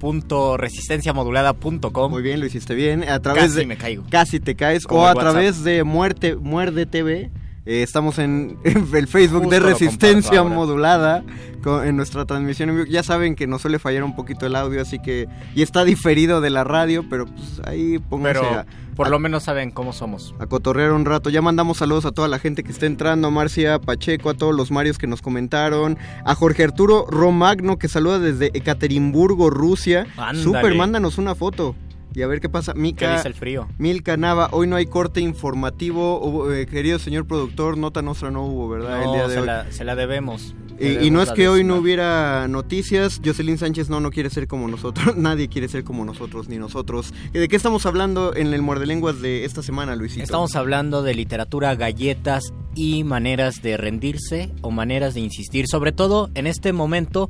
www.resistenciamodulada.com. 0.00 2.10
Muy 2.10 2.22
bien, 2.22 2.40
lo 2.40 2.46
hiciste 2.46 2.74
bien. 2.74 3.08
A 3.08 3.20
través 3.20 3.44
Casi 3.44 3.56
de 3.56 3.66
me 3.66 3.76
caigo. 3.76 4.04
Casi 4.10 4.40
te 4.40 4.56
caes 4.56 4.86
Como 4.86 5.02
o 5.02 5.04
a 5.04 5.08
WhatsApp. 5.14 5.32
través 5.32 5.64
de 5.64 5.84
Muerte 5.84 6.36
Muerde 6.36 6.86
TV. 6.86 7.30
Eh, 7.70 7.84
estamos 7.84 8.18
en, 8.18 8.58
en 8.64 8.88
el 8.94 9.06
Facebook 9.06 9.42
Justo 9.44 9.54
de 9.54 9.60
Resistencia. 9.60 10.42
Modulada 10.42 11.22
con- 11.62 11.86
en 11.86 11.96
nuestra 11.96 12.24
transmisión 12.24 12.68
en 12.70 12.76
vivo. 12.78 12.88
Ya 12.90 13.04
saben 13.04 13.36
que 13.36 13.46
nos 13.46 13.62
suele 13.62 13.78
fallar 13.78 14.02
un 14.02 14.16
poquito 14.16 14.44
el 14.44 14.56
audio, 14.56 14.82
así 14.82 14.98
que 14.98 15.28
y 15.54 15.62
está 15.62 15.84
diferido 15.84 16.40
de 16.40 16.50
la 16.50 16.64
radio, 16.64 17.04
pero 17.08 17.26
pues 17.26 17.60
ahí 17.66 18.00
pónganse 18.00 18.40
Pero 18.40 18.58
a, 18.60 18.66
por 18.96 19.06
a- 19.06 19.10
lo 19.10 19.20
menos 19.20 19.44
saben 19.44 19.70
cómo 19.70 19.92
somos. 19.92 20.34
a 20.40 20.46
cotorrear 20.46 20.90
un 20.90 21.04
rato. 21.04 21.30
Ya 21.30 21.42
mandamos 21.42 21.78
saludos 21.78 22.06
a 22.06 22.10
toda 22.10 22.26
la 22.26 22.40
gente 22.40 22.64
que 22.64 22.72
está 22.72 22.86
entrando, 22.86 23.28
a 23.28 23.30
Marcia 23.30 23.78
Pacheco, 23.80 24.30
a 24.30 24.34
todos 24.34 24.52
los 24.56 24.72
Marios 24.72 24.98
que 24.98 25.06
nos 25.06 25.22
comentaron, 25.22 25.96
a 26.24 26.34
Jorge 26.34 26.64
Arturo 26.64 27.06
Romagno 27.08 27.78
que 27.78 27.86
saluda 27.86 28.18
desde 28.18 28.50
Ekaterimburgo, 28.52 29.48
Rusia. 29.48 30.06
Ándale. 30.16 30.42
Super, 30.42 30.74
mándanos 30.74 31.18
una 31.18 31.36
foto. 31.36 31.76
Y 32.14 32.22
a 32.22 32.26
ver 32.26 32.40
qué 32.40 32.48
pasa. 32.48 32.74
Mica, 32.74 33.06
¿Qué 33.08 33.16
dice 33.16 33.28
el 33.28 33.34
frío? 33.34 33.68
Milka 33.78 34.16
Nava, 34.16 34.48
hoy 34.52 34.66
no 34.66 34.76
hay 34.76 34.86
corte 34.86 35.20
informativo. 35.20 36.52
Eh, 36.52 36.66
querido 36.66 36.98
señor 36.98 37.26
productor, 37.26 37.78
nota 37.78 38.02
nuestra 38.02 38.30
no 38.30 38.44
hubo, 38.44 38.68
¿verdad? 38.68 39.04
No, 39.04 39.12
el 39.12 39.18
día 39.18 39.28
de 39.28 39.34
se, 39.34 39.40
hoy. 39.40 39.46
la, 39.46 39.72
se 39.72 39.84
la 39.84 39.94
debemos. 39.96 40.54
Y- 40.80 41.10
no 41.10 41.20
es 41.20 41.30
que 41.32 41.46
hoy 41.46 41.62
no 41.62 41.76
hubiera 41.76 42.48
noticias, 42.48 43.20
Jocelyn 43.22 43.58
Sánchez 43.58 43.90
no, 43.90 44.00
no 44.00 44.10
quiere 44.10 44.30
ser 44.30 44.48
como 44.48 44.66
nosotros, 44.66 45.14
nadie 45.16 45.48
quiere 45.48 45.68
ser 45.68 45.84
como 45.84 46.06
nosotros, 46.06 46.48
ni 46.48 46.56
nosotros. 46.56 47.12
¿Y 47.34 47.38
¿De 47.38 47.48
qué 47.48 47.56
estamos 47.56 47.84
hablando 47.84 48.34
en 48.34 48.46
el 48.54 48.62
Muerde 48.62 48.86
Lenguas 48.86 49.20
de 49.20 49.44
esta 49.44 49.62
semana, 49.62 49.94
Luisito? 49.94 50.22
Estamos 50.22 50.56
hablando 50.56 51.02
de 51.02 51.12
literatura, 51.14 51.74
galletas 51.74 52.54
y 52.74 53.04
maneras 53.04 53.60
de 53.60 53.76
rendirse 53.76 54.52
o 54.62 54.70
maneras 54.70 55.12
de 55.12 55.20
insistir. 55.20 55.66
Sobre 55.68 55.92
todo 55.92 56.30
en 56.34 56.46
este 56.46 56.72
momento 56.72 57.28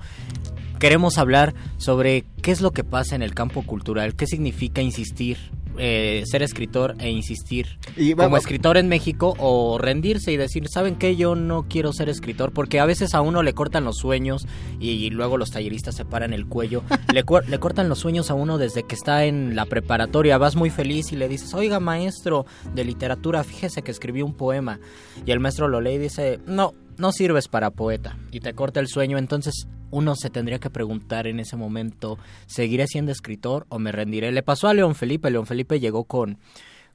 queremos 0.81 1.19
hablar 1.19 1.55
sobre 1.77 2.24
qué 2.43 2.51
es 2.51 2.61
lo 2.61 2.73
que 2.73 2.82
pasa 2.82 3.15
en 3.15 3.23
el 3.23 3.35
campo 3.35 3.62
cultural, 3.62 4.16
qué 4.16 4.27
significa 4.27 4.81
insistir, 4.81 5.36
eh, 5.78 6.24
ser 6.27 6.43
escritor 6.43 6.97
e 6.98 7.11
insistir 7.11 7.78
Y 7.97 8.15
como 8.15 8.36
escritor 8.36 8.77
en 8.77 8.89
México 8.89 9.35
o 9.39 9.78
rendirse 9.78 10.32
y 10.32 10.36
decir, 10.36 10.69
¿saben 10.69 10.97
qué? 10.97 11.16
Yo 11.16 11.36
no 11.36 11.66
quiero 11.69 11.93
ser 11.93 12.09
escritor 12.09 12.52
porque 12.52 12.81
a 12.81 12.86
veces 12.86 13.15
a 13.15 13.20
uno 13.20 13.43
le 13.43 13.52
cortan 13.52 13.85
los 13.85 13.98
sueños 13.98 14.47
y, 14.81 15.11
luego 15.11 15.36
los 15.36 15.51
talleristas 15.51 15.94
se 15.94 16.05
paran 16.05 16.32
el 16.32 16.47
cuello. 16.47 16.82
le, 17.12 17.24
le 17.47 17.59
cortan 17.59 17.89
los 17.89 17.98
sueños 17.98 18.31
a 18.31 18.35
uno 18.35 18.57
desde 18.57 18.82
que 18.82 18.94
está 18.94 19.27
en 19.27 19.55
la 19.55 19.66
preparatoria. 19.66 20.39
Vas 20.39 20.57
muy 20.57 20.70
feliz 20.70 21.12
y 21.12 21.16
le 21.16 21.28
dices, 21.28 21.52
oiga 21.52 21.78
maestro 21.78 22.47
de 22.74 22.85
literatura, 22.85 23.44
fíjese 23.44 23.82
que 23.82 23.90
escribí 23.90 24.23
un 24.23 24.35
poema. 24.35 24.81
Y 25.27 25.31
el 25.31 25.40
maestro 25.40 25.69
lo 25.69 25.82
lee 25.82 25.94
y 25.94 25.98
dice, 25.98 26.40
no, 26.47 26.73
no 26.97 27.12
sirves 27.12 27.48
para 27.48 27.70
poeta. 27.70 28.16
Y 28.32 28.40
te 28.40 28.55
corta 28.55 28.81
el 28.81 28.89
sueño. 28.89 29.19
Entonces 29.19 29.66
uno 29.90 30.14
se 30.16 30.30
tendría 30.30 30.58
que 30.58 30.70
preguntar 30.70 31.26
en 31.26 31.40
ese 31.40 31.56
momento, 31.56 32.18
¿seguiré 32.46 32.86
siendo 32.86 33.12
escritor 33.12 33.66
o 33.68 33.78
me 33.78 33.92
rendiré? 33.92 34.32
Le 34.32 34.42
pasó 34.42 34.68
a 34.68 34.74
León 34.74 34.94
Felipe. 34.94 35.30
León 35.30 35.46
Felipe 35.46 35.80
llegó 35.80 36.04
con 36.04 36.38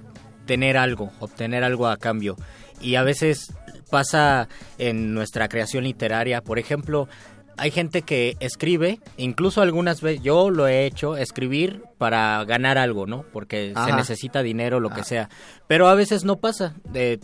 tener 0.47 0.77
algo, 0.79 1.11
obtener 1.21 1.65
algo 1.65 1.89
a 1.89 1.97
cambio. 1.97 2.37
Y 2.81 2.95
a 2.95 3.03
veces 3.03 3.53
pasa 3.91 4.49
en 4.79 5.13
nuestra 5.13 5.49
creación 5.49 5.85
literaria, 5.85 6.41
por 6.43 6.59
ejemplo, 6.59 7.09
hay 7.59 7.71
gente 7.71 8.03
que 8.03 8.37
escribe, 8.41 9.01
incluso 9.17 9.63
algunas 9.63 10.03
veces, 10.03 10.23
yo 10.23 10.51
lo 10.51 10.69
he 10.69 10.85
hecho, 10.85 11.17
escribir 11.17 11.83
para 11.97 12.45
ganar 12.45 12.77
algo, 12.77 13.07
¿no? 13.07 13.25
Porque 13.33 13.73
se 13.87 13.93
necesita 13.95 14.43
dinero, 14.43 14.79
lo 14.79 14.91
que 14.91 15.01
Ah. 15.01 15.05
sea. 15.05 15.29
Pero 15.67 15.89
a 15.89 15.95
veces 15.95 16.25
no 16.25 16.37
pasa. 16.37 16.75
De, 16.93 17.19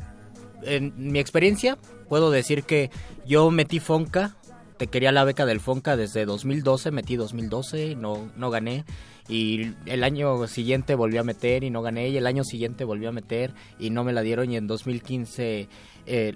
en 0.62 0.94
mi 0.96 1.18
experiencia, 1.18 1.76
puedo 2.08 2.30
decir 2.30 2.62
que 2.62 2.90
yo 3.26 3.50
metí 3.50 3.78
Fonca, 3.78 4.36
te 4.76 4.86
quería 4.86 5.12
la 5.12 5.24
beca 5.24 5.46
del 5.46 5.60
Fonca 5.60 5.96
desde 5.96 6.24
2012, 6.24 6.90
metí 6.90 7.16
2012, 7.16 7.96
no, 7.96 8.30
no 8.36 8.50
gané. 8.50 8.84
Y 9.28 9.74
el 9.86 10.04
año 10.04 10.46
siguiente 10.46 10.94
volví 10.94 11.16
a 11.16 11.22
meter 11.22 11.64
y 11.64 11.70
no 11.70 11.82
gané. 11.82 12.08
Y 12.08 12.16
el 12.16 12.26
año 12.26 12.44
siguiente 12.44 12.84
volví 12.84 13.06
a 13.06 13.12
meter 13.12 13.52
y 13.78 13.90
no 13.90 14.04
me 14.04 14.12
la 14.12 14.22
dieron. 14.22 14.50
Y 14.50 14.56
en 14.56 14.66
2015 14.66 15.68
eh, 16.06 16.34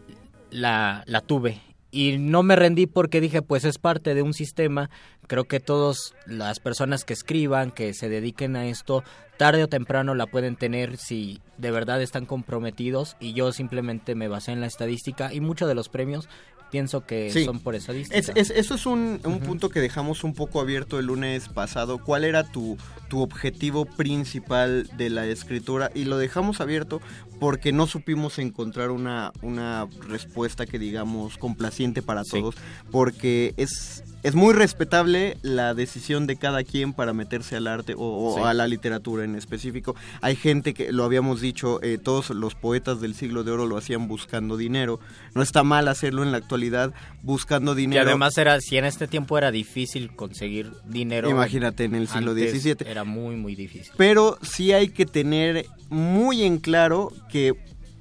la, 0.51 1.03
la 1.07 1.21
tuve. 1.21 1.61
Y 1.91 2.19
no 2.19 2.43
me 2.43 2.57
rendí 2.57 2.87
porque 2.87 3.21
dije, 3.21 3.43
pues 3.43 3.65
es 3.65 3.79
parte 3.79 4.15
de 4.15 4.23
un 4.23 4.35
sistema 4.35 4.91
creo 5.27 5.45
que 5.45 5.61
todas 5.61 6.15
las 6.27 6.61
personas 6.61 7.05
que 7.05 7.13
escriban, 7.13 7.71
que 7.71 7.95
se 7.95 8.09
dediquen 8.09 8.57
a 8.57 8.67
esto, 8.67 9.03
tarde 9.37 9.65
o 9.65 9.69
temprano 9.69 10.15
la 10.15 10.27
pueden 10.27 10.57
tener 10.57 10.97
si 10.97 11.41
de 11.59 11.71
verdad 11.71 12.01
están 12.01 12.27
comprometidos 12.27 13.17
y 13.21 13.33
yo 13.33 13.53
simplemente 13.53 14.15
me 14.15 14.29
basé 14.29 14.53
en 14.53 14.61
la 14.61 14.67
estadística 14.67 15.33
y 15.33 15.41
muchos 15.41 15.69
de 15.69 15.75
los 15.75 15.89
premios 15.89 16.29
pienso 16.71 17.07
que 17.07 17.31
Sí. 17.33 17.45
son 17.45 17.61
por 17.61 17.75
estadística. 17.75 18.19
Es- 18.19 18.31
es- 18.35 18.51
eso 18.51 18.75
es 18.75 18.87
un, 18.87 19.21
un 19.25 19.41
punto 19.41 19.69
que 19.71 19.81
dejamos 19.81 20.25
un 20.25 20.35
poco 20.35 20.61
abierto 20.61 20.99
el 20.99 21.07
lunes 21.07 21.49
pasado. 21.49 21.99
¿Cuál 22.03 22.25
era 22.25 22.45
tu, 22.45 22.77
tu 23.09 23.21
objetivo 23.23 23.85
principal 23.85 24.89
de 24.97 25.11
la 25.11 25.27
escritura? 25.27 25.91
Y 25.95 26.05
lo 26.05 26.19
dejamos 26.19 26.61
abierto 26.61 27.01
porque 27.41 27.73
no 27.73 27.87
supimos 27.87 28.39
encontrar 28.39 28.91
una, 28.91 29.33
una 29.43 29.87
respuesta 30.09 30.67
que 30.67 30.79
digamos 30.79 31.39
complaciente 31.39 32.03
para 32.03 32.25
todos. 32.25 32.55
Porque 32.91 33.55
es, 33.57 34.03
es 34.27 34.35
muy 34.35 34.55
respetable 34.55 35.37
la 35.43 35.73
decisión 35.73 36.27
de 36.27 36.35
cada 36.35 36.65
quien 36.65 36.93
para 36.93 37.13
meterse 37.13 37.55
al 37.55 37.69
arte 37.69 37.95
o, 37.95 38.01
o 38.01 38.35
Sí. 38.35 38.41
a 38.45 38.55
la 38.55 38.67
literatura 38.67 39.23
en 39.23 39.37
específico. 39.37 39.95
Hay 40.21 40.35
gente 40.35 40.75
que, 40.75 40.91
lo 40.93 41.05
habíamos 41.05 41.41
dicho, 41.41 41.81
eh, 41.81 41.97
todos 41.97 42.31
los 42.31 42.57
poetas 42.57 43.01
del 43.01 43.15
siglo 43.15 43.45
de 43.45 43.53
oro 43.53 43.67
lo 43.67 43.77
hacían 43.77 44.09
buscando 44.09 44.57
dinero. 44.57 44.99
No 45.37 45.43
está 45.43 45.63
mal 45.63 45.87
hacerlo 45.87 46.25
en 46.25 46.33
la 46.33 46.39
actualidad 46.39 46.93
buscando 47.23 47.77
dinero. 47.77 48.03
además 48.03 48.37
era, 48.37 48.61
si 48.61 48.77
en 48.77 48.85
este 48.85 49.07
tiempo 49.07 49.39
era 49.39 49.53
difícil 49.53 50.11
conseguir 50.17 50.73
dinero. 50.85 51.31
Imagínate 51.31 51.85
en 51.85 51.95
el 51.95 52.09
siglo 52.09 52.33
antes 52.33 52.61
XVII. 52.61 52.79
Era 52.85 53.05
muy, 53.05 53.37
muy 53.37 53.55
difícil. 53.55 53.93
Pero 53.97 54.39
sí 54.43 54.73
hay 54.73 54.89
que 54.89 55.07
tener 55.07 55.67
muy 55.89 56.43
en 56.43 56.59
claro 56.59 57.13
que 57.31 57.53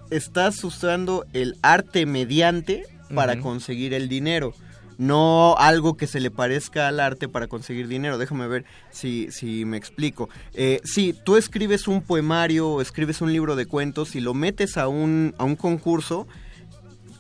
estás 0.10 0.64
usando 0.64 1.24
el 1.34 1.56
arte 1.62 2.08
mediante 2.08 2.82
para 3.14 3.40
conseguir 3.40 3.94
el 3.94 4.10
dinero. 4.10 4.56
No 4.98 5.56
algo 5.58 5.98
que 5.98 6.08
se 6.08 6.20
le 6.20 6.32
parezca 6.32 6.88
al 6.88 7.00
arte 7.00 7.28
para 7.28 7.48
conseguir 7.48 7.88
dinero. 7.88 8.18
Déjame 8.18 8.48
ver 8.48 8.66
si, 8.92 9.30
si 9.32 9.66
me 9.66 9.78
explico. 9.78 10.30
Eh, 10.54 10.80
sí, 10.84 11.14
tú 11.26 11.36
escribes 11.38 11.88
un 11.88 12.02
poemario 12.02 12.70
o 12.70 12.82
escribes 12.82 13.22
un 13.22 13.32
libro 13.34 13.56
de 13.56 13.66
cuentos 13.66 14.16
y 14.16 14.22
lo 14.22 14.34
metes 14.34 14.78
a 14.78 14.88
un, 14.88 15.36
a 15.38 15.44
un 15.44 15.56
concurso 15.56 16.28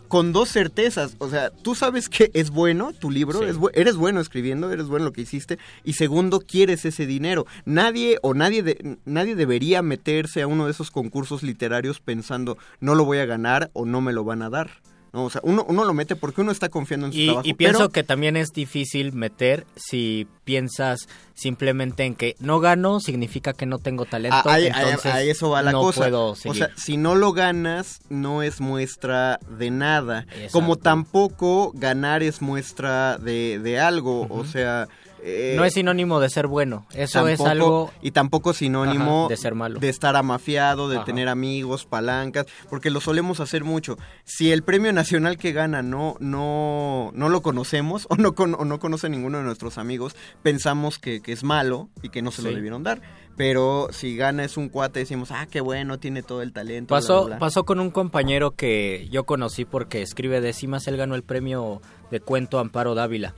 con 0.08 0.32
dos 0.32 0.50
certezas. 0.50 1.16
O 1.18 1.30
sea, 1.30 1.50
tú 1.50 1.74
sabes 1.76 2.10
que 2.10 2.30
es 2.34 2.52
bueno 2.52 2.94
tu 2.94 3.10
libro, 3.12 3.40
Sí. 3.40 3.46
es 3.46 3.58
bu- 3.58 3.72
eres 3.74 3.96
bueno 3.96 4.22
escribiendo, 4.22 4.72
eres 4.72 4.86
bueno 4.86 5.00
en 5.04 5.06
lo 5.06 5.12
que 5.14 5.22
hiciste. 5.22 5.58
Y 5.84 5.94
segundo, 5.94 6.40
quieres 6.40 6.86
ese 6.86 7.06
dinero. 7.06 7.46
Nadie 7.66 8.20
o 8.22 8.34
nadie, 8.36 8.62
de- 8.64 8.98
nadie 9.06 9.36
debería 9.36 9.82
meterse 9.82 10.42
a 10.44 10.48
uno 10.48 10.66
de 10.66 10.72
esos 10.72 10.92
concursos 10.92 11.42
literarios 11.44 12.00
pensando 12.00 12.58
no 12.80 12.94
lo 12.96 13.04
voy 13.04 13.18
a 13.18 13.26
ganar 13.26 13.72
o 13.74 13.86
no 13.86 14.00
me 14.00 14.14
lo 14.14 14.24
van 14.24 14.44
a 14.44 14.50
dar. 14.50 14.70
No, 15.16 15.24
o 15.24 15.30
sea, 15.30 15.40
uno, 15.46 15.66
uno 15.70 15.86
lo 15.86 15.94
mete 15.94 16.18
porque 16.18 16.42
uno 16.42 16.52
está 16.52 16.68
confiando 16.68 17.06
en 17.08 17.14
su 17.14 17.20
Y, 17.20 17.26
trabajo. 17.28 17.48
y 17.48 17.54
pienso 17.54 17.80
pero- 17.80 17.90
que 17.90 18.04
también 18.04 18.36
es 18.36 18.52
difícil 18.52 19.14
meter 19.14 19.66
si 19.78 20.28
piensas 20.44 21.08
simplemente 21.34 22.04
en 22.04 22.16
que 22.16 22.36
no 22.40 22.60
gano 22.60 23.00
significa 23.00 23.54
que 23.54 23.66
no 23.66 23.80
tengo 23.80 24.04
talento. 24.06 24.48
A, 24.50 24.60
entonces 24.60 25.06
a 25.06 25.22
eso 25.22 25.50
va 25.50 25.62
la 25.62 25.72
no 25.72 25.80
cosa. 25.82 26.02
puedo 26.02 26.28
o 26.32 26.36
sea, 26.36 26.70
si 26.76 26.98
no 26.98 27.16
lo 27.16 27.32
ganas, 27.32 28.00
no 28.10 28.44
es 28.44 28.60
muestra 28.60 29.40
de 29.58 29.72
nada. 29.72 30.26
Exacto. 30.32 30.52
Como 30.52 30.76
tampoco 30.76 31.72
ganar 31.76 32.22
es 32.22 32.42
muestra 32.42 33.18
de, 33.18 33.60
de 33.60 33.80
algo. 33.80 34.28
O 34.30 34.44
sea. 34.46 34.88
Eh, 35.28 35.56
no 35.58 35.66
es 35.66 35.74
sinónimo 35.74 36.20
de 36.20 36.30
ser 36.30 36.46
bueno. 36.46 36.86
Eso 36.94 37.28
es 37.28 37.42
algo 37.42 37.92
Y 38.02 38.12
tampoco 38.12 38.54
sinónimo 38.54 39.22
Ajá, 39.26 39.30
de 39.30 39.38
ser 39.38 39.56
malo. 39.56 39.80
de 39.80 39.90
estar 39.90 40.16
amafiado, 40.16 40.88
de 40.88 40.98
Ajá. 40.98 41.06
tener 41.06 41.28
amigos, 41.30 41.86
palancas, 41.86 42.46
porque 42.70 42.92
lo 42.92 43.02
solemos 43.02 43.40
hacer 43.40 43.64
mucho. 43.64 43.98
Si 44.24 44.52
el 44.52 44.62
premio 44.64 44.94
nacional 44.94 45.38
que 45.40 45.52
gana 45.52 45.82
no, 45.82 46.16
no, 46.20 47.12
no 47.16 47.30
lo 47.30 47.42
conocemos 47.42 48.06
o 48.10 48.16
no, 48.18 48.36
con- 48.36 48.54
o 48.56 48.66
no 48.66 48.80
conoce 48.80 49.08
a 49.08 49.10
ninguno 49.10 49.40
de 49.40 49.44
nuestros 49.44 49.78
amigos, 49.80 50.16
pensamos 50.44 51.00
que, 51.00 51.22
que 51.22 51.32
es 51.32 51.44
malo 51.44 51.90
y 52.04 52.10
que 52.10 52.22
no 52.22 52.30
se 52.32 52.42
lo 52.44 52.52
debieron 52.52 52.84
dar. 52.84 53.02
Pero 53.38 53.90
si 53.92 54.16
gana 54.16 54.46
es 54.46 54.56
un 54.56 54.70
cuate, 54.70 55.00
decimos, 55.00 55.30
ah, 55.32 55.46
qué 55.50 55.60
bueno, 55.60 56.00
tiene 56.00 56.24
todo 56.24 56.42
el 56.42 56.54
talento. 56.54 56.94
Pasó, 56.94 57.26
bla, 57.26 57.36
bla". 57.36 57.40
pasó 57.40 57.66
con 57.66 57.82
un 57.82 57.92
compañero 57.92 58.52
que 58.52 59.10
yo 59.12 59.26
conocí 59.26 59.66
porque 59.66 60.02
escribe 60.02 60.40
décimas, 60.40 60.88
él 60.88 60.96
ganó 60.96 61.16
el 61.16 61.24
premio 61.24 61.82
de 62.12 62.22
cuento 62.22 62.60
Amparo 62.60 62.96
Dávila. 62.96 63.34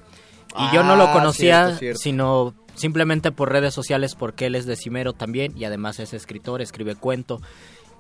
Y 0.56 0.76
yo 0.76 0.84
no 0.84 0.96
lo 0.96 1.06
Ah, 1.06 1.14
conocía, 1.14 1.64
cierto, 1.66 1.80
cierto. 1.80 2.00
sino 2.00 2.54
simplemente 2.76 3.32
por 3.32 3.52
redes 3.52 3.74
sociales 3.74 4.16
porque 4.16 4.46
él 4.48 4.56
es 4.56 4.66
decimero 4.66 5.14
también 5.14 5.52
y 5.58 5.66
además 5.66 6.00
es 6.00 6.14
escritor, 6.14 6.62
escribe 6.62 6.96
cuento. 6.96 7.42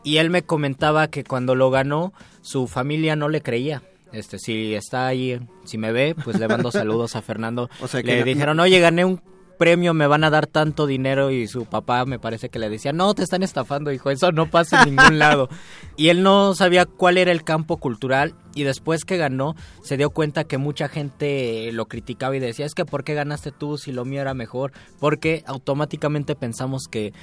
Y 0.04 0.18
él 0.18 0.30
me 0.30 0.44
comentaba 0.44 1.08
que 1.08 1.24
cuando 1.24 1.56
lo 1.56 1.70
ganó, 1.72 2.14
su 2.42 2.68
familia 2.68 3.16
no 3.16 3.28
le 3.30 3.42
creía. 3.42 3.84
Este, 4.14 4.40
si 4.40 4.74
está 4.74 5.08
ahí, 5.08 5.40
si 5.66 5.78
me 5.78 5.92
ve, 5.92 6.16
pues 6.24 6.40
le 6.40 6.48
mando 6.48 6.72
saludos 6.72 7.16
a 7.16 7.22
Fernando. 7.22 7.70
O 7.82 7.88
sea 7.88 8.02
que 8.02 8.08
le 8.14 8.20
no- 8.20 8.26
dijeron, 8.26 8.60
oye, 8.60 8.80
gané 8.80 9.04
un 9.04 9.22
premio, 9.58 9.94
me 9.94 10.08
van 10.08 10.24
a 10.24 10.30
dar 10.30 10.48
tanto 10.48 10.88
dinero 10.88 11.32
y 11.32 11.48
su 11.48 11.66
papá 11.66 12.06
me 12.06 12.20
parece 12.20 12.50
que 12.50 12.60
le 12.60 12.70
decía, 12.70 12.94
no, 12.94 13.14
te 13.14 13.24
están 13.24 13.44
estafando, 13.44 13.92
hijo, 13.92 14.10
eso 14.10 14.32
no 14.32 14.50
pasa 14.50 14.84
en 14.84 14.96
ningún 14.96 15.20
lado. 15.20 15.50
Y 15.96 16.10
él 16.10 16.24
no 16.24 16.56
sabía 16.56 16.86
cuál 16.86 17.18
era 17.18 17.32
el 17.32 17.44
campo 17.44 17.78
cultural 17.78 18.36
y 18.56 18.64
después 18.64 19.04
que 19.04 19.18
ganó 19.18 19.56
se 19.84 19.98
dio 19.98 20.10
cuenta 20.10 20.46
que 20.46 20.58
mucha 20.58 20.88
gente 20.88 21.72
lo 21.74 21.88
criticaba 21.88 22.36
y 22.36 22.40
decía, 22.40 22.66
es 22.66 22.74
que 22.74 22.86
¿por 22.86 23.04
qué 23.04 23.14
ganaste 23.14 23.52
tú 23.52 23.78
si 23.78 23.92
lo 23.92 24.06
mío 24.06 24.22
era 24.22 24.34
mejor? 24.34 24.72
Porque 25.00 25.44
automáticamente 25.46 26.36
pensamos 26.36 26.88
que 26.90 27.14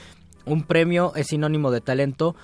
un 0.44 0.62
premio 0.62 1.12
es 1.16 1.28
sinónimo 1.28 1.70
de 1.70 1.80
talento, 1.80 2.36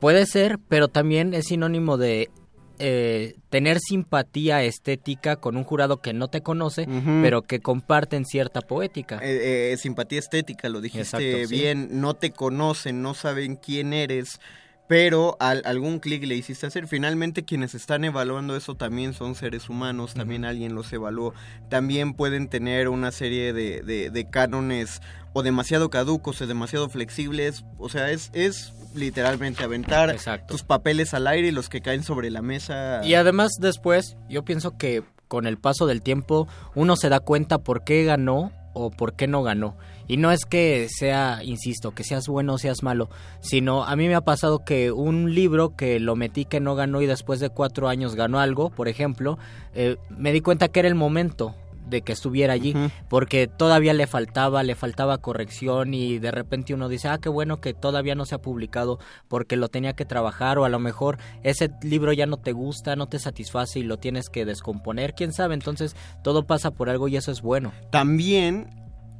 puede 0.00 0.26
ser, 0.26 0.58
pero 0.68 0.88
también 0.88 1.34
es 1.34 1.46
sinónimo 1.46 1.96
de 1.96 2.30
eh, 2.78 3.36
tener 3.50 3.78
simpatía 3.80 4.62
estética 4.62 5.36
con 5.36 5.56
un 5.56 5.64
jurado 5.64 6.00
que 6.00 6.12
no 6.12 6.28
te 6.28 6.42
conoce, 6.42 6.86
pero 7.22 7.42
que 7.42 7.60
comparten 7.60 8.24
cierta 8.24 8.60
poética. 8.60 9.18
Eh, 9.22 9.72
eh, 9.72 9.76
simpatía 9.76 10.18
estética, 10.18 10.68
lo 10.68 10.80
dijiste 10.80 11.16
Exacto, 11.16 11.48
sí. 11.48 11.54
bien, 11.54 12.00
no 12.00 12.14
te 12.14 12.30
conocen, 12.30 13.02
no 13.02 13.14
saben 13.14 13.56
quién 13.56 13.92
eres, 13.92 14.40
pero 14.88 15.36
al- 15.38 15.62
algún 15.66 16.00
clic 16.00 16.24
le 16.24 16.34
hiciste 16.34 16.66
hacer. 16.66 16.88
Finalmente 16.88 17.44
quienes 17.44 17.74
están 17.74 18.04
evaluando 18.04 18.56
eso 18.56 18.74
también 18.74 19.12
son 19.14 19.34
seres 19.36 19.68
humanos, 19.68 20.14
también 20.14 20.44
alguien 20.44 20.74
los 20.74 20.92
evaluó, 20.92 21.34
también 21.68 22.14
pueden 22.14 22.48
tener 22.48 22.88
una 22.88 23.12
serie 23.12 23.52
de, 23.52 23.82
de- 23.82 24.10
de 24.10 24.24
cánones 24.30 25.00
o 25.34 25.42
demasiado 25.42 25.90
caducos 25.90 26.40
o 26.40 26.46
demasiado 26.46 26.88
flexibles, 26.88 27.64
o 27.78 27.88
sea, 27.88 28.10
es, 28.10 28.30
es 28.32 28.72
literalmente 28.94 29.62
aventar 29.62 30.08
tus 30.48 30.62
papeles 30.64 31.12
al 31.14 31.26
aire 31.26 31.48
y 31.48 31.52
los 31.52 31.68
que 31.68 31.82
caen 31.82 32.02
sobre 32.02 32.30
la 32.30 32.40
mesa. 32.42 33.02
Y 33.04 33.14
además 33.14 33.52
después, 33.60 34.16
yo 34.28 34.44
pienso 34.44 34.76
que 34.78 35.04
con 35.28 35.46
el 35.46 35.58
paso 35.58 35.86
del 35.86 36.00
tiempo 36.00 36.48
uno 36.74 36.96
se 36.96 37.10
da 37.10 37.20
cuenta 37.20 37.58
por 37.58 37.84
qué 37.84 38.04
ganó 38.04 38.50
o 38.72 38.90
por 38.90 39.14
qué 39.14 39.26
no 39.26 39.42
ganó. 39.42 39.76
Y 40.08 40.16
no 40.16 40.32
es 40.32 40.44
que 40.44 40.88
sea, 40.90 41.40
insisto, 41.44 41.92
que 41.92 42.02
seas 42.02 42.26
bueno 42.26 42.54
o 42.54 42.58
seas 42.58 42.82
malo, 42.82 43.08
sino 43.40 43.84
a 43.84 43.94
mí 43.94 44.08
me 44.08 44.14
ha 44.14 44.22
pasado 44.22 44.64
que 44.64 44.90
un 44.90 45.34
libro 45.34 45.76
que 45.76 46.00
lo 46.00 46.16
metí 46.16 46.46
que 46.46 46.60
no 46.60 46.74
ganó 46.74 47.02
y 47.02 47.06
después 47.06 47.40
de 47.40 47.50
cuatro 47.50 47.88
años 47.88 48.14
ganó 48.14 48.40
algo, 48.40 48.70
por 48.70 48.88
ejemplo, 48.88 49.38
eh, 49.74 49.96
me 50.08 50.32
di 50.32 50.40
cuenta 50.40 50.68
que 50.68 50.80
era 50.80 50.88
el 50.88 50.94
momento 50.94 51.54
de 51.88 52.02
que 52.02 52.12
estuviera 52.12 52.52
allí, 52.52 52.74
porque 53.08 53.46
todavía 53.46 53.94
le 53.94 54.06
faltaba, 54.06 54.62
le 54.62 54.74
faltaba 54.74 55.18
corrección 55.18 55.94
y 55.94 56.18
de 56.18 56.30
repente 56.30 56.74
uno 56.74 56.88
dice, 56.88 57.08
ah, 57.08 57.18
qué 57.18 57.28
bueno 57.28 57.60
que 57.60 57.74
todavía 57.74 58.14
no 58.14 58.26
se 58.26 58.34
ha 58.34 58.42
publicado 58.42 58.98
porque 59.28 59.56
lo 59.56 59.68
tenía 59.68 59.94
que 59.94 60.04
trabajar 60.04 60.58
o 60.58 60.64
a 60.64 60.68
lo 60.68 60.78
mejor 60.78 61.18
ese 61.42 61.70
libro 61.82 62.12
ya 62.12 62.26
no 62.26 62.36
te 62.36 62.52
gusta, 62.52 62.96
no 62.96 63.06
te 63.06 63.18
satisface 63.18 63.78
y 63.80 63.82
lo 63.82 63.98
tienes 63.98 64.28
que 64.28 64.44
descomponer, 64.44 65.14
quién 65.14 65.32
sabe, 65.32 65.54
entonces 65.54 65.96
todo 66.22 66.46
pasa 66.46 66.70
por 66.70 66.90
algo 66.90 67.08
y 67.08 67.16
eso 67.16 67.32
es 67.32 67.42
bueno. 67.42 67.72
También, 67.90 68.68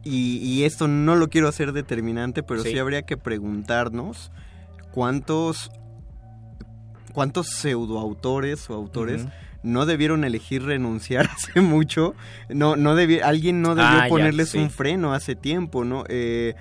y, 0.04 0.36
y 0.38 0.64
esto 0.64 0.88
no 0.88 1.16
lo 1.16 1.28
quiero 1.28 1.48
hacer 1.48 1.72
determinante, 1.72 2.42
pero 2.42 2.62
sí, 2.62 2.70
Sí. 2.72 2.78
habría 2.78 3.02
que 3.02 3.16
preguntarnos 3.16 4.30
cuántos 4.92 5.70
cuántos 7.12 7.48
pseudoautores 7.48 8.70
o 8.70 8.74
autores 8.74 9.26
no 9.64 9.86
debieron 9.86 10.22
elegir 10.24 10.62
renunciar 10.62 11.28
hace 11.36 11.60
mucho. 11.60 12.14
No, 12.48 12.76
no 12.76 12.90
alguien 13.24 13.60
no 13.60 13.74
debió 13.74 13.90
Ah, 13.90 14.02
ya, 14.04 14.08
ponerles 14.08 14.50
sí. 14.50 14.58
un 14.58 14.70
freno 14.70 15.12
hace 15.12 15.34
tiempo, 15.34 15.84
¿no? 15.84 16.04
Eh, 16.08 16.54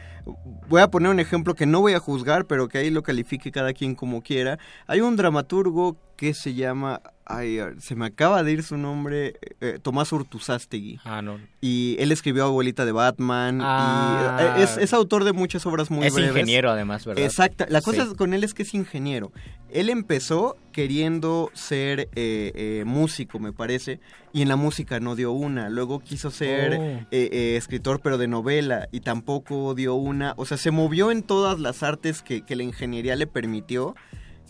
voy 0.67 0.81
a 0.81 0.89
poner 0.89 1.11
un 1.11 1.19
ejemplo 1.19 1.53
que 1.53 1.67
no 1.67 1.79
voy 1.81 1.93
a 1.93 1.99
juzgar, 1.99 2.45
pero 2.45 2.67
que 2.67 2.79
ahí 2.79 2.89
lo 2.89 3.03
califique 3.03 3.51
cada 3.51 3.73
quien 3.73 3.93
como 3.93 4.23
quiera. 4.23 4.57
Hay 4.87 5.01
un 5.01 5.15
dramaturgo 5.15 5.95
que 6.15 6.33
se 6.33 6.55
llama, 6.55 7.01
ay, 7.27 7.59
se 7.79 7.95
me 7.95 8.05
acaba 8.05 8.43
de 8.43 8.51
ir 8.53 8.63
su 8.63 8.77
nombre, 8.77 9.35
eh, 9.61 9.79
Tomás 9.81 10.11
Urtuzástegui. 10.11 10.99
Ah, 11.03 11.21
no. 11.21 11.39
Y 11.61 11.95
él 11.99 12.11
escribió 12.11 12.45
Abuelita 12.45 12.85
de 12.85 12.91
Batman. 12.91 13.59
Ah. 13.61 14.55
y 14.57 14.61
eh, 14.61 14.63
es, 14.63 14.77
es 14.77 14.93
autor 14.93 15.23
de 15.23 15.33
muchas 15.33 15.65
obras 15.65 15.91
muy 15.91 16.05
es 16.07 16.13
breves. 16.13 16.31
ingeniero 16.31 16.71
además, 16.71 17.05
¿verdad? 17.05 17.23
Exacto. 17.23 17.65
La 17.69 17.81
cosa 17.81 18.03
Sí. 18.03 18.09
es- 18.11 18.17
con 18.17 18.33
él 18.33 18.43
es 18.43 18.53
que 18.53 18.63
es 18.63 18.73
ingeniero. 18.73 19.31
Él 19.69 19.89
empezó 19.89 20.55
queriendo 20.71 21.51
ser 21.53 22.01
eh, 22.15 22.51
eh, 22.55 22.83
músico, 22.85 23.39
me 23.39 23.51
parece, 23.51 23.99
y 24.31 24.41
en 24.41 24.47
la 24.47 24.55
música 24.55 24.99
no 25.01 25.15
dio 25.15 25.31
una. 25.33 25.69
Luego 25.69 25.99
quiso 25.99 26.31
ser 26.31 26.73
Oh. 26.79 26.83
eh, 26.83 27.05
eh, 27.11 27.55
escritor, 27.57 27.99
pero 28.01 28.17
de 28.17 28.27
novela, 28.27 28.87
y 28.91 29.01
tampoco 29.01 29.73
dio 29.75 29.95
una. 29.95 30.33
O 30.37 30.45
sea, 30.45 30.55
se 30.57 30.71
movió 30.71 31.11
en 31.11 31.23
todas 31.23 31.59
las 31.59 31.83
artes 31.83 32.21
que, 32.21 32.43
que 32.45 32.55
la 32.55 32.63
ingeniería 32.63 33.15
le 33.17 33.27
permitió, 33.27 33.95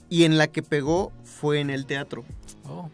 y 0.10 0.24
en 0.24 0.38
la 0.38 0.48
que 0.48 0.62
pegó 0.64 1.12
fue 1.24 1.60
en 1.60 1.70
el 1.70 1.86
teatro. 1.86 2.24
Oh. 2.70 2.90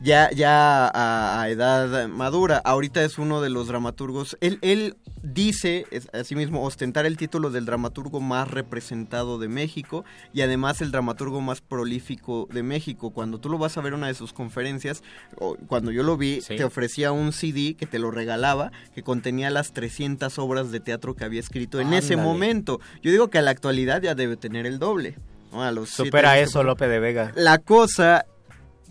ya, 0.00 0.30
ya 0.30 0.86
a, 0.88 1.42
a 1.42 1.48
edad 1.50 2.08
madura. 2.08 2.60
Ahorita 2.64 3.02
es 3.04 3.18
uno 3.18 3.40
de 3.42 3.50
los 3.50 3.66
dramaturgos. 3.68 4.36
Él, 4.40 4.58
él 4.62 4.96
dice, 5.22 5.84
es, 5.90 6.08
asimismo, 6.14 6.62
ostentar 6.64 7.04
el 7.04 7.16
título 7.16 7.50
del 7.50 7.66
dramaturgo 7.66 8.20
más 8.20 8.48
representado 8.48 9.38
de 9.38 9.48
México 9.48 10.04
y 10.32 10.42
además 10.42 10.80
el 10.80 10.92
dramaturgo 10.92 11.40
más 11.40 11.60
prolífico 11.60 12.48
de 12.52 12.62
México. 12.62 13.10
Cuando 13.10 13.38
tú 13.40 13.48
lo 13.50 13.58
vas 13.58 13.76
a 13.76 13.80
ver 13.80 13.92
en 13.92 13.98
una 13.98 14.06
de 14.06 14.14
sus 14.14 14.32
conferencias, 14.32 15.02
o 15.36 15.56
cuando 15.66 15.90
yo 15.90 16.02
lo 16.04 16.16
vi, 16.16 16.40
Sí. 16.40 16.56
te 16.56 16.64
ofrecía 16.64 17.10
un 17.12 17.32
CD 17.32 17.74
que 17.74 17.86
te 17.86 17.98
lo 17.98 18.10
regalaba, 18.12 18.70
que 18.94 19.02
contenía 19.02 19.50
las 19.50 19.72
300 19.72 20.38
obras 20.38 20.70
de 20.70 20.80
teatro 20.80 21.14
que 21.16 21.24
había 21.24 21.40
escrito 21.40 21.80
en 21.80 21.92
ese 21.92 22.16
momento. 22.16 22.80
Yo 23.02 23.10
digo 23.10 23.28
que 23.28 23.38
a 23.38 23.42
la 23.42 23.50
actualidad 23.50 24.00
ya 24.00 24.14
debe 24.14 24.36
tener 24.36 24.64
el 24.64 24.78
doble. 24.78 25.16
¿No? 25.52 25.62
A 25.62 25.70
los 25.72 25.88
siete 25.90 26.08
Supera 26.08 26.38
eso 26.38 26.62
Lope 26.62 26.88
de 26.88 26.98
Vega. 27.00 27.32
la 27.36 27.58
cosa 27.58 28.26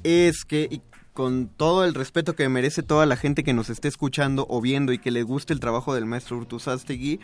es 0.03 0.45
que, 0.45 0.67
y 0.69 0.81
con 1.13 1.47
todo 1.47 1.83
el 1.85 1.93
respeto 1.95 2.35
que 2.35 2.47
merece 2.49 2.83
toda 2.83 3.05
la 3.07 3.15
gente 3.17 3.43
que 3.43 3.53
nos 3.53 3.69
esté 3.71 3.87
escuchando 3.87 4.45
o 4.49 4.61
viendo 4.61 4.93
y 4.93 4.99
que 4.99 5.09
le 5.11 5.23
guste 5.23 5.51
el 5.53 5.59
trabajo 5.59 5.95
del 5.95 6.05
maestro 6.05 6.37
Urtuzastegui, 6.37 7.19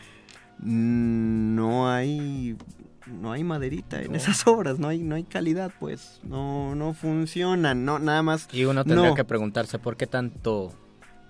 mm, 0.60 1.55
no 1.55 1.89
hay 1.91 2.57
no 3.05 3.34
hay 3.34 3.43
maderita 3.43 4.01
en 4.01 4.11
No. 4.11 4.18
esas 4.18 4.47
obras, 4.47 4.80
no 4.80 4.88
hay 4.88 4.99
no 5.03 5.15
hay 5.15 5.23
calidad, 5.23 5.72
pues, 5.80 6.19
no 6.23 6.73
no 6.76 6.93
funcionan, 6.93 7.85
no 7.85 7.99
nada 7.99 8.23
más. 8.23 8.47
Y 8.51 8.65
uno 8.65 8.84
tendría 8.84 9.10
no. 9.10 9.15
que 9.15 9.26
preguntarse 9.26 9.77
por 9.77 9.97
qué 9.97 10.07
tanto 10.07 10.73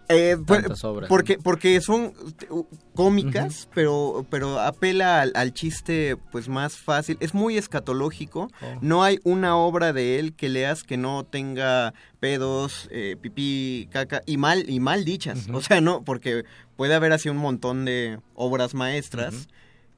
Eh, 0.09 0.38
pues, 0.45 0.61
tantas 0.61 0.84
obras. 0.84 1.09
porque 1.09 1.38
porque 1.38 1.80
son 1.81 2.13
uh, 2.49 2.63
cómicas, 2.93 3.69
pero 3.73 4.25
pero 4.30 4.59
apela 4.59 5.21
al, 5.21 5.31
al 5.35 5.53
chiste 5.53 6.17
pues 6.31 6.49
más 6.49 6.77
fácil. 6.77 7.17
Es 7.19 7.34
muy 7.34 7.57
escatológico. 7.57 8.49
Oh. 8.61 8.77
No 8.81 9.03
hay 9.03 9.19
una 9.23 9.55
obra 9.55 9.93
de 9.93 10.19
él 10.19 10.34
que 10.34 10.49
leas 10.49 10.84
que 10.84 10.97
no 10.97 11.23
tenga 11.23 11.93
pedos, 12.19 12.88
eh, 12.91 13.17
pipí, 13.19 13.88
caca 13.91 14.21
y 14.25 14.38
mal 14.38 14.69
y 14.69 14.80
mal 14.80 15.05
dichas. 15.05 15.47
O 15.53 15.61
sea, 15.61 15.81
no, 15.81 16.03
porque 16.03 16.45
puede 16.75 16.93
haber 16.95 17.13
así 17.13 17.30
un 17.30 17.38
montón 17.38 17.85
de 17.85 18.19
obras 18.35 18.73
maestras. 18.73 19.47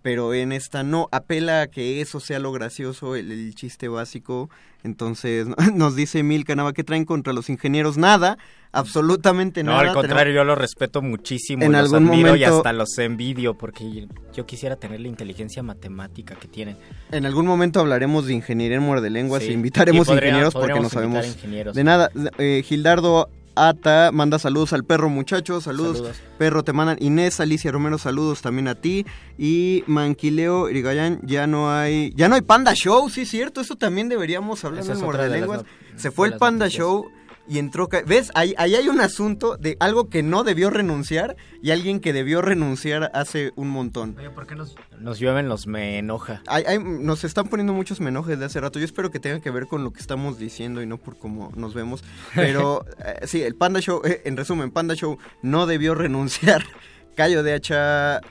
Pero 0.05 0.35
en 0.35 0.51
esta 0.51 0.83
no, 0.83 1.09
apela 1.11 1.63
a 1.63 1.67
que 1.67 1.99
eso 1.99 2.19
sea 2.19 2.37
lo 2.37 2.51
gracioso, 2.51 3.15
el, 3.15 3.31
el 3.31 3.55
chiste 3.55 3.87
básico. 3.87 4.51
Entonces, 4.83 5.47
nos 5.73 5.95
dice 5.95 6.21
Mil 6.21 6.45
Canava, 6.45 6.73
¿qué 6.73 6.83
traen 6.83 7.05
contra 7.05 7.33
los 7.33 7.49
ingenieros? 7.49 7.97
Nada, 7.97 8.37
absolutamente 8.71 9.63
No, 9.63 9.71
nada. 9.71 9.81
al 9.89 9.93
contrario, 9.95 10.25
Tenemos- 10.33 10.35
yo 10.35 10.43
los 10.43 10.57
respeto 10.59 11.01
muchísimo, 11.01 11.63
En 11.63 11.71
los 11.71 11.81
algún 11.91 12.07
admiro 12.09 12.35
y 12.35 12.41
momento- 12.41 12.57
hasta 12.57 12.71
los 12.73 12.95
envidio 12.99 13.55
porque 13.55 14.07
yo 14.31 14.45
quisiera 14.45 14.75
tener 14.75 14.99
la 14.99 15.07
inteligencia 15.07 15.63
matemática 15.63 16.35
que 16.35 16.47
tienen. 16.47 16.77
En 17.11 17.25
algún 17.25 17.47
momento 17.47 17.79
hablaremos 17.79 18.27
de 18.27 18.35
ingeniería 18.35 18.77
en 18.77 18.83
muerde 18.83 19.09
lenguas 19.09 19.41
Sí. 19.41 19.49
e 19.49 19.53
invitaremos 19.53 20.05
Y 20.05 20.11
podría- 20.11 20.27
ingenieros 20.29 20.53
porque 20.53 20.79
no 20.79 20.89
sabemos 20.89 21.25
ingenieros. 21.25 21.75
de 21.75 21.83
nada. 21.83 22.11
Eh, 22.37 22.61
Gildardo 22.63 23.29
Ata 23.55 24.11
manda 24.11 24.37
saludos 24.39 24.73
al 24.73 24.83
perro 24.83 25.09
muchachos, 25.09 25.63
saludos. 25.63 25.97
Saludos. 25.97 26.21
Perro 26.37 26.63
te 26.63 26.73
mandan 26.73 26.97
Inés, 26.99 27.39
Alicia 27.39 27.71
Romero, 27.71 27.97
saludos 27.97 28.41
también 28.41 28.67
a 28.67 28.75
ti. 28.75 29.05
Y 29.37 29.83
Manquileo 29.87 30.69
Irigayan, 30.69 31.19
ya 31.23 31.47
no 31.47 31.71
hay, 31.71 32.11
ya 32.15 32.27
no 32.27 32.35
hay 32.35 32.41
Panda 32.41 32.73
Show, 32.75 33.09
sí 33.09 33.21
es 33.21 33.29
cierto, 33.29 33.61
eso 33.61 33.75
también 33.75 34.09
deberíamos 34.09 34.63
hablar 34.65 34.83
en 34.85 34.91
es 34.91 34.99
muerde 34.99 35.07
otra 35.09 35.23
de 35.23 35.29
las 35.29 35.39
lenguas. 35.39 35.59
not- 35.63 35.99
Se 35.99 36.11
fue 36.11 36.27
el 36.27 36.37
Panda 36.37 36.65
noticias. 36.65 36.79
Show 36.85 37.05
y 37.47 37.59
entró, 37.59 37.87
¿ves? 38.07 38.31
Ahí, 38.33 38.53
ahí 38.57 38.75
hay 38.75 38.87
un 38.89 38.99
asunto 39.01 39.57
de 39.57 39.77
algo 39.79 40.09
que 40.09 40.23
no 40.23 40.43
debió 40.43 40.69
renunciar 40.69 41.35
y 41.61 41.71
alguien 41.71 41.99
que 41.99 42.11
debió 42.13 42.41
renunciar 42.41 43.11
hace 43.13 43.51
un 43.55 43.69
montón. 43.69 44.15
¿por 44.33 44.47
qué 44.47 44.55
nos, 44.55 44.75
nos 44.99 45.19
llueven 45.19 45.47
los 45.47 45.67
me 45.67 45.97
enoja? 45.99 46.41
Hay- 46.47 46.63
hay- 46.65 46.79
nos 46.79 47.23
están 47.23 47.47
poniendo 47.47 47.73
muchos 47.73 47.99
menojes 48.01 48.39
de 48.39 48.45
hace 48.45 48.59
rato. 48.59 48.79
Yo 48.79 48.85
espero 48.85 49.11
que 49.11 49.19
tenga 49.19 49.39
que 49.41 49.51
ver 49.51 49.67
con 49.67 49.83
lo 49.83 49.91
que 49.93 49.99
estamos 50.01 50.39
diciendo 50.39 50.81
y 50.81 50.85
no 50.87 50.97
por 50.97 51.17
cómo 51.19 51.51
nos 51.55 51.73
vemos. 51.73 52.03
Pero 52.33 52.85
eh, 53.05 53.25
sí, 53.27 53.41
el 53.43 53.55
Panda 53.55 53.79
Show, 53.79 54.01
eh, 54.05 54.21
en 54.25 54.37
resumen, 54.37 54.71
Panda 54.71 54.95
Show 54.95 55.17
no 55.41 55.65
debió 55.67 55.93
renunciar. 55.95 56.63
Cayo 57.15 57.43
de 57.43 57.53
Hacha. 57.53 58.17
eh, 58.17 58.21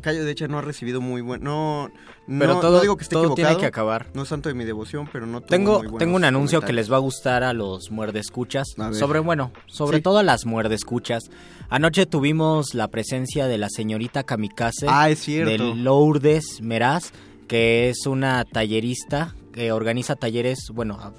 Cayo 0.00 0.24
de 0.24 0.30
Hacha 0.30 0.48
no 0.48 0.58
ha 0.58 0.62
recibido 0.62 1.00
muy 1.00 1.20
buen. 1.20 1.42
No, 1.42 1.90
Pero 2.38 2.54
no 2.54 2.60
todo- 2.60 2.80
digo 2.80 2.96
que 2.96 3.02
esté 3.02 3.14
todo 3.16 3.34
tiene 3.34 3.56
que 3.56 3.66
acabar. 3.66 4.06
No 4.14 4.22
es 4.22 4.28
santo 4.28 4.48
de 4.48 4.54
mi 4.54 4.64
devoción, 4.64 5.08
pero 5.12 5.26
no 5.26 5.40
Tengo, 5.40 5.82
muy 5.82 5.98
tengo 5.98 6.16
un 6.16 6.24
anuncio 6.24 6.60
que 6.60 6.72
les 6.72 6.90
va 6.90 6.96
a 6.96 7.00
gustar 7.00 7.42
a 7.42 7.52
los 7.52 7.90
muerdescuchas. 7.90 8.68
A. 8.78 8.92
Sobre, 8.94 9.18
bueno, 9.18 9.50
sobre 9.66 9.98
Sí. 9.98 10.02
todo 10.02 10.18
a 10.18 10.22
las 10.22 10.46
muerdescuchas. 10.46 11.24
Anoche 11.68 12.06
tuvimos 12.06 12.74
la 12.74 12.88
presencia 12.88 13.46
de 13.48 13.58
la 13.58 13.68
señorita 13.68 14.22
Kamikaze. 14.22 14.86
Ah, 14.88 15.10
es 15.10 15.18
cierto. 15.20 15.50
De 15.50 15.58
Lourdes 15.74 16.60
Meraz, 16.62 17.12
que 17.48 17.88
es 17.88 18.06
una 18.06 18.44
tallerista 18.44 19.34
que 19.52 19.72
organiza 19.72 20.14
talleres, 20.14 20.70
bueno, 20.72 21.12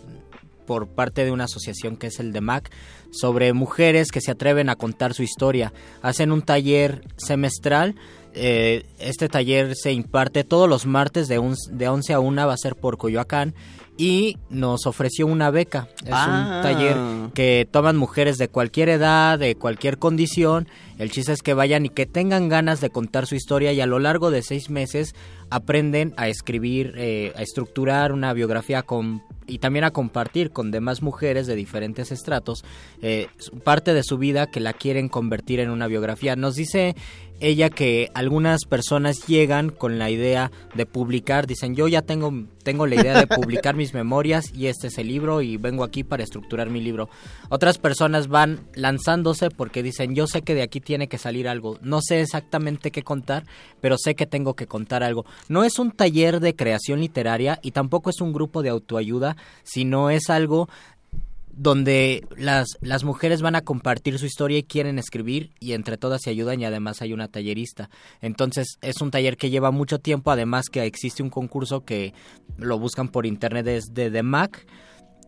por 0.65 0.87
parte 0.87 1.25
de 1.25 1.31
una 1.31 1.43
asociación 1.45 1.97
que 1.97 2.07
es 2.07 2.19
el 2.21 2.31
DEMAC, 2.31 2.71
sobre 3.11 3.51
mujeres 3.51 4.09
que 4.11 4.21
se 4.21 4.31
atreven 4.31 4.69
a 4.69 4.77
contar 4.77 5.13
su 5.13 5.23
historia. 5.23 5.73
Hacen 6.01 6.31
un 6.31 6.41
taller 6.41 7.01
semestral. 7.17 7.95
Eh, 8.33 8.85
este 8.99 9.27
taller 9.29 9.75
se 9.75 9.91
imparte 9.93 10.43
todos 10.43 10.67
los 10.69 10.85
martes 10.85 11.27
de, 11.27 11.39
un- 11.39 11.55
de 11.71 11.87
11 11.89 12.13
a 12.13 12.19
1, 12.19 12.47
va 12.47 12.53
a 12.53 12.57
ser 12.57 12.75
por 12.75 12.97
Coyoacán. 12.97 13.53
Y 13.97 14.37
nos 14.49 14.87
ofreció 14.87 15.27
una 15.27 15.51
beca. 15.51 15.87
Es 16.03 16.09
Ah. 16.13 16.55
un 16.57 16.61
taller 16.63 16.97
que 17.35 17.67
toman 17.69 17.97
mujeres 17.97 18.37
de 18.37 18.47
cualquier 18.47 18.89
edad, 18.89 19.37
de 19.37 19.55
cualquier 19.55 19.99
condición. 19.99 20.67
El 21.01 21.09
chiste 21.09 21.33
es 21.33 21.41
que 21.41 21.55
vayan 21.55 21.87
y 21.87 21.89
que 21.89 22.05
tengan 22.05 22.47
ganas 22.47 22.79
de 22.79 22.91
contar 22.91 23.25
su 23.25 23.33
historia 23.33 23.73
y 23.73 23.81
a 23.81 23.87
lo 23.87 23.97
largo 23.97 24.29
de 24.29 24.43
seis 24.43 24.69
meses 24.69 25.15
aprenden 25.49 26.13
a 26.15 26.27
escribir, 26.27 26.93
eh, 26.95 27.33
a 27.35 27.41
estructurar 27.41 28.11
una 28.11 28.33
biografía 28.33 28.83
con, 28.83 29.23
y 29.47 29.57
también 29.57 29.83
a 29.83 29.89
compartir 29.89 30.51
con 30.51 30.69
demás 30.69 31.01
mujeres 31.01 31.47
de 31.47 31.55
diferentes 31.55 32.11
estratos 32.11 32.63
eh, 33.01 33.29
parte 33.63 33.95
de 33.95 34.03
su 34.03 34.19
vida 34.19 34.45
que 34.45 34.59
la 34.59 34.73
quieren 34.73 35.09
convertir 35.09 35.59
en 35.59 35.71
una 35.71 35.87
biografía. 35.87 36.35
Nos 36.35 36.53
dice 36.53 36.95
ella 37.41 37.69
que 37.69 38.09
algunas 38.13 38.65
personas 38.65 39.25
llegan 39.25 39.69
con 39.71 39.97
la 39.97 40.09
idea 40.09 40.51
de 40.75 40.85
publicar, 40.85 41.47
dicen 41.47 41.75
yo 41.75 41.87
ya 41.87 42.03
tengo, 42.03 42.31
tengo 42.63 42.85
la 42.85 42.95
idea 42.95 43.19
de 43.19 43.27
publicar 43.35 43.75
mis 43.75 43.93
memorias 43.93 44.53
y 44.53 44.67
este 44.67 44.87
es 44.87 44.97
el 44.99 45.07
libro 45.07 45.41
y 45.41 45.57
vengo 45.57 45.83
aquí 45.83 46.03
para 46.03 46.23
estructurar 46.23 46.69
mi 46.69 46.81
libro. 46.81 47.09
Otras 47.49 47.79
personas 47.79 48.27
van 48.27 48.59
lanzándose 48.75 49.49
porque 49.49 49.83
dicen 49.83 50.15
yo 50.15 50.27
sé 50.27 50.43
que 50.43 50.53
de 50.53 50.61
aquí 50.61 50.79
tiene 50.91 51.07
que 51.07 51.17
salir 51.17 51.47
algo, 51.47 51.79
no 51.81 52.01
sé 52.01 52.19
exactamente 52.19 52.91
qué 52.91 53.01
contar, 53.01 53.45
pero 53.79 53.95
sé 53.97 54.13
que 54.13 54.25
tengo 54.25 54.55
que 54.55 54.67
contar 54.67 55.03
algo. 55.03 55.25
No 55.47 55.63
es 55.63 55.79
un 55.79 55.91
taller 55.91 56.41
de 56.41 56.53
creación 56.53 56.99
literaria 56.99 57.59
y 57.61 57.71
tampoco 57.71 58.09
es 58.09 58.19
un 58.19 58.33
grupo 58.33 58.61
de 58.61 58.71
autoayuda, 58.71 59.37
sino 59.63 60.09
es 60.09 60.29
algo 60.29 60.67
donde 61.53 62.27
las, 62.35 62.67
las 62.81 63.05
mujeres 63.05 63.41
van 63.41 63.55
a 63.55 63.61
compartir 63.61 64.19
su 64.19 64.25
historia 64.25 64.57
y 64.57 64.63
quieren 64.63 64.99
escribir 64.99 65.51
y 65.61 65.71
entre 65.71 65.95
todas 65.95 66.23
se 66.23 66.29
ayudan 66.29 66.59
y 66.59 66.65
además 66.65 67.01
hay 67.01 67.13
una 67.13 67.29
tallerista. 67.29 67.89
Entonces 68.19 68.77
es 68.81 68.99
un 68.99 69.11
taller 69.11 69.37
que 69.37 69.49
lleva 69.49 69.71
mucho 69.71 69.99
tiempo, 69.99 70.29
además 70.29 70.65
que 70.69 70.83
existe 70.83 71.23
un 71.23 71.29
concurso 71.29 71.85
que 71.85 72.13
lo 72.57 72.77
buscan 72.77 73.07
por 73.07 73.25
internet 73.25 73.65
desde 73.65 74.11
The 74.11 74.23
Mac 74.23 74.67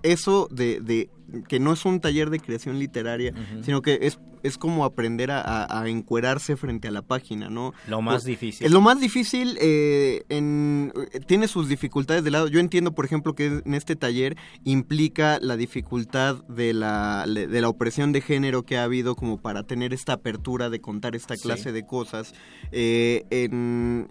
eso 0.03 0.49
de, 0.51 0.81
de 0.81 1.11
que 1.49 1.59
no 1.61 1.73
es 1.73 1.85
un 1.85 2.01
taller 2.01 2.31
de 2.31 2.39
creación 2.41 2.79
literaria, 2.79 3.35
sino 3.63 3.83
que 3.83 3.99
es, 4.03 4.19
es 4.45 4.57
como 4.57 4.85
aprender 4.87 5.31
a, 5.31 5.41
a- 5.43 5.83
a 5.83 5.89
encuerarse 5.89 6.57
frente 6.57 6.89
a 6.89 6.91
la 6.93 7.03
página, 7.03 7.51
¿no? 7.51 7.75
Lo 7.89 8.01
más 8.01 8.15
Pues, 8.15 8.25
difícil. 8.25 8.65
Es 8.67 8.73
lo 8.73 8.81
más 8.81 8.99
difícil, 9.01 9.59
eh, 9.61 10.23
en- 10.31 10.93
tiene 11.27 11.49
sus 11.49 11.69
dificultades 11.69 12.23
de 12.25 12.31
lado. 12.31 12.47
Yo 12.49 12.61
entiendo, 12.61 12.95
por 12.95 13.05
ejemplo, 13.05 13.35
que 13.35 13.61
en 13.65 13.75
este 13.75 13.97
taller 13.97 14.37
implica 14.65 15.39
la 15.43 15.57
dificultad 15.59 16.37
de 16.45 16.73
la, 16.73 17.27
de 17.27 17.61
la 17.61 17.69
opresión 17.69 18.13
de 18.13 18.21
género 18.23 18.63
que 18.63 18.79
ha 18.79 18.85
habido 18.85 19.17
como 19.17 19.37
para 19.43 19.65
tener 19.65 19.93
esta 19.93 20.15
apertura 20.15 20.71
de 20.71 20.81
contar 20.81 21.15
esta 21.17 21.35
Sí. 21.37 21.43
clase 21.43 21.73
de 21.73 21.85
cosas. 21.85 22.33
Eh, 22.73 23.25
en- 23.31 24.09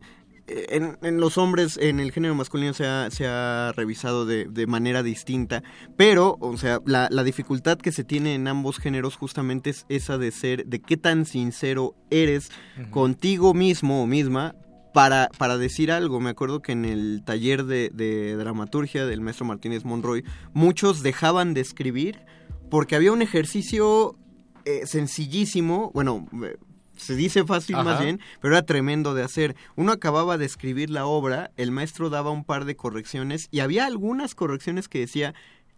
en, 0.47 0.97
en 1.01 1.19
los 1.19 1.37
hombres, 1.37 1.77
en 1.77 1.99
el 1.99 2.11
género 2.11 2.33
masculino 2.35 2.73
se 2.73 2.85
ha, 2.85 3.11
se 3.11 3.27
ha 3.27 3.73
revisado 3.75 4.25
de, 4.25 4.45
de 4.45 4.67
manera 4.67 5.03
distinta, 5.03 5.61
pero, 5.97 6.37
o 6.39 6.57
sea, 6.57 6.79
la, 6.85 7.07
la 7.11 7.23
dificultad 7.23 7.77
que 7.77 7.91
se 7.91 8.03
tiene 8.03 8.35
en 8.35 8.47
ambos 8.47 8.77
géneros 8.79 9.15
justamente 9.15 9.71
es 9.71 9.85
esa 9.89 10.17
de 10.17 10.31
ser, 10.31 10.65
de 10.65 10.79
qué 10.79 10.97
tan 10.97 11.25
sincero 11.25 11.95
eres 12.09 12.49
contigo 12.91 13.53
mismo 13.53 14.03
o 14.03 14.07
misma 14.07 14.55
para, 14.93 15.29
para 15.37 15.57
decir 15.57 15.91
algo. 15.91 16.19
Me 16.19 16.29
acuerdo 16.29 16.61
que 16.61 16.71
en 16.71 16.85
el 16.85 17.23
taller 17.25 17.65
de, 17.65 17.91
de 17.93 18.35
dramaturgia 18.35 19.05
del 19.05 19.21
maestro 19.21 19.45
Martínez 19.45 19.85
Monroy, 19.85 20.23
muchos 20.53 21.03
dejaban 21.03 21.53
de 21.53 21.61
escribir 21.61 22.21
porque 22.69 22.95
había 22.95 23.11
un 23.11 23.21
ejercicio 23.21 24.17
eh, 24.65 24.85
sencillísimo, 24.85 25.91
bueno, 25.93 26.27
eh, 26.43 26.57
se 26.97 27.15
dice 27.15 27.43
fácil 27.43 27.75
Ajá. 27.75 27.83
más 27.83 28.01
bien, 28.01 28.19
pero 28.41 28.55
era 28.55 28.65
tremendo 28.65 29.13
de 29.13 29.23
hacer. 29.23 29.55
Uno 29.75 29.91
acababa 29.91 30.37
de 30.37 30.45
escribir 30.45 30.89
la 30.89 31.05
obra, 31.05 31.51
el 31.57 31.71
maestro 31.71 32.09
daba 32.09 32.31
un 32.31 32.43
par 32.43 32.65
de 32.65 32.75
correcciones 32.75 33.47
y 33.51 33.59
había 33.59 33.85
algunas 33.85 34.35
correcciones 34.35 34.87
que 34.87 34.99
decía, 34.99 35.33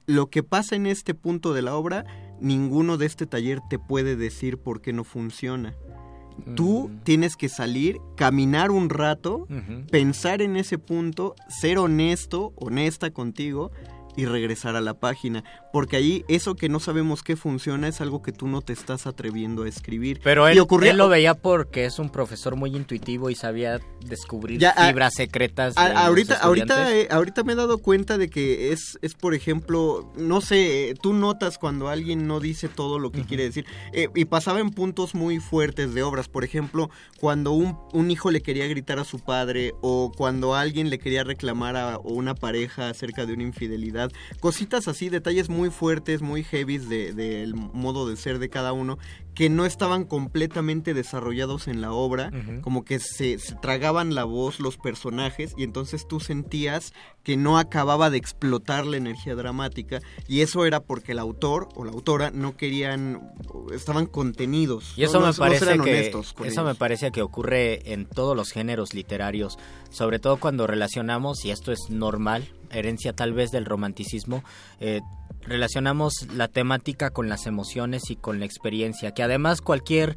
lo 0.05 0.27
que 0.27 0.41
pasa 0.41 0.75
en 0.75 0.87
este 0.87 1.13
punto 1.13 1.53
de 1.53 1.61
la 1.61 1.75
obra, 1.75 2.05
ninguno 2.41 2.97
de 2.97 3.05
este 3.05 3.27
taller 3.27 3.59
te 3.69 3.77
puede 3.77 4.15
decir 4.15 4.57
por 4.57 4.81
qué 4.81 4.93
no 4.93 5.03
funciona. 5.03 5.75
Tú 6.55 6.89
tienes 7.03 7.35
que 7.35 7.49
salir, 7.49 7.97
caminar 8.15 8.71
un 8.71 8.89
rato, 8.89 9.45
pensar 9.91 10.41
en 10.41 10.55
ese 10.55 10.77
punto, 10.77 11.35
ser 11.49 11.77
honesto, 11.77 12.53
honesta 12.55 13.11
contigo 13.11 13.71
y 14.15 14.25
regresar 14.25 14.75
a 14.75 14.81
la 14.81 14.93
página. 14.95 15.43
Porque 15.71 15.97
ahí 15.97 16.25
eso 16.27 16.55
que 16.55 16.67
no 16.69 16.79
sabemos 16.79 17.23
qué 17.23 17.35
funciona 17.35 17.87
es 17.87 18.01
algo 18.01 18.21
que 18.21 18.31
tú 18.31 18.47
no 18.47 18.61
te 18.61 18.73
estás 18.73 19.07
atreviendo 19.07 19.63
a 19.63 19.69
escribir. 19.69 20.19
Pero 20.23 20.47
Y 20.49 20.53
él, 20.53 20.59
ocurría- 20.59 20.91
él 20.91 20.97
lo 20.97 21.07
veía 21.09 21.35
porque 21.35 21.85
es 21.85 21.99
un 21.99 22.09
profesor 22.09 22.55
muy 22.55 22.75
intuitivo 22.75 23.29
y 23.29 23.35
sabía 23.35 23.79
descubrir 24.05 24.59
Ya, 24.59 24.73
ah, 24.75 24.87
fibras 24.87 25.13
secretas. 25.15 25.75
de 25.75 25.81
A- 25.81 25.89
los 25.89 25.97
ahorita, 25.97 26.35
ahorita, 26.37 26.95
eh, 26.95 27.07
ahorita 27.11 27.43
me 27.43 27.53
he 27.53 27.55
dado 27.55 27.77
cuenta 27.77 28.17
de 28.17 28.29
que 28.29 28.71
es, 28.71 28.97
es 29.01 29.13
por 29.13 29.33
ejemplo, 29.33 30.11
no 30.17 30.41
sé, 30.41 30.95
tú 31.01 31.13
notas 31.13 31.57
cuando 31.57 31.87
alguien 31.89 32.27
no 32.27 32.39
dice 32.39 32.67
todo 32.69 32.99
lo 32.99 33.11
que 33.11 33.23
quiere 33.23 33.43
decir. 33.43 33.65
Eh, 33.93 34.07
y 34.15 34.25
pasaba 34.25 34.59
en 34.59 34.71
puntos 34.71 35.15
muy 35.15 35.39
fuertes 35.39 35.93
de 35.93 36.03
obras. 36.03 36.27
Por 36.27 36.43
ejemplo, 36.43 36.89
cuando 37.19 37.51
un, 37.51 37.77
un 37.93 38.11
hijo 38.11 38.31
le 38.31 38.41
quería 38.41 38.67
gritar 38.67 38.99
a 38.99 39.03
su 39.03 39.19
padre 39.19 39.73
o 39.81 40.11
cuando 40.15 40.55
alguien 40.55 40.89
le 40.89 40.99
quería 40.99 41.23
reclamar 41.23 41.75
a 41.77 41.99
una 41.99 42.35
pareja 42.35 42.89
acerca 42.89 43.25
de 43.25 43.33
una 43.33 43.43
infidelidad. 43.43 44.08
Cositas 44.39 44.87
así, 44.87 45.09
detalles 45.09 45.49
muy 45.49 45.69
fuertes, 45.69 46.21
muy 46.21 46.43
heavies 46.43 46.89
de- 46.89 47.13
del 47.13 47.55
modo 47.55 48.07
de 48.07 48.15
ser 48.17 48.39
de 48.39 48.49
cada 48.49 48.73
uno 48.73 48.97
que 49.35 49.49
no 49.49 49.65
estaban 49.65 50.03
completamente 50.03 50.93
desarrollados 50.93 51.67
en 51.69 51.79
la 51.79 51.93
obra, 51.93 52.29
como 52.61 52.83
que 52.83 52.99
se, 52.99 53.39
se 53.39 53.55
tragaban 53.55 54.13
la 54.13 54.25
voz 54.25 54.59
los 54.59 54.75
personajes 54.77 55.53
y 55.57 55.63
entonces 55.63 56.05
tú 56.09 56.19
sentías 56.19 56.93
que 57.23 57.37
no 57.37 57.57
acababa 57.57 58.09
de 58.09 58.17
explotar 58.17 58.85
la 58.85 58.97
energía 58.97 59.35
dramática 59.35 60.01
y 60.27 60.41
eso 60.41 60.65
era 60.65 60.81
porque 60.81 61.13
el 61.13 61.19
autor 61.19 61.69
o 61.75 61.85
la 61.85 61.91
autora 61.91 62.31
no 62.31 62.57
querían, 62.57 63.21
estaban 63.73 64.07
contenidos. 64.07 64.93
Y 64.97 65.03
eso 65.03 65.19
no- 65.19 65.27
me 65.27 65.31
no- 65.31 65.37
parece 65.37 65.65
que 65.85 65.91
eso 66.49 66.63
me 66.65 66.75
parece 66.75 67.11
que 67.11 67.21
ocurre 67.21 67.93
en 67.93 68.05
todos 68.05 68.35
los 68.35 68.51
géneros 68.51 68.93
literarios, 68.93 69.57
sobre 69.89 70.19
todo 70.19 70.37
cuando 70.37 70.67
relacionamos 70.67 71.45
y 71.45 71.51
esto 71.51 71.71
es 71.71 71.79
normal, 71.89 72.49
herencia 72.71 73.13
tal 73.13 73.33
vez 73.33 73.51
del 73.51 73.65
romanticismo, 73.65 74.43
eh, 74.79 75.01
relacionamos 75.41 76.27
la 76.33 76.47
temática 76.47 77.09
con 77.11 77.29
las 77.29 77.45
emociones 77.47 78.09
y 78.09 78.15
con 78.15 78.39
la 78.39 78.45
experiencia, 78.45 79.11
que 79.13 79.23
además 79.23 79.61
cualquier 79.61 80.15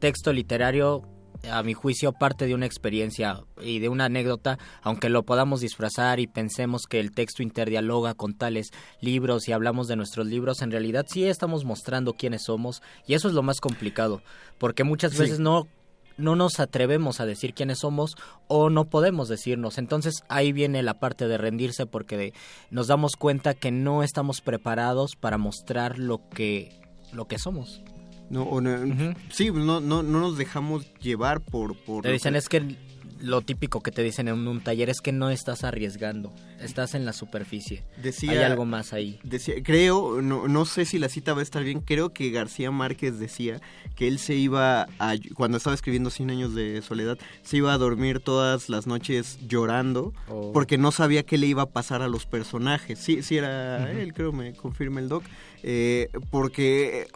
texto 0.00 0.32
literario 0.32 1.02
a 1.50 1.62
mi 1.62 1.74
juicio 1.74 2.12
parte 2.12 2.46
de 2.46 2.54
una 2.54 2.64
experiencia 2.64 3.40
y 3.60 3.78
de 3.78 3.90
una 3.90 4.06
anécdota, 4.06 4.58
aunque 4.82 5.10
lo 5.10 5.24
podamos 5.24 5.60
disfrazar 5.60 6.18
y 6.18 6.26
pensemos 6.26 6.86
que 6.86 7.00
el 7.00 7.10
texto 7.12 7.42
interdialoga 7.42 8.14
con 8.14 8.34
tales 8.34 8.70
libros 9.02 9.46
y 9.48 9.52
hablamos 9.52 9.86
de 9.86 9.96
nuestros 9.96 10.26
libros, 10.26 10.62
en 10.62 10.70
realidad 10.70 11.04
sí 11.08 11.24
estamos 11.24 11.64
mostrando 11.64 12.14
quiénes 12.14 12.44
somos 12.44 12.82
y 13.06 13.12
eso 13.14 13.28
es 13.28 13.34
lo 13.34 13.42
más 13.42 13.60
complicado, 13.60 14.22
porque 14.58 14.84
muchas 14.84 15.12
Sí. 15.12 15.18
veces 15.18 15.38
no 15.38 15.68
no 16.16 16.36
nos 16.36 16.60
atrevemos 16.60 17.20
a 17.20 17.26
decir 17.26 17.54
quiénes 17.54 17.80
somos 17.80 18.16
o 18.48 18.70
no 18.70 18.84
podemos 18.84 19.28
decirnos. 19.28 19.78
Entonces 19.78 20.22
ahí 20.28 20.52
viene 20.52 20.82
la 20.82 20.94
parte 21.00 21.26
de 21.28 21.38
rendirse 21.38 21.86
porque 21.86 22.16
de- 22.16 22.32
nos 22.70 22.86
damos 22.86 23.16
cuenta 23.16 23.54
que 23.54 23.70
no 23.72 24.02
estamos 24.02 24.40
preparados 24.40 25.16
para 25.16 25.38
mostrar 25.38 25.98
lo 25.98 26.28
que 26.30 26.78
lo 27.12 27.26
que 27.26 27.38
somos. 27.38 27.82
No, 28.30 28.42
o 28.44 28.60
no- 28.60 29.14
Sí, 29.30 29.50
no, 29.52 29.80
no, 29.80 30.02
no 30.02 30.20
nos 30.20 30.36
dejamos 30.38 30.86
llevar 31.00 31.40
por... 31.40 31.76
por 31.76 32.02
Te 32.02 32.10
dicen 32.10 32.32
que- 32.32 32.38
es 32.38 32.48
que 32.48 32.76
lo 33.20 33.40
típico 33.42 33.80
que 33.80 33.90
te 33.92 34.02
dicen 34.02 34.28
en 34.28 34.48
un 34.48 34.60
taller 34.62 34.90
es 34.90 35.00
que 35.00 35.12
no 35.12 35.30
estás 35.30 35.62
arriesgando, 35.64 36.32
estás 36.64 36.94
en 36.94 37.04
la 37.04 37.12
superficie. 37.12 37.82
Decía- 38.02 38.32
Hay 38.32 38.38
algo 38.38 38.64
más 38.64 38.92
ahí. 38.92 39.18
Decía, 39.22 39.54
creo, 39.62 40.20
no, 40.22 40.48
no 40.48 40.64
sé 40.64 40.84
si 40.84 40.98
la 40.98 41.08
cita 41.08 41.34
va 41.34 41.40
a 41.40 41.42
estar 41.42 41.62
bien, 41.62 41.80
creo 41.80 42.12
que 42.12 42.30
García 42.30 42.70
Márquez 42.70 43.18
decía 43.18 43.60
que 43.96 44.08
él 44.08 44.18
se 44.18 44.34
iba 44.34 44.88
a, 44.98 45.14
cuando 45.34 45.56
estaba 45.58 45.74
escribiendo 45.74 46.10
Cien 46.10 46.30
años 46.30 46.54
de 46.54 46.82
soledad, 46.82 47.18
se 47.42 47.58
iba 47.58 47.72
a 47.72 47.78
dormir 47.78 48.20
todas 48.20 48.68
las 48.68 48.86
noches 48.86 49.38
llorando 49.46 50.12
Oh. 50.28 50.52
porque 50.52 50.78
no 50.78 50.90
sabía 50.90 51.22
qué 51.22 51.38
le 51.38 51.46
iba 51.46 51.62
a 51.62 51.66
pasar 51.70 52.02
a 52.02 52.08
los 52.08 52.26
personajes. 52.26 52.98
Sí, 52.98 53.22
sí 53.22 53.36
era 53.36 53.88
Ujú. 53.90 53.98
él, 53.98 54.12
creo, 54.14 54.32
me 54.32 54.52
confirma 54.54 55.00
el 55.00 55.08
doc. 55.08 55.22
Eh, 55.66 56.10
porque 56.30 57.06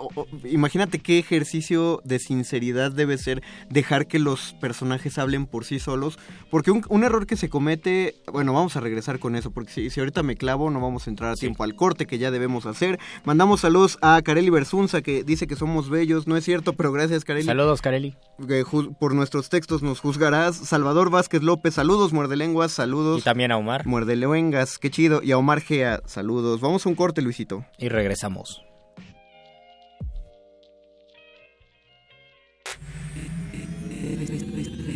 imagínate 0.44 1.00
qué 1.00 1.18
ejercicio 1.18 2.00
de 2.04 2.18
sinceridad 2.18 2.90
debe 2.92 3.18
ser 3.18 3.42
dejar 3.68 4.06
que 4.06 4.18
los 4.18 4.54
personajes 4.60 5.18
hablen 5.18 5.46
por 5.46 5.64
sí 5.66 5.78
solos. 5.78 6.18
Porque 6.50 6.70
un, 6.70 6.82
un 6.88 7.04
error 7.04 7.26
que 7.26 7.36
se 7.36 7.48
comete, 7.50 8.14
bueno, 8.32 8.52
vamos 8.54 8.76
a 8.76 8.80
regresar 8.80 9.18
con 9.18 9.36
eso, 9.38 9.50
porque 9.50 9.72
si, 9.72 9.90
si 9.90 10.00
ahorita 10.00 10.22
me 10.22 10.36
clavo 10.36 10.68
no 10.70 10.80
vamos 10.80 11.06
a 11.06 11.10
entrar 11.10 11.30
a 11.30 11.34
tiempo 11.36 11.64
al 11.64 11.74
corte 11.74 12.06
que 12.06 12.18
ya 12.18 12.30
debemos 12.30 12.66
hacer. 12.66 12.98
Mandamos 13.24 13.60
saludos 13.60 13.98
a 14.02 14.20
Kareli 14.22 14.50
Bersunza 14.50 15.00
que 15.02 15.24
dice 15.24 15.46
que 15.46 15.56
somos 15.56 15.88
bellos, 15.88 16.26
no 16.26 16.36
es 16.36 16.44
cierto, 16.44 16.72
pero 16.74 16.92
gracias 16.92 17.24
Kareli. 17.24 17.46
Saludos, 17.46 17.80
Kareli. 17.80 18.14
Que 18.46 18.64
ju- 18.64 18.96
por 18.98 19.14
nuestros 19.14 19.48
textos 19.48 19.82
nos 19.82 20.00
juzgarás. 20.00 20.56
Salvador 20.56 21.10
Vázquez 21.10 21.42
López, 21.42 21.74
saludos, 21.74 22.12
muerde 22.12 22.36
lenguas, 22.36 22.72
saludos. 22.72 23.20
Y 23.20 23.22
también 23.22 23.52
a 23.52 23.56
Omar. 23.56 23.86
Muerde 23.86 24.16
lenguas, 24.16 24.78
qué 24.78 24.90
chido. 24.90 25.22
Y 25.22 25.32
a 25.32 25.38
Omar 25.38 25.60
Gea, 25.60 26.02
saludos. 26.06 26.60
Vamos 26.60 26.84
a 26.84 26.88
un 26.88 26.94
corte, 26.94 27.22
Luisito. 27.22 27.64
Y 27.78 27.88
regresamos. 27.88 28.62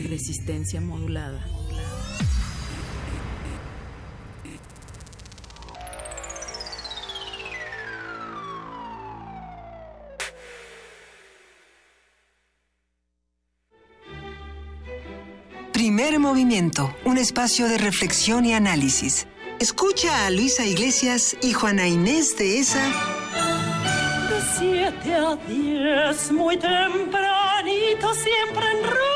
Resistencia 0.08 0.80
modulada. 0.80 1.44
Primer 15.82 16.20
movimiento, 16.20 16.94
un 17.04 17.18
espacio 17.18 17.66
de 17.66 17.76
reflexión 17.76 18.44
y 18.44 18.54
análisis. 18.54 19.26
Escucha 19.58 20.26
a 20.26 20.30
Luisa 20.30 20.64
Iglesias 20.64 21.36
y 21.42 21.54
Juana 21.54 21.88
Inés 21.88 22.38
de 22.38 22.60
esa. 22.60 22.86
De 24.28 24.92
7 25.00 25.12
a 25.12 25.34
10, 25.34 26.32
muy 26.34 26.56
tempranito, 26.56 28.14
siempre 28.14 28.64
en 28.70 29.11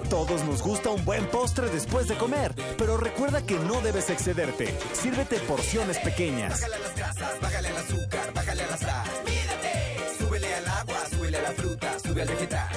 A 0.00 0.02
todos 0.02 0.42
nos 0.44 0.62
gusta 0.62 0.88
un 0.88 1.04
buen 1.04 1.26
postre 1.26 1.68
después 1.68 2.08
de 2.08 2.16
comer, 2.16 2.54
pero 2.78 2.96
recuerda 2.96 3.44
que 3.44 3.58
no 3.58 3.82
debes 3.82 4.08
excederte. 4.08 4.74
Sírvete 4.94 5.38
porciones 5.40 5.98
pequeñas. 5.98 6.52
Bájale 6.52 6.74
a 6.74 6.78
las 6.78 6.96
grasas, 6.96 7.40
bájale 7.40 7.68
al 7.68 7.76
azúcar, 7.76 8.32
bájale 8.34 8.62
a 8.62 8.66
la 8.66 8.76
sal. 8.78 9.08
Mídete, 9.26 10.18
súbele 10.18 10.54
al 10.54 10.68
agua, 10.68 11.06
súbele 11.10 11.36
a 11.36 11.42
la 11.42 11.52
fruta, 11.52 11.98
sube 11.98 12.22
al 12.22 12.28
vegetal. 12.28 12.68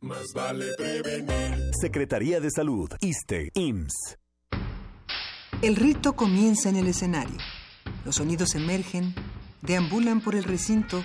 Más 0.00 0.32
vale 0.34 0.66
prevenir. 0.76 1.70
Secretaría 1.80 2.40
de 2.40 2.50
Salud, 2.50 2.90
ISTE, 3.00 3.52
IMSS. 3.54 4.18
El 5.62 5.76
rito 5.76 6.14
comienza 6.14 6.68
en 6.68 6.76
el 6.76 6.88
escenario. 6.88 7.38
Los 8.04 8.16
sonidos 8.16 8.56
emergen, 8.56 9.14
deambulan 9.60 10.20
por 10.20 10.34
el 10.34 10.42
recinto, 10.42 11.04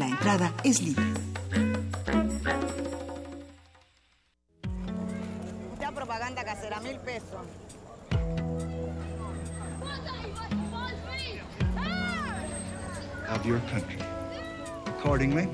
La 0.00 0.08
entrada 0.08 0.54
es 0.64 0.80
libre. 0.80 1.04
Ya 5.78 5.92
propaganda 5.92 6.42
casera, 6.42 6.80
mil 6.80 6.96
pesos. 7.00 7.44
of 13.30 13.44
your 13.44 13.60
country. 13.70 13.98
Accordingly, 14.86 15.48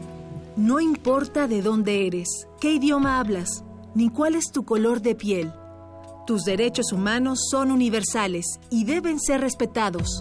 No 0.56 0.78
importa 0.80 1.48
de 1.48 1.60
dónde 1.60 2.06
eres, 2.06 2.46
qué 2.60 2.74
idioma 2.74 3.18
hablas, 3.18 3.64
ni 3.96 4.10
cuál 4.10 4.36
es 4.36 4.52
tu 4.52 4.64
color 4.64 5.02
de 5.02 5.16
piel. 5.16 5.52
Tus 6.24 6.44
derechos 6.44 6.92
humanos 6.92 7.48
son 7.50 7.72
universales 7.72 8.46
y 8.70 8.84
deben 8.84 9.18
ser 9.18 9.40
respetados. 9.40 10.20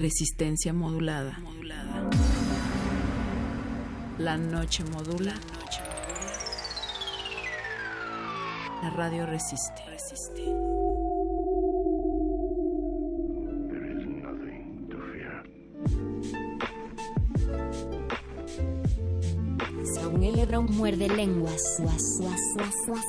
Resistencia 0.00 0.72
modulada. 0.72 1.38
La 4.18 4.36
noche 4.36 4.84
modula. 4.84 5.34
La 8.82 8.90
radio 8.90 9.24
resiste. 9.26 9.82
Saúl 19.94 20.46
Brown 20.46 20.66
muerde 20.76 21.08
lenguas. 21.08 21.76
Suas, 21.76 22.16
suas, 22.16 22.40
suas, 22.52 23.04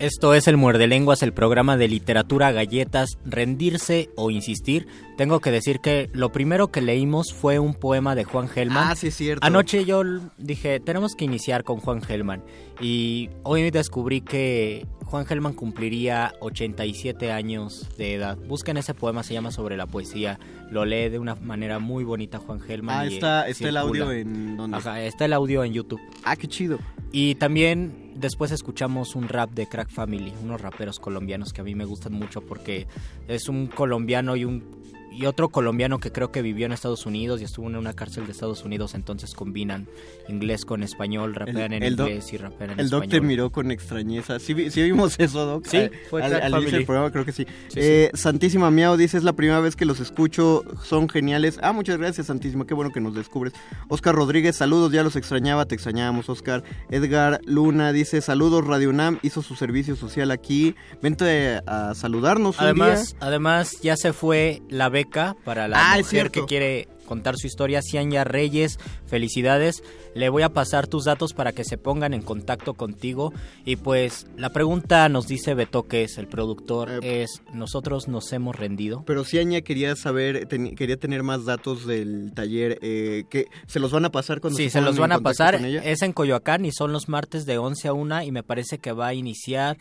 Esto 0.00 0.34
es 0.34 0.48
el 0.48 0.56
Muerde 0.56 0.88
Lenguas, 0.88 1.22
el 1.22 1.32
programa 1.32 1.76
de 1.76 1.86
literatura, 1.86 2.50
galletas, 2.50 3.10
rendirse 3.24 4.10
o 4.16 4.32
insistir. 4.32 4.88
Tengo 5.16 5.38
que 5.38 5.52
decir 5.52 5.78
que 5.78 6.10
lo 6.12 6.32
primero 6.32 6.72
que 6.72 6.80
leímos 6.80 7.32
fue 7.32 7.60
un 7.60 7.74
poema 7.74 8.16
de 8.16 8.24
Juan 8.24 8.48
Gelman. 8.48 8.88
Ah, 8.90 8.96
sí, 8.96 9.06
es 9.06 9.14
cierto. 9.14 9.46
Anoche 9.46 9.84
yo 9.84 10.02
dije, 10.36 10.80
tenemos 10.80 11.14
que 11.14 11.24
iniciar 11.24 11.62
con 11.62 11.78
Juan 11.78 12.02
Gelman. 12.02 12.42
Y 12.80 13.30
hoy 13.44 13.70
descubrí 13.70 14.20
que 14.20 14.84
Juan 15.04 15.26
Gelman 15.26 15.52
cumpliría 15.52 16.32
87 16.40 17.30
años 17.30 17.88
de 17.96 18.14
edad. 18.14 18.36
Busquen 18.36 18.76
ese 18.76 18.94
poema, 18.94 19.22
se 19.22 19.34
llama 19.34 19.52
Sobre 19.52 19.76
la 19.76 19.86
poesía. 19.86 20.40
Lo 20.72 20.84
lee 20.84 21.08
de 21.08 21.20
una 21.20 21.36
manera 21.36 21.78
muy 21.78 22.02
bonita 22.02 22.38
Juan 22.38 22.60
Gelman. 22.60 22.98
Ah, 22.98 23.06
y, 23.06 23.14
está, 23.14 23.46
está 23.46 23.68
el 23.68 23.76
audio 23.76 24.10
en 24.10 24.56
donde. 24.56 24.76
Ajá, 24.76 25.00
está 25.02 25.26
el 25.26 25.34
audio 25.34 25.62
en 25.62 25.72
YouTube. 25.72 26.00
Ah, 26.24 26.34
qué 26.34 26.48
chido. 26.48 26.80
Y 27.12 27.36
también 27.36 28.03
después 28.14 28.50
escuchamos 28.52 29.14
un 29.14 29.28
rap 29.28 29.50
de 29.50 29.66
Crack 29.66 29.90
Family, 29.90 30.32
unos 30.42 30.60
raperos 30.60 30.98
colombianos 30.98 31.52
que 31.52 31.60
a 31.60 31.64
mí 31.64 31.74
me 31.74 31.84
gustan 31.84 32.12
mucho 32.12 32.40
porque 32.40 32.86
es 33.28 33.48
un 33.48 33.66
colombiano 33.66 34.36
y 34.36 34.44
un 34.44 34.83
y 35.14 35.26
otro 35.26 35.48
colombiano 35.48 35.98
que 35.98 36.10
creo 36.12 36.30
que 36.32 36.42
vivió 36.42 36.66
en 36.66 36.72
Estados 36.72 37.06
Unidos 37.06 37.40
y 37.40 37.44
estuvo 37.44 37.68
en 37.68 37.76
una 37.76 37.92
cárcel 37.92 38.26
de 38.26 38.32
Estados 38.32 38.64
Unidos, 38.64 38.94
entonces 38.94 39.34
combinan 39.34 39.86
inglés 40.28 40.64
con 40.64 40.82
español, 40.82 41.34
rapean 41.34 41.72
en 41.72 41.82
el 41.82 41.96
doc- 41.96 42.08
inglés 42.08 42.32
y 42.32 42.36
rapean 42.36 42.70
en 42.70 42.80
El 42.80 42.90
doc 42.90 43.00
te 43.02 43.06
español. 43.06 43.26
miró 43.26 43.50
con 43.52 43.70
extrañeza. 43.70 44.38
¿Sí, 44.40 44.70
sí 44.70 44.82
vimos 44.82 45.14
eso, 45.18 45.44
Doc? 45.46 45.66
Sí, 45.66 45.88
fue 46.10 46.22
al, 46.22 46.34
al 46.34 46.52
inicio 46.54 46.78
del 46.78 46.86
programa, 46.86 47.10
creo 47.12 47.24
que 47.24 47.32
sí. 47.32 47.46
Sí, 47.68 47.78
Eh, 47.80 48.10
Santísima 48.14 48.70
Miau 48.70 48.96
dice, 48.96 49.16
es 49.16 49.24
la 49.24 49.32
primera 49.34 49.60
vez 49.60 49.76
que 49.76 49.84
los 49.84 50.00
escucho, 50.00 50.62
son 50.82 51.08
geniales. 51.08 51.58
Ah, 51.62 51.72
muchas 51.72 51.98
gracias, 51.98 52.26
Santísima, 52.26 52.66
qué 52.66 52.74
bueno 52.74 52.90
que 52.92 53.00
nos 53.00 53.14
descubres. 53.14 53.52
Oscar 53.88 54.14
Rodríguez, 54.14 54.56
saludos, 54.56 54.92
ya 54.92 55.02
los 55.02 55.16
extrañaba, 55.16 55.66
te 55.66 55.74
extrañábamos, 55.74 56.28
Oscar. 56.28 56.64
Edgar 56.90 57.40
Luna 57.44 57.92
dice, 57.92 58.20
saludos, 58.20 58.66
Radio 58.66 58.90
UNAM 58.90 59.18
hizo 59.22 59.42
su 59.42 59.54
servicio 59.54 59.94
social 59.96 60.30
aquí. 60.30 60.74
Vente 61.02 61.60
a 61.66 61.94
saludarnos 61.94 62.58
un 62.58 62.64
Además, 62.64 63.10
día. 63.10 63.18
además 63.20 63.80
ya 63.82 63.96
se 63.96 64.12
fue 64.12 64.62
la 64.68 64.88
beca 64.88 65.03
para 65.44 65.68
la 65.68 65.92
Ah, 65.92 65.98
mujer 65.98 66.30
que 66.30 66.44
quiere 66.44 66.88
contar 67.06 67.36
su 67.36 67.46
historia, 67.46 67.82
Cianya 67.82 68.24
Reyes, 68.24 68.78
felicidades. 69.06 69.82
Le 70.14 70.28
voy 70.30 70.42
a 70.42 70.48
pasar 70.48 70.86
tus 70.86 71.04
datos 71.04 71.34
para 71.34 71.52
que 71.52 71.64
se 71.64 71.76
pongan 71.76 72.14
en 72.14 72.22
contacto 72.22 72.74
contigo. 72.74 73.32
Y 73.66 73.76
pues 73.76 74.26
la 74.38 74.50
pregunta 74.50 75.08
nos 75.10 75.26
dice 75.26 75.54
Beto, 75.54 75.82
que 75.82 76.04
es 76.04 76.16
el 76.18 76.28
productor, 76.28 77.00
es, 77.04 77.42
¿nosotros 77.52 78.08
nos 78.08 78.32
hemos 78.32 78.56
rendido? 78.56 79.02
Pero 79.06 79.24
si 79.24 79.38
Aña 79.38 79.60
quería 79.60 79.96
saber, 79.96 80.46
ten- 80.46 80.74
quería 80.76 80.96
tener 80.96 81.22
más 81.22 81.44
datos 81.44 81.86
del 81.86 82.32
taller, 82.34 82.78
eh, 82.80 83.24
que 83.28 83.46
se 83.66 83.80
los 83.80 83.90
van 83.92 84.04
a 84.06 84.10
pasar 84.10 84.40
cuando 84.40 84.56
Sí, 84.56 84.70
se 84.70 84.78
pongan 84.78 84.84
los 84.86 84.98
van 84.98 85.12
a 85.12 85.18
pasar. 85.20 85.56
Es 85.56 86.00
en 86.02 86.12
Coyoacán 86.12 86.64
y 86.64 86.72
son 86.72 86.92
los 86.92 87.08
martes 87.08 87.44
de 87.44 87.58
11 87.58 87.88
a 87.88 87.92
1 87.92 88.22
y 88.22 88.32
me 88.32 88.42
parece 88.42 88.78
que 88.78 88.92
va 88.92 89.08
a 89.08 89.14
iniciar 89.14 89.76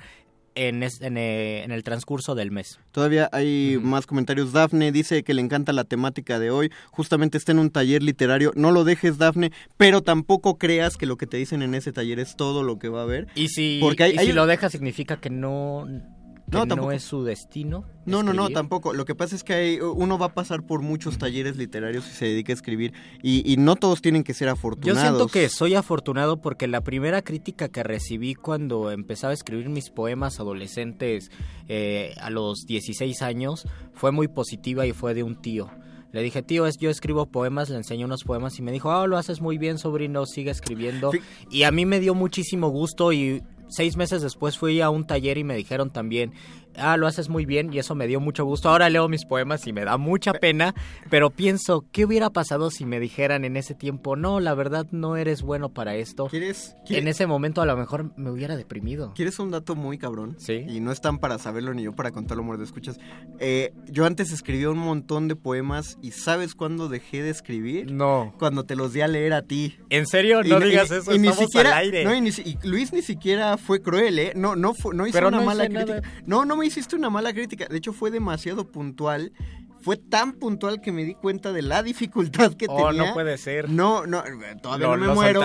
en, 0.55 0.83
es- 0.83 1.01
en, 1.01 1.17
eh, 1.17 1.63
en 1.63 1.71
el 1.71 1.83
transcurso 1.83 2.35
del 2.35 2.51
mes. 2.51 2.79
Todavía 2.91 3.29
hay 3.31 3.79
más 3.81 4.05
comentarios. 4.05 4.53
Dafne 4.53 4.91
dice 4.91 5.23
que 5.23 5.33
le 5.33 5.41
encanta 5.41 5.73
la 5.73 5.83
temática 5.83 6.39
de 6.39 6.51
hoy. 6.51 6.71
Justamente 6.91 7.37
está 7.37 7.51
en 7.51 7.59
un 7.59 7.69
taller 7.71 8.03
literario. 8.03 8.51
No 8.55 8.71
lo 8.71 8.83
dejes, 8.83 9.17
Dafne, 9.17 9.51
pero 9.77 10.01
tampoco 10.01 10.57
creas 10.57 10.97
que 10.97 11.05
lo 11.05 11.17
que 11.17 11.27
te 11.27 11.37
dicen 11.37 11.61
en 11.61 11.75
ese 11.75 11.91
taller 11.91 12.19
es 12.19 12.35
todo 12.35 12.63
lo 12.63 12.79
que 12.79 12.89
va 12.89 13.01
a 13.01 13.03
haber. 13.03 13.27
Y 13.35 13.47
si, 13.49 13.79
Porque 13.81 14.03
hay- 14.03 14.15
y 14.15 14.17
hay 14.19 14.25
si 14.27 14.33
lo 14.33 14.45
deja 14.45 14.69
significa 14.69 15.17
que 15.17 15.29
no, 15.29 15.87
que 16.61 16.67
No, 16.67 16.75
no, 16.75 16.91
es 16.91 17.03
su 17.03 17.23
destino. 17.23 17.85
No, 18.05 18.21
no, 18.23 18.33
no, 18.33 18.49
tampoco. 18.49 18.93
Lo 18.93 19.05
que 19.05 19.15
pasa 19.15 19.35
es 19.35 19.43
que 19.43 19.53
hay- 19.53 19.79
uno 19.79 20.17
va 20.17 20.27
a 20.27 20.33
pasar 20.33 20.63
por 20.65 20.81
muchos 20.81 21.17
talleres 21.17 21.55
literarios 21.57 22.07
y 22.07 22.11
se 22.11 22.25
dedica 22.25 22.51
a 22.51 22.55
escribir. 22.55 22.93
Y, 23.21 23.49
y 23.51 23.57
no 23.57 23.75
todos 23.75 24.01
tienen 24.01 24.23
que 24.23 24.33
ser 24.33 24.47
Yo 24.47 24.53
afortunados. 24.53 25.01
siento 25.01 25.27
que 25.27 25.49
soy 25.49 25.75
afortunado 25.75 26.41
porque 26.41 26.67
la 26.67 26.81
primera 26.81 27.21
crítica 27.21 27.69
que 27.69 27.83
recibí 27.83 28.35
cuando 28.35 28.91
empezaba 28.91 29.31
a 29.31 29.33
escribir 29.33 29.69
mis 29.69 29.89
poemas 29.89 30.39
adolescentes 30.39 31.31
eh, 31.67 32.13
a 32.19 32.29
los 32.29 32.65
16 32.67 33.21
años 33.21 33.65
fue 33.93 34.11
muy 34.11 34.27
positiva 34.27 34.85
y 34.85 34.91
fue 34.91 35.13
de 35.13 35.23
un 35.23 35.41
tío. 35.41 35.69
Le 36.11 36.21
dije, 36.21 36.43
tío, 36.43 36.67
es, 36.67 36.77
yo 36.77 36.91
escribo 36.91 37.25
poemas, 37.25 37.71
le 37.71 37.77
enseñé 37.77 38.05
unos 38.05 38.23
poemas 38.23 38.59
y 38.59 38.61
me 38.61 38.71
dijo, 38.71 38.91
ah, 38.91 39.07
lo 39.07 39.17
haces 39.17 39.41
muy 39.41 39.57
bien, 39.57 39.79
sobrino, 39.79 40.27
sigue 40.27 40.51
escribiendo. 40.51 41.09
Y 41.49 41.63
a 41.63 41.71
mí 41.71 41.87
me 41.87 41.99
dio 41.99 42.13
muchísimo 42.13 42.67
gusto 42.69 43.11
y 43.13 43.41
seis 43.75 43.97
meses 43.97 44.21
después 44.21 44.57
fui 44.57 44.81
a 44.81 44.89
un 44.89 45.05
taller 45.05 45.37
y 45.37 45.43
me 45.43 45.55
dijeron 45.55 45.89
también, 45.89 46.33
ah, 46.77 46.97
lo 46.97 47.07
haces 47.07 47.29
muy 47.29 47.45
bien 47.45 47.73
y 47.73 47.79
eso 47.79 47.95
me 47.95 48.07
dio 48.07 48.19
mucho 48.19 48.45
gusto. 48.45 48.69
Ahora 48.69 48.89
leo 48.89 49.07
mis 49.07 49.25
poemas 49.25 49.65
y 49.67 49.73
me 49.73 49.85
da 49.85 49.97
mucha 49.97 50.33
pena, 50.33 50.73
pero 51.09 51.29
pienso, 51.29 51.85
¿qué 51.91 52.05
hubiera 52.05 52.29
pasado 52.29 52.71
si 52.71 52.85
me 52.85 52.99
dijeran 52.99 53.45
en 53.45 53.57
ese 53.57 53.75
tiempo, 53.75 54.15
no, 54.15 54.39
la 54.39 54.53
verdad 54.53 54.87
no 54.91 55.15
eres 55.17 55.41
bueno 55.41 55.69
para 55.69 55.95
esto? 55.95 56.27
¿Quieres? 56.27 56.75
En 56.89 57.07
ese 57.07 57.27
momento 57.27 57.61
a 57.61 57.65
lo 57.65 57.75
mejor 57.77 58.11
me 58.17 58.29
hubiera 58.31 58.55
deprimido. 58.55 59.13
¿Quieres 59.15 59.39
un 59.39 59.51
dato 59.51 59.75
muy 59.75 59.97
cabrón? 59.97 60.35
Sí. 60.39 60.65
Y 60.67 60.79
no 60.79 60.91
es 60.91 61.01
tan 61.01 61.19
para 61.19 61.37
saberlo 61.39 61.73
ni 61.73 61.83
yo 61.83 61.93
para 61.93 62.11
contarlo, 62.11 62.43
amor 62.43 62.57
de 62.57 62.63
escuchas. 62.65 62.97
Eh, 63.39 63.73
yo 63.87 64.05
antes 64.05 64.31
escribía 64.31 64.69
un 64.69 64.77
montón 64.77 65.27
de 65.27 65.35
poemas 65.35 65.97
y 66.01 66.11
¿sabes 66.11 66.55
cuándo 66.55 66.89
dejé 66.89 67.21
de 67.23 67.29
escribir? 67.29 67.91
No. 67.91 68.33
Cuando 68.39 68.63
te 68.65 68.75
los 68.75 68.93
di 68.93 69.01
a 69.01 69.07
leer 69.07 69.33
a 69.33 69.41
ti. 69.41 69.77
¿En 69.89 70.05
serio? 70.07 70.43
No 70.43 70.59
digas 70.59 70.91
eso, 70.91 71.13
y 71.13 71.19
ni 71.19 71.27
estamos 71.27 71.49
siquiera, 71.49 71.71
al 71.77 71.83
aire. 71.83 72.03
No, 72.05 72.13
y, 72.15 72.21
ni 72.21 72.31
si- 72.31 72.41
y 72.41 72.57
Luis 72.67 72.93
ni 72.93 73.01
siquiera 73.01 73.57
fue 73.57 73.81
cruel, 73.81 74.19
¿eh? 74.19 74.33
No, 74.35 74.55
no, 74.55 74.73
fue- 74.73 74.93
no 74.95 75.05
hizo 75.07 75.13
Pero 75.15 75.29
una 75.29 75.37
no 75.39 75.45
mala 75.45 75.67
nada. 75.69 75.85
crítica. 75.97 76.23
No, 76.25 76.45
no 76.45 76.55
me 76.57 76.62
hiciste 76.65 76.95
una 76.95 77.09
mala 77.09 77.33
crítica. 77.33 77.67
De 77.67 77.77
hecho, 77.77 77.93
fue 77.93 78.11
demasiado 78.11 78.71
puntual. 78.71 79.31
Fue 79.83 79.97
tan 79.97 80.33
puntual 80.33 80.81
que 80.81 80.91
me 80.91 81.03
di 81.03 81.13
cuenta 81.13 81.51
de 81.51 81.61
la 81.61 81.83
dificultad 81.83 82.53
que 82.53 82.65
Oh, 82.69 82.87
tenía. 82.89 83.05
no 83.07 83.13
puede 83.13 83.37
ser. 83.37 83.69
No, 83.69 84.05
no, 84.07 84.23
todavía 84.61 84.87
Lo- 84.87 84.97
no 84.97 85.07
me 85.09 85.13
muero. 85.13 85.41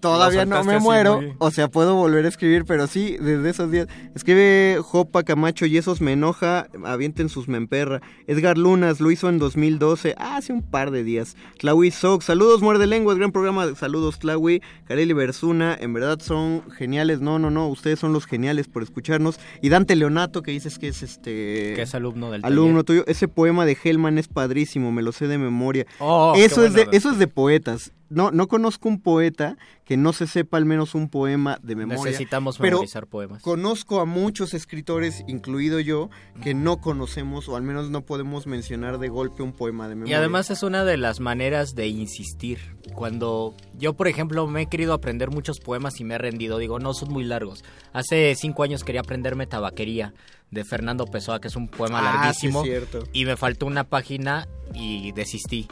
todavía 0.00 0.44
no 0.44 0.62
me 0.64 0.78
muero. 0.78 1.16
muy- 1.20 1.34
O 1.38 1.50
sea, 1.50 1.68
puedo 1.68 1.94
volver 1.94 2.24
a 2.24 2.28
escribir, 2.28 2.64
pero 2.64 2.86
sí, 2.86 3.16
desde 3.20 3.50
esos 3.50 3.70
días. 3.70 3.88
Escribe 4.14 4.78
Jopa 4.82 5.22
Camacho 5.22 5.66
y 5.66 5.76
esos 5.78 6.00
me 6.00 6.12
enoja, 6.12 6.68
avienten 6.84 7.28
sus 7.28 7.48
memperra. 7.48 8.00
Edgar 8.26 8.58
Lunas 8.58 9.00
lo 9.00 9.10
hizo 9.10 9.28
en 9.28 9.38
2012, 9.38 10.14
ah, 10.18 10.36
hace 10.36 10.52
un 10.52 10.62
par 10.62 10.90
de 10.90 11.02
días. 11.04 11.36
Tlawi 11.58 11.90
Sox, 11.90 12.24
saludos, 12.26 12.60
muerde 12.62 12.86
lenguas, 12.86 13.16
gran 13.16 13.32
programa. 13.32 13.74
Saludos, 13.74 14.18
Tlawi. 14.18 14.62
Kareli 14.86 15.12
Bersuna, 15.12 15.76
en 15.80 15.92
verdad 15.92 16.18
son 16.20 16.62
geniales. 16.70 17.20
No, 17.20 17.38
no, 17.38 17.50
no, 17.50 17.68
ustedes 17.68 17.98
son 17.98 18.12
los 18.12 18.26
geniales 18.26 18.68
por 18.68 18.82
escucharnos. 18.82 19.38
Y 19.62 19.68
Dante 19.70 19.96
Leonato, 19.96 20.42
que 20.42 20.50
dices 20.50 20.78
que 20.78 20.88
es 20.88 21.02
este. 21.02 21.72
Que 21.74 21.82
es 21.82 21.94
alumno 21.94 22.30
del 22.30 22.44
Alumno 22.44 22.84
tuyo. 22.84 23.04
Ese 23.06 23.28
poema 23.28 23.64
de 23.64 23.77
Hellman 23.82 24.18
es 24.18 24.28
padrísimo, 24.28 24.92
me 24.92 25.02
lo 25.02 25.12
sé 25.12 25.26
de 25.28 25.38
memoria. 25.38 25.86
Oh, 25.98 26.34
eso, 26.36 26.64
es 26.64 26.74
de, 26.74 26.88
eso 26.92 27.10
es 27.10 27.18
de 27.18 27.26
poetas. 27.28 27.92
No, 28.10 28.30
no 28.30 28.48
conozco 28.48 28.88
un 28.88 29.02
poeta 29.02 29.58
que 29.84 29.98
no 29.98 30.14
se 30.14 30.26
sepa 30.26 30.56
al 30.56 30.64
menos 30.64 30.94
un 30.94 31.10
poema 31.10 31.58
de 31.62 31.76
memoria. 31.76 32.04
Necesitamos 32.04 32.56
pero 32.56 32.76
memorizar 32.78 33.06
poemas. 33.06 33.42
Conozco 33.42 34.00
a 34.00 34.06
muchos 34.06 34.54
escritores, 34.54 35.24
incluido 35.28 35.78
yo, 35.78 36.08
que 36.42 36.54
no 36.54 36.80
conocemos 36.80 37.50
o 37.50 37.56
al 37.56 37.62
menos 37.62 37.90
no 37.90 38.06
podemos 38.06 38.46
mencionar 38.46 38.98
de 38.98 39.08
golpe 39.08 39.42
un 39.42 39.52
poema 39.52 39.88
de 39.88 39.92
Y 39.92 39.96
memoria. 39.96 40.18
además 40.20 40.50
es 40.50 40.62
una 40.62 40.86
de 40.86 40.96
las 40.96 41.20
maneras 41.20 41.74
de 41.74 41.88
insistir. 41.88 42.58
Cuando 42.94 43.54
yo, 43.76 43.92
por 43.92 44.08
ejemplo, 44.08 44.46
me 44.46 44.62
he 44.62 44.66
querido 44.66 44.94
aprender 44.94 45.30
muchos 45.30 45.60
poemas 45.60 46.00
y 46.00 46.04
me 46.04 46.14
he 46.14 46.18
rendido, 46.18 46.56
digo, 46.56 46.78
no, 46.78 46.94
son 46.94 47.12
muy 47.12 47.24
largos. 47.24 47.62
Hace 47.92 48.34
cinco 48.36 48.62
años 48.62 48.84
quería 48.84 49.02
aprenderme 49.02 49.46
Tabaquería 49.46 50.14
de 50.50 50.64
Fernando 50.64 51.04
Pessoa, 51.06 51.40
que 51.40 51.48
es 51.48 51.56
un 51.56 51.68
poema 51.68 51.98
Ah, 52.00 52.02
larguísimo. 52.02 52.62
sí, 52.62 52.68
cierto. 52.70 53.04
Y 53.12 53.24
me 53.24 53.36
faltó 53.36 53.66
una 53.66 53.84
página 53.84 54.48
y 54.74 55.12
desistí. 55.12 55.68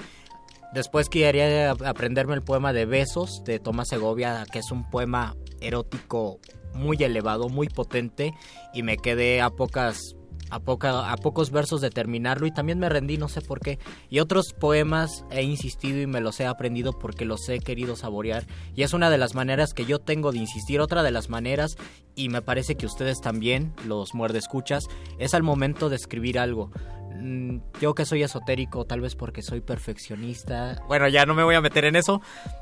Después 0.75 1.09
quería 1.09 1.71
aprenderme 1.71 2.35
el 2.35 2.43
poema 2.43 2.73
de 2.73 2.85
Besos 2.87 3.43
de 3.45 3.59
Tomás 3.59 3.89
Segovia, 3.89 4.45
que 4.51 4.59
es 4.59 4.71
un 4.71 4.89
poema 4.91 5.35
erótico 5.61 6.39
muy 6.75 6.97
elevado, 7.03 7.49
muy 7.49 7.69
potente, 7.69 8.35
y 8.75 8.83
me 8.83 8.99
quedé 8.99 9.41
a 9.41 9.49
pocas 9.51 10.15
a, 10.51 10.61
poca, 10.61 11.11
a 11.11 11.17
pocos 11.17 11.51
versos 11.51 11.81
de 11.81 11.91
terminarlo 11.91 12.47
y 12.47 12.53
también 12.53 12.79
me 12.79 12.89
rendí, 12.89 13.19
no 13.19 13.29
sé 13.29 13.41
por 13.41 13.61
qué. 13.61 13.79
Y 14.09 14.21
otros 14.21 14.53
poemas 14.53 15.25
he 15.31 15.43
insistido 15.43 16.01
y 16.01 16.07
me 16.07 16.21
los 16.21 16.39
he 16.41 16.47
aprendido 16.47 16.93
porque 16.93 17.25
los 17.25 17.49
he 17.49 17.59
querido 17.61 17.97
saborear. 17.97 18.47
Y 18.75 18.83
es 18.83 18.93
una 18.93 19.11
de 19.11 19.19
las 19.19 19.35
maneras 19.35 19.75
que 19.75 19.87
yo 19.87 19.99
tengo 19.99 20.33
de 20.33 20.39
insistir. 20.39 20.81
Otra 20.81 21.03
de 21.03 21.11
las 21.11 21.29
maneras, 21.29 21.77
y 22.15 22.29
me 22.29 22.43
parece 22.43 22.77
que 22.77 22.87
ustedes 22.87 23.21
también, 23.21 23.75
los 23.87 24.15
muerdescuchas, 24.15 24.85
es 25.19 25.35
al 25.35 25.43
momento 25.43 25.89
de 25.89 25.97
escribir 25.97 26.39
algo. 26.39 26.71
Mm, 27.19 27.59
Yo 27.81 27.95
que 27.95 28.05
soy 28.05 28.23
esotérico, 28.23 28.85
tal 28.85 29.01
vez 29.01 29.15
porque 29.15 29.43
soy 29.43 29.61
perfeccionista. 29.61 30.83
Bueno, 30.87 31.09
ya 31.09 31.27
no 31.27 31.35
me 31.35 31.45
voy 31.45 31.55
a 31.55 31.61
meter 31.61 31.85
en 31.85 31.97
eso. 31.97 32.21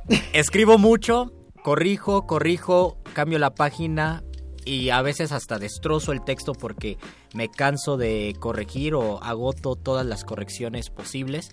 Escribo 0.33 0.79
mucho, 0.79 1.33
corrijo, 1.63 2.27
corrijo, 2.27 2.99
cambio 3.15 3.39
la 3.39 3.55
página 3.55 4.23
y 4.65 4.91
a 4.91 5.03
veces 5.03 5.33
hasta 5.33 5.59
destrozo 5.59 6.13
el 6.13 6.25
texto 6.25 6.53
porque 6.53 6.99
me 7.35 7.49
canso 7.51 7.97
de 7.97 8.35
corregir 8.39 8.95
o 8.95 9.23
agoto 9.23 9.77
todas 9.77 10.07
las 10.07 10.25
correcciones 10.25 10.91
posibles. 10.91 11.51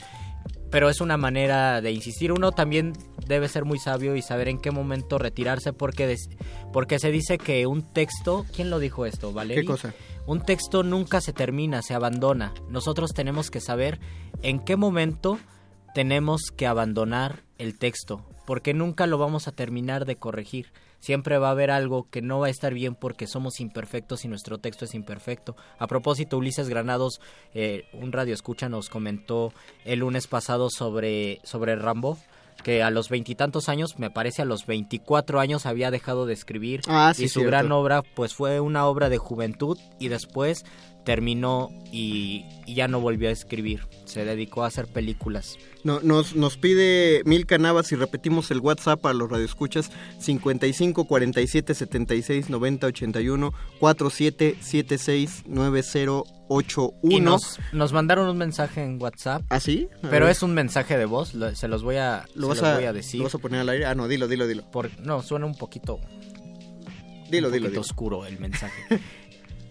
Pero 0.70 0.90
es 0.90 1.02
una 1.02 1.18
manera 1.18 1.82
de 1.82 1.92
insistir. 1.92 2.32
Uno 2.32 2.54
también 2.54 2.94
debe 3.28 3.50
ser 3.50 3.66
muy 3.66 3.78
sabio 3.78 4.16
y 4.16 4.22
saber 4.22 4.48
en 4.48 4.58
qué 4.58 4.72
momento 4.72 5.18
retirarse 5.18 5.74
porque, 5.74 6.08
des- 6.08 6.30
porque 6.72 6.98
se 6.98 7.12
dice 7.12 7.38
que 7.38 7.68
un 7.68 7.82
texto... 7.82 8.46
¿Quién 8.56 8.70
lo 8.70 8.80
dijo 8.80 9.06
esto? 9.06 9.34
¿Valeria? 9.34 9.64
¿Qué 9.64 9.68
cosa? 9.68 9.94
Un 10.28 10.42
texto 10.42 10.84
nunca 10.84 11.20
se 11.20 11.34
termina, 11.34 11.82
se 11.82 11.94
abandona. 11.94 12.54
Nosotros 12.70 13.12
tenemos 13.14 13.52
que 13.52 13.60
saber 13.60 14.00
en 14.44 14.60
qué 14.60 14.78
momento 14.78 15.40
tenemos 15.94 16.44
que 16.56 16.68
abandonar 16.68 17.44
el 17.58 17.78
texto, 17.78 18.24
porque 18.46 18.74
nunca 18.74 19.08
lo 19.08 19.18
vamos 19.18 19.50
a 19.50 19.52
terminar 19.52 20.06
de 20.06 20.16
corregir. 20.16 20.72
Siempre 21.02 21.38
va 21.38 21.50
a 21.50 21.52
haber 21.52 21.70
algo 21.72 22.08
que 22.10 22.22
no 22.22 22.40
va 22.40 22.48
a 22.48 22.50
estar 22.50 22.74
bien 22.74 22.96
porque 22.96 23.28
somos 23.28 23.60
imperfectos 23.60 24.24
y 24.24 24.30
nuestro 24.30 24.58
texto 24.60 24.86
es 24.86 24.96
imperfecto. 24.96 25.58
A 25.80 25.88
propósito, 25.88 26.38
Ulises 26.38 26.70
Granados, 26.70 27.20
eh, 27.54 27.84
un 27.92 28.14
radio 28.14 28.34
escucha, 28.34 28.70
nos 28.70 28.90
comentó 28.90 29.52
el 29.84 30.00
lunes 30.00 30.28
pasado 30.28 30.70
sobre, 30.70 31.42
sobre 31.44 31.76
Rambo 31.76 32.18
que 32.64 32.84
a 32.84 32.92
los 32.92 33.10
veintitantos 33.10 33.70
años, 33.70 33.98
me 33.98 34.12
parece 34.12 34.44
a 34.44 34.46
los 34.46 34.68
24 34.68 35.40
años 35.40 35.66
había 35.66 35.90
dejado 35.90 36.28
de 36.28 36.34
escribir 36.34 36.82
Ah, 36.88 37.12
sí, 37.16 37.24
y 37.24 37.28
su 37.28 37.40
cierto. 37.40 37.50
gran 37.50 37.72
obra 37.72 38.04
pues 38.04 38.36
fue 38.36 38.60
una 38.60 38.86
obra 38.86 39.10
de 39.10 39.18
juventud 39.18 39.80
y 40.00 40.10
después 40.10 40.64
terminó 41.04 41.70
y, 41.92 42.46
y 42.66 42.76
ya 42.76 42.88
no 42.88 43.00
volvió 43.02 43.30
a 43.30 43.32
escribir, 43.32 43.82
se 44.06 44.24
dedicó 44.24 44.64
a 44.64 44.68
hacer 44.68 44.88
películas. 44.88 45.58
No, 45.84 46.00
nos, 46.02 46.36
nos 46.36 46.58
pide 46.58 47.24
mil 47.26 47.46
canavas 47.48 47.92
y 47.92 47.96
repetimos 47.96 48.52
el 48.52 48.60
WhatsApp 48.60 49.04
a 49.08 49.14
los 49.14 49.30
radioescuchas 49.32 49.90
55 50.20 51.06
47 51.06 51.74
76 51.74 52.50
90 52.52 52.88
81 52.88 53.54
47 53.80 54.58
76 54.62 55.44
90 55.48 55.88
81. 56.50 57.16
Y 57.18 57.20
nos, 57.20 57.60
nos 57.74 57.94
mandaron 57.94 58.28
un 58.30 58.38
mensaje 58.38 58.84
en 58.84 59.02
WhatsApp. 59.02 59.42
¿Ah, 59.50 59.60
sí? 59.60 59.88
A 60.04 60.10
Pero 60.10 60.26
ver. 60.26 60.32
es 60.34 60.44
un 60.44 60.54
mensaje 60.54 60.98
de 60.98 61.06
voz, 61.06 61.34
lo- 61.34 61.56
se 61.56 61.68
los 61.68 61.82
voy 61.82 61.96
a, 61.96 62.26
¿Lo 62.36 62.54
se 62.54 62.62
vas 62.62 62.72
a, 62.72 62.76
voy 62.76 62.86
a 62.86 62.94
decir. 62.94 63.18
¿Lo 63.20 63.24
vas 63.26 63.36
a 63.36 63.40
poner 63.40 63.62
al 63.62 63.70
aire? 63.70 63.86
Ah, 63.86 63.96
no, 63.96 64.08
dilo, 64.08 64.28
dilo, 64.28 64.46
dilo. 64.48 64.70
Por- 64.70 64.92
no, 65.00 65.24
suena 65.24 65.46
un 65.48 65.56
poquito, 65.56 66.00
Dilo, 67.30 67.48
un 67.48 67.54
dilo, 67.54 67.66
poquito 67.66 67.70
dilo. 67.70 67.82
oscuro 67.82 68.26
el 68.26 68.40
mensaje. 68.40 68.84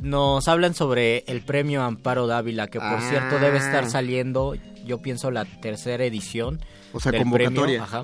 Nos 0.02 0.48
hablan 0.48 0.74
sobre 0.74 1.24
el 1.26 1.42
premio 1.42 1.82
Amparo 1.82 2.26
Dávila, 2.26 2.68
que 2.68 2.78
por 2.78 2.88
Ah. 2.98 3.06
cierto 3.08 3.38
debe 3.38 3.58
estar 3.58 3.88
saliendo, 3.90 4.54
yo 4.86 4.98
pienso, 5.02 5.30
la 5.30 5.44
tercera 5.44 6.04
edición. 6.04 6.60
O 6.92 7.00
sea, 7.00 7.12
del 7.12 7.22
convocatoria. 7.22 7.54
premio, 7.62 7.82
ajá. 7.82 8.02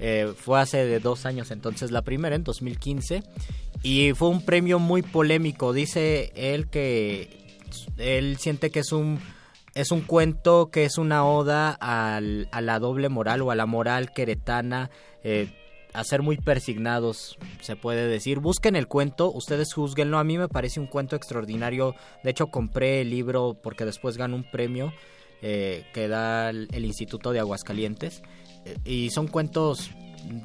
Eh, 0.00 0.32
fue 0.36 0.60
hace 0.60 0.84
de 0.84 1.00
dos 1.00 1.26
años, 1.26 1.50
entonces 1.50 1.90
la 1.90 2.02
primera, 2.02 2.34
en 2.36 2.44
2015. 2.44 3.22
Y 3.82 4.12
fue 4.14 4.28
un 4.28 4.42
premio 4.44 4.78
muy 4.78 5.02
polémico. 5.02 5.72
Dice 5.72 6.32
él 6.34 6.68
que 6.68 7.56
él 7.96 8.36
siente 8.38 8.70
que 8.70 8.80
es 8.80 8.92
un 8.92 9.20
es 9.74 9.92
un 9.92 10.00
cuento 10.00 10.70
que 10.72 10.84
es 10.84 10.98
una 10.98 11.24
oda 11.24 11.70
al- 11.70 12.48
a 12.50 12.60
la 12.60 12.80
doble 12.80 13.08
moral 13.08 13.42
o 13.42 13.52
a 13.52 13.54
la 13.54 13.66
moral 13.66 14.12
queretana, 14.12 14.90
eh, 15.22 15.50
a 15.98 16.04
ser 16.04 16.22
muy 16.22 16.36
persignados, 16.36 17.36
se 17.60 17.76
puede 17.76 18.06
decir. 18.06 18.38
Busquen 18.38 18.76
el 18.76 18.86
cuento, 18.86 19.32
ustedes 19.32 19.72
juzguenlo. 19.72 20.18
A 20.18 20.24
mí 20.24 20.38
me 20.38 20.48
parece 20.48 20.80
un 20.80 20.86
cuento 20.86 21.16
extraordinario. 21.16 21.94
De 22.22 22.30
hecho, 22.30 22.46
compré 22.48 23.00
el 23.00 23.10
libro 23.10 23.58
porque 23.62 23.84
después 23.84 24.16
ganó 24.16 24.36
un 24.36 24.48
premio 24.50 24.92
eh, 25.42 25.84
que 25.92 26.08
da 26.08 26.50
el, 26.50 26.68
el 26.72 26.84
Instituto 26.84 27.32
de 27.32 27.40
Aguascalientes. 27.40 28.22
Eh, 28.64 28.76
y 28.84 29.10
son 29.10 29.26
cuentos 29.28 29.90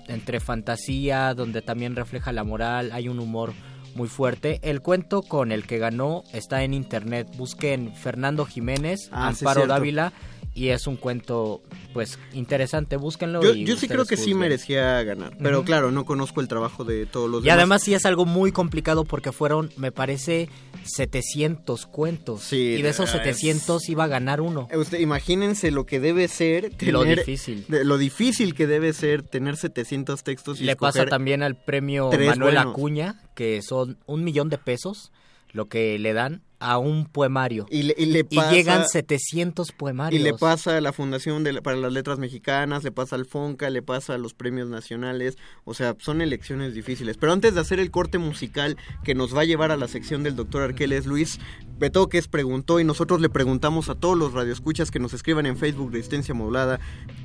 entre 0.08 0.40
fantasía, 0.40 1.34
donde 1.34 1.62
también 1.62 1.96
refleja 1.96 2.32
la 2.32 2.44
moral, 2.44 2.92
hay 2.92 3.08
un 3.08 3.20
humor 3.20 3.54
muy 3.96 4.08
fuerte. 4.08 4.60
El 4.64 4.82
cuento 4.82 5.22
con 5.22 5.52
el 5.52 5.68
que 5.68 5.78
ganó 5.78 6.24
está 6.34 6.64
en 6.64 6.74
internet. 6.74 7.28
Busquen 7.38 7.96
Fernando 7.96 8.46
Jiménez, 8.46 9.10
Ah, 9.12 9.28
Amparo. 9.28 9.68
Dávila 9.68 10.14
y 10.56 10.70
es 10.70 10.86
un 10.88 10.98
cuento 10.98 11.62
pues 11.94 12.20
interesante. 12.34 12.96
Búsquenlo. 12.98 13.42
Yo, 13.42 13.54
y 13.54 13.66
yo 13.66 13.76
sí 13.76 13.88
creo 13.88 14.06
que 14.06 14.18
sí 14.18 14.34
merecía 14.34 15.02
ganar. 15.04 15.36
Pero 15.42 15.64
claro, 15.64 15.92
no 15.92 16.06
conozco 16.06 16.42
el 16.42 16.48
trabajo 16.48 16.84
de 16.84 17.06
todos 17.06 17.30
los 17.30 17.42
Y 17.42 17.46
demás. 17.46 17.58
además 17.58 17.84
sí 17.84 17.94
es 17.94 18.06
algo 18.06 18.26
muy 18.26 18.52
complicado 18.52 19.04
porque 19.06 19.32
fueron, 19.32 19.72
me 19.78 19.92
parece, 19.92 20.50
700 20.84 21.86
cuentos. 21.88 22.52
y 22.54 22.82
de 22.82 22.90
esos 22.90 23.06
es- 23.06 23.12
700 23.22 23.90
iba 23.90 24.04
a 24.04 24.08
ganar 24.08 24.42
uno. 24.42 24.68
Eh, 24.72 24.78
Usted, 24.78 25.00
imagínense 25.00 25.72
lo 25.72 25.86
que 25.86 26.00
debe 26.00 26.28
ser 26.28 26.70
tener, 26.76 26.94
Lo 26.94 27.04
difícil. 27.04 27.66
de- 27.68 27.84
lo 27.84 27.98
difícil 27.98 28.54
que 28.54 28.68
debe 28.68 28.94
ser 28.94 29.24
tener 29.24 29.58
700 29.58 30.24
textos 30.24 30.62
y 30.62 30.66
Le 30.66 30.76
pasa 30.76 31.06
también 31.06 31.44
al 31.44 31.56
premio 31.56 32.10
Manuel 32.12 32.40
buenos. 32.40 32.66
Acuña, 32.68 33.22
que 33.36 33.62
son 33.62 33.98
un 34.06 34.24
millón 34.24 34.50
de 34.50 34.58
pesos, 34.58 35.12
lo 35.52 35.66
que 35.68 35.98
le 36.00 36.14
dan 36.14 36.42
a 36.64 36.78
un 36.78 37.06
poemario. 37.06 37.66
Y 37.70 37.84
le, 37.84 37.96
y 37.98 38.06
le 38.08 38.20
Y 38.20 38.24
pasa- 38.36 38.52
llegan 38.52 38.88
700 38.88 39.72
poemarios. 39.72 40.20
Y 40.20 40.24
le 40.24 40.34
pasa 40.34 40.78
a 40.78 40.82
la 40.82 40.94
Fundación 40.94 41.44
de 41.44 41.62
para 41.62 41.78
las 41.78 41.92
Letras 41.94 42.20
Mexicanas, 42.20 42.84
le 42.84 42.92
pasa 42.92 43.16
al 43.16 43.26
FONCA, 43.26 43.70
le 43.70 43.82
pasa 43.82 44.14
a 44.14 44.18
los 44.18 44.34
premios 44.34 44.70
nacionales. 44.70 45.38
O 45.66 45.74
sea, 45.74 45.96
son 46.00 46.22
elecciones 46.22 46.74
difíciles. 46.74 47.18
Pero 47.18 47.34
antes 47.34 47.54
de 47.56 47.62
hacer 47.62 47.80
el 47.80 47.92
corte 47.92 48.18
musical 48.18 48.78
que 49.04 49.14
nos 49.16 49.36
va 49.36 49.42
a 49.42 49.46
llevar 49.46 49.72
a 49.72 49.78
la 49.78 49.88
sección 49.88 50.24
del 50.24 50.36
doctor 50.36 50.62
Arqueles, 50.64 51.06
Luis 51.06 51.40
Betoques 51.78 52.28
preguntó 52.28 52.80
y 52.80 52.84
nosotros 52.84 53.20
le 53.20 53.30
preguntamos 53.30 53.90
a 53.90 53.96
todos 53.96 54.18
los 54.18 54.34
radioescuchas 54.34 54.90
que 54.92 55.00
nos 55.00 55.14
escriban 55.14 55.46
en 55.46 55.58
Facebook 55.58 55.92
Resistencia 55.92 56.34
Modulada, 56.34 56.80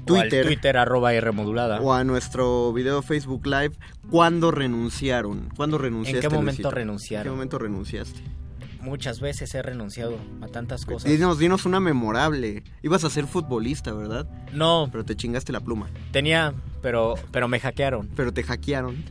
O 0.08 0.14
al 0.14 0.22
Twitter, 0.22 0.46
Twitter 0.46 0.76
arroba 0.76 1.12
R 1.14 1.30
modulada. 1.32 1.80
o 1.80 1.92
a 1.92 2.02
nuestro 2.02 2.72
video 2.72 3.02
Facebook 3.02 3.46
Live, 3.46 3.72
¿cuándo 4.10 4.50
renunciaron? 4.50 5.50
¿Cuándo 5.56 5.78
renunciaste? 5.78 6.18
¿En 6.26 6.30
qué 6.30 6.34
momento 6.34 6.50
Luisito? 6.62 6.70
renunciaron? 6.70 7.26
¿En 7.26 7.32
qué 7.32 7.36
momento 7.36 7.58
renunciaste? 7.58 8.20
Muchas 8.88 9.20
veces 9.20 9.54
he 9.54 9.62
renunciado 9.62 10.16
a 10.40 10.48
tantas 10.48 10.84
cosas. 10.84 11.10
Dinos, 11.10 11.38
dinos 11.38 11.66
una 11.66 11.78
memorable. 11.78 12.62
Ibas 12.82 13.04
a 13.04 13.10
ser 13.10 13.26
futbolista, 13.26 13.92
¿verdad? 13.92 14.26
No. 14.52 14.88
Pero 14.90 15.04
te 15.04 15.14
chingaste 15.14 15.52
la 15.52 15.60
pluma. 15.60 15.88
Tenía, 16.10 16.54
pero, 16.80 17.14
pero 17.30 17.48
me 17.48 17.60
hackearon. 17.60 18.08
Pero 18.16 18.32
te 18.32 18.42
hackearon. 18.42 19.04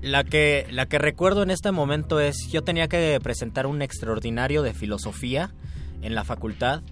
La 0.00 0.24
que, 0.24 0.66
la 0.70 0.86
que 0.86 0.98
recuerdo 0.98 1.42
en 1.42 1.50
este 1.50 1.70
momento 1.70 2.20
es, 2.20 2.48
yo 2.50 2.62
tenía 2.62 2.88
que 2.88 3.18
presentar 3.22 3.66
un 3.66 3.82
extraordinario 3.82 4.62
de 4.62 4.72
filosofía 4.72 5.52
en 6.00 6.14
la 6.14 6.24
facultad 6.24 6.82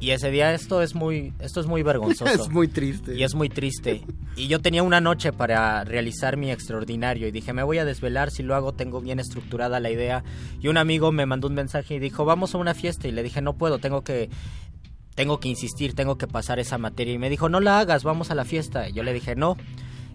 Y 0.00 0.12
ese 0.12 0.30
día 0.30 0.54
esto 0.54 0.80
es 0.80 0.94
muy, 0.94 1.34
esto 1.40 1.60
es 1.60 1.66
muy 1.66 1.82
vergonzoso. 1.82 2.24
Es 2.42 2.48
muy 2.48 2.68
triste. 2.68 3.14
Y 3.14 3.22
es 3.22 3.34
muy 3.34 3.50
triste. 3.50 4.02
Y 4.34 4.48
yo 4.48 4.60
tenía 4.60 4.82
una 4.82 5.00
noche 5.00 5.30
para 5.32 5.84
realizar 5.84 6.38
mi 6.38 6.50
extraordinario 6.50 7.28
y 7.28 7.30
dije, 7.30 7.52
me 7.52 7.62
voy 7.62 7.78
a 7.78 7.84
desvelar, 7.84 8.30
si 8.30 8.42
lo 8.42 8.54
hago 8.54 8.72
tengo 8.72 9.02
bien 9.02 9.20
estructurada 9.20 9.78
la 9.78 9.90
idea. 9.90 10.24
Y 10.60 10.68
un 10.68 10.78
amigo 10.78 11.12
me 11.12 11.26
mandó 11.26 11.48
un 11.48 11.54
mensaje 11.54 11.96
y 11.96 11.98
dijo, 11.98 12.24
vamos 12.24 12.54
a 12.54 12.58
una 12.58 12.72
fiesta. 12.72 13.08
Y 13.08 13.12
le 13.12 13.22
dije, 13.22 13.42
no 13.42 13.58
puedo, 13.58 13.78
tengo 13.78 14.02
que, 14.02 14.30
tengo 15.14 15.38
que 15.38 15.48
insistir, 15.48 15.94
tengo 15.94 16.16
que 16.16 16.26
pasar 16.26 16.58
esa 16.58 16.78
materia. 16.78 17.12
Y 17.12 17.18
me 17.18 17.28
dijo, 17.28 17.50
no 17.50 17.60
la 17.60 17.78
hagas, 17.78 18.02
vamos 18.02 18.30
a 18.30 18.34
la 18.34 18.46
fiesta. 18.46 18.88
Y 18.88 18.94
yo 18.94 19.02
le 19.02 19.12
dije, 19.12 19.36
no. 19.36 19.58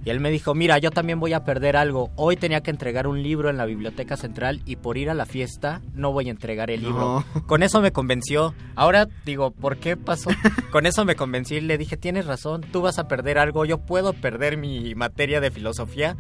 Y 0.06 0.12
él 0.12 0.20
me 0.20 0.30
dijo, 0.30 0.54
mira, 0.54 0.78
yo 0.78 0.92
también 0.92 1.20
voy 1.20 1.34
a 1.34 1.44
perder 1.44 1.76
algo. 1.76 2.12
Hoy 2.16 2.38
tenía 2.38 2.62
que 2.62 2.70
entregar 2.70 3.08
un 3.08 3.24
libro 3.24 3.50
en 3.50 3.58
la 3.58 3.66
biblioteca 3.66 4.16
central 4.18 4.62
y 4.64 4.76
por 4.76 4.98
ir 5.00 5.10
a 5.10 5.16
la 5.16 5.26
fiesta 5.26 5.82
no 5.96 6.12
voy 6.12 6.28
a 6.28 6.32
entregar 6.32 6.70
el 6.70 6.84
libro. 6.84 7.26
Con 7.48 7.64
eso 7.64 7.82
me 7.82 7.92
convenció. 7.92 8.54
Ahora 8.76 9.08
digo, 9.26 9.50
¿por 9.52 9.78
qué 9.78 9.98
pasó? 9.98 10.30
Con 10.72 10.86
eso 10.86 11.06
me 11.06 11.16
convencí 11.16 11.56
y 11.56 11.62
le 11.62 11.80
dije, 11.80 11.98
tienes 11.98 12.28
razón, 12.28 12.62
tú 12.72 12.82
vas 12.82 13.00
a 13.00 13.08
perder 13.08 13.40
algo, 13.40 13.66
yo 13.66 13.80
puedo 13.80 14.14
perder 14.14 14.58
mi 14.58 14.94
materia 14.94 15.42
de 15.42 15.50
filosofía. 15.50 16.16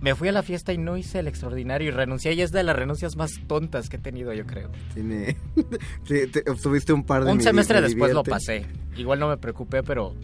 Me 0.00 0.14
fui 0.16 0.28
a 0.28 0.32
la 0.32 0.42
fiesta 0.42 0.72
y 0.72 0.78
no 0.78 0.96
hice 0.96 1.20
el 1.20 1.28
extraordinario 1.28 1.88
y 1.88 1.90
renuncié 1.92 2.32
y 2.32 2.42
es 2.42 2.50
de 2.50 2.62
las 2.64 2.74
renuncias 2.74 3.14
más 3.16 3.32
tontas 3.46 3.88
que 3.88 3.96
he 3.96 4.00
tenido, 4.00 4.32
yo 4.32 4.46
creo. 4.46 4.70
Tiene... 4.94 5.36
te- 6.08 6.26
te- 6.26 6.50
obtuviste 6.50 6.92
un 6.92 7.04
par 7.04 7.24
de 7.24 7.30
Un 7.32 7.40
semestre 7.40 7.76
me 7.80 7.86
después 7.86 8.12
lo 8.12 8.22
pasé. 8.24 8.66
Igual 8.96 9.20
no 9.20 9.28
me 9.28 9.36
preocupé, 9.36 9.82
pero 9.84 10.14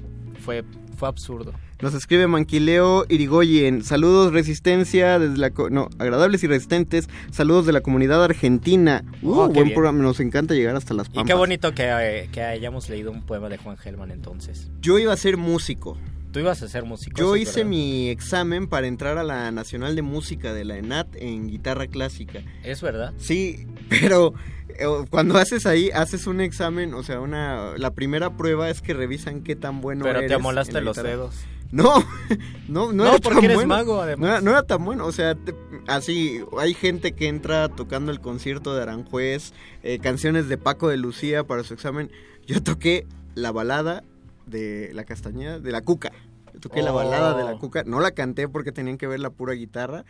fue, 0.41 0.65
fue 0.97 1.09
absurdo. 1.09 1.53
Nos 1.85 1.93
escribe 1.93 2.27
Manquileo 2.27 3.05
Irigoyen. 3.11 3.85
Saludos, 3.85 4.33
resistencia 4.33 5.19
desde 5.19 5.37
la. 5.37 5.51
co- 5.51 5.69
No, 5.69 5.91
agradables 5.99 6.43
y 6.43 6.47
resistentes. 6.47 7.11
Saludos 7.31 7.67
de 7.67 7.73
la 7.73 7.83
comunidad 7.83 8.25
argentina. 8.25 9.05
Uh, 9.21 9.35
Oh, 9.35 9.53
qué 9.53 9.61
buen 9.61 9.75
programa. 9.75 10.03
Nos 10.03 10.19
encanta 10.19 10.55
llegar 10.55 10.77
hasta 10.77 10.95
las 10.95 11.09
Y 11.09 11.11
pampas. 11.11 11.27
qué 11.27 11.35
bonito 11.35 11.75
que, 11.75 11.83
eh, 11.91 12.29
que 12.33 12.43
hayamos 12.43 12.89
leído 12.89 13.11
un 13.11 13.21
poema 13.27 13.51
de 13.51 13.59
Juan 13.59 13.77
Gelman 13.77 14.11
entonces. 14.13 14.71
Yo 14.81 14.99
iba 14.99 15.13
a 15.13 15.17
ser 15.19 15.37
músico. 15.37 15.99
Tú 16.33 16.41
ibas 16.41 16.63
a 16.63 16.69
ser 16.69 16.85
músico. 16.85 17.19
Yo 17.21 17.37
hice 17.37 17.57
verdad. 17.61 17.69
mi 17.71 18.09
examen 18.09 18.67
para 18.67 18.87
entrar 18.87 19.19
a 19.19 19.23
la 19.23 19.51
Nacional 19.51 19.95
de 19.95 20.01
Música 20.01 20.55
de 20.55 20.65
la 20.65 20.79
ENAT 20.79 21.15
en 21.17 21.49
guitarra 21.49 21.87
clásica. 21.87 22.41
¿Es 22.63 22.81
verdad? 22.81 23.13
Sí, 23.19 23.67
pero 23.91 24.33
eh, 24.71 24.87
cuando 25.11 25.37
haces 25.37 25.67
ahí, 25.67 25.91
haces 25.91 26.27
un 26.27 26.41
examen, 26.41 26.95
o 26.95 27.03
sea, 27.03 27.21
una 27.21 27.77
la 27.77 27.91
primera 27.93 28.39
prueba 28.39 28.71
es 28.71 28.81
que 28.81 28.95
revisan 28.95 29.43
qué 29.43 29.55
tan 29.55 29.83
bueno 29.83 30.03
Pero 30.07 30.21
eres. 30.21 30.29
te 30.31 30.35
amolaste 30.35 30.81
los 30.81 30.97
dedos. 30.97 31.37
No, 31.75 31.95
no, 32.69 32.93
no, 32.93 32.93
No, 32.93 33.07
era 33.09 33.19
porque 33.19 33.35
tan 33.37 33.45
eres 33.45 33.57
bueno. 33.57 33.69
mago, 33.75 34.01
además. 34.01 34.21
No 34.21 34.27
era, 34.29 34.41
no 34.41 34.51
era 34.53 34.63
tan 34.63 34.85
bueno, 34.85 35.07
o 35.07 35.13
sea, 35.13 35.35
te- 35.35 35.55
así, 35.89 36.41
hay 36.59 36.73
gente 36.75 37.13
que 37.13 37.27
entra 37.29 37.69
tocando 37.69 38.13
el 38.13 38.21
concierto 38.21 38.75
de 38.75 38.83
Aranjuez, 38.83 39.53
eh, 39.83 39.99
canciones 39.99 40.49
de 40.49 40.57
Paco 40.57 40.89
de 40.89 40.97
Lucía 40.97 41.45
para 41.45 41.65
su 41.65 41.75
examen. 41.75 42.11
Yo 42.47 42.63
toqué 42.63 43.07
la 43.35 43.51
balada 43.51 44.05
de 44.47 44.91
la 44.95 45.05
castañeda, 45.05 45.59
de 45.59 45.73
la 45.73 45.81
cuca. 45.83 46.13
Yo 46.53 46.61
toqué 46.61 46.83
la 46.83 46.93
Oh. 46.93 46.97
balada 46.97 47.37
de 47.37 47.43
la 47.45 47.59
cuca, 47.59 47.83
no 47.85 47.99
la 48.01 48.13
canté 48.13 48.47
porque 48.49 48.71
tenían 48.71 48.97
que 48.99 49.07
ver 49.09 49.19
la 49.21 49.31
pura 49.31 49.55
guitarra. 49.55 50.05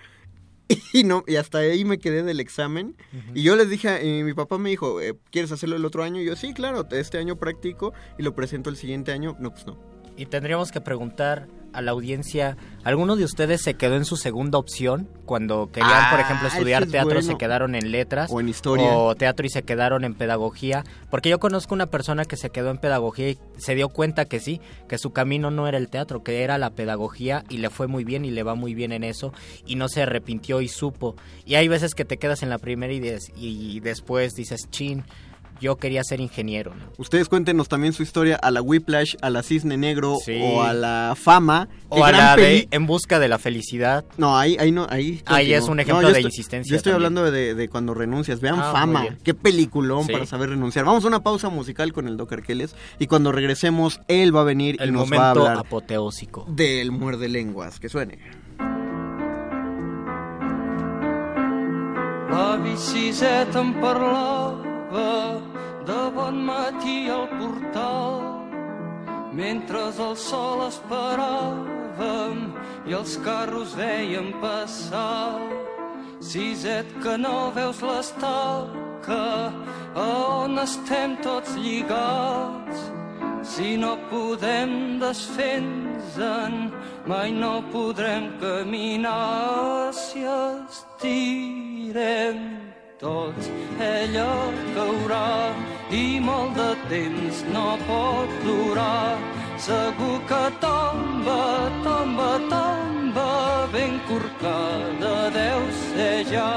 Y 0.93 1.05
no, 1.05 1.25
y 1.27 1.37
hasta 1.37 1.59
ahí 1.59 1.85
me 1.85 1.99
quedé 1.99 2.23
del 2.23 2.41
examen. 2.41 2.97
Y 3.35 3.43
yo 3.43 3.57
les 3.57 3.69
dije, 3.69 4.05
y 4.07 4.23
mi 4.23 4.33
papá 4.33 4.59
me 4.59 4.71
dijo, 4.71 5.01
eh, 5.01 5.15
¿quieres 5.31 5.51
hacerlo 5.53 5.77
el 5.77 5.85
otro 5.85 6.03
año? 6.05 6.21
Y 6.21 6.25
yo, 6.25 6.37
sí, 6.37 6.55
claro, 6.55 6.87
este 6.93 7.19
año 7.19 7.37
practico 7.37 7.93
y 8.19 8.23
lo 8.23 8.35
presento 8.35 8.71
el 8.71 8.77
siguiente 8.77 9.11
año. 9.13 9.37
No, 9.41 9.51
pues 9.51 9.67
no. 9.67 9.94
Y 10.17 10.27
tendríamos 10.27 10.71
que 10.71 10.81
preguntar 10.81 11.47
a 11.73 11.83
la 11.83 11.91
audiencia, 11.91 12.57
¿alguno 12.85 13.17
de 13.17 13.25
ustedes 13.25 13.61
se 13.61 13.75
quedó 13.75 13.97
en 13.97 14.05
su 14.05 14.17
segunda 14.17 14.59
opción 14.59 15.09
cuando 15.25 15.73
querían, 15.73 15.91
Ah, 15.93 16.09
por 16.13 16.21
ejemplo, 16.21 16.47
estudiar 16.47 16.83
ese 16.83 16.87
es 16.87 16.93
teatro, 16.93 17.21
se 17.21 17.37
quedaron 17.37 17.75
en 17.75 17.91
letras? 17.91 18.31
O 18.33 18.39
en 18.41 18.49
historia. 18.49 18.97
O 18.97 19.17
teatro 19.17 19.45
y 19.45 19.49
se 19.51 19.65
quedaron 19.65 20.05
en 20.05 20.15
pedagogía. 20.15 20.85
Porque 21.11 21.31
yo 21.31 21.41
conozco 21.41 21.75
una 21.75 21.87
persona 21.87 22.27
que 22.27 22.37
se 22.37 22.51
quedó 22.51 22.71
en 22.71 22.79
pedagogía 22.79 23.31
y 23.31 23.39
se 23.57 23.75
dio 23.75 23.89
cuenta 23.89 24.25
que 24.27 24.39
sí, 24.39 24.61
que 24.89 24.99
su 24.99 25.11
camino 25.13 25.51
no 25.51 25.67
era 25.67 25.77
el 25.77 25.89
teatro, 25.89 26.23
que 26.23 26.45
era 26.45 26.59
la 26.59 26.71
pedagogía 26.71 27.43
y 27.49 27.59
le 27.59 27.71
fue 27.71 27.89
muy 27.89 28.05
bien 28.05 28.25
y 28.25 28.31
le 28.31 28.45
va 28.45 28.55
muy 28.55 28.73
bien 28.75 28.93
en 28.93 29.03
eso 29.03 29.33
y 29.67 29.75
no 29.75 29.89
se 29.89 30.03
arrepintió 30.03 30.61
y 30.61 30.69
supo. 30.69 31.17
Y 31.45 31.57
hay 31.57 31.67
veces 31.67 31.97
que 31.97 32.05
te 32.05 32.19
quedas 32.19 32.45
en 32.45 32.51
la 32.51 32.59
primera 32.59 32.93
y, 32.93 33.01
des- 33.01 33.33
y 33.35 33.81
después 33.81 34.37
dices, 34.37 34.71
chin, 34.71 35.03
yo 35.61 35.77
quería 35.77 36.03
ser 36.05 36.21
ingeniero. 36.21 36.75
¿no? 36.75 36.85
Ustedes 36.99 37.29
cuéntenos 37.29 37.69
también 37.69 37.93
su 37.93 38.03
historia 38.03 38.37
a 38.37 38.51
la 38.51 38.61
Whiplash, 38.63 39.15
a 39.23 39.31
la 39.31 39.43
Cisne 39.43 39.77
Negro 39.77 40.17
Sí. 40.25 40.39
o 40.43 40.63
a 40.63 40.73
la 40.73 41.15
Fama. 41.21 41.69
O 41.89 42.05
a 42.05 42.11
la 42.13 42.35
de 42.37 42.67
En 42.73 42.87
busca 42.87 43.19
de 43.21 43.29
la 43.29 43.39
felicidad. 43.39 44.05
No, 44.17 44.37
ahí, 44.37 44.57
ahí 44.59 44.73
no, 44.73 44.87
ahí. 44.91 45.23
Ahí 45.27 45.53
es 45.53 45.69
un 45.69 45.79
ejemplo 45.81 46.07
de 46.09 46.15
estoy- 46.15 46.25
insistencia 46.25 46.71
Yo 46.71 46.77
estoy 46.77 46.93
también. 46.93 47.07
hablando 47.17 47.31
de, 47.31 47.55
de 47.55 47.69
cuando 47.69 47.95
renuncias. 47.95 48.41
Vean 48.41 48.57
Ah, 48.59 48.73
Fama. 48.73 49.07
Qué 49.23 49.33
peliculón 49.35 50.07
Sí. 50.07 50.13
para 50.13 50.27
saber 50.27 50.51
renunciar. 50.51 50.85
Vamos 50.85 51.05
a 51.05 51.07
una 51.09 51.23
pausa 51.23 51.49
musical 51.51 51.93
con 51.93 52.09
el 52.09 52.17
Doc 52.17 52.33
Arqueles 52.33 52.75
y 52.99 53.07
cuando 53.07 53.31
regresemos 53.33 54.01
él 54.09 54.35
va 54.35 54.41
a 54.41 54.45
venir 54.45 54.77
El 54.81 54.89
y 54.89 54.93
nos 54.93 55.03
momento 55.03 55.21
va 55.23 55.27
a 55.27 55.31
hablar 55.31 55.59
apoteósico. 55.59 56.47
del 56.49 56.91
muerde 56.91 57.29
lenguas. 57.29 57.79
Que 57.79 57.89
suene. 57.89 58.19
L'avi 62.31 62.77
Siset 62.77 63.55
em 63.55 63.73
parlava 64.95 65.41
de 65.87 66.11
bon 66.15 66.37
matí 66.47 67.11
al 67.11 67.29
portal 67.39 68.23
mentre 69.33 69.79
el 70.07 70.17
sol 70.17 70.69
esperàvem 70.69 72.39
i 72.87 72.93
els 72.95 73.17
carros 73.27 73.75
veiem 73.77 74.33
passar. 74.41 75.41
Siset 76.25 76.87
que 77.03 77.17
no 77.19 77.51
veus 77.57 77.83
l'estaca 77.83 79.53
a 79.95 80.09
on 80.45 80.59
estem 80.63 81.17
tots 81.27 81.57
lligats 81.59 82.79
si 83.45 83.77
no 83.77 83.99
podem 84.09 84.99
desfer-nos-en, 85.03 86.73
mai 87.07 87.33
no 87.33 87.63
podrem 87.75 88.31
caminar 88.41 89.93
si 89.93 90.25
estirem 90.25 92.39
tots. 93.01 93.49
Ella 93.81 94.31
caurà 94.75 95.53
i 95.91 96.21
molt 96.21 96.55
de 96.59 96.71
temps 96.91 97.43
no 97.55 97.67
pot 97.89 98.35
durar. 98.45 99.19
Segur 99.67 100.19
que 100.29 100.43
tomba, 100.61 101.43
tomba, 101.85 102.31
tomba, 102.51 103.31
ben 103.73 104.01
corcada 104.09 105.31
deu 105.35 105.63
ser 105.83 106.25
ja. 106.31 106.51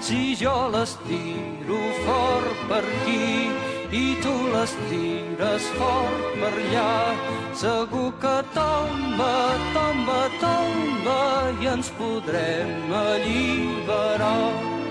Si 0.00 0.34
jo 0.34 0.54
l'estiro 0.74 1.78
fort 2.04 2.64
per 2.68 2.82
aquí 2.82 3.46
i 3.92 4.16
tu 4.24 4.34
les 4.50 4.74
tires 4.90 5.70
fort 5.78 6.28
per 6.42 6.52
allà. 6.64 6.92
Segur 7.62 8.10
que 8.20 8.36
tomba, 8.58 9.32
tomba, 9.78 10.20
tomba 10.42 11.22
i 11.62 11.72
ens 11.76 11.94
podrem 12.02 12.92
alliberar. 13.06 14.81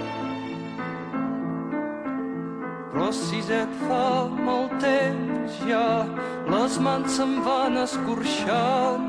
Però 2.91 3.07
si 3.15 3.39
et 3.55 3.71
fa 3.85 4.27
molt 4.27 4.73
temps 4.83 5.59
ja, 5.63 6.03
les 6.51 6.77
mans 6.83 7.15
se'n 7.15 7.37
van 7.45 7.79
escorxant 7.79 9.07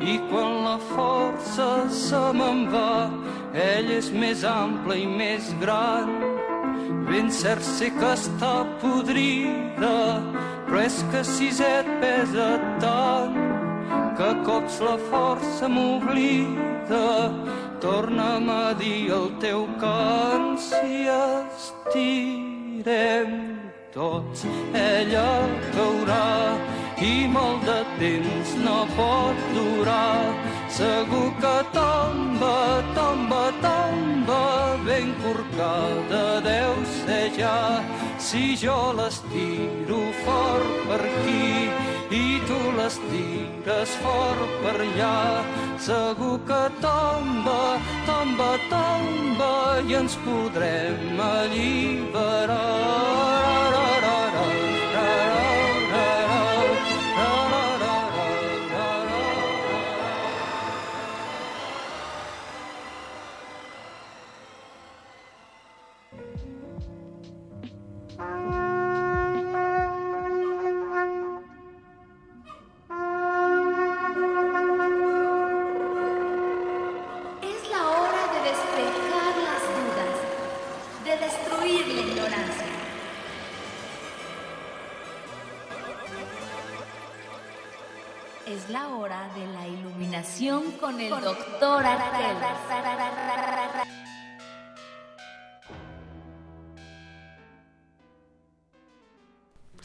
i 0.00 0.16
quan 0.30 0.64
la 0.64 0.76
força 0.90 1.68
se 1.92 2.20
me'n 2.34 2.64
va, 2.72 3.10
ell 3.54 3.92
és 3.94 4.10
més 4.10 4.42
ample 4.48 4.96
i 5.02 5.06
més 5.06 5.52
gran. 5.60 6.10
Ben 7.06 7.30
cert 7.30 7.62
sé 7.62 7.90
que 7.94 8.10
està 8.16 8.52
podrida, 8.82 9.94
però 10.66 10.82
és 10.82 11.00
que 11.12 11.22
si 11.26 11.50
et 11.66 11.94
pesa 12.02 12.50
tant 12.82 13.38
que 14.18 14.30
cops 14.46 14.82
la 14.82 14.96
força 15.10 15.68
m'oblida. 15.68 17.08
Torna'm 17.80 18.50
a 18.52 18.62
dir 18.82 19.10
el 19.16 19.28
teu 19.40 19.66
cant 19.80 20.56
si 20.60 21.06
estirem 22.80 23.58
tots. 23.92 24.44
Ella 24.74 25.48
caurà 25.74 26.56
i 27.00 27.26
molt 27.28 27.64
de 27.64 27.84
temps 27.98 28.54
no 28.64 28.86
pot 28.96 29.36
durar. 29.54 30.34
Segur 30.68 31.30
que 31.40 31.56
tomba, 31.72 32.82
tomba, 32.94 33.52
tomba, 33.60 34.76
ben 34.86 35.14
corcada 35.22 36.40
deu 36.40 36.74
ser 37.04 37.30
ja. 37.36 37.82
Si 38.18 38.56
jo 38.56 38.92
l'estiro 38.96 40.12
fort 40.24 40.86
per 40.88 41.00
aquí 41.00 41.89
tu 42.50 42.58
les 42.78 42.94
tires 43.10 43.92
fort 44.02 44.54
per 44.62 44.76
allà, 44.86 45.18
segur 45.86 46.36
que 46.48 46.62
tomba, 46.84 47.62
tomba, 48.08 48.50
tomba 48.72 49.52
i 49.86 49.94
ens 50.00 50.14
podrem 50.26 51.22
alliberar. 51.30 52.60
Es 88.50 88.68
la 88.68 88.88
hora 88.88 89.30
de 89.36 89.46
la 89.46 89.68
iluminación 89.68 90.72
con 90.72 91.00
el 91.00 91.08
doctor 91.08 91.86
Arqueles. 91.86 92.48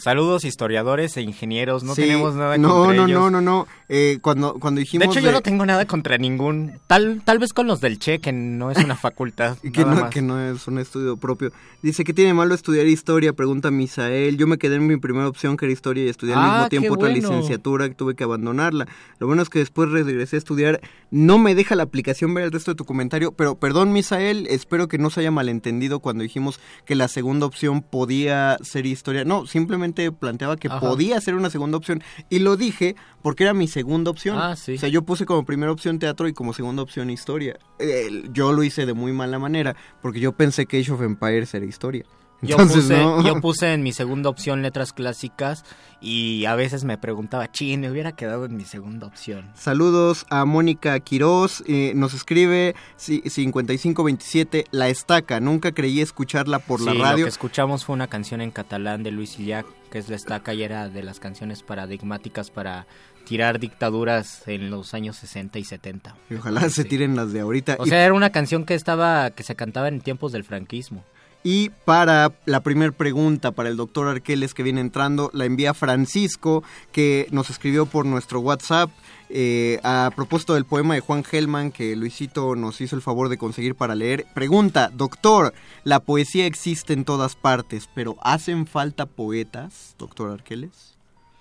Saludos 0.06 0.46
historiadores 0.46 1.18
e 1.18 1.24
ingenieros, 1.24 1.84
no 1.84 1.96
Sí, 1.96 2.04
tenemos 2.04 2.36
nada 2.36 2.60
no, 2.60 2.70
contra 2.70 2.96
no, 2.96 3.06
ellos. 3.08 3.20
no, 3.20 3.32
no, 3.32 3.42
no. 3.42 3.68
Eh, 3.90 4.20
cuando, 4.22 4.54
cuando 4.60 4.78
De 4.78 4.82
dijimos 4.84 5.08
hecho, 5.08 5.20
yo 5.20 5.32
no 5.32 5.42
tengo 5.42 5.66
nada 5.66 5.86
contra 5.86 6.20
ningún. 6.20 6.74
Tal, 6.86 7.24
tal 7.26 7.40
vez 7.40 7.54
con 7.54 7.66
los 7.66 7.82
del 7.82 7.98
Che, 7.98 8.20
que 8.20 8.32
no 8.32 8.70
es 8.70 8.78
una 8.78 8.96
facultad. 8.96 9.58
que 9.74 9.82
nada 9.82 9.96
no, 9.96 10.02
más. 10.02 10.12
que 10.14 10.22
no 10.22 10.40
es 10.40 10.68
un 10.68 10.78
estudio 10.78 11.18
propio. 11.18 11.52
Dice, 11.82 12.04
¿qué 12.04 12.14
tiene 12.14 12.36
malo 12.36 12.54
estudiar 12.54 12.86
historia? 12.86 13.34
Pregunta 13.34 13.72
Misael. 13.72 14.38
Yo 14.38 14.46
me 14.46 14.60
quedé 14.60 14.76
en 14.76 14.86
mi 14.86 14.98
primera 14.98 15.28
opción, 15.28 15.58
que 15.58 15.66
era 15.66 15.74
historia, 15.74 16.06
y 16.06 16.10
estudié 16.10 16.36
al 16.36 16.40
Ah, 16.40 16.54
mismo 16.54 16.70
tiempo 16.70 16.94
otra 16.94 17.10
bueno. 17.10 17.28
licenciatura, 17.30 17.90
que 17.90 17.96
tuve 17.96 18.14
que 18.14 18.24
abandonarla. 18.24 18.88
Lo 19.18 19.26
bueno 19.26 19.42
es 19.42 19.50
que 19.50 19.58
después 19.58 19.90
regresé 19.90 20.36
a 20.36 20.40
estudiar. 20.40 20.82
No 21.10 21.40
me 21.40 21.56
deja 21.56 21.74
la 21.76 21.82
aplicación 21.82 22.32
ver 22.36 22.44
el 22.44 22.52
resto 22.52 22.70
de 22.70 22.76
tu 22.76 22.86
comentario, 22.86 23.32
pero 23.32 23.56
perdón, 23.56 23.92
Misael, 23.92 24.46
espero 24.52 24.88
que 24.88 25.00
no 25.00 25.10
se 25.10 25.22
haya 25.22 25.32
malentendido 25.32 26.00
cuando 26.00 26.22
dijimos 26.22 26.60
que 26.86 26.94
la 26.94 27.08
segunda 27.08 27.48
opción 27.48 27.82
podía 27.82 28.60
ser 28.62 28.86
historia. 28.86 29.26
No, 29.26 29.48
simplemente 29.48 29.95
planteaba 30.12 30.58
que 30.58 30.68
Ajá. 30.68 30.80
podía 30.80 31.20
ser 31.22 31.36
una 31.36 31.50
segunda 31.50 31.78
opción. 31.78 32.04
Y 32.30 32.40
lo 32.40 32.58
dije 32.58 32.96
porque 33.22 33.44
era 33.44 33.54
mi 33.54 33.68
segunda 33.68 34.12
opción. 34.12 34.38
Ah, 34.40 34.56
sí. 34.56 34.76
O 34.76 34.78
sea, 34.80 34.90
yo 34.90 35.04
puse 35.04 35.26
como 35.26 35.46
primera 35.46 35.72
opción 35.72 36.00
teatro 36.00 36.28
y 36.28 36.34
como 36.34 36.54
segunda 36.54 36.82
opción 36.82 37.10
historia. 37.10 37.58
Eh, 37.80 38.24
yo 38.32 38.54
lo 38.54 38.64
hice 38.64 38.86
de 38.86 38.94
muy 38.94 39.12
mala 39.12 39.40
manera 39.40 39.76
porque 40.02 40.20
yo 40.20 40.32
pensé 40.34 40.66
que 40.66 40.80
Age 40.80 40.92
of 40.92 41.02
Empires 41.02 41.54
era 41.54 41.66
historia. 41.66 42.06
Yo 42.42 42.58
Entonces, 42.58 42.84
puse, 42.84 42.98
no. 42.98 43.24
yo 43.24 43.36
puse 43.42 43.74
en 43.74 43.82
mi 43.82 43.94
segunda 43.94 44.30
opción 44.30 44.62
letras 44.62 44.92
clásicas 44.92 45.64
y 46.02 46.44
a 46.46 46.54
veces 46.54 46.84
me 46.84 46.98
preguntaba, 46.98 47.50
chin, 47.50 47.80
me 47.80 47.90
hubiera 47.90 48.12
quedado 48.12 48.46
en 48.46 48.58
mi 48.58 48.66
segunda 48.66 49.08
opción. 49.08 49.50
Saludos 49.56 50.26
a 50.30 50.44
Mónica 50.44 51.00
Quiroz, 51.00 51.64
eh, 51.66 51.94
nos 51.96 52.14
escribe 52.14 52.76
sí, 52.98 53.24
5527, 53.26 54.66
La 54.72 54.90
Estaca, 54.90 55.40
nunca 55.40 55.72
creí 55.72 56.02
escucharla 56.02 56.60
por 56.60 56.82
la 56.82 56.92
Sí, 56.92 56.98
Lo 56.98 57.04
radio. 57.06 57.26
que 57.26 57.30
escuchamos 57.30 57.86
fue 57.86 57.94
una 57.96 58.08
canción 58.08 58.42
en 58.42 58.52
catalán 58.52 59.02
de 59.04 59.12
Luis 59.12 59.40
Illac, 59.40 59.66
que 59.96 60.00
es 60.00 60.10
La 60.10 60.18
Estaca 60.18 60.54
y 60.54 60.62
era 60.62 60.90
de 60.90 61.04
las 61.04 61.22
canciones 61.22 61.64
paradigmáticas 61.64 62.52
para 62.52 62.86
tirar 63.24 63.62
dictaduras 63.62 64.46
en 64.46 64.70
los 64.70 64.94
años 64.94 65.16
60 65.16 65.58
y 65.58 65.64
70. 65.64 66.18
Y 66.30 66.36
Ojalá 66.36 66.70
se 66.70 66.84
tiren 66.84 67.16
las 67.16 67.32
de 67.32 67.40
ahorita. 67.40 67.78
O 67.80 67.86
sea, 67.86 68.04
era 68.04 68.14
una 68.14 68.30
canción 68.30 68.66
que 68.66 68.74
estaba 68.74 69.32
que 69.32 69.44
se 69.44 69.56
cantaba 69.56 69.88
en 69.88 70.02
tiempos 70.02 70.34
del 70.34 70.44
franquismo. 70.44 71.06
Y 71.48 71.70
para 71.70 72.32
la 72.48 72.62
primera 72.62 72.92
pregunta 72.92 73.52
para 73.52 73.70
el 73.70 73.78
doctor 73.78 74.08
Arqueles 74.08 74.56
que 74.56 74.64
viene 74.64 74.82
entrando, 74.82 75.30
la 75.32 75.46
envía 75.46 75.76
Francisco, 75.76 76.64
que 76.92 77.28
nos 77.30 77.52
escribió 77.52 77.86
por 77.86 78.08
nuestro 78.08 78.40
WhatsApp 78.40 78.90
eh, 79.30 79.80
a 79.84 80.10
propósito 80.16 80.56
del 80.56 80.66
poema 80.66 80.96
de 80.96 81.02
Juan 81.02 81.24
Gelman 81.24 81.72
que 81.72 81.96
Luisito 81.96 82.56
nos 82.56 82.82
hizo 82.82 82.96
el 82.96 83.04
favor 83.04 83.30
de 83.30 83.38
conseguir 83.38 83.76
para 83.76 83.94
leer. 83.94 84.26
Pregunta, 84.34 84.90
doctor, 84.92 85.54
la 85.84 86.00
poesía 86.00 86.48
existe 86.48 86.94
en 86.94 87.06
todas 87.06 87.36
partes, 87.36 87.88
pero 87.94 88.18
¿hacen 88.24 88.66
falta 88.66 89.06
poetas, 89.06 89.94
doctor 90.00 90.32
Arqueles? 90.32 90.96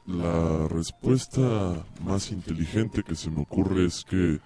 La 0.06 0.68
respuesta 0.68 1.82
más 2.04 2.30
inteligente 2.30 3.02
que 3.02 3.14
se 3.14 3.30
me 3.30 3.40
ocurre 3.40 3.86
es 3.86 4.04
que 4.04 4.38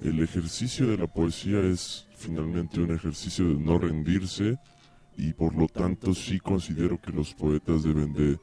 el 0.00 0.22
ejercicio 0.22 0.86
de 0.86 0.96
la 0.96 1.08
poesía 1.08 1.58
es 1.58 2.06
finalmente 2.16 2.78
un 2.78 2.94
ejercicio 2.94 3.48
de 3.48 3.54
no 3.56 3.78
rendirse 3.78 4.58
y 5.16 5.32
por 5.32 5.54
lo 5.54 5.66
tanto 5.68 6.14
sí 6.14 6.38
considero 6.40 7.00
que 7.00 7.12
los 7.12 7.34
poetas 7.34 7.82
deben 7.82 8.12
de 8.12 8.38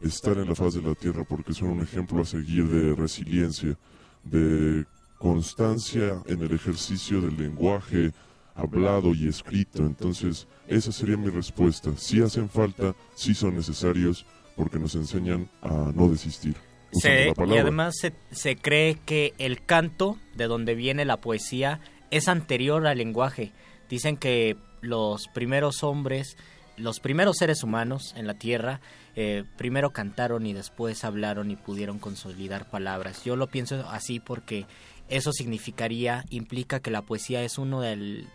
estar 0.00 0.36
en 0.38 0.48
la 0.48 0.54
faz 0.54 0.74
de 0.74 0.82
la 0.82 0.94
tierra 0.94 1.24
porque 1.24 1.52
son 1.54 1.70
un 1.70 1.82
ejemplo 1.82 2.22
a 2.22 2.24
seguir 2.24 2.66
de 2.68 2.94
resiliencia, 2.94 3.76
de 4.24 4.84
constancia 5.18 6.20
en 6.26 6.42
el 6.42 6.52
ejercicio 6.52 7.20
del 7.20 7.36
lenguaje 7.36 8.12
hablado 8.54 9.14
y 9.14 9.28
escrito. 9.28 9.82
Entonces, 9.86 10.46
esa 10.68 10.92
sería 10.92 11.16
mi 11.16 11.28
respuesta. 11.30 11.90
Sí 11.96 12.20
hacen 12.20 12.48
falta, 12.48 12.94
sí 13.14 13.34
son 13.34 13.54
necesarios 13.56 14.26
porque 14.56 14.78
nos 14.78 14.94
enseñan 14.94 15.48
a 15.62 15.90
no 15.94 16.08
desistir. 16.08 16.54
Se- 16.92 17.32
y 17.54 17.56
además 17.58 17.94
se, 17.98 18.12
se 18.32 18.56
cree 18.56 18.98
que 19.06 19.32
el 19.38 19.64
canto, 19.64 20.18
de 20.36 20.44
donde 20.44 20.74
viene 20.74 21.04
la 21.06 21.20
poesía, 21.20 21.80
es 22.10 22.28
anterior 22.28 22.86
al 22.86 22.98
lenguaje. 22.98 23.52
Dicen 23.88 24.16
que 24.18 24.56
los 24.82 25.28
primeros 25.28 25.82
hombres, 25.82 26.36
los 26.76 27.00
primeros 27.00 27.38
seres 27.38 27.62
humanos 27.62 28.12
en 28.16 28.26
la 28.26 28.34
Tierra, 28.34 28.80
eh, 29.16 29.44
primero 29.56 29.90
cantaron 29.90 30.44
y 30.44 30.52
después 30.52 31.04
hablaron 31.04 31.50
y 31.50 31.56
pudieron 31.56 31.98
consolidar 31.98 32.68
palabras. 32.68 33.24
Yo 33.24 33.36
lo 33.36 33.46
pienso 33.46 33.88
así 33.88 34.20
porque 34.20 34.66
eso 35.08 35.32
significaría, 35.32 36.24
implica 36.28 36.80
que 36.80 36.90
la 36.90 37.02
poesía 37.02 37.42
es 37.42 37.58
uno 37.58 37.80
del 37.80 38.26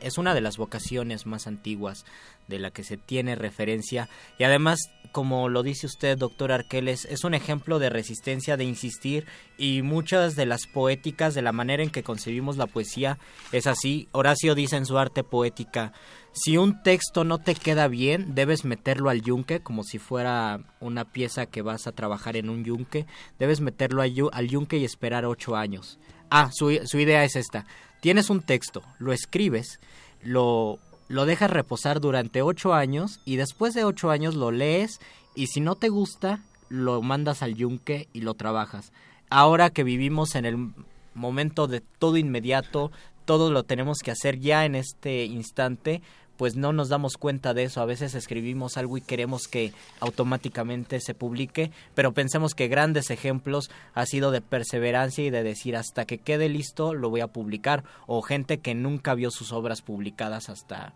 es 0.00 0.18
una 0.18 0.34
de 0.34 0.40
las 0.40 0.56
vocaciones 0.56 1.26
más 1.26 1.46
antiguas 1.46 2.04
de 2.48 2.58
la 2.58 2.70
que 2.70 2.84
se 2.84 2.96
tiene 2.96 3.34
referencia 3.36 4.08
y 4.38 4.44
además, 4.44 4.78
como 5.12 5.48
lo 5.48 5.62
dice 5.62 5.86
usted, 5.86 6.18
doctor 6.18 6.52
Arqueles, 6.52 7.04
es 7.06 7.24
un 7.24 7.34
ejemplo 7.34 7.78
de 7.78 7.88
resistencia, 7.88 8.56
de 8.56 8.64
insistir 8.64 9.26
y 9.56 9.82
muchas 9.82 10.36
de 10.36 10.44
las 10.46 10.66
poéticas, 10.66 11.34
de 11.34 11.42
la 11.42 11.52
manera 11.52 11.82
en 11.82 11.90
que 11.90 12.02
concebimos 12.02 12.56
la 12.56 12.66
poesía, 12.66 13.18
es 13.52 13.66
así. 13.66 14.08
Horacio 14.12 14.54
dice 14.54 14.76
en 14.76 14.86
su 14.86 14.98
arte 14.98 15.24
poética, 15.24 15.92
si 16.32 16.56
un 16.56 16.82
texto 16.82 17.22
no 17.24 17.38
te 17.38 17.54
queda 17.54 17.86
bien, 17.88 18.34
debes 18.34 18.64
meterlo 18.64 19.08
al 19.08 19.22
yunque, 19.22 19.60
como 19.60 19.84
si 19.84 19.98
fuera 19.98 20.60
una 20.80 21.04
pieza 21.04 21.46
que 21.46 21.62
vas 21.62 21.86
a 21.86 21.92
trabajar 21.92 22.36
en 22.36 22.50
un 22.50 22.64
yunque, 22.64 23.06
debes 23.38 23.60
meterlo 23.60 24.02
al, 24.02 24.12
yu- 24.12 24.30
al 24.32 24.48
yunque 24.48 24.76
y 24.78 24.84
esperar 24.84 25.24
ocho 25.24 25.54
años. 25.56 25.98
Ah, 26.30 26.50
su, 26.52 26.76
su 26.84 26.98
idea 26.98 27.22
es 27.22 27.36
esta. 27.36 27.66
Tienes 28.04 28.28
un 28.28 28.42
texto, 28.42 28.82
lo 28.98 29.14
escribes, 29.14 29.80
lo, 30.22 30.78
lo 31.08 31.24
dejas 31.24 31.50
reposar 31.50 32.02
durante 32.02 32.42
ocho 32.42 32.74
años 32.74 33.18
y 33.24 33.36
después 33.36 33.72
de 33.72 33.84
ocho 33.84 34.10
años 34.10 34.34
lo 34.34 34.50
lees 34.50 35.00
y 35.34 35.46
si 35.46 35.62
no 35.62 35.74
te 35.74 35.88
gusta, 35.88 36.42
lo 36.68 37.00
mandas 37.00 37.42
al 37.42 37.54
yunque 37.54 38.08
y 38.12 38.20
lo 38.20 38.34
trabajas. 38.34 38.92
Ahora 39.30 39.70
que 39.70 39.84
vivimos 39.84 40.34
en 40.34 40.44
el 40.44 40.74
momento 41.14 41.66
de 41.66 41.80
todo 41.80 42.18
inmediato, 42.18 42.92
todo 43.24 43.50
lo 43.50 43.62
tenemos 43.62 44.00
que 44.00 44.10
hacer 44.10 44.38
ya 44.38 44.66
en 44.66 44.74
este 44.74 45.24
instante, 45.24 46.02
pues 46.36 46.56
no 46.56 46.72
nos 46.72 46.88
damos 46.88 47.16
cuenta 47.16 47.54
de 47.54 47.64
eso. 47.64 47.80
A 47.80 47.86
veces 47.86 48.14
escribimos 48.14 48.76
algo 48.76 48.96
y 48.96 49.00
queremos 49.00 49.48
que 49.48 49.72
automáticamente 50.00 51.00
se 51.00 51.14
publique, 51.14 51.70
pero 51.94 52.12
pensemos 52.12 52.54
que 52.54 52.68
grandes 52.68 53.10
ejemplos 53.10 53.70
ha 53.94 54.06
sido 54.06 54.30
de 54.30 54.40
perseverancia 54.40 55.24
y 55.24 55.30
de 55.30 55.42
decir 55.42 55.76
hasta 55.76 56.04
que 56.04 56.18
quede 56.18 56.48
listo 56.48 56.94
lo 56.94 57.10
voy 57.10 57.20
a 57.20 57.28
publicar 57.28 57.84
o 58.06 58.22
gente 58.22 58.58
que 58.58 58.74
nunca 58.74 59.14
vio 59.14 59.30
sus 59.30 59.52
obras 59.52 59.82
publicadas 59.82 60.48
hasta 60.48 60.94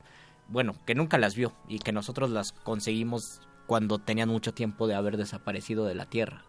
bueno, 0.49 0.75
que 0.87 0.95
nunca 0.95 1.19
las 1.19 1.35
vio 1.35 1.53
y 1.69 1.79
que 1.79 1.93
nosotros 1.93 2.31
las 2.31 2.53
conseguimos 2.53 3.41
cuando 3.67 3.99
tenían 3.99 4.31
mucho 4.31 4.55
tiempo 4.55 4.87
de 4.87 4.95
haber 4.95 5.19
desaparecido 5.19 5.85
de 5.85 5.95
la 5.95 6.07
tierra. 6.07 6.43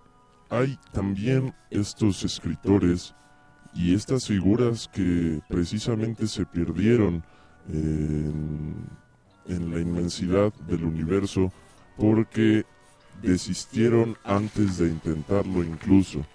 Hay 0.50 0.80
también 0.94 1.54
estos 1.70 2.24
escritores 2.24 3.14
y 3.76 3.94
estas 3.94 4.26
figuras 4.26 4.88
que 4.88 5.42
precisamente 5.48 6.28
se 6.28 6.46
perdieron 6.46 7.24
en, 7.72 8.76
en 9.48 9.72
la 9.72 9.80
inmensidad 9.80 10.54
del 10.68 10.84
universo 10.84 11.52
porque 11.98 12.66
desistieron 13.22 14.18
antes 14.24 14.78
de 14.78 14.88
intentarlo 14.88 15.64
incluso. 15.64 16.26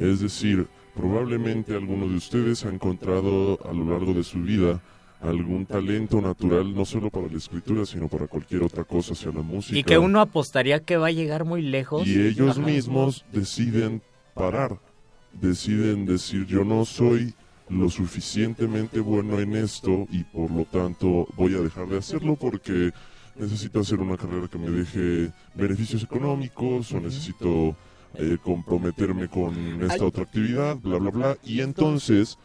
Es 0.00 0.20
decir, 0.20 0.66
probablemente 0.94 1.74
alguno 1.74 2.08
de 2.08 2.16
ustedes 2.16 2.64
ha 2.64 2.70
encontrado 2.70 3.58
a 3.68 3.72
lo 3.72 3.84
largo 3.84 4.12
de 4.14 4.24
su 4.24 4.40
vida 4.40 4.80
algún 5.20 5.66
talento 5.66 6.20
natural, 6.20 6.74
no 6.74 6.84
solo 6.84 7.10
para 7.10 7.28
la 7.28 7.36
escritura, 7.36 7.84
sino 7.84 8.08
para 8.08 8.26
cualquier 8.26 8.62
otra 8.62 8.84
cosa, 8.84 9.14
sea 9.14 9.32
la 9.32 9.42
música. 9.42 9.78
Y 9.78 9.84
que 9.84 9.98
uno 9.98 10.20
apostaría 10.20 10.80
que 10.80 10.96
va 10.96 11.08
a 11.08 11.12
llegar 11.12 11.44
muy 11.44 11.62
lejos. 11.62 12.06
Y 12.06 12.20
ellos 12.20 12.58
Ajá. 12.58 12.66
mismos 12.66 13.24
deciden 13.32 14.02
parar, 14.34 14.78
deciden 15.32 16.06
decir 16.06 16.46
yo 16.46 16.64
no 16.64 16.84
soy 16.84 17.34
lo 17.70 17.88
suficientemente 17.88 19.00
bueno 19.00 19.38
en 19.38 19.54
esto 19.54 20.06
y 20.10 20.24
por 20.24 20.50
lo 20.50 20.64
tanto 20.64 21.28
voy 21.36 21.54
a 21.54 21.60
dejar 21.60 21.86
de 21.86 21.98
hacerlo 21.98 22.36
porque 22.36 22.90
necesito 23.36 23.80
hacer 23.80 24.00
una 24.00 24.16
carrera 24.16 24.48
que 24.48 24.58
me 24.58 24.70
deje 24.70 25.32
beneficios 25.54 26.02
económicos 26.02 26.92
o 26.92 27.00
necesito 27.00 27.76
eh, 28.14 28.38
comprometerme 28.42 29.28
con 29.28 29.82
esta 29.84 30.04
otra 30.04 30.24
actividad, 30.24 30.76
bla, 30.76 30.98
bla, 30.98 31.10
bla. 31.10 31.36
Y 31.44 31.60
entonces 31.60 32.38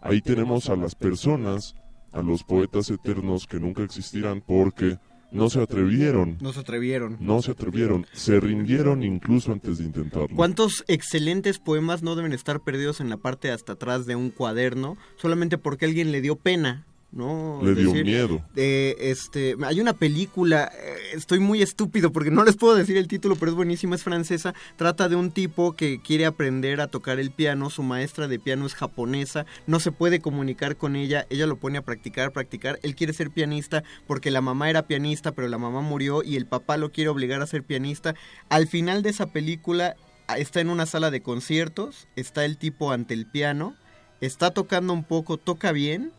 ahí 0.00 0.22
tenemos 0.22 0.70
a 0.70 0.76
las 0.76 0.94
personas, 0.94 1.76
a 2.10 2.22
los 2.22 2.42
poetas 2.42 2.90
eternos 2.90 3.46
que 3.46 3.60
nunca 3.60 3.82
existirán 3.82 4.40
porque 4.40 4.98
no 5.32 5.50
se 5.50 5.60
atrevieron. 5.60 6.38
No 6.40 6.52
se 6.52 6.60
atrevieron. 6.60 7.16
No 7.20 7.42
se 7.42 7.52
atrevieron, 7.52 8.06
se 8.12 8.40
rindieron 8.40 9.02
incluso 9.02 9.52
antes 9.52 9.78
de 9.78 9.84
intentarlo. 9.84 10.36
¿Cuántos 10.36 10.84
excelentes 10.88 11.58
poemas 11.58 12.02
no 12.02 12.16
deben 12.16 12.32
estar 12.32 12.60
perdidos 12.60 13.00
en 13.00 13.08
la 13.08 13.16
parte 13.16 13.48
de 13.48 13.54
hasta 13.54 13.74
atrás 13.74 14.06
de 14.06 14.16
un 14.16 14.30
cuaderno 14.30 14.96
solamente 15.16 15.58
porque 15.58 15.86
alguien 15.86 16.12
le 16.12 16.20
dio 16.20 16.36
pena 16.36 16.86
¿no? 17.12 17.60
Le 17.62 17.72
Es 17.72 17.76
dio 17.78 17.92
miedo. 17.92 18.42
eh, 18.56 18.96
este, 19.00 19.56
hay 19.64 19.80
una 19.80 19.94
película, 19.94 20.70
eh, 20.72 20.96
estoy 21.14 21.40
muy 21.40 21.60
estúpido 21.62 22.12
porque 22.12 22.30
no 22.30 22.44
les 22.44 22.56
puedo 22.56 22.74
decir 22.76 22.96
el 22.96 23.08
título, 23.08 23.36
pero 23.36 23.50
es 23.50 23.56
buenísima, 23.56 23.96
es 23.96 24.02
francesa. 24.02 24.54
Trata 24.76 25.08
de 25.08 25.16
un 25.16 25.30
tipo 25.32 25.72
que 25.74 26.00
quiere 26.00 26.26
aprender 26.26 26.80
a 26.80 26.86
tocar 26.88 27.18
el 27.18 27.30
piano, 27.30 27.68
su 27.70 27.82
maestra 27.82 28.28
de 28.28 28.38
piano 28.38 28.64
es 28.66 28.74
japonesa, 28.74 29.46
no 29.66 29.80
se 29.80 29.92
puede 29.92 30.20
comunicar 30.20 30.76
con 30.76 30.94
ella, 30.96 31.26
ella 31.30 31.46
lo 31.46 31.56
pone 31.56 31.78
a 31.78 31.82
practicar, 31.82 32.32
practicar. 32.32 32.78
Él 32.82 32.94
quiere 32.94 33.12
ser 33.12 33.30
pianista 33.30 33.82
porque 34.06 34.30
la 34.30 34.40
mamá 34.40 34.70
era 34.70 34.86
pianista, 34.86 35.32
pero 35.32 35.48
la 35.48 35.58
mamá 35.58 35.80
murió 35.80 36.22
y 36.22 36.36
el 36.36 36.46
papá 36.46 36.76
lo 36.76 36.92
quiere 36.92 37.10
obligar 37.10 37.42
a 37.42 37.46
ser 37.46 37.64
pianista. 37.64 38.14
Al 38.48 38.68
final 38.68 39.02
de 39.02 39.10
esa 39.10 39.26
película 39.26 39.96
ah, 40.28 40.38
está 40.38 40.60
en 40.60 40.70
una 40.70 40.86
sala 40.86 41.10
de 41.10 41.22
conciertos, 41.22 42.06
está 42.14 42.44
el 42.44 42.56
tipo 42.56 42.92
ante 42.92 43.14
el 43.14 43.26
piano, 43.26 43.74
está 44.20 44.52
tocando 44.52 44.92
un 44.92 45.02
poco, 45.02 45.38
toca 45.38 45.72
bien, 45.72 46.12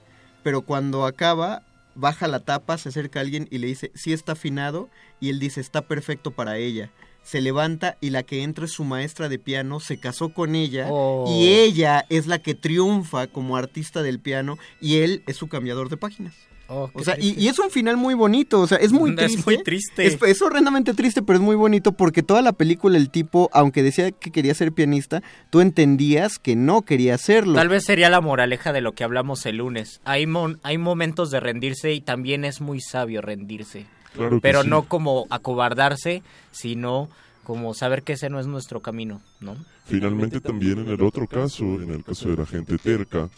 pero 0.44 0.62
cuando 0.62 1.06
acaba, 1.06 1.64
baja 1.96 2.28
la 2.28 2.40
tapa, 2.40 2.78
se 2.78 2.90
acerca 2.90 3.20
a 3.20 3.22
alguien 3.24 3.48
y 3.52 3.58
le 3.58 3.68
dice, 3.68 3.92
sí 3.96 4.14
está 4.14 4.34
afinado, 4.34 4.90
y 5.20 5.30
él 5.30 5.40
dice, 5.40 5.62
está 5.62 5.82
perfecto 5.82 6.32
para 6.32 6.58
ella. 6.58 6.90
Se 7.24 7.40
levanta 7.40 7.98
y 8.02 8.10
la 8.10 8.24
que 8.24 8.42
entra 8.42 8.66
es 8.66 8.72
su 8.72 8.84
maestra 8.84 9.30
de 9.30 9.38
piano, 9.38 9.80
se 9.80 10.00
casó 10.00 10.30
con 10.34 10.56
ella 10.56 10.88
Oh. 10.90 11.26
y 11.30 11.50
ella 11.50 12.06
es 12.10 12.26
la 12.26 12.40
que 12.40 12.56
triunfa 12.56 13.28
como 13.28 13.58
artista 13.58 14.02
del 14.02 14.20
piano 14.20 14.58
y 14.80 14.98
él 14.98 15.22
es 15.28 15.38
su 15.38 15.48
cambiador 15.48 15.90
de 15.90 15.98
páginas. 15.98 16.34
Oh, 16.74 16.90
O 16.94 17.04
sea, 17.04 17.18
y, 17.20 17.38
y 17.38 17.50
es 17.50 17.60
un 17.60 17.70
final 17.70 17.98
muy 17.98 18.14
bonito, 18.14 18.62
o 18.62 18.68
sea, 18.68 18.78
es 18.78 18.94
muy 18.94 19.10
Es 19.10 19.16
triste. 19.18 19.42
muy 19.46 19.62
triste. 19.62 20.06
Es, 20.08 20.18
es 20.24 20.42
horrendamente 20.42 20.94
triste, 20.94 21.22
pero 21.22 21.38
es 21.38 21.44
muy 21.44 21.58
bonito 21.58 21.92
porque 21.92 22.24
toda 22.24 22.42
la 22.42 22.54
película 22.54 22.98
el 22.98 23.10
tipo, 23.10 23.50
aunque 23.52 23.84
decía 23.84 24.12
que 24.12 24.32
quería 24.32 24.54
ser 24.54 24.72
pianista, 24.72 25.22
tú 25.50 25.60
entendías 25.60 26.40
que 26.40 26.56
no 26.56 26.84
quería 26.84 27.16
hacerlo. 27.16 27.56
Tal 27.56 27.68
vez 27.68 27.84
sería 27.84 28.10
la 28.10 28.22
moraleja 28.22 28.72
de 28.72 28.80
lo 28.80 28.94
que 28.94 29.04
hablamos 29.04 29.46
el 29.46 29.58
lunes. 29.58 30.00
Hay, 30.06 30.28
mon- 30.28 30.60
hay 30.64 30.78
momentos 30.78 31.30
de 31.30 31.42
rendirse 31.42 31.92
y 31.92 32.00
también 32.00 32.46
es 32.46 32.62
muy 32.62 32.80
sabio 32.80 33.22
rendirse. 33.22 33.86
Claro 34.14 34.40
Pero 34.42 34.64
sí. 34.64 34.70
no 34.70 34.84
como 34.84 35.26
acobardarse, 35.30 36.24
sino 36.52 37.10
como 37.44 37.74
saber 37.74 38.04
que 38.04 38.14
ese 38.14 38.30
no 38.30 38.40
es 38.40 38.48
nuestro 38.48 38.80
camino, 38.80 39.22
¿no? 39.42 39.58
Finalmente 39.86 40.40
también 40.40 40.80
en 40.80 40.88
el 40.90 41.02
otro 41.02 41.28
caso, 41.28 41.64
en 41.64 41.90
el 41.92 42.04
caso 42.04 42.30
de 42.30 42.38
la 42.38 42.46
gente 42.46 42.78
terca, 42.78 43.30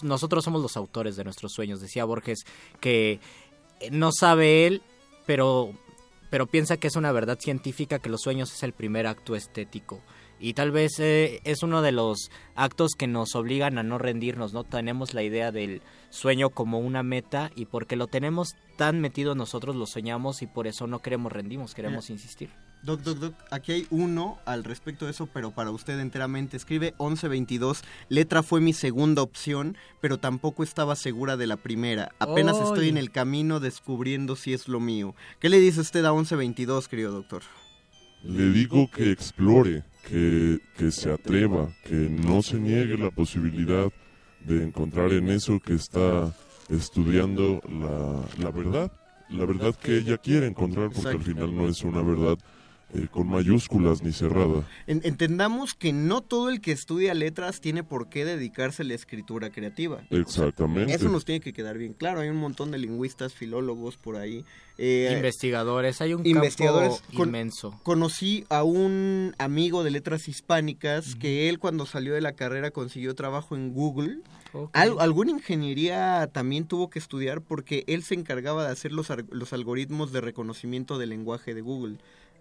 nosotros 0.03 0.45
somos 0.45 0.63
los 0.63 0.77
autores 0.77 1.17
de 1.17 1.25
nuestros 1.25 1.53
sueños. 1.53 1.81
Decía 1.81 2.05
Borges 2.05 2.45
que 2.81 3.21
eh, 3.81 3.91
no 3.91 4.11
sabe 4.13 4.67
él, 4.67 4.83
pero 5.27 5.73
pero 6.31 6.47
piensa 6.47 6.77
que 6.77 6.89
es 6.89 6.97
una 6.97 7.13
verdad 7.13 7.39
científica 7.39 7.99
que 7.99 8.09
los 8.09 8.23
sueños 8.23 8.53
es 8.53 8.63
el 8.63 8.73
primer 8.73 9.07
acto 9.07 9.37
estético. 9.37 10.03
Y 10.39 10.53
tal 10.53 10.71
vez 10.71 10.99
eh, 10.99 11.41
es 11.45 11.63
uno 11.63 11.81
de 11.81 11.93
los 11.93 12.31
actos 12.57 12.93
que 12.99 13.07
nos 13.07 13.35
obligan 13.35 13.79
a 13.79 13.83
no 13.83 13.97
rendirnos, 13.97 14.53
¿no? 14.53 14.65
Tenemos 14.65 15.15
la 15.15 15.23
idea 15.23 15.51
del 15.51 15.81
sueño 16.11 16.51
como 16.51 16.79
una 16.79 17.03
meta 17.03 17.51
y 17.55 17.67
porque 17.67 17.97
lo 17.97 18.07
tenemos 18.07 18.55
tan 18.77 19.01
metido 19.01 19.35
nosotros 19.35 19.77
lo 19.77 19.87
soñamos 19.87 20.43
y 20.43 20.47
por 20.47 20.67
eso 20.67 20.87
no 20.87 20.99
queremos 20.99 21.33
rendimos, 21.33 21.75
queremos 21.75 22.11
insistir. 22.11 22.51
Doc, 22.87 23.01
doc, 23.01 23.19
doc, 23.19 23.35
aquí 23.51 23.73
hay 23.73 23.87
uno 23.91 24.39
al 24.45 24.63
respecto 24.63 25.07
de 25.07 25.11
eso, 25.11 25.27
pero 25.27 25.51
para 25.51 25.73
usted 25.73 25.99
enteramente. 25.99 26.57
Escribe 26.57 26.95
1122, 27.01 27.83
letra 28.09 28.45
fue 28.45 28.61
mi 28.61 28.73
segunda 28.73 29.23
opción, 29.23 29.77
pero 30.01 30.19
tampoco 30.19 30.63
estaba 30.63 30.95
segura 30.95 31.37
de 31.37 31.49
la 31.49 31.57
primera. 31.57 32.13
Apenas 32.21 32.57
estoy 32.61 32.89
en 32.89 32.97
el 32.97 33.11
camino 33.11 33.59
descubriendo 33.59 34.37
si 34.37 34.53
es 34.53 34.69
lo 34.69 34.79
mío. 34.79 35.17
¿Qué 35.41 35.49
le 35.49 35.59
dice 35.59 35.81
usted 35.81 36.05
a 36.05 36.13
1122, 36.13 36.87
querido 36.87 37.11
doctor? 37.11 37.43
Le 38.23 38.51
digo 38.51 38.89
que 38.89 39.11
explore, 39.11 39.83
que, 40.09 40.61
que 40.79 40.93
se 40.93 41.13
atreva, 41.13 41.69
que 41.83 41.97
no 41.97 42.41
se 42.41 42.61
niegue 42.61 42.97
la 42.97 43.11
posibilidad 43.11 43.91
de 44.45 44.63
encontrar 44.63 45.13
en 45.13 45.31
eso 45.31 45.59
que 45.59 45.75
está 45.75 46.33
estudiando 46.69 47.61
la, 47.69 48.45
la 48.45 48.51
verdad, 48.53 48.93
la 49.29 49.45
verdad 49.45 49.75
que 49.75 49.99
ella 49.99 50.19
quiere 50.19 50.47
encontrar, 50.47 50.91
porque 50.93 51.17
al 51.17 51.23
final 51.25 51.53
no 51.53 51.69
es 51.69 51.83
una 51.83 52.01
verdad 52.01 52.39
eh, 52.95 53.09
con 53.11 53.27
mayúsculas 53.29 54.03
ni 54.03 54.13
cerrada. 54.13 54.67
En- 54.87 55.01
entendamos 55.05 55.75
que 55.75 55.93
no 55.93 56.21
todo 56.23 56.49
el 56.49 56.61
que 56.61 56.73
estudia 56.73 57.15
letras 57.15 57.61
tiene 57.61 57.83
por 57.83 58.09
qué 58.09 58.25
dedicarse 58.25 58.83
a 58.83 58.85
la 58.87 58.95
escritura 58.95 59.51
creativa. 59.51 60.03
Exactamente. 60.11 60.95
Eso 60.95 61.09
nos 61.09 61.25
tiene 61.25 61.41
que 61.41 61.53
quedar 61.53 61.79
bien 61.79 61.93
claro. 61.95 62.21
Hay 62.21 62.29
un 62.29 62.37
montón 62.37 62.71
de 62.71 62.79
lingüistas, 62.79 63.35
filólogos 63.35 63.97
por 63.97 64.17
ahí. 64.17 64.45
eh, 64.79 65.13
Investigadores, 65.17 66.01
hay 66.01 66.13
un 66.15 66.27
investigadores 66.27 67.01
campo 67.01 67.17
con- 67.17 67.29
inmenso. 67.29 67.81
Conocí 67.83 68.45
a 68.51 68.63
un 68.63 69.35
amigo 69.39 69.83
de 69.85 69.91
letras 69.91 70.29
hispánicas 70.29 71.15
que 71.17 71.49
él 71.49 71.59
cuando 71.59 71.87
salió 71.87 72.13
de 72.15 72.21
la 72.21 72.33
carrera 72.33 72.71
consiguió 72.71 73.15
trabajo 73.15 73.57
en 73.57 73.73
Google. 73.73 74.19
Ok. 74.53 74.71
Al- 74.75 75.01
alguna 75.01 75.33
ingeniería 75.33 76.29
también 76.33 76.67
tuvo 76.67 76.89
que 76.91 76.99
estudiar 76.99 77.41
porque 77.41 77.85
él 77.89 78.03
se 78.05 78.15
encargaba 78.15 78.65
de 78.67 78.71
hacer 78.73 78.93
los, 78.93 79.09
los 79.31 79.53
algoritmos 79.53 80.13
de 80.13 80.21
reconocimiento 80.21 80.99
del 80.99 81.09
lenguaje 81.11 81.55
de 81.55 81.61
Google. 81.63 81.97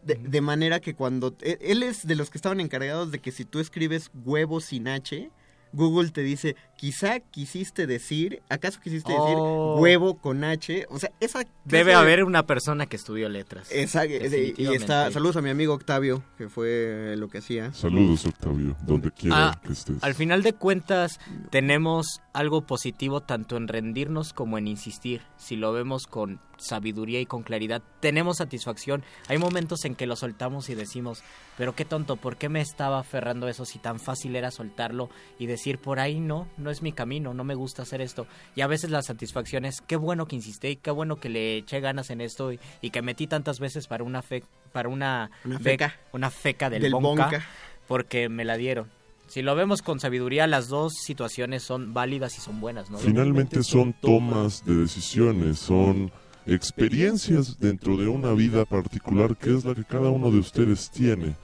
De, 0.06 0.16
de 0.16 0.42
manera 0.42 0.80
que 0.80 0.93
cuando... 0.93 1.35
e- 1.42 1.58
Él 1.61 1.84
es 1.84 2.06
de 2.08 2.16
los 2.16 2.30
que 2.30 2.38
estaban 2.38 2.59
encargados 2.61 3.11
de 3.11 3.19
que 3.19 3.32
si 3.32 3.43
tú 3.43 3.59
escribes 3.59 4.11
huevo 4.24 4.61
sin 4.61 4.88
H, 4.88 5.30
Google 5.74 6.11
te 6.11 6.22
dice, 6.22 6.56
quizá 6.77 7.19
quisiste 7.19 7.85
decir, 7.85 8.42
¿acaso 8.48 8.80
quisiste 8.82 9.11
decir 9.11 9.35
Oh. 9.38 9.77
huevo 9.82 10.16
con 10.22 10.45
H? 10.45 10.85
O 10.90 11.00
sea, 11.00 11.11
esa... 11.19 11.43
Debe 11.66 11.90
de- 11.92 11.95
haber 11.98 12.24
una 12.24 12.45
persona 12.48 12.85
que 12.85 12.95
estudió 12.95 13.27
letras. 13.27 13.69
Esa- 13.72 14.06
y 14.06 14.53
está, 14.74 15.11
saludos 15.11 15.35
a 15.35 15.42
mi 15.42 15.50
amigo 15.50 15.74
Octavio, 15.74 16.24
que 16.38 16.48
fue 16.48 17.16
lo 17.17 17.27
que 17.27 17.40
hacía. 17.40 17.74
Saludos, 17.74 18.25
Octavio, 18.25 18.77
donde 18.85 19.11
quiera 19.11 19.50
Ah, 19.50 19.61
que 19.66 19.74
estés. 19.74 20.01
Al 20.01 20.14
final 20.14 20.43
de 20.43 20.53
cuentas, 20.53 21.19
tenemos 21.50 22.22
algo 22.32 22.61
positivo 22.66 23.22
tanto 23.22 23.58
en 23.58 23.67
rendirnos 23.67 24.32
como 24.34 24.58
en 24.58 24.67
insistir. 24.67 25.24
Si 25.35 25.56
lo 25.58 25.74
vemos 25.74 26.06
con 26.08 26.40
sabiduría 26.58 27.19
y 27.19 27.25
con 27.25 27.43
claridad, 27.43 27.82
tenemos 28.00 28.38
satisfacción. 28.38 29.03
Hay 29.27 29.38
momentos 29.38 29.85
en 29.85 29.95
que 29.95 30.08
lo 30.08 30.16
soltamos 30.16 30.69
y 30.69 30.75
decimos, 30.75 31.24
pero 31.58 31.75
qué 31.75 31.85
tonto, 31.85 32.16
¿por 32.16 32.38
qué 32.38 32.50
me 32.50 32.61
estaba 32.61 33.00
aferrando 33.00 33.48
a 33.48 33.50
eso 33.50 33.66
si 33.66 33.80
tan 33.80 34.00
fácil 34.00 34.35
era 34.35 34.51
soltarlo 34.51 35.09
y 35.40 35.45
decir 35.45 35.77
por 35.80 36.00
ahí 36.00 36.19
no, 36.19 36.48
no 36.58 36.72
es 36.72 36.82
mi 36.82 36.92
camino, 36.92 37.34
no 37.34 37.43
me 37.43 37.56
gusta 37.56 37.84
hacer 37.84 38.01
esto? 38.01 38.27
Y 38.56 38.61
a 38.61 38.67
veces 38.67 38.90
la 38.90 39.01
satisfacción 39.01 39.66
es, 39.66 39.82
qué 39.82 39.95
bueno 39.95 40.27
que 40.27 40.35
insistí, 40.35 40.67
y 40.69 40.75
qué 40.77 40.92
bueno 40.92 41.17
que 41.17 41.30
le 41.30 41.58
eché 41.58 41.80
ganas 41.80 42.09
en 42.09 42.22
esto 42.22 42.51
y, 42.51 42.59
y 42.82 42.90
que 42.90 43.01
metí 43.01 43.27
tantas 43.27 43.59
veces 43.59 43.88
para 43.88 44.03
una 44.03 44.22
fe, 44.22 44.43
para 44.72 44.90
una, 44.90 45.32
feca. 45.61 45.95
una 46.14 46.30
feca 46.30 46.69
del, 46.69 46.82
Del 46.82 46.92
bonca, 46.93 47.24
bonca. 47.25 47.45
porque 47.88 48.30
me 48.30 48.45
la 48.45 48.58
dieron. 48.58 48.90
Si 49.27 49.42
lo 49.42 49.56
vemos 49.56 49.82
con 49.82 50.00
sabiduría, 50.00 50.45
las 50.45 50.67
dos 50.67 50.93
situaciones 51.03 51.64
son 51.64 51.95
válidas 51.95 52.38
y 52.38 52.42
son 52.42 52.61
buenas, 52.61 52.92
¿no? 52.92 53.00
Finalmente 53.00 53.64
son 53.64 53.93
tomas 53.93 54.64
de 54.66 54.75
decisiones, 54.75 55.58
son 55.58 56.11
experiencias 56.45 57.59
dentro 57.59 57.98
de 57.98 58.07
una 58.07 58.33
vida 58.33 58.65
particular 58.65 59.35
que 59.35 59.56
es 59.56 59.65
la 59.65 59.75
que 59.75 59.83
cada 59.83 60.09
uno 60.09 60.32
de 60.32 60.40
ustedes 60.40 60.90
tiene. 60.90 61.35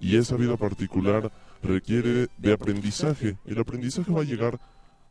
Y 0.00 0.16
esa 0.16 0.36
vida 0.36 0.56
particular 0.56 1.30
requiere 1.62 2.28
de 2.38 2.52
aprendizaje. 2.52 3.36
El 3.46 3.58
aprendizaje 3.58 4.12
va 4.12 4.20
a 4.20 4.24
llegar, 4.24 4.58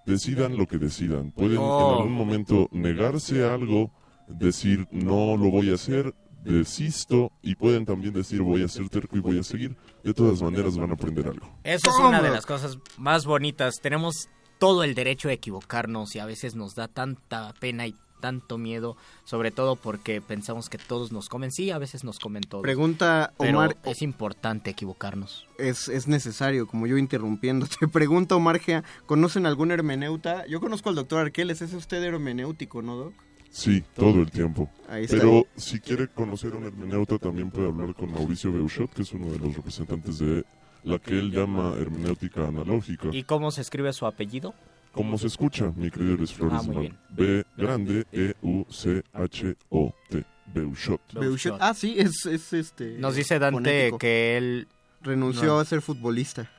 decidan 0.05 0.57
lo 0.57 0.67
que 0.67 0.77
decidan. 0.77 1.31
Pueden 1.31 1.57
Oh. 1.59 1.91
en 1.91 1.97
algún 1.97 2.13
momento 2.13 2.69
negarse 2.71 3.43
a 3.43 3.53
algo, 3.53 3.91
decir 4.27 4.87
no 4.91 5.37
lo 5.37 5.49
voy 5.49 5.71
a 5.71 5.75
hacer, 5.75 6.13
desisto, 6.43 7.31
y 7.41 7.55
pueden 7.55 7.85
también 7.85 8.13
decir 8.13 8.41
voy 8.41 8.63
a 8.63 8.67
ser 8.67 8.87
terco 8.89 9.17
y 9.17 9.19
voy 9.19 9.39
a 9.39 9.43
seguir. 9.43 9.75
De 10.03 10.13
todas 10.13 10.41
maneras 10.41 10.77
van 10.77 10.91
a 10.91 10.93
aprender 10.93 11.27
algo. 11.27 11.47
Eso 11.63 11.89
es 11.89 11.95
una 11.97 12.21
de 12.21 12.29
las 12.29 12.45
cosas 12.45 12.77
más 12.97 13.25
bonitas. 13.25 13.75
Tenemos 13.81 14.29
todo 14.59 14.83
el 14.83 14.93
derecho 14.93 15.29
a 15.29 15.33
equivocarnos 15.33 16.15
y 16.15 16.19
a 16.19 16.25
veces 16.25 16.55
nos 16.55 16.75
da 16.75 16.87
tanta 16.87 17.53
pena 17.59 17.87
y 17.87 17.95
tanto 18.25 18.57
miedo, 18.57 18.97
sobre 19.23 19.51
todo 19.51 19.75
porque 19.75 20.19
pensamos 20.19 20.67
que 20.67 20.79
todos 20.79 21.11
nos 21.11 21.29
comen. 21.29 21.51
Sí, 21.51 21.69
a 21.69 21.77
veces 21.77 22.03
nos 22.03 22.17
comen 22.17 22.41
todos. 22.41 22.63
Pregunta 22.63 23.31
pero 23.37 23.59
Omar, 23.59 23.77
es 23.85 24.01
importante 24.01 24.71
equivocarnos. 24.71 25.45
es, 25.59 25.89
es 25.89 26.07
necesario, 26.07 26.65
como 26.65 26.87
yo 26.87 26.97
interrumpiéndote. 26.97 27.87
Pregunta 27.93 28.35
Omar 28.35 28.57
Gea, 28.57 28.83
¿conocen 29.05 29.45
algún 29.45 29.69
hermeneuta? 29.69 30.43
Yo 30.47 30.59
conozco 30.59 30.89
al 30.89 30.95
doctor 30.95 31.19
Arqueles, 31.19 31.61
¿es 31.61 31.71
usted 31.73 32.01
hermenéutico, 32.01 32.81
no, 32.81 32.95
doc? 32.95 33.13
Sí, 33.51 33.83
todo 33.95 34.21
el 34.21 34.31
tiempo. 34.31 34.71
Ahí 34.89 35.03
está. 35.03 35.17
Pero 35.17 35.45
si 35.55 35.79
quiere 35.79 36.07
conocer 36.07 36.53
a 36.53 36.57
un 36.57 36.63
hermeneuta, 36.63 37.19
también 37.19 37.51
puede 37.51 37.67
hablar 37.67 37.93
con 37.93 38.11
Mauricio 38.11 38.51
Beuchot, 38.51 38.91
que 38.91 39.03
es 39.03 39.13
uno 39.13 39.27
de 39.31 39.37
los 39.37 39.55
representantes 39.55 40.17
de 40.17 40.43
la 40.83 40.97
que 40.97 41.13
él 41.13 41.29
llama 41.29 41.75
hermenéutica 41.77 42.47
analógica. 42.47 43.09
¿Y 43.11 43.21
cómo 43.21 43.51
se 43.51 43.61
escribe 43.61 43.93
su 43.93 44.07
apellido? 44.07 44.55
Como 44.95 45.17
se 45.17 45.27
escucha, 45.27 45.71
mi 45.75 45.91
querido 45.91 46.15
Luis 46.17 46.33
Flores 46.33 46.59
Ah, 46.59 46.63
muy 46.63 46.75
Mal. 46.75 46.81
bien. 46.83 46.97
B 47.09 47.43
grande 47.57 48.05
E 48.11 48.33
U 48.41 48.65
C 48.69 49.03
H 49.13 49.55
O 49.69 49.93
T. 50.09 50.23
Beuchot. 50.53 51.01
Beuchet. 51.13 51.53
Ah, 51.59 51.73
sí, 51.73 51.95
es, 51.97 52.25
es 52.25 52.53
este... 52.53 52.97
Nos 52.97 53.15
dice 53.15 53.39
Dante 53.39 53.55
fonético. 53.57 53.97
que 53.97 54.37
él 54.37 54.67
Renunció 55.01 55.45
No. 55.47 55.59
a 55.59 55.65
ser 55.65 55.81
futbolista. 55.81 56.43
¿Qué 56.43 56.49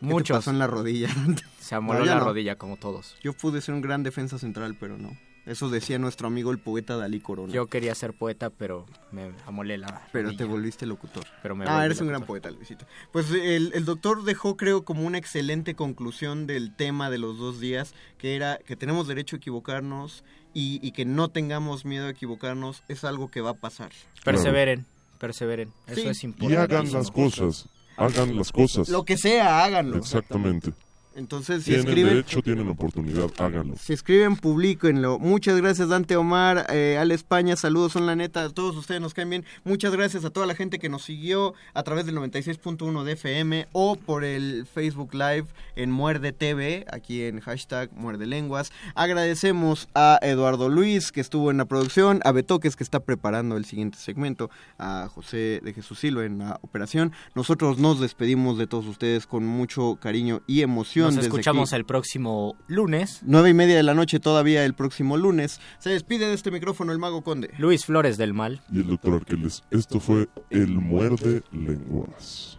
te 0.00 0.06
Muchos. 0.06 0.36
pasó 0.36 0.50
en 0.50 0.58
la 0.58 0.66
rodilla? 0.66 1.08
se 1.60 1.74
amoló 1.74 2.00
No, 2.00 2.04
la 2.04 2.14
no. 2.16 2.24
rodilla 2.26 2.56
como 2.56 2.76
todos. 2.76 3.16
Yo 3.22 3.32
pude 3.32 3.60
ser 3.60 3.74
un 3.74 3.80
gran 3.80 4.02
defensa 4.02 4.38
central, 4.38 4.76
pero 4.78 4.98
no. 4.98 5.16
Eso 5.48 5.70
decía 5.70 5.98
nuestro 5.98 6.26
amigo 6.26 6.50
el 6.50 6.58
poeta 6.58 6.96
Dalí 6.96 7.20
Corona. 7.20 7.52
Yo 7.52 7.66
quería 7.66 7.94
ser 7.94 8.12
poeta, 8.12 8.50
pero 8.50 8.84
me 9.12 9.32
amolé 9.46 9.78
la 9.78 10.06
Pero 10.12 10.36
te 10.36 10.44
volviste 10.44 10.84
locutor. 10.84 11.24
Pero 11.42 11.56
me 11.56 11.64
ah, 11.66 11.84
eres 11.86 12.00
un 12.02 12.08
gran 12.08 12.24
poeta, 12.24 12.50
Luisito. 12.50 12.84
Pues 13.12 13.30
el, 13.30 13.72
el 13.74 13.84
doctor 13.86 14.24
dejó, 14.24 14.56
creo, 14.58 14.84
como 14.84 15.06
una 15.06 15.16
excelente 15.18 15.74
conclusión 15.74 16.46
del 16.46 16.76
tema 16.76 17.08
de 17.10 17.16
los 17.18 17.38
dos 17.38 17.60
días, 17.60 17.94
que 18.18 18.36
era 18.36 18.58
que 18.58 18.76
tenemos 18.76 19.08
derecho 19.08 19.36
a 19.36 19.38
equivocarnos 19.38 20.22
y, 20.52 20.80
y 20.86 20.92
que 20.92 21.04
no 21.06 21.28
tengamos 21.30 21.84
miedo 21.86 22.06
a 22.06 22.10
equivocarnos, 22.10 22.82
es 22.88 23.04
algo 23.04 23.30
que 23.30 23.40
va 23.40 23.50
a 23.50 23.54
pasar. 23.54 23.90
Perseveren, 24.24 24.84
perseveren. 25.18 25.72
Eso 25.86 26.02
Sí. 26.02 26.08
es 26.08 26.22
Y 26.24 26.26
importante. 26.26 26.74
hagan 26.76 26.92
las 26.92 27.10
cosas. 27.10 27.68
Hagan 27.96 28.36
las 28.36 28.52
cosas. 28.52 28.88
Lo 28.90 29.04
que 29.04 29.16
sea, 29.16 29.64
háganlo. 29.64 29.96
Exactamente. 29.96 30.72
Entonces, 31.18 31.64
si 31.64 31.70
Tienen 31.72 31.88
escriben, 31.88 32.14
derecho, 32.14 32.42
tienen 32.42 32.68
oportunidad, 32.68 33.28
háganlo. 33.38 33.74
si 33.76 33.92
escriben, 33.92 34.36
publíquenlo. 34.36 35.18
Muchas 35.18 35.60
gracias, 35.60 35.88
Dante 35.88 36.16
Omar, 36.16 36.66
eh, 36.70 36.96
Al 36.96 37.10
España, 37.10 37.56
saludos, 37.56 37.90
son 37.92 38.06
la 38.06 38.14
neta, 38.14 38.44
a 38.44 38.50
todos 38.50 38.76
ustedes 38.76 39.00
nos 39.00 39.14
caen 39.14 39.30
bien. 39.30 39.44
Muchas 39.64 39.92
gracias 39.92 40.24
a 40.24 40.30
toda 40.30 40.46
la 40.46 40.54
gente 40.54 40.78
que 40.78 40.88
nos 40.88 41.02
siguió 41.02 41.54
a 41.74 41.82
través 41.82 42.06
del 42.06 42.14
96.1 42.16 43.02
de 43.02 43.12
FM 43.12 43.66
o 43.72 43.96
por 43.96 44.22
el 44.22 44.64
Facebook 44.72 45.12
Live 45.12 45.46
en 45.74 45.90
Muerde 45.90 46.30
TV, 46.30 46.86
aquí 46.92 47.22
en 47.24 47.40
hashtag 47.40 47.90
Muerde 47.94 48.26
Lenguas. 48.26 48.70
Agradecemos 48.94 49.88
a 49.96 50.20
Eduardo 50.22 50.68
Luis, 50.68 51.10
que 51.10 51.20
estuvo 51.20 51.50
en 51.50 51.56
la 51.56 51.64
producción, 51.64 52.20
a 52.24 52.30
Betoques, 52.30 52.76
que 52.76 52.84
está 52.84 53.00
preparando 53.00 53.56
el 53.56 53.64
siguiente 53.64 53.98
segmento, 53.98 54.50
a 54.78 55.08
José 55.12 55.60
de 55.64 55.72
Jesús 55.72 55.98
Silva 55.98 56.24
en 56.24 56.38
la 56.38 56.60
operación. 56.62 57.12
Nosotros 57.34 57.78
nos 57.78 57.98
despedimos 57.98 58.56
de 58.56 58.68
todos 58.68 58.86
ustedes 58.86 59.26
con 59.26 59.44
mucho 59.44 59.98
cariño 60.00 60.42
y 60.46 60.62
emoción. 60.62 61.07
Nos 61.14 61.24
desde 61.24 61.28
escuchamos 61.28 61.72
aquí. 61.72 61.80
el 61.80 61.84
próximo 61.86 62.56
lunes. 62.66 63.20
Nueve 63.22 63.50
y 63.50 63.54
media 63.54 63.76
de 63.76 63.82
la 63.82 63.94
noche 63.94 64.20
todavía 64.20 64.64
el 64.64 64.74
próximo 64.74 65.16
lunes. 65.16 65.60
Se 65.78 65.90
despide 65.90 66.26
de 66.26 66.34
este 66.34 66.50
micrófono 66.50 66.92
el 66.92 66.98
Mago 66.98 67.22
Conde. 67.22 67.50
Luis 67.58 67.84
Flores 67.84 68.16
del 68.16 68.34
Mal. 68.34 68.62
Y 68.72 68.80
el 68.80 68.88
doctor 68.88 69.14
Arqueles. 69.14 69.62
Esto 69.70 70.00
fue 70.00 70.28
El 70.50 70.68
Muerde 70.68 71.42
Lenguas. 71.52 72.58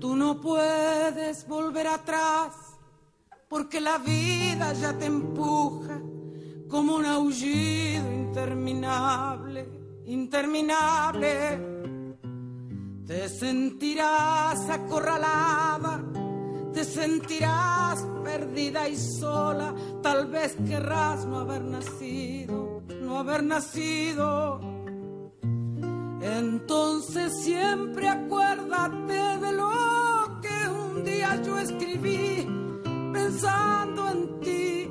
Tú 0.00 0.16
no 0.16 0.40
puedes 0.40 1.46
volver 1.46 1.86
atrás 1.86 2.52
porque 3.48 3.80
la 3.80 3.98
vida 3.98 4.72
ya 4.72 4.96
te 4.98 5.06
empuja 5.06 6.00
como 6.68 6.96
un 6.96 7.04
aullido 7.04 8.12
interminable, 8.12 9.68
interminable. 10.06 11.81
Te 13.12 13.28
sentirás 13.28 14.70
acorralada, 14.70 16.02
te 16.72 16.82
sentirás 16.82 18.02
perdida 18.24 18.88
y 18.88 18.96
sola, 18.96 19.74
tal 20.02 20.28
vez 20.28 20.56
querrás 20.66 21.26
no 21.26 21.40
haber 21.40 21.60
nacido, 21.60 22.82
no 23.02 23.18
haber 23.18 23.42
nacido. 23.42 24.60
Entonces 26.22 27.38
siempre 27.42 28.08
acuérdate 28.08 29.12
de 29.44 29.52
lo 29.52 29.70
que 30.40 30.70
un 30.70 31.04
día 31.04 31.38
yo 31.42 31.58
escribí, 31.58 32.48
pensando 33.12 34.08
en 34.08 34.40
ti, 34.40 34.90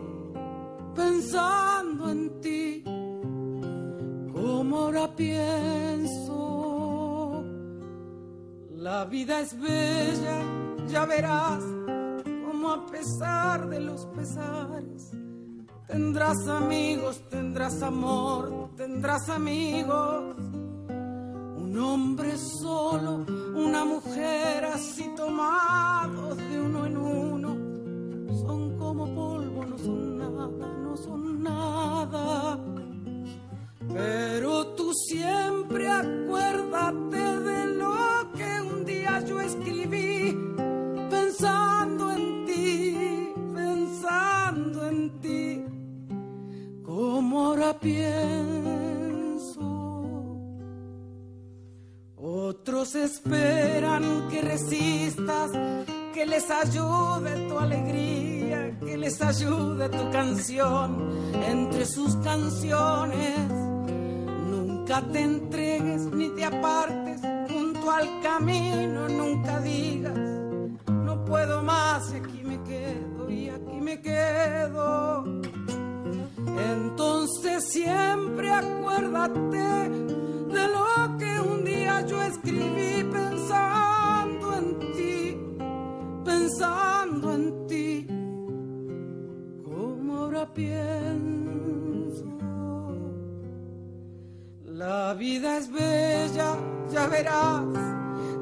pensando 0.96 2.10
en 2.12 2.40
ti, 2.40 2.84
como 4.32 4.78
ahora 4.78 5.08
pienso. 5.16 6.61
La 8.82 9.06
vida 9.06 9.42
es 9.42 9.56
bella, 9.60 10.42
ya 10.88 11.06
verás, 11.06 11.64
como 12.48 12.72
a 12.72 12.88
pesar 12.88 13.70
de 13.70 13.80
los 13.80 14.08
pesares, 14.08 15.12
tendrás 15.86 16.48
amigos, 16.48 17.22
tendrás 17.30 17.80
amor, 17.84 18.72
tendrás 18.76 19.30
amigos. 19.30 20.36
Un 21.60 21.78
hombre 21.78 22.36
solo, 22.36 23.24
una 23.54 23.86
mujer 23.86 24.66
así 24.66 25.14
tomados 25.16 26.38
de 26.38 26.60
uno 26.60 26.86
en 26.88 26.98
uno, 26.98 27.50
son 28.44 28.80
como 28.80 29.06
polvo, 29.14 29.64
no 29.64 29.78
son 29.78 30.18
nada, 30.18 30.48
no 30.82 30.98
son 30.98 31.44
nada. 31.44 32.60
Pero 33.94 34.74
tú 34.74 34.92
siempre 34.94 35.88
acuérdate 35.88 37.40
de 37.42 37.61
escribí, 39.42 40.38
pensando 41.10 42.12
en 42.12 42.46
ti, 42.46 43.34
pensando 43.54 44.88
en 44.88 45.20
ti, 45.20 45.66
como 46.84 47.48
ahora 47.48 47.80
pienso. 47.80 48.02
Otros 52.16 52.96
esperan 52.96 54.28
que 54.30 54.42
resistas, 54.42 55.52
que 56.14 56.26
les 56.26 56.50
ayude 56.50 57.48
tu 57.48 57.58
alegría, 57.58 58.78
que 58.80 58.98
les 58.98 59.22
ayude 59.22 59.90
tu 59.90 60.12
canción 60.12 61.12
entre 61.48 61.86
sus 61.86 62.16
canciones. 62.18 63.50
Nunca 64.50 65.02
te 65.12 65.22
entregues 65.22 66.02
ni 66.14 66.30
te 66.30 66.46
apartes 66.46 67.22
junto 67.82 67.92
al 67.92 68.22
camino, 68.22 69.08
nunca 69.10 69.60
digas, 69.60 70.14
no 70.88 71.26
puedo 71.26 71.64
más 71.64 72.14
y 72.14 72.18
aquí 72.18 72.44
me 72.44 72.62
quedo 72.64 73.30
y 73.30 73.50
aquí 73.50 73.82
me 73.82 74.02
quedo. 74.02 75.24
Entonces 76.74 77.72
siempre 77.72 78.52
acuérdate 78.52 79.90
de 79.90 80.68
lo 80.68 81.18
que 81.18 81.40
un 81.40 81.64
día 81.64 82.06
yo 82.06 82.22
escribí 82.22 83.04
pensando 83.04 84.58
en 84.58 84.80
ti, 84.94 85.38
pensando 86.24 87.34
en 87.34 87.68
ti, 87.68 88.08
como 89.64 90.18
ahora 90.18 90.54
pienso. 90.54 91.51
Vida 95.18 95.58
es 95.58 95.72
bella, 95.72 96.56
ya 96.92 97.08
verás, 97.08 97.64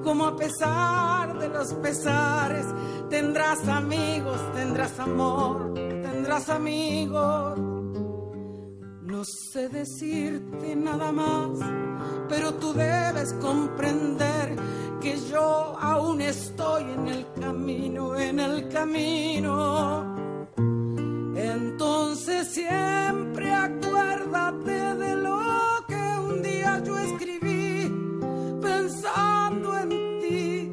como 0.03 0.25
a 0.25 0.35
pesar 0.35 1.37
de 1.37 1.49
los 1.49 1.73
pesares, 1.73 2.65
tendrás 3.09 3.67
amigos, 3.67 4.39
tendrás 4.53 4.97
amor, 4.99 5.73
tendrás 5.73 6.49
amigos. 6.49 7.59
No 9.03 9.23
sé 9.25 9.67
decirte 9.67 10.75
nada 10.75 11.11
más, 11.11 11.59
pero 12.29 12.53
tú 12.53 12.73
debes 12.73 13.33
comprender 13.41 14.55
que 15.01 15.19
yo 15.29 15.75
aún 15.79 16.21
estoy 16.21 16.83
en 16.83 17.07
el 17.07 17.25
camino, 17.33 18.15
en 18.15 18.39
el 18.39 18.69
camino. 18.69 20.15
Entonces 21.35 22.53
siempre 22.53 23.53
acuérdate 23.53 24.95
de 24.95 25.15
lo 25.15 25.58
yo 26.77 26.98
escribí, 26.99 27.91
pensando 28.61 29.77
en 29.80 29.89
ti, 30.22 30.72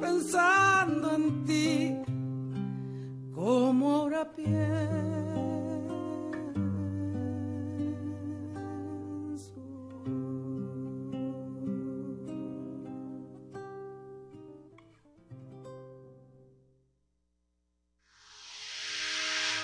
pensando 0.00 1.14
en 1.14 1.44
ti, 1.44 1.96
como 3.32 3.94
ahora 3.96 4.30
pienso. 4.34 5.23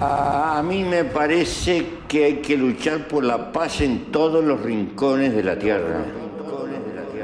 A 0.00 0.62
mí 0.66 0.84
me 0.84 1.04
parece 1.04 1.86
que 2.08 2.24
hay 2.24 2.34
que 2.36 2.56
luchar 2.56 3.06
por 3.06 3.24
la 3.24 3.52
paz 3.52 3.80
en 3.80 4.10
todos 4.12 4.44
los 4.44 4.60
rincones 4.60 5.34
de 5.34 5.42
la 5.42 5.58
tierra. 5.58 6.04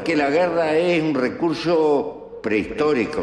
Que 0.05 0.17
la 0.17 0.31
guerra 0.31 0.77
es 0.77 1.03
un 1.03 1.15
recurso 1.15 2.41
prehistórico 2.43 3.23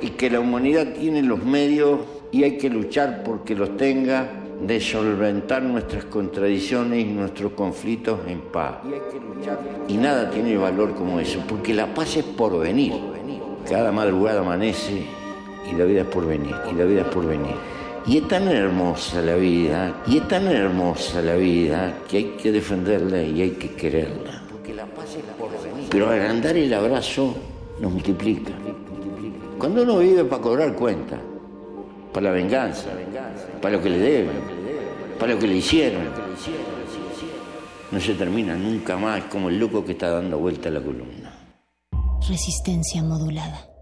y 0.00 0.10
que 0.10 0.30
la 0.30 0.40
humanidad 0.40 0.92
tiene 0.92 1.22
los 1.22 1.42
medios 1.42 2.00
y 2.30 2.44
hay 2.44 2.58
que 2.58 2.68
luchar 2.68 3.22
porque 3.24 3.54
los 3.54 3.76
tenga 3.76 4.30
de 4.60 4.80
solventar 4.80 5.62
nuestras 5.62 6.04
contradicciones 6.04 7.04
y 7.04 7.04
nuestros 7.04 7.52
conflictos 7.52 8.20
en 8.26 8.40
paz. 8.40 8.76
Y 9.88 9.96
nada 9.96 10.30
tiene 10.30 10.56
valor 10.56 10.94
como 10.94 11.20
eso, 11.20 11.40
porque 11.48 11.74
la 11.74 11.92
paz 11.92 12.16
es 12.16 12.24
por 12.24 12.58
venir. 12.58 12.92
Cada 13.68 13.92
madrugada 13.92 14.40
amanece 14.40 15.06
y 15.70 15.74
la 15.76 15.84
vida 15.84 16.02
es 16.02 16.06
por 16.06 16.26
venir, 16.26 16.54
y 16.70 16.74
la 16.74 16.84
vida 16.84 17.00
es 17.02 17.08
por 17.08 17.26
venir. 17.26 17.73
Y 18.06 18.18
es 18.18 18.28
tan 18.28 18.48
hermosa 18.48 19.22
la 19.22 19.34
vida, 19.34 20.02
y 20.06 20.18
es 20.18 20.28
tan 20.28 20.46
hermosa 20.46 21.22
la 21.22 21.36
vida 21.36 22.00
que 22.06 22.18
hay 22.18 22.24
que 22.36 22.52
defenderla 22.52 23.22
y 23.22 23.40
hay 23.40 23.50
que 23.52 23.70
quererla. 23.74 24.42
Pero 25.90 26.10
agrandar 26.10 26.56
el 26.56 26.74
abrazo 26.74 27.34
nos 27.80 27.92
multiplica. 27.92 28.52
Cuando 29.58 29.84
uno 29.84 29.98
vive 29.98 30.24
para 30.24 30.42
cobrar 30.42 30.74
cuenta, 30.74 31.18
para 32.12 32.24
la 32.24 32.32
venganza, 32.32 32.90
para 33.62 33.76
lo 33.76 33.82
que 33.82 33.88
le 33.88 33.98
deben, 33.98 34.36
para 35.18 35.32
lo 35.32 35.38
que 35.38 35.46
le 35.46 35.56
hicieron, 35.56 36.02
no 37.90 38.00
se 38.00 38.14
termina 38.14 38.54
nunca 38.54 38.98
más 38.98 39.24
como 39.24 39.48
el 39.48 39.58
loco 39.58 39.84
que 39.84 39.92
está 39.92 40.10
dando 40.10 40.38
vuelta 40.38 40.68
a 40.68 40.72
la 40.72 40.80
columna. 40.80 41.32
Resistencia 42.28 43.02
modulada. 43.02 43.73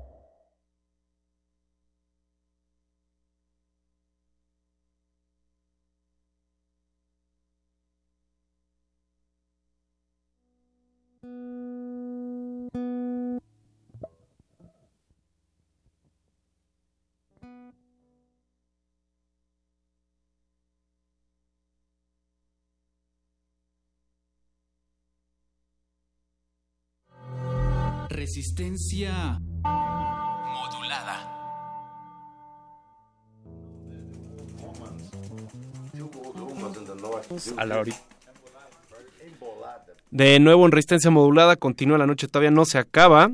Resistencia 28.43 29.39
modulada. 29.63 31.17
A 37.57 37.65
la 37.65 37.81
hori- 37.81 37.95
De 40.11 40.41
nuevo 40.41 40.67
en 40.67 40.73
Resistencia 40.73 41.13
Modulada, 41.13 41.55
continúa 41.55 41.99
la 41.99 42.09
noche, 42.09 42.27
todavía 42.27 42.51
no 42.51 42.65
se 42.65 42.79
acaba, 42.79 43.31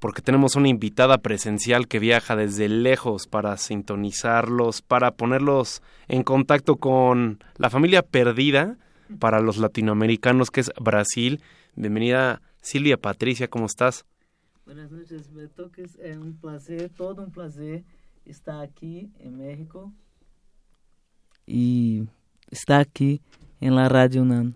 porque 0.00 0.22
tenemos 0.22 0.56
una 0.56 0.66
invitada 0.66 1.18
presencial 1.18 1.86
que 1.86 2.00
viaja 2.00 2.34
desde 2.34 2.68
lejos 2.68 3.28
para 3.28 3.56
sintonizarlos, 3.58 4.82
para 4.82 5.12
ponerlos 5.12 5.82
en 6.08 6.24
contacto 6.24 6.74
con 6.78 7.44
la 7.58 7.70
familia 7.70 8.02
perdida 8.02 8.76
para 9.20 9.38
los 9.38 9.58
latinoamericanos, 9.58 10.50
que 10.50 10.62
es 10.62 10.72
Brasil. 10.80 11.40
Bienvenida 11.76 12.42
Silvia 12.60 12.96
Patricia, 12.96 13.46
¿cómo 13.46 13.66
estás? 13.66 14.04
Buenas 14.68 14.90
noches, 14.90 15.32
Beto, 15.32 15.70
que 15.72 15.80
es 15.80 15.96
eh, 15.98 16.18
un 16.18 16.34
placer, 16.34 16.90
todo 16.94 17.22
un 17.22 17.30
placer 17.30 17.84
estar 18.26 18.60
aquí 18.60 19.08
en 19.18 19.38
México 19.38 19.94
y 21.46 22.02
estar 22.50 22.82
aquí 22.82 23.22
en 23.62 23.74
la 23.74 23.88
Radio 23.88 24.20
UNAM. 24.20 24.52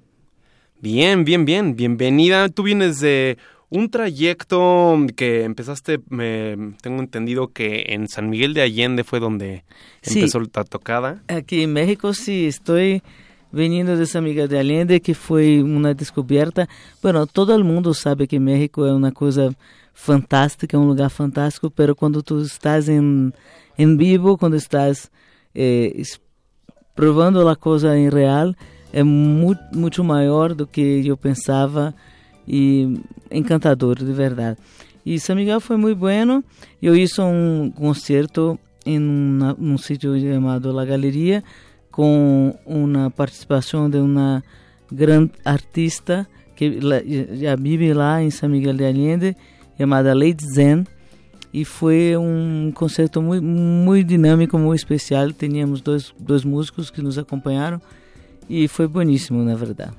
Bien, 0.82 1.24
bien, 1.24 1.47
bien, 1.47 1.76
bienvenida. 1.76 2.50
Tú 2.50 2.65
vienes 2.65 3.00
de 3.00 3.39
un 3.70 3.89
trayecto 3.89 4.99
que 5.16 5.44
empezaste, 5.44 5.99
me, 6.10 6.74
tengo 6.82 7.00
entendido 7.00 7.49
que 7.49 7.86
en 7.89 8.07
San 8.07 8.28
Miguel 8.28 8.52
de 8.52 8.60
Allende 8.60 9.05
fue 9.05 9.18
donde 9.18 9.65
Sí. 10.02 10.18
empezó 10.18 10.41
la 10.41 10.65
tocada. 10.65 11.23
Aquí 11.28 11.62
en 11.62 11.73
México 11.73 12.12
sí, 12.12 12.44
estoy 12.49 13.02
veniendo 13.50 13.97
de 13.97 14.05
San 14.05 14.24
Miguel 14.24 14.50
de 14.50 14.58
Allende, 14.58 15.00
que 15.00 15.15
fue 15.15 15.62
una 15.62 15.94
descubierta. 15.94 16.68
Bueno, 17.02 17.26
todo 17.26 17.55
el 17.55 17.65
mundo 17.65 17.94
sabe 17.94 18.28
que 18.28 18.39
México 18.39 18.86
es 18.86 18.92
una 18.92 19.12
cosa 19.12 19.49
fantástica, 19.95 20.79
un 20.79 20.89
lugar 20.89 21.11
fantástico, 21.11 21.71
pero 21.71 21.95
cuando 21.95 22.23
tú 22.23 22.41
estás 22.41 22.89
en, 22.89 23.35
en 23.77 23.97
vivo, 23.97 24.37
cuando 24.37 24.57
estás 24.57 25.11
eh, 25.55 25.93
es- 25.97 26.21
probando 26.95 27.45
la 27.45 27.57
cosa 27.57 27.97
en 27.97 28.11
real, 28.11 28.57
es 28.93 29.05
mu 29.05 29.55
mucho 29.73 30.05
mayor 30.05 30.55
do 30.57 30.67
que 30.71 31.03
yo 31.03 31.17
pensaba 31.17 31.95
y 32.47 33.01
encantador, 33.31 33.99
de 34.01 34.12
verdad. 34.12 34.59
Y 35.05 35.19
San 35.19 35.37
Miguel 35.37 35.61
fue 35.61 35.77
muy 35.77 35.95
bueno. 35.95 36.45
Yo 36.81 36.95
hice 36.95 37.23
un 37.23 37.71
concierto 37.75 38.59
en 38.85 39.03
una- 39.09 39.55
un 39.55 39.79
sitio 39.79 40.15
llamado 40.17 40.73
La 40.73 40.85
Galería 40.85 41.43
con 41.91 42.57
una 42.67 43.11
participación 43.11 43.91
de 43.91 44.01
una 44.01 44.45
gran 44.91 45.33
artista 45.45 46.29
que 46.57 46.81
la- 46.81 47.03
ya 47.03 47.57
vive 47.57 47.95
lá 47.95 48.23
en 48.23 48.31
San 48.31 48.51
Miguel 48.51 48.77
de 48.77 48.87
Allende, 48.87 49.37
llamada 49.83 50.15
Lady 50.15 50.44
Zen. 50.55 50.89
Y 51.52 51.65
fue 51.65 52.17
un 52.17 52.73
concerto 52.73 53.20
muy, 53.20 53.41
muy 53.41 54.05
dinámico, 54.05 54.57
muy 54.59 54.77
especial. 54.77 55.35
Teníamos 55.35 55.85
dos, 55.85 56.15
dos 56.19 56.47
músicos 56.47 56.91
que 56.91 57.02
nos 57.02 57.19
acompañaron 57.19 57.83
y 58.49 58.69
fue 58.69 58.86
buenísimo, 58.86 59.43
na 59.43 59.55
verdad. 59.55 59.93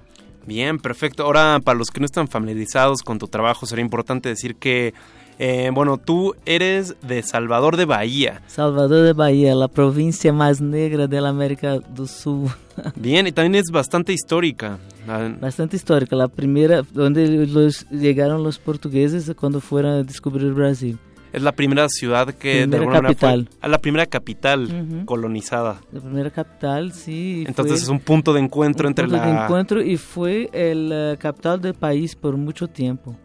Bien, 0.46 0.80
perfecto. 0.80 1.24
Ahora, 1.24 1.60
para 1.64 1.78
los 1.78 1.90
que 1.90 2.00
no 2.00 2.06
están 2.06 2.28
familiarizados 2.28 3.02
con 3.04 3.20
tu 3.20 3.28
trabajo, 3.28 3.66
sería 3.66 3.86
importante 3.86 4.30
decir 4.30 4.56
que, 4.56 4.94
eh, 5.40 5.70
bueno, 5.74 5.98
tú 5.98 6.36
eres 6.46 6.96
de 7.02 7.24
Salvador 7.24 7.78
de 7.78 7.86
Bahía. 7.86 8.42
Salvador 8.48 9.04
de 9.06 9.14
Bahía, 9.14 9.56
la 9.56 9.68
provincia 9.68 10.32
más 10.34 10.62
negra 10.62 11.08
de 11.08 11.22
la 11.22 11.30
América 11.30 11.80
do 11.96 12.06
Sul. 12.08 12.50
Bien, 12.96 13.28
y 13.28 13.32
también 13.32 13.56
es 13.56 13.72
bastante 13.72 14.14
histórica. 14.14 14.78
Ah, 15.08 15.30
Bastante 15.42 15.76
histórica, 15.76 16.16
la 16.16 16.28
primera, 16.30 16.82
donde 16.94 17.28
los, 17.48 17.88
llegaron 17.90 18.42
los 18.44 18.58
portugueses 18.60 19.32
cuando 19.38 19.60
fueron 19.60 19.92
a 19.92 20.04
descubrir 20.04 20.54
Brasil. 20.54 20.98
Es 21.34 21.42
la 21.42 21.52
primera 21.52 21.90
ciudad 21.90 22.28
que 22.28 22.50
de 22.50 22.68
Primera 22.68 22.78
alguna 22.82 23.02
manera 23.02 23.20
fue- 23.20 23.30
capital. 23.30 23.50
ah, 23.60 23.68
la 23.68 23.80
primera 23.80 24.06
capital 24.06 24.64
Ujú. 24.66 25.06
colonizada. 25.06 25.82
La 25.92 26.00
primera 26.00 26.30
capital, 26.30 26.94
sí. 26.94 27.44
Entonces 27.48 27.82
es 27.82 27.88
un 27.90 28.00
punto 28.00 28.34
de 28.34 28.40
encuentro 28.40 28.88
un 28.88 28.92
entre 28.92 29.06
punto 29.08 29.18
la... 29.18 29.26
de 29.26 29.44
encuentro 29.44 29.82
y 29.82 29.98
fue 29.98 30.50
el 30.54 30.92
eh, 30.94 31.18
capital 31.20 31.60
del 31.60 31.74
país 31.74 32.16
por 32.16 32.38
mucho 32.38 32.68
tiempo. 32.68 33.16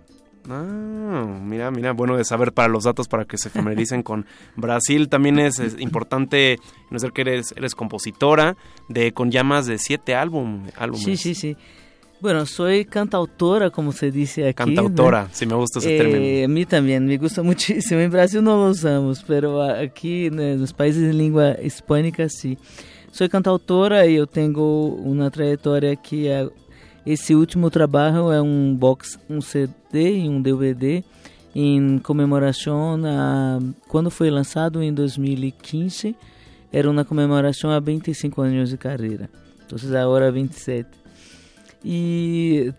Ah, 0.49 1.39
mira, 1.44 1.70
mira, 1.70 1.93
bueno 1.93 2.17
de 2.17 2.25
saber 2.25 2.52
para 2.52 2.68
los 2.68 2.85
datos 2.85 3.07
para 3.09 3.25
que 3.25 3.36
se 3.39 3.51
familiaricen 3.51 4.02
con 4.02 4.27
Brasil. 4.57 5.09
También 5.09 5.39
es, 5.39 5.59
es 5.59 5.78
importante 5.81 6.59
no 6.91 6.99
ser 6.99 7.12
que 7.12 7.20
eres, 7.23 7.52
eres 7.57 7.75
compositora 7.75 8.57
de 8.89 9.12
con 9.12 9.31
llamas 9.31 9.67
de 9.67 9.78
siete 9.78 10.15
álbum, 10.15 10.67
álbumes. 10.77 11.05
Sí, 11.05 11.17
sí, 11.17 11.35
sí. 11.35 11.57
Bueno, 12.20 12.47
soy 12.47 12.85
cantautora, 12.85 13.70
como 13.70 13.93
se 13.93 14.10
dice 14.10 14.49
aquí. 14.49 14.55
Cantautora, 14.55 15.25
¿no? 15.25 15.28
sí 15.33 15.47
me 15.47 15.55
gusta 15.55 15.78
ese 15.78 15.94
Eh, 15.94 15.99
término. 15.99 16.44
A 16.47 16.49
mí 16.49 16.67
también, 16.67 17.07
me 17.07 17.17
gusta 17.17 17.43
muchísimo. 17.44 18.01
En 18.01 18.10
Brasil 18.10 18.43
no 18.43 18.57
lo 18.57 18.70
usamos, 18.70 19.23
pero 19.25 19.62
aquí 19.62 20.28
né, 20.31 20.57
nos 20.57 20.73
países 20.73 21.02
de 21.07 21.12
língua 21.12 21.57
hispânica 21.62 22.28
sí. 22.28 22.59
Soy 23.12 23.28
cantautora 23.28 24.07
e 24.07 24.17
eu 24.17 24.27
tenho 24.27 24.60
uma 25.02 25.31
trajetória 25.31 25.97
que 25.97 26.28
esse 27.12 27.35
último 27.35 27.70
trabalho 27.70 28.31
é 28.31 28.41
um 28.43 28.75
box, 28.75 29.19
um 29.28 29.41
CD 29.41 30.19
e 30.19 30.28
um 30.28 30.41
DVD 30.43 31.03
em 31.55 31.99
comemoração 31.99 33.01
a 33.05 33.59
quando 33.89 34.11
foi 34.11 34.31
lançado 34.31 34.83
em 34.83 34.93
2015, 34.93 36.15
era 36.73 36.91
uma 36.91 37.05
comemoração 37.05 37.70
a 37.70 37.81
25 37.81 38.41
anos 38.43 38.70
de 38.70 38.77
carreira. 38.77 39.31
Então 39.65 39.78
agora 40.01 40.31
27. 40.31 40.89
E 41.85 42.73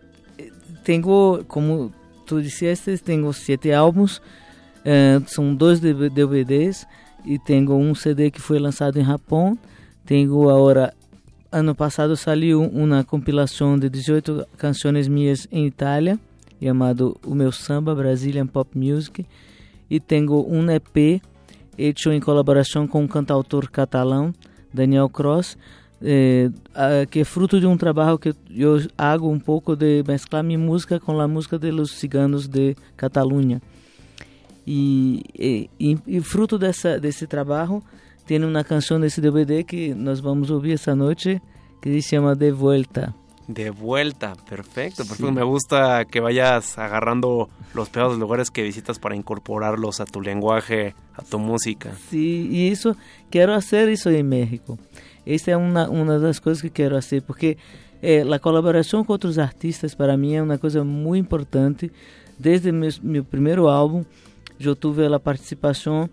tenho, 0.84 1.44
como 1.48 1.92
tu 2.26 2.42
disseste, 2.42 2.98
tenho 3.00 3.32
sete 3.34 3.72
álbuns, 3.72 4.22
eh, 4.86 5.20
são 5.28 5.54
dois 5.56 5.80
DV- 5.80 6.10
DVDs 6.10 6.86
e 7.26 7.40
tenho 7.40 7.74
um 7.76 7.96
CD 7.96 8.30
que 8.30 8.40
foi 8.42 8.60
lançado 8.60 9.00
em 9.00 9.06
Japão. 9.06 9.58
Tenho 10.06 10.50
agora, 10.50 10.94
ano 11.52 11.74
passado 11.76 12.16
saiu 12.16 12.62
uma 12.64 13.04
compilação 13.04 13.78
de 13.78 13.90
18 13.90 14.46
canções 14.58 15.08
minhas 15.08 15.48
em 15.52 15.66
Itália, 15.66 16.20
chamado 16.62 17.18
O 17.26 17.34
Meu 17.34 17.52
Samba 17.52 17.96
Brazilian 17.96 18.46
Pop 18.48 18.78
Music. 18.78 19.26
E 19.90 20.00
tenho 20.00 20.46
um 20.48 20.70
EP 20.70 21.22
hecho 21.78 22.12
em 22.12 22.20
colaboração 22.20 22.88
com 22.88 23.02
um 23.04 23.08
cantautor 23.08 23.70
catalão, 23.72 24.34
Daniel 24.72 25.10
Cross, 25.10 25.58
eh, 26.02 26.50
que 27.10 27.22
é 27.22 27.24
fruto 27.24 27.60
de 27.60 27.66
um 27.66 27.76
trabalho 27.78 28.20
que 28.20 28.34
eu 28.56 28.82
hago 28.98 29.30
um 29.30 29.40
pouco 29.40 29.76
de 29.76 30.04
mesclar 30.08 30.44
minha 30.44 30.60
música 30.60 31.00
com 31.00 31.20
a 31.20 31.28
música 31.28 31.58
de 31.58 31.72
los 31.72 31.92
ciganos 31.94 32.48
de 32.48 32.76
Catalunha. 32.96 33.62
E, 34.68 35.24
e- 35.80 35.98
e 36.06 36.22
fruto 36.22 36.60
dessa, 36.60 37.00
desse 37.00 37.26
trabalho, 37.26 37.82
tem 38.30 38.44
uma 38.46 38.64
canção 38.64 39.00
desse 39.00 39.20
DVD 39.20 39.64
que 39.64 39.96
nós 39.96 40.20
vamos 40.20 40.52
ouvir 40.52 40.74
essa 40.74 40.96
noite, 40.96 41.42
que 41.82 42.00
se 42.00 42.10
chama 42.10 42.36
De 42.36 42.52
Vuelta. 42.52 43.12
De 43.48 43.72
vuelta, 43.72 44.34
perfecto, 44.48 44.98
perfecto. 44.98 45.26
Sí. 45.26 45.32
Me 45.32 45.44
gusta 45.44 46.06
que 46.06 46.22
vayas 46.22 46.78
agarrando 46.78 47.50
los 47.74 47.90
peores 47.90 48.20
lugares 48.20 48.52
que 48.52 48.62
visitas 48.62 49.00
para 49.00 49.16
incorporarlos 49.16 50.00
a 50.00 50.06
tu 50.06 50.20
lenguaje, 50.20 50.94
a 51.18 51.24
tu 51.24 51.40
música. 51.40 51.92
Sim, 52.12 52.50
e 52.52 52.70
isso, 52.70 52.96
quero 53.32 53.52
fazer 53.54 53.90
isso 53.90 54.12
em 54.12 54.22
México. 54.22 54.78
Essa 55.26 55.50
é 55.50 55.58
uma, 55.58 55.90
uma 55.90 56.20
das 56.20 56.38
coisas 56.38 56.62
que 56.62 56.70
quero 56.70 56.94
fazer, 57.02 57.24
porque 57.24 57.58
eh, 58.04 58.22
a 58.22 58.38
colaboração 58.38 59.04
com 59.04 59.12
outros 59.12 59.40
artistas 59.40 59.96
para 59.96 60.16
mim 60.16 60.36
é 60.36 60.44
uma 60.44 60.60
coisa 60.60 60.84
muito 60.84 61.26
importante. 61.26 61.92
Desde 62.38 62.72
meu, 62.72 62.92
meu 63.02 63.24
primeiro 63.24 63.68
álbum, 63.68 64.06
eu 64.60 64.76
tive 64.76 65.12
a 65.12 65.20
participação 65.20 66.08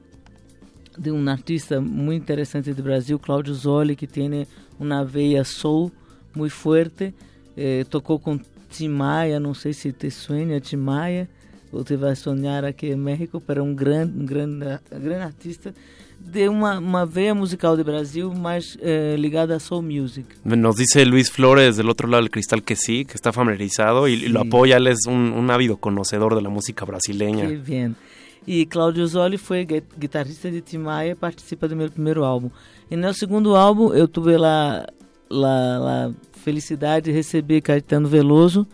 de 0.98 1.10
um 1.10 1.28
artista 1.28 1.80
muito 1.80 2.22
interessante 2.22 2.72
do 2.72 2.82
Brasil, 2.82 3.18
Cláudio 3.18 3.54
Zoli, 3.54 3.96
que 3.96 4.06
tem 4.06 4.46
uma 4.78 5.04
veia 5.04 5.44
soul 5.44 5.90
muito 6.34 6.54
forte. 6.54 7.14
Eh, 7.56 7.84
tocou 7.88 8.18
com 8.18 8.38
Tim 8.70 8.88
Maia, 8.88 9.40
não 9.40 9.54
sei 9.54 9.72
se 9.72 9.92
te 9.92 10.10
suena 10.10 10.60
Tim 10.60 10.76
Maia, 10.76 11.28
ou 11.72 11.82
te 11.82 11.96
vai 11.96 12.14
sonhar 12.14 12.64
aqui 12.64 12.88
em 12.88 12.96
México, 12.96 13.40
para 13.40 13.62
um 13.62 13.74
grande, 13.74 14.18
um 14.18 14.26
grande, 14.26 14.64
um 14.92 15.00
grande 15.00 15.22
artista 15.24 15.74
de 16.18 16.48
uma, 16.48 16.78
uma 16.78 17.06
veia 17.06 17.34
musical 17.34 17.76
do 17.76 17.84
Brasil 17.84 18.32
mais 18.34 18.76
eh, 18.80 19.16
ligada 19.18 19.56
a 19.56 19.60
soul 19.60 19.82
music. 19.82 20.26
Nos 20.44 20.76
dice 20.76 21.04
Luis 21.04 21.30
Flores 21.30 21.76
del 21.76 21.88
otro 21.88 22.08
lado 22.08 22.22
del 22.22 22.30
cristal 22.30 22.62
que 22.62 22.74
sí, 22.74 23.04
que 23.04 23.14
está 23.14 23.32
familiarizado 23.32 24.08
y, 24.08 24.14
y 24.14 24.28
lo 24.28 24.40
apoya. 24.40 24.76
Él 24.76 24.88
es 24.88 25.06
un, 25.06 25.32
un 25.32 25.50
ávido 25.50 25.76
conocedor 25.76 26.34
de 26.34 26.42
la 26.42 26.48
música 26.48 26.84
brasileña. 26.84 27.46
Que 27.46 27.56
bien. 27.56 27.96
E 28.46 28.64
Cláudio 28.64 29.06
Zoli 29.06 29.36
foi 29.36 29.64
gui- 29.64 29.82
guitarrista 29.98 30.50
de 30.50 30.60
Tim 30.60 30.78
Maia 30.78 31.10
e 31.10 31.14
participa 31.14 31.66
do 31.66 31.74
meu 31.74 31.90
primeiro 31.90 32.24
álbum. 32.24 32.50
E 32.90 32.96
no 32.96 33.12
segundo 33.12 33.56
álbum 33.56 33.92
eu 33.92 34.06
tive 34.06 34.36
lá 34.36 34.86
a 35.30 36.10
felicidade 36.32 37.06
de 37.06 37.12
receber 37.12 37.60
Caetano 37.60 38.08
Veloso, 38.08 38.66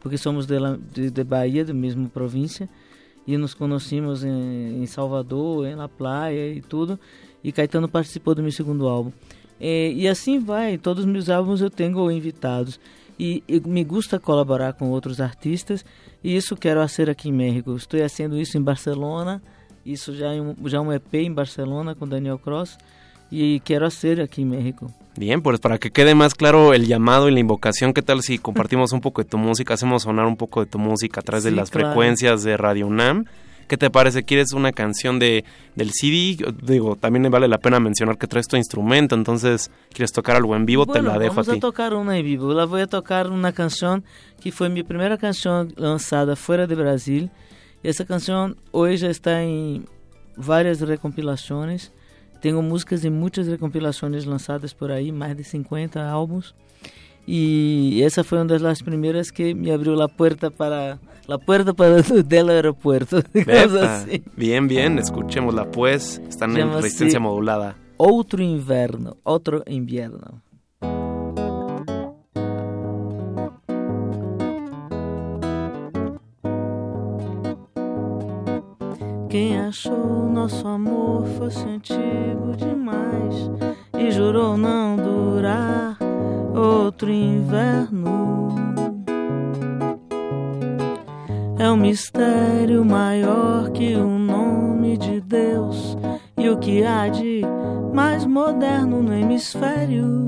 porque 0.00 0.18
somos 0.18 0.46
de, 0.46 0.56
de, 0.92 1.10
de 1.10 1.24
Bahia, 1.24 1.64
da 1.64 1.72
mesma 1.72 2.08
província, 2.08 2.68
e 3.26 3.36
nos 3.36 3.54
conhecemos 3.54 4.24
em, 4.24 4.82
em 4.82 4.86
Salvador, 4.86 5.66
em 5.66 5.76
La 5.76 5.88
Playa 5.88 6.52
e 6.52 6.60
tudo. 6.60 6.98
E 7.44 7.52
Caetano 7.52 7.88
participou 7.88 8.34
do 8.34 8.42
meu 8.42 8.50
segundo 8.50 8.88
álbum. 8.88 9.12
É, 9.60 9.92
e 9.92 10.08
assim 10.08 10.40
vai, 10.40 10.76
todos 10.78 11.04
os 11.04 11.10
meus 11.10 11.30
álbuns 11.30 11.60
eu 11.60 11.70
tenho 11.70 12.10
invitados. 12.10 12.80
E, 13.18 13.44
e 13.46 13.60
me 13.60 13.84
gusta 13.84 14.18
colaborar 14.18 14.72
com 14.72 14.88
outros 14.90 15.20
artistas, 15.20 15.84
e 16.22 16.36
isso 16.36 16.56
quero 16.56 16.80
fazer 16.80 17.08
aqui 17.10 17.28
em 17.28 17.32
México. 17.32 17.74
Estou 17.76 18.00
fazendo 18.00 18.38
isso 18.38 18.56
em 18.58 18.62
Barcelona, 18.62 19.42
isso 19.84 20.14
já 20.14 20.32
é 20.34 20.40
um, 20.40 20.54
já 20.66 20.80
um 20.80 20.92
EP 20.92 21.14
em 21.14 21.32
Barcelona 21.32 21.94
com 21.94 22.06
Daniel 22.06 22.38
Cross, 22.38 22.76
e 23.32 23.60
quero 23.64 23.90
fazer 23.90 24.20
aqui 24.20 24.42
em 24.42 24.46
México. 24.46 24.92
Bien, 25.16 25.40
pues 25.42 25.58
para 25.60 25.78
que 25.78 25.90
quede 25.90 26.14
más 26.14 26.34
claro 26.34 26.72
el 26.72 26.86
llamado 26.86 27.28
y 27.28 27.32
la 27.32 27.40
invocación, 27.40 27.92
¿qué 27.92 28.00
tal 28.00 28.22
si 28.22 28.38
compartimos 28.38 28.92
un 28.92 29.00
poco 29.00 29.22
de 29.22 29.28
tu 29.28 29.38
música? 29.38 29.74
Hacemos 29.74 30.04
sonar 30.04 30.26
un 30.26 30.36
poco 30.36 30.60
de 30.60 30.66
tu 30.70 30.78
música 30.78 31.20
a 31.20 31.22
través 31.22 31.44
de 31.44 31.50
Sí, 31.50 31.56
las 31.56 31.70
claro. 31.70 31.88
frecuencias 31.88 32.42
de 32.44 32.56
Radio 32.56 32.86
UNAM. 32.86 33.24
¿Qué 33.70 33.76
te 33.76 33.88
parece? 33.88 34.24
¿Quieres 34.24 34.52
una 34.52 34.72
canción 34.72 35.20
de 35.20 35.44
del 35.76 35.92
CD? 35.92 36.44
Digo, 36.60 36.96
también 36.96 37.30
vale 37.30 37.46
la 37.46 37.58
pena 37.58 37.78
mencionar 37.78 38.18
que 38.18 38.26
traes 38.26 38.48
tu 38.48 38.56
instrumento, 38.56 39.14
entonces 39.14 39.70
quieres 39.92 40.10
tocar 40.10 40.34
algo 40.34 40.56
en 40.56 40.66
vivo, 40.66 40.86
te 40.86 40.94
Bueno, 40.94 41.10
la 41.10 41.20
dejo 41.20 41.34
a 41.34 41.36
vamos 41.36 41.48
a, 41.50 41.54
ti. 41.54 41.60
tocar 41.60 41.94
uma 41.94 42.18
em 42.18 42.24
vivo. 42.24 42.50
Eu 42.50 42.66
vou 42.66 42.84
tocar 42.88 43.28
uma 43.28 43.52
canção 43.52 44.02
que 44.40 44.50
foi 44.50 44.68
minha 44.68 44.82
primeira 44.82 45.16
canção 45.16 45.68
lançada 45.76 46.34
fora 46.34 46.66
do 46.66 46.74
Brasil. 46.74 47.30
Essa 47.84 48.04
canção 48.04 48.56
hoje 48.72 49.06
está 49.06 49.40
em 49.40 49.84
várias 50.36 50.80
recompilações. 50.80 51.92
Tenho 52.40 52.60
músicas 52.62 53.04
em 53.04 53.10
muitas 53.10 53.46
recompilações 53.46 54.24
lançadas 54.24 54.72
por 54.72 54.90
aí, 54.90 55.12
mais 55.12 55.36
de 55.36 55.44
50 55.44 56.02
álbuns. 56.02 56.56
E 57.32 58.02
essa 58.02 58.24
foi 58.24 58.38
uma 58.38 58.58
das 58.58 58.82
primeiras 58.82 59.30
que 59.30 59.54
me 59.54 59.70
abriu 59.70 60.02
a 60.02 60.08
porta 60.08 60.50
para 60.50 60.98
la 61.28 61.38
puerta 61.38 61.72
para 61.72 62.02
del 62.26 62.50
aeropuerto. 62.50 63.18
assim. 63.84 64.24
Bien, 64.36 64.66
bien, 64.66 64.98
escuchémosla 64.98 65.70
pues. 65.70 66.20
Están 66.28 66.56
en 66.56 66.72
resistencia 66.72 67.20
modulada. 67.20 67.76
Outro 67.98 68.42
inverno, 68.42 69.16
outro 69.22 69.62
invierno. 69.68 70.42
Quem 79.28 79.56
achou 79.56 80.28
nosso 80.28 80.66
amor 80.66 81.28
fosse 81.38 81.64
antigo 81.64 82.56
demais 82.58 83.48
e 83.96 84.10
jurou 84.10 84.56
não 84.56 84.96
durar 84.96 86.09
outro 86.54 87.10
inverno. 87.10 88.48
É 91.58 91.70
um 91.70 91.76
mistério 91.76 92.84
maior 92.84 93.70
que 93.70 93.94
o 93.94 94.18
nome 94.18 94.96
de 94.96 95.20
Deus 95.20 95.96
e 96.38 96.48
o 96.48 96.58
que 96.58 96.82
há 96.84 97.08
de 97.08 97.42
mais 97.92 98.24
moderno 98.24 99.02
no 99.02 99.12
hemisfério. 99.12 100.24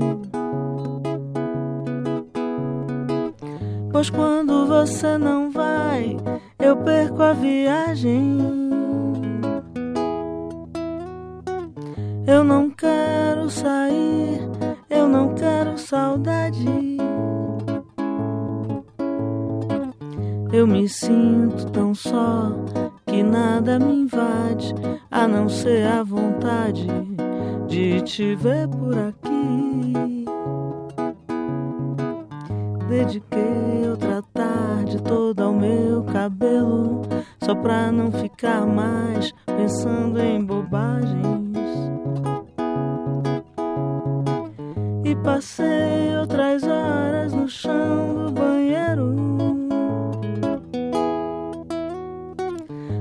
Pois 3.91 4.09
quando 4.09 4.67
você 4.67 5.17
não 5.17 5.49
vai, 5.49 6.17
eu 6.59 6.77
perco 6.77 7.21
a 7.21 7.33
viagem. 7.33 8.39
Eu 12.27 12.43
não 12.43 12.69
quero 12.69 13.49
sair, 13.49 14.41
eu 14.93 15.07
não 15.07 15.33
quero 15.33 15.77
saudade. 15.77 16.65
Eu 20.51 20.67
me 20.67 20.87
sinto 20.87 21.65
tão 21.71 21.95
só 21.95 22.51
que 23.07 23.23
nada 23.23 23.79
me 23.79 24.01
invade, 24.01 24.73
a 25.09 25.27
não 25.27 25.49
ser 25.49 25.87
a 25.87 26.03
vontade 26.03 26.87
de 27.67 28.01
te 28.01 28.35
ver 28.35 28.67
por 28.67 28.95
aqui. 28.95 30.25
Dediquei 32.87 33.89
outra 33.89 34.21
tarde 34.31 35.01
toda 35.01 35.43
ao 35.43 35.53
meu 35.53 36.03
cabelo, 36.03 37.01
só 37.43 37.55
pra 37.55 37.91
não 37.91 38.11
ficar 38.11 38.67
mais 38.67 39.33
pensando 39.45 40.19
em 40.19 40.43
bobagens. 40.45 41.52
E 45.13 45.15
passei 45.17 46.17
outras 46.19 46.63
horas 46.63 47.33
no 47.33 47.47
chão 47.47 48.15
do 48.25 48.31
banheiro. 48.31 49.13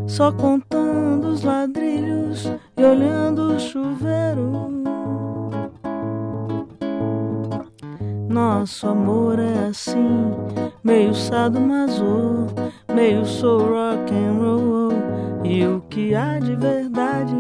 só 0.07 0.31
contando 0.31 1.29
os 1.29 1.43
ladrilhos 1.43 2.53
e 2.77 2.85
olhando 2.85 3.55
o 3.55 3.59
chuveiro. 3.59 4.69
Nosso 8.29 8.89
amor 8.89 9.39
é 9.39 9.69
assim, 9.71 10.35
meio 10.85 11.15
sadomaso, 11.15 12.47
meio 12.95 13.25
soul 13.25 13.61
rock 13.61 14.13
and 14.13 14.39
roll. 14.39 14.93
E 15.45 15.65
o 15.65 15.81
que 15.89 16.15
há 16.15 16.39
de 16.39 16.57
verdade? 16.57 17.35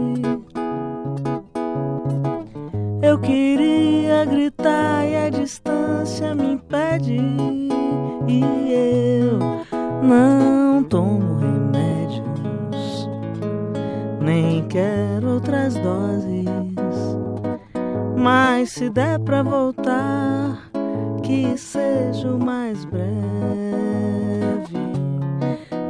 Eu 3.02 3.18
queria 3.18 4.24
gritar 4.24 5.04
e 5.04 5.16
a 5.16 5.28
distância 5.28 6.32
me 6.36 6.52
impede. 6.52 7.16
E 8.28 8.72
eu 8.72 9.38
não 10.00 10.84
tomo 10.84 11.40
remédios, 11.40 13.08
nem 14.20 14.64
quero 14.68 15.34
outras 15.34 15.74
doses. 15.74 16.46
Mas 18.16 18.70
se 18.70 18.88
der 18.88 19.18
pra 19.18 19.42
voltar, 19.42 20.70
que 21.24 21.58
seja 21.58 22.28
o 22.28 22.38
mais 22.38 22.84
breve. 22.84 23.02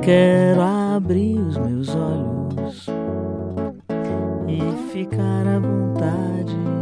Quero 0.00 0.62
abrir 0.62 1.38
os 1.38 1.58
meus 1.58 1.94
olhos 1.94 2.86
e 4.48 4.92
ficar 4.92 5.46
à 5.46 5.58
vontade. 5.58 6.81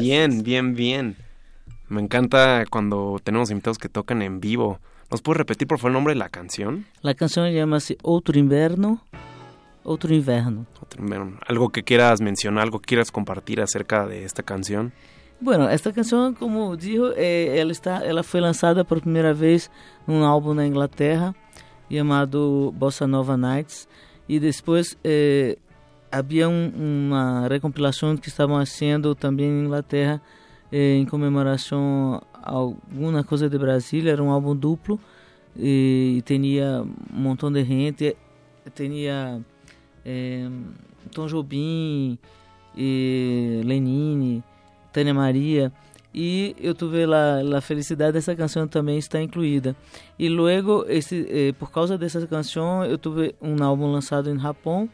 Gracias. 0.00 0.42
Bien, 0.42 0.42
bien, 0.42 0.74
bien. 0.74 1.16
Me 1.88 2.00
encanta 2.00 2.64
cuando 2.70 3.18
tenemos 3.22 3.50
invitados 3.50 3.78
que 3.78 3.88
tocan 3.88 4.22
en 4.22 4.40
vivo. 4.40 4.78
¿Nos 5.10 5.22
puedes 5.22 5.38
repetir 5.38 5.66
por 5.66 5.78
favor 5.78 5.90
el 5.90 5.94
nombre 5.94 6.14
de 6.14 6.18
la 6.18 6.28
canción? 6.28 6.86
La 7.02 7.14
canción 7.14 7.50
llama-se 7.52 7.96
Outro 8.02 8.38
Inverno. 8.38 9.00
Outro 9.84 10.14
Inverno. 10.14 10.66
Otro- 10.80 11.02
bueno, 11.02 11.38
Algo 11.48 11.70
que 11.70 11.82
quieras 11.82 12.20
mencionar, 12.20 12.62
algo 12.64 12.78
que 12.78 12.86
quieras 12.86 13.10
compartir 13.10 13.60
acerca 13.60 14.06
de 14.06 14.24
esta 14.24 14.42
canción. 14.42 14.92
Bueno, 15.40 15.68
esta 15.70 15.90
canção, 15.92 16.34
como 16.34 16.76
digo, 16.76 17.12
é, 17.16 17.58
ela 17.58 17.72
está, 17.72 18.04
ela 18.04 18.22
foi 18.22 18.40
lançada 18.40 18.84
por 18.84 19.00
primeira 19.00 19.32
vez 19.32 19.70
num 20.06 20.22
álbum 20.22 20.52
na 20.54 20.66
Inglaterra 20.66 21.34
chamado 21.90 22.72
Bossa 22.76 23.06
Nova 23.06 23.36
Nights 23.36 23.88
e 24.28 24.38
depois 24.38 24.96
eh, 25.02 25.56
havia 26.10 26.48
um, 26.48 26.72
uma 26.76 27.46
recompilação 27.48 28.16
que 28.16 28.28
estavam 28.28 28.56
fazendo 28.58 29.14
também 29.14 29.46
em 29.46 29.64
Inglaterra 29.64 30.20
eh, 30.72 30.96
em 30.96 31.06
comemoração 31.06 32.22
a 32.32 32.52
alguma 32.52 33.24
coisa 33.24 33.48
de 33.48 33.58
Brasília, 33.58 34.12
era 34.12 34.22
um 34.22 34.30
álbum 34.30 34.54
duplo 34.54 35.00
e, 35.56 36.16
e 36.18 36.22
tinha 36.22 36.82
um 37.12 37.20
montão 37.20 37.50
de 37.50 37.64
gente, 37.64 38.16
tinha 38.74 39.44
eh, 40.04 40.48
Tom 41.12 41.26
Jobim 41.26 42.18
e 42.76 43.62
Lenine, 43.64 44.42
Tânia 44.92 45.14
Maria. 45.14 45.72
E 46.12 46.56
eu 46.58 46.74
tive 46.74 47.06
lá 47.06 47.40
a 47.56 47.60
felicidade 47.60 48.14
dessa 48.14 48.34
canção 48.34 48.66
também 48.66 48.98
está 48.98 49.22
incluída. 49.22 49.76
E 50.18 50.28
logo 50.28 50.84
esse 50.88 51.26
eh, 51.30 51.52
por 51.52 51.70
causa 51.70 51.96
dessa 51.96 52.26
canção 52.26 52.84
eu 52.84 52.98
tive 52.98 53.34
um 53.40 53.62
álbum 53.62 53.92
lançado 53.92 54.28
em 54.30 54.38
Japão 54.38 54.88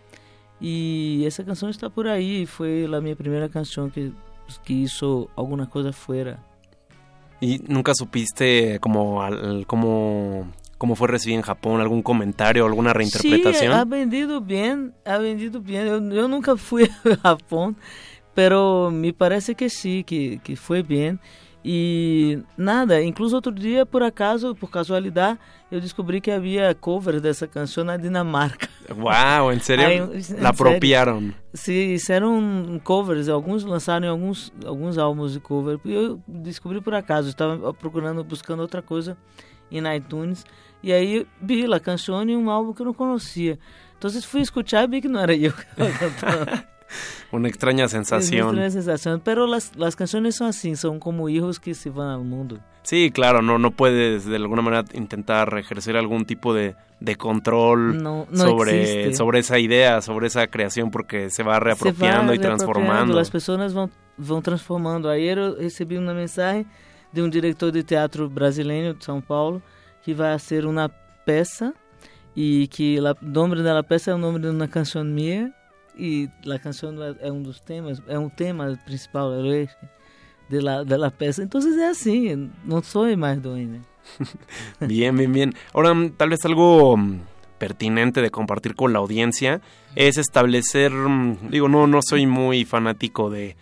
e 0.61 1.25
essa 1.27 1.45
canção 1.45 1.69
está 1.69 1.91
por 1.91 2.07
aí 2.07 2.47
foi 2.47 2.85
a 2.87 3.01
minha 3.01 3.17
primeira 3.17 3.49
canção 3.49 3.91
que 3.91 4.13
que 4.65 4.73
hizo 4.73 5.29
alguma 5.37 5.67
coisa 5.67 5.93
fora 5.93 6.39
¿Y 7.41 7.59
nunca 7.69 7.93
supiste 7.95 8.79
como 8.81 9.21
al- 9.23 9.67
cómo, 9.67 10.47
fue 10.95 11.09
recibida 11.09 11.37
en 11.37 11.43
Japón? 11.43 11.81
¿Algún 11.83 12.01
comentario, 12.03 12.65
alguna 12.65 12.95
reinterpretación? 12.95 13.73
Sí, 13.73 13.79
ha 13.79 13.85
vendido 13.85 14.41
bien, 14.41 14.95
ha 15.05 15.19
vendido 15.19 15.61
bien. 15.61 15.87
Eu, 15.87 16.13
eu 16.13 16.29
nunca 16.29 16.57
fui 16.57 16.85
a 17.05 17.17
Japão, 17.17 17.77
pero 18.35 18.91
me 18.91 19.13
parece 19.13 19.55
que 19.55 19.69
sí, 19.69 20.03
que, 20.03 20.39
que 20.43 20.57
foi 20.57 20.83
bem. 20.83 21.19
E 21.69 22.39
nada, 22.57 23.03
incluso 23.03 23.35
outro 23.35 23.53
dia, 23.53 23.85
por 23.85 24.01
acaso, 24.01 24.55
por 24.55 24.71
casualidade, 24.71 25.37
eu 25.69 25.81
descobri 25.81 26.21
que 26.21 26.31
havia 26.31 26.73
covers 26.77 27.21
dessa 27.21 27.49
canção 27.49 27.83
na 27.83 27.97
Dinamarca. 27.97 28.69
Aí, 29.85 29.99
em 29.99 30.15
La 30.15 30.23
sério. 30.23 30.47
apropiaron. 30.47 31.33
Sim, 31.53 31.89
fizeram 31.99 32.81
covers, 32.85 33.29
alguns 33.29 33.65
lançaram 33.65 34.09
alguns, 34.09 34.53
alguns 34.65 34.97
álbuns 34.97 35.33
de 35.33 35.41
cover. 35.41 35.81
E 35.85 35.93
eu 35.93 36.23
descobri 36.29 36.81
por 36.81 36.95
acaso, 36.95 37.31
estava 37.31 37.75
procurando, 37.75 38.23
buscando 38.23 38.61
outra 38.61 38.81
coisa 38.81 39.19
em 39.69 39.83
iTunes. 39.97 40.45
E 40.85 40.93
aí 40.93 41.27
vi 41.43 41.65
a 41.65 41.81
canção 41.81 42.23
e 42.23 42.37
um 42.37 42.49
álbum 42.49 42.73
que 42.73 42.83
eu 42.83 42.87
não 42.87 42.95
conhecia. 42.95 43.59
Então 43.99 44.09
fui 44.23 44.41
escutar 44.41 44.85
e 44.85 44.87
vi 44.87 45.01
que 45.01 45.09
não 45.09 45.19
era 45.19 45.35
eu 45.35 45.53
que 45.53 45.63
estava 45.63 45.99
cantando. 45.99 46.65
Una 47.33 47.49
extraña 47.49 47.85
Es 47.85 47.93
una 47.93 48.05
sensación. 48.05 48.49
extraña 48.49 48.71
sensación. 48.71 49.21
Pero 49.25 49.47
las, 49.47 49.75
las 49.77 49.97
canciones 49.97 50.37
son 50.37 50.49
así, 50.49 50.77
son 50.77 50.99
como 51.01 51.29
hijos 51.29 51.59
que 51.61 51.75
se 51.75 51.91
van 51.91 52.09
al 52.09 52.25
mundo. 52.25 52.59
Sí, 52.83 53.11
claro, 53.13 53.43
no, 53.43 53.59
no 53.59 53.73
puedes 53.73 54.25
de 54.27 54.37
alguna 54.37 54.63
manera 54.63 54.85
intentar 54.95 55.53
ejercer 55.59 55.97
algún 55.97 56.25
tipo 56.25 56.55
de, 56.55 56.77
de 57.01 57.17
control 57.17 58.01
No, 58.01 58.29
no 58.31 58.37
sobre, 58.37 58.83
existe. 58.83 59.15
sobre 59.15 59.41
esa 59.41 59.59
idea, 59.59 60.01
sobre 60.03 60.29
esa 60.29 60.47
creación, 60.47 60.91
porque 60.93 61.29
se 61.31 61.43
va 61.43 61.59
reapropiando 61.59 62.33
Se 62.33 62.37
y 62.37 62.39
transformando. 62.39 63.15
reapropriando, 63.15 63.19
As 63.19 63.29
pessoas 63.31 63.73
vão, 63.73 63.91
vão 64.17 64.41
transformando. 64.41 65.09
Ayer 65.09 65.37
eu 65.39 65.57
recebi 65.59 65.99
uma 65.99 66.15
mensagem 66.15 66.65
de 67.13 67.21
um 67.23 67.29
diretor 67.29 67.73
de 67.73 67.83
teatro 67.83 68.29
brasileiro 68.31 68.95
de 68.95 69.05
São 69.05 69.21
Paulo 69.21 69.61
que 70.05 70.15
vai 70.15 70.39
ser 70.39 70.65
uma 70.65 70.89
peça 71.25 71.75
e 72.37 72.69
que 72.69 73.01
la- 73.01 73.17
o 73.21 73.27
nome 73.27 73.61
da 73.65 73.83
peça 73.83 74.13
é 74.13 74.15
o 74.15 74.19
nome 74.19 74.39
de 74.39 74.47
uma 74.47 74.69
canção 74.69 75.03
minha 75.03 75.53
e 75.97 76.29
a 76.53 76.59
canção 76.59 76.95
é 77.21 77.31
um 77.33 77.43
dos 77.43 77.61
temas, 77.61 78.03
é 78.07 78.19
um 78.19 78.29
tema 78.29 78.79
principal 78.85 79.31
de 80.49 80.61
la, 80.61 80.85
de 80.85 80.97
la 80.97 81.11
peça. 81.11 81.43
Então 81.43 81.61
é 81.61 81.89
assim, 81.89 82.51
não 82.65 82.83
sou 82.83 83.17
mais 83.17 83.41
doente. 83.41 83.81
Bien, 84.81 85.17
bien, 85.17 85.33
bien. 85.33 85.53
Ahora, 85.73 85.93
mm, 85.93 86.11
tal 86.11 86.29
vez 86.29 86.45
algo 86.45 86.97
mm, 86.97 87.21
pertinente 87.59 88.23
de 88.23 88.31
compartir 88.31 88.77
con 88.77 88.93
la 88.93 89.01
audiencia 89.01 89.61
es 89.97 90.17
establecer, 90.17 90.93
mm, 90.93 91.51
digo, 91.51 91.69
no, 91.69 91.87
no 91.87 92.01
soy 92.03 92.27
muy 92.27 92.65
fanático 92.65 93.31
de, 93.31 93.57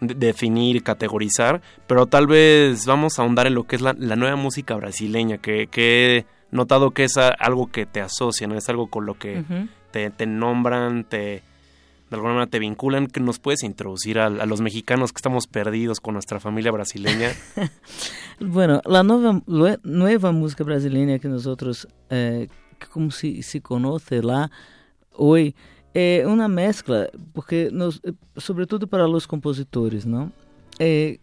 de 0.00 0.14
definir, 0.14 0.82
categorizar, 0.82 1.62
pero 1.86 2.06
tal 2.06 2.26
vez 2.26 2.84
vamos 2.86 3.18
a 3.18 3.22
ahondar 3.22 3.46
en 3.46 3.54
lo 3.54 3.64
que 3.64 3.76
es 3.76 3.82
la, 3.82 3.94
la 3.98 4.16
nueva 4.16 4.36
música 4.36 4.74
brasileña, 4.76 5.38
que, 5.38 5.66
que 5.66 6.18
he 6.18 6.26
notado 6.50 6.90
que 6.90 7.04
es 7.04 7.16
algo 7.16 7.68
que 7.68 7.86
te 7.86 8.00
asocia, 8.00 8.46
¿no? 8.46 8.56
es 8.56 8.68
algo 8.68 8.88
con 8.88 9.06
lo 9.06 9.14
que 9.14 9.44
te, 9.90 10.10
te 10.10 10.26
nombran, 10.26 11.04
te 11.04 11.42
de 12.10 12.14
alguna 12.16 12.34
manera 12.34 12.50
te 12.50 12.58
vinculan, 12.58 13.06
que 13.08 13.20
nos 13.20 13.38
puedes 13.38 13.62
introducir 13.64 14.18
a, 14.18 14.26
a 14.26 14.46
los 14.46 14.60
mexicanos 14.60 15.12
que 15.12 15.18
estamos 15.18 15.46
perdidos 15.46 16.00
con 16.00 16.14
nuestra 16.14 16.38
familia 16.40 16.70
brasileña. 16.72 17.30
Bueno, 18.38 18.82
a 18.84 19.02
nova, 19.02 19.40
lue- 19.46 19.80
nueva 19.82 20.30
música 20.30 20.62
brasileira 20.62 21.18
que 21.18 21.26
nós 21.26 21.46
outros, 21.46 21.86
eh, 22.10 22.48
como 22.92 23.10
se, 23.10 23.40
conhece 23.62 24.20
lá 24.20 24.50
hoje, 25.14 25.54
é 25.94 26.22
uma 26.26 26.46
mescla, 26.46 27.08
porque 27.32 27.70
nós, 27.72 27.98
eh, 28.04 28.12
sobretudo 28.36 28.86
para 28.86 29.08
os 29.08 29.24
compositores, 29.24 30.04
não? 30.04 30.30
Eh, 30.78 31.18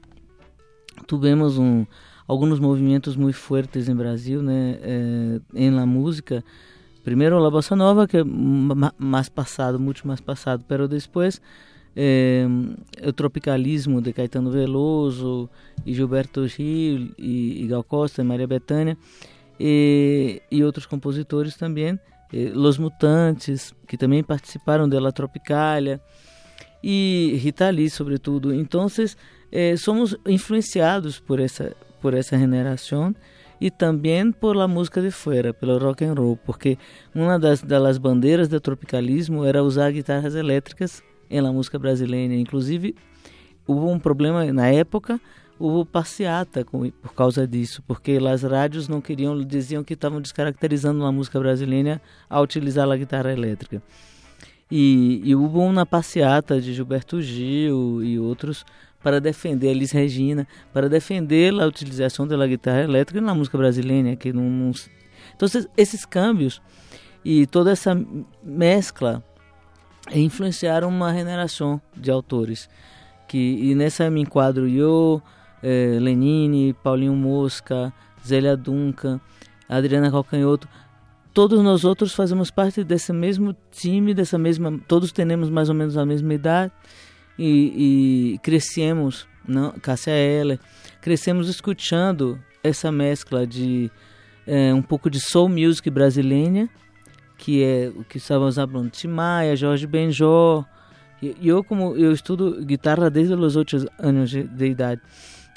tivemos 1.08 1.58
um, 1.60 1.86
alguns 2.28 2.60
movimentos 2.60 3.16
muito 3.16 3.38
fortes 3.38 3.88
em 3.88 3.96
Brasil, 3.96 4.42
né, 4.42 4.80
eh, 4.82 5.40
em 5.54 5.70
la 5.70 5.86
música. 5.86 6.44
Primeiro 7.04 7.44
a 7.46 7.52
bossa 7.52 7.76
nova, 7.76 8.08
que 8.08 8.18
é 8.18 8.24
ma- 8.24 8.94
mais 8.98 9.28
passado, 9.30 9.80
muito 9.80 10.08
mais 10.08 10.22
passado, 10.22 10.64
pero 10.68 10.88
depois 10.88 11.42
eh, 11.96 12.46
o 13.06 13.12
tropicalismo 13.12 14.02
de 14.02 14.14
Caetano 14.14 14.50
Veloso 14.50 15.50
e 15.86 15.94
Gilberto 15.94 16.48
Gil 16.48 17.12
e, 17.18 17.64
e 17.64 17.68
Gal 17.68 17.84
Costa 17.84 18.22
e 18.22 18.26
Maria 18.26 18.48
Bethânia 18.48 18.98
e, 19.60 20.42
e 20.50 20.64
outros 20.64 20.86
compositores 20.86 21.56
também, 21.58 22.00
eh, 22.34 22.52
Los 22.54 22.78
Mutantes, 22.78 23.74
que 23.88 23.98
também 23.98 24.24
participaram 24.24 24.88
dela 24.88 25.12
Tropicália 25.12 26.00
e 26.82 27.38
Rita 27.42 27.70
Lee, 27.70 27.90
sobretudo. 27.90 28.54
Então, 28.54 28.88
eh, 29.52 29.76
somos 29.78 30.16
influenciados 30.26 31.20
por 31.20 31.40
essa 31.40 31.76
por 32.02 32.14
essa 32.14 32.38
generação 32.38 33.16
e 33.64 33.72
também 33.72 34.30
por 34.30 34.58
la 34.58 34.68
música 34.68 35.02
de 35.02 35.10
fora, 35.10 35.54
pelo 35.54 35.78
rock 35.78 36.04
and 36.04 36.16
roll, 36.16 36.36
porque 36.36 36.78
uma 37.16 37.40
das, 37.40 37.64
das 37.64 37.98
bandeiras 37.98 38.50
do 38.50 38.60
tropicalismo 38.60 39.46
era 39.46 39.64
usar 39.64 39.90
guitarras 39.90 40.36
elétricas 40.36 41.02
em 41.30 41.40
la 41.40 41.50
música 41.50 41.80
brasileira. 41.80 42.34
Inclusive, 42.34 42.94
houve 43.66 43.86
um 43.86 43.98
problema 43.98 44.52
na 44.52 44.68
época 44.68 45.18
houve 45.58 45.90
passeata 45.90 46.66
com, 46.66 46.90
por 46.92 47.14
causa 47.14 47.48
disso, 47.48 47.82
porque 47.88 48.20
as 48.30 48.44
rádios 48.44 48.90
não 48.90 49.00
queriam, 49.00 49.42
diziam 49.46 49.82
que 49.82 49.94
estavam 49.94 50.20
descaracterizando 50.20 51.06
a 51.06 51.12
música 51.12 51.40
brasileira 51.40 52.02
ao 52.30 52.44
utilizar 52.44 52.92
a 52.92 52.98
guitarra 52.98 53.32
elétrica. 53.32 53.82
E, 54.70 55.22
e 55.24 55.34
houve 55.34 55.58
uma 55.58 55.86
passeata 55.86 56.60
de 56.60 56.74
Gilberto 56.74 57.22
Gil 57.22 58.04
e 58.04 58.20
outros 58.20 58.66
para 59.04 59.20
defender 59.20 59.68
Elis 59.70 59.92
Regina, 59.92 60.48
para 60.72 60.88
defender 60.88 61.54
a 61.62 61.68
utilização 61.68 62.26
da 62.26 62.48
guitarra 62.48 62.82
elétrica 62.82 63.22
na 63.22 63.36
música 63.36 63.58
brasileira, 63.58 64.16
que 64.16 64.32
não, 64.32 64.50
não... 64.50 64.72
Então 65.36 65.48
esses 65.78 66.06
câmbios 66.06 66.62
e 67.24 67.46
toda 67.46 67.72
essa 67.72 68.00
mescla 68.42 69.24
influenciaram 70.14 70.90
uma 70.90 71.14
generação 71.14 71.82
de 71.96 72.10
autores 72.10 72.70
que 73.28 73.38
e 73.38 73.76
nessa 73.76 74.10
me 74.10 74.22
enquadro 74.22 74.68
eu, 74.68 75.22
eh, 75.64 75.98
Lenine, 76.00 76.74
Paulinho 76.84 77.16
Mosca, 77.16 77.92
Zélia 78.26 78.56
Duncan, 78.56 79.20
Adriana 79.68 80.12
Calcanhoto, 80.12 80.68
todos 81.34 81.62
nós 81.64 81.84
outros 81.84 82.14
fazemos 82.14 82.52
parte 82.52 82.84
desse 82.84 83.12
mesmo 83.12 83.56
time, 83.72 84.14
dessa 84.14 84.38
mesma, 84.38 84.80
todos 84.88 85.12
temos 85.12 85.50
mais 85.50 85.68
ou 85.68 85.74
menos 85.74 85.98
a 85.98 86.06
mesma 86.06 86.34
idade 86.34 86.72
e, 87.38 88.34
e 88.36 88.38
crescemos, 88.40 89.28
não, 89.48 89.72
Cássia 89.72 90.12
Eller, 90.12 90.60
crescemos 91.02 91.50
escutando 91.50 92.40
essa 92.64 92.92
mescla 92.92 93.46
de 93.46 93.92
é, 94.46 94.74
um 94.74 94.82
pouco 94.82 95.10
de 95.10 95.20
soul 95.20 95.50
music 95.50 95.90
brasileira, 95.90 96.70
que 97.38 97.64
é 97.64 97.92
o 97.96 98.04
que 98.04 98.18
estávamos 98.18 98.56
falando, 98.56 98.90
Tim 98.90 99.08
Maia, 99.08 99.56
Jorge 99.56 99.88
Benjó, 99.88 100.64
e 101.22 101.48
eu 101.48 101.64
como 101.64 101.96
eu 101.96 102.12
estudo 102.12 102.64
guitarra 102.64 103.10
desde 103.10 103.34
os 103.34 103.56
outros 103.56 103.86
anos 103.98 104.30
de, 104.30 104.44
de 104.44 104.66
idade, 104.66 105.02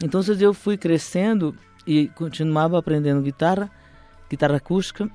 então 0.03 0.21
eu 0.41 0.55
fui 0.55 0.77
crescendo 0.77 1.55
e 1.87 2.09
continuava 2.09 2.79
aprendendo 2.79 3.23
guitarra, 3.23 3.71
guitarra 4.29 4.57
acústica, 4.57 5.09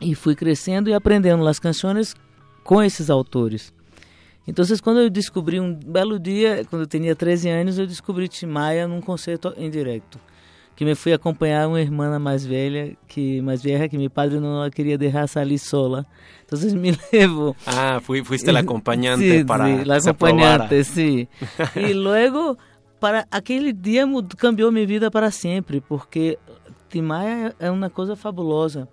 e 0.00 0.14
fui 0.14 0.34
crescendo 0.34 0.90
e 0.90 0.94
aprendendo 0.94 1.46
as 1.46 1.58
canções 1.58 2.14
com 2.62 2.82
esses 2.82 3.08
autores. 3.08 3.72
Então, 4.46 4.64
quando 4.82 5.00
eu 5.00 5.10
descobri 5.10 5.58
um 5.58 5.74
belo 5.74 6.20
dia, 6.20 6.64
quando 6.70 6.82
eu 6.82 6.86
tinha 6.86 7.16
13 7.16 7.48
anos, 7.48 7.78
eu 7.78 7.86
descobri 7.86 8.28
Tim 8.28 8.46
Maia 8.46 8.86
num 8.86 9.00
concerto 9.00 9.52
em 9.56 9.68
direto. 9.68 10.20
Que 10.76 10.84
me 10.84 10.94
fui 10.94 11.12
acompanhar 11.12 11.66
uma 11.66 11.80
irmã 11.80 12.16
mais 12.18 12.46
velha, 12.46 12.96
que 13.08 13.40
mais 13.40 13.62
velha 13.62 13.88
que 13.88 13.98
meu 13.98 14.10
padre 14.10 14.38
não 14.38 14.68
queria 14.70 14.96
deixar 14.96 15.26
sair 15.26 15.58
sola. 15.58 16.06
Então 16.44 16.58
me 16.78 16.96
levou. 17.12 17.56
Ah, 17.66 17.98
fui, 18.00 18.22
fuiste 18.22 18.52
la 18.52 18.60
acompañante 18.66 19.38
sí, 19.38 19.44
para 19.44 19.66
sí, 19.66 19.84
la 19.86 19.96
acompañante, 19.96 20.84
sí. 20.84 21.28
e 21.74 21.92
logo, 21.94 22.56
para 23.00 23.26
aquele 23.30 23.72
dia 23.72 24.04
cambiou 24.36 24.70
minha 24.70 24.86
vida 24.86 25.10
para 25.10 25.30
sempre, 25.30 25.80
porque 25.80 26.38
Tim 26.90 27.02
Maia 27.02 27.54
é 27.58 27.70
uma 27.70 27.90
coisa 27.90 28.14
fabulosa. 28.14 28.86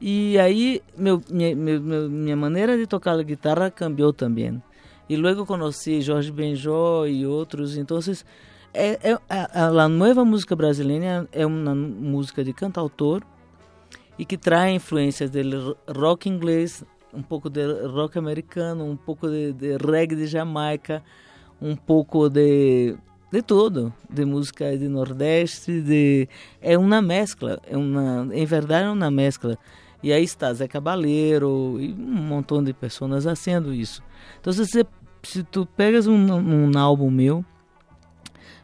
E 0.00 0.36
aí 0.38 0.82
meu, 0.96 1.22
minha, 1.30 1.54
meu, 1.54 2.10
minha 2.10 2.36
maneira 2.36 2.76
de 2.76 2.86
tocar 2.86 3.12
a 3.12 3.22
guitarra 3.22 3.70
cambiou 3.70 4.12
também. 4.12 4.60
E 5.08 5.16
logo 5.16 5.44
conheci 5.44 6.00
Jorge 6.00 6.30
Benjó 6.30 7.06
e 7.06 7.26
outros. 7.26 7.76
Então, 7.76 7.98
é, 8.74 9.10
é, 9.10 9.18
a, 9.28 9.66
a 9.66 9.88
nova 9.88 10.24
música 10.24 10.56
brasileira 10.56 11.28
é 11.32 11.44
uma 11.44 11.74
música 11.74 12.42
de 12.42 12.52
cantautor 12.52 13.22
e 14.18 14.24
que 14.24 14.36
traz 14.36 14.74
influências 14.74 15.30
do 15.30 15.76
rock 15.88 16.28
inglês, 16.28 16.84
um 17.12 17.22
pouco 17.22 17.50
de 17.50 17.60
rock 17.86 18.18
americano, 18.18 18.84
um 18.84 18.96
pouco 18.96 19.28
de, 19.28 19.52
de 19.52 19.76
reggae 19.76 20.16
de 20.16 20.26
Jamaica, 20.26 21.02
um 21.60 21.76
pouco 21.76 22.28
de 22.28 22.96
de 23.32 23.40
tudo, 23.40 23.90
de 24.10 24.26
música 24.26 24.76
de 24.76 24.88
Nordeste, 24.88 25.80
de 25.80 26.28
é 26.60 26.76
uma 26.76 27.00
mescla, 27.00 27.58
é 27.66 27.74
uma, 27.78 28.28
em 28.30 28.44
verdade 28.44 28.84
é 28.84 28.90
uma 28.90 29.10
mescla. 29.10 29.58
E 30.02 30.12
aí 30.12 30.24
está 30.24 30.52
Zé 30.52 30.66
Cabaleiro 30.66 31.76
e 31.80 31.92
um 31.92 32.22
montão 32.22 32.62
de 32.62 32.72
pessoas 32.72 33.24
fazendo 33.24 33.72
isso. 33.72 34.02
Então, 34.40 34.52
se, 34.52 34.66
você, 34.66 34.84
se 35.22 35.42
tu 35.44 35.64
pegas 35.64 36.06
um, 36.06 36.16
um 36.16 36.76
álbum 36.76 37.10
meu, 37.10 37.44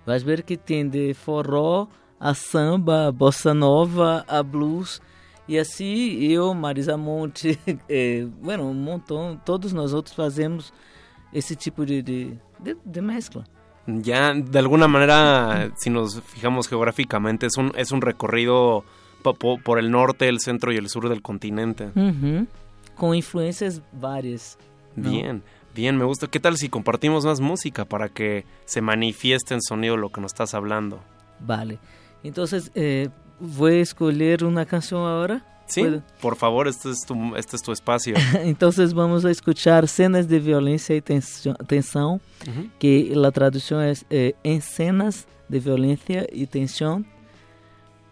vais 0.05 0.23
ver 0.23 0.43
que 0.43 0.57
tem 0.57 0.89
de 0.89 1.15
forró, 1.15 1.87
a 2.19 2.35
samba, 2.35 3.09
a 3.09 3.13
bossa 3.13 3.55
nova, 3.55 4.25
a 4.27 4.43
blues. 4.43 5.01
E 5.47 5.59
assim, 5.59 6.19
eu, 6.25 6.53
Marisa 6.55 6.97
Monte, 6.97 7.59
é, 7.89 8.27
bueno, 8.43 8.65
um 8.65 8.75
montão, 8.75 9.41
todos 9.45 9.73
nós 9.73 9.95
outros 9.95 10.15
fazemos 10.15 10.73
esse 11.33 11.55
tipo 11.55 11.87
de, 11.87 12.03
de, 12.03 12.39
de, 12.59 12.77
de 12.85 13.01
mescla. 13.01 13.45
Ya, 13.87 14.35
de 14.35 14.59
alguna 14.59 14.87
manera, 14.87 15.73
si 15.77 15.89
nos 15.89 16.21
fijamos 16.21 16.69
geográficamente, 16.69 17.47
es 17.47 17.57
un, 17.57 17.73
es 17.75 17.91
un 17.91 18.03
recorrido 18.03 18.85
por 19.23 19.79
el 19.79 19.91
norte, 19.91 20.29
el 20.29 20.41
centro 20.41 20.73
y 20.73 20.77
el 20.77 20.89
sur 20.89 21.09
del 21.09 21.23
continente. 21.23 21.91
Uhum. 21.95 22.47
Com 22.97 23.15
influências 23.15 23.81
várias. 23.93 24.59
Bien, 24.97 25.43
bien, 25.75 25.97
me 25.97 26.05
gusta. 26.05 26.27
¿Qué 26.27 26.41
tal 26.41 26.57
si 26.57 26.69
compartimos 26.69 27.25
más 27.25 27.41
música 27.41 27.85
para 27.85 28.09
que 28.09 28.45
se 28.65 28.81
manifieste 28.81 29.55
en 29.55 29.63
sonido 29.63 29.97
lo 29.97 30.11
que 30.11 30.21
nos 30.21 30.33
estás 30.33 30.55
hablando? 30.55 31.01
Vale. 31.39 31.79
Entonces, 32.25 32.73
eh, 32.75 33.09
voy 33.39 33.75
a 33.75 33.83
escolher 33.83 34.43
uma 34.45 34.65
canção 34.65 35.07
agora. 35.07 35.45
Sí, 35.67 35.83
¿Puedo? 35.83 36.03
por 36.21 36.35
favor, 36.35 36.67
este 36.67 36.91
es 36.91 37.01
tu, 37.07 37.37
este 37.37 37.57
es 37.57 37.63
tu 37.63 37.73
espacio. 37.73 38.17
Entonces 38.43 38.95
vamos 38.95 39.25
a 39.25 39.31
escuchar 39.31 39.87
cenas 39.87 40.27
de 40.27 40.41
violencia 40.41 40.97
y 40.97 41.03
tensión, 41.03 41.57
uh 41.61 41.65
-huh. 41.67 42.71
que 42.79 43.13
la 43.15 43.31
traducción 43.31 43.85
es 43.85 44.07
eh, 44.09 44.35
en 44.43 44.63
cenas 44.63 45.29
de 45.49 45.61
violencia 45.61 46.27
y 46.33 46.47
tensión 46.47 47.07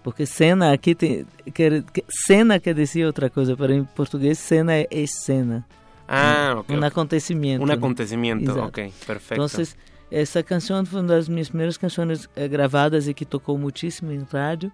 porque 0.06 0.24
cena 0.24 0.72
aqui 0.72 0.94
tem 0.94 1.26
quer, 1.52 1.82
cena 2.08 2.60
quer 2.60 2.76
dizer 2.76 3.04
outra 3.06 3.28
coisa, 3.28 3.56
para 3.56 3.74
em 3.74 3.82
português 3.82 4.38
cena 4.38 4.72
é 4.72 4.86
escena. 4.92 5.66
Ah, 6.06 6.58
ok. 6.58 6.76
Um 6.76 6.84
acontecimento. 6.84 7.64
Um 7.64 7.72
acontecimento, 7.72 8.54
né? 8.54 8.62
ok, 8.62 8.92
perfeito. 9.04 9.42
Então, 9.42 9.64
essa 10.08 10.44
canção 10.44 10.86
foi 10.86 11.00
uma 11.00 11.08
das 11.08 11.28
minhas 11.28 11.48
primeiras 11.48 11.76
canções 11.76 12.28
eh, 12.36 12.46
gravadas 12.46 13.08
e 13.08 13.14
que 13.14 13.24
tocou 13.24 13.58
muitíssimo 13.58 14.12
em 14.12 14.24
rádio. 14.30 14.70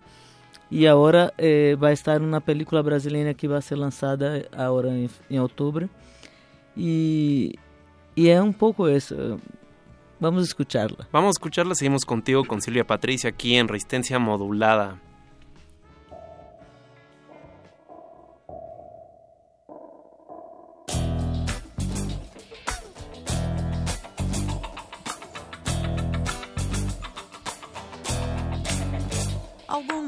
E 0.71 0.87
agora 0.87 1.33
eh, 1.39 1.77
vai 1.77 1.95
estar 1.95 2.21
numa 2.21 2.43
película 2.43 2.83
brasileira 2.83 3.33
que 3.33 3.49
vai 3.49 3.63
ser 3.63 3.77
lançada 3.77 4.47
agora 4.53 4.91
em, 4.91 5.09
em 5.31 5.41
outubro. 5.41 5.89
E, 6.77 7.55
e 8.15 8.29
é 8.29 8.43
um 8.43 8.53
pouco 8.53 8.87
isso. 8.87 9.41
Vamos 10.21 10.45
escucharla. 10.45 11.09
Vamos 11.11 11.29
a 11.29 11.31
escucharla. 11.31 11.75
Seguimos 11.75 12.05
contigo, 12.05 12.45
con 12.45 12.61
Silvia 12.61 12.85
Patricia, 12.85 13.31
aquí 13.31 13.55
en 13.55 13.67
Resistencia 13.67 14.19
Modulada. 14.19 15.01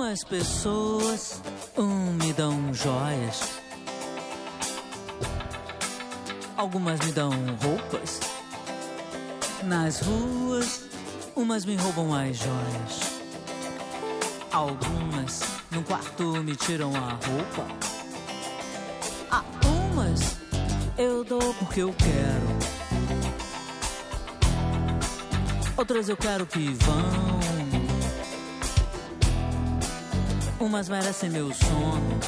Algumas 0.04 0.22
pessoas 0.22 1.42
um, 1.78 2.12
me 2.22 2.30
dão 2.34 2.74
joias, 2.74 3.40
algumas 6.58 7.00
me 7.00 7.10
dão 7.10 7.30
roupas. 7.62 8.20
Nas 9.62 10.00
ruas, 10.00 10.84
umas 11.34 11.64
me 11.64 11.74
roubam 11.76 12.12
as 12.12 12.36
joias, 12.36 13.00
algumas 14.52 15.40
no 15.70 15.82
quarto 15.82 16.22
me 16.44 16.54
tiram 16.54 16.92
a 16.94 17.12
roupa. 17.26 17.66
A 19.30 19.42
umas 19.66 20.36
eu 20.98 21.24
dou 21.24 21.54
porque 21.54 21.80
eu 21.80 21.94
quero, 21.94 22.58
outras 25.78 26.10
eu 26.10 26.16
quero 26.18 26.44
que 26.44 26.74
vão. 26.74 27.43
Umas 30.64 30.88
merecem 30.88 31.28
meu 31.28 31.52
sono 31.52 32.18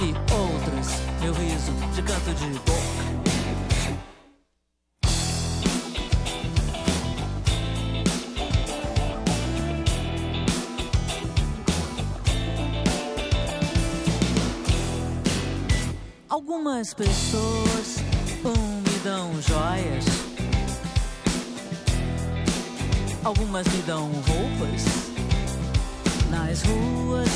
e 0.00 0.12
outras 0.34 0.88
meu 1.20 1.32
riso 1.32 1.70
de 1.94 2.02
canto 2.02 2.34
de 2.34 2.46
boca. 2.58 2.80
Algumas 16.28 16.92
pessoas 16.92 17.98
um, 18.44 18.80
me 18.80 18.98
dão 19.04 19.40
joias, 19.40 20.06
algumas 23.22 23.68
me 23.68 23.82
dão 23.82 24.10
roupas 24.10 25.09
nas 26.46 26.62
ruas, 26.62 27.28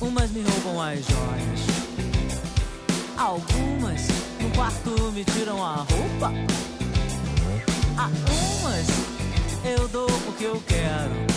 umas 0.00 0.30
me 0.32 0.42
roubam 0.42 0.82
as 0.82 0.98
joias. 1.06 1.60
Algumas 3.16 4.08
no 4.40 4.50
quarto 4.50 4.90
me 5.12 5.24
tiram 5.24 5.62
a 5.64 5.76
roupa. 5.76 6.32
A 7.96 8.06
umas 8.06 8.86
eu 9.64 9.88
dou 9.88 10.10
o 10.10 10.32
que 10.32 10.44
eu 10.44 10.62
quero. 10.66 11.32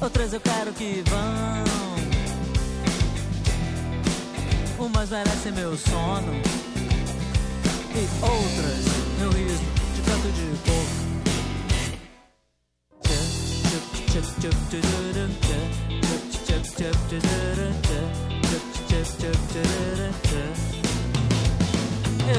Outras 0.00 0.32
eu 0.32 0.40
quero 0.40 0.72
que 0.72 1.02
vão. 1.06 1.64
Umas 4.86 5.10
merecem 5.10 5.52
meu 5.52 5.76
sono. 5.76 6.32
E 7.94 8.24
outras 8.24 8.84
meu 9.18 9.30
riso 9.30 9.64
de 9.94 10.02
canto 10.02 10.32
de 10.32 10.46
boca. 10.70 11.19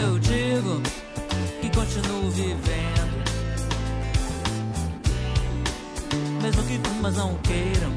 Eu 0.01 0.19
digo 0.19 0.81
que 1.61 1.69
continuo 1.69 2.29
vivendo. 2.31 3.23
Mesmo 6.41 6.63
que 6.63 6.89
umas 6.89 7.15
não 7.15 7.37
queiram. 7.37 7.93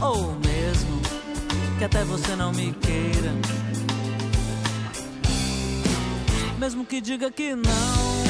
Ou 0.00 0.34
mesmo 0.34 1.00
que 1.78 1.84
até 1.84 2.04
você 2.04 2.36
não 2.36 2.52
me 2.52 2.72
queira. 2.74 3.32
Mesmo 6.60 6.86
que 6.86 7.00
diga 7.00 7.28
que 7.30 7.56
não. 7.56 8.20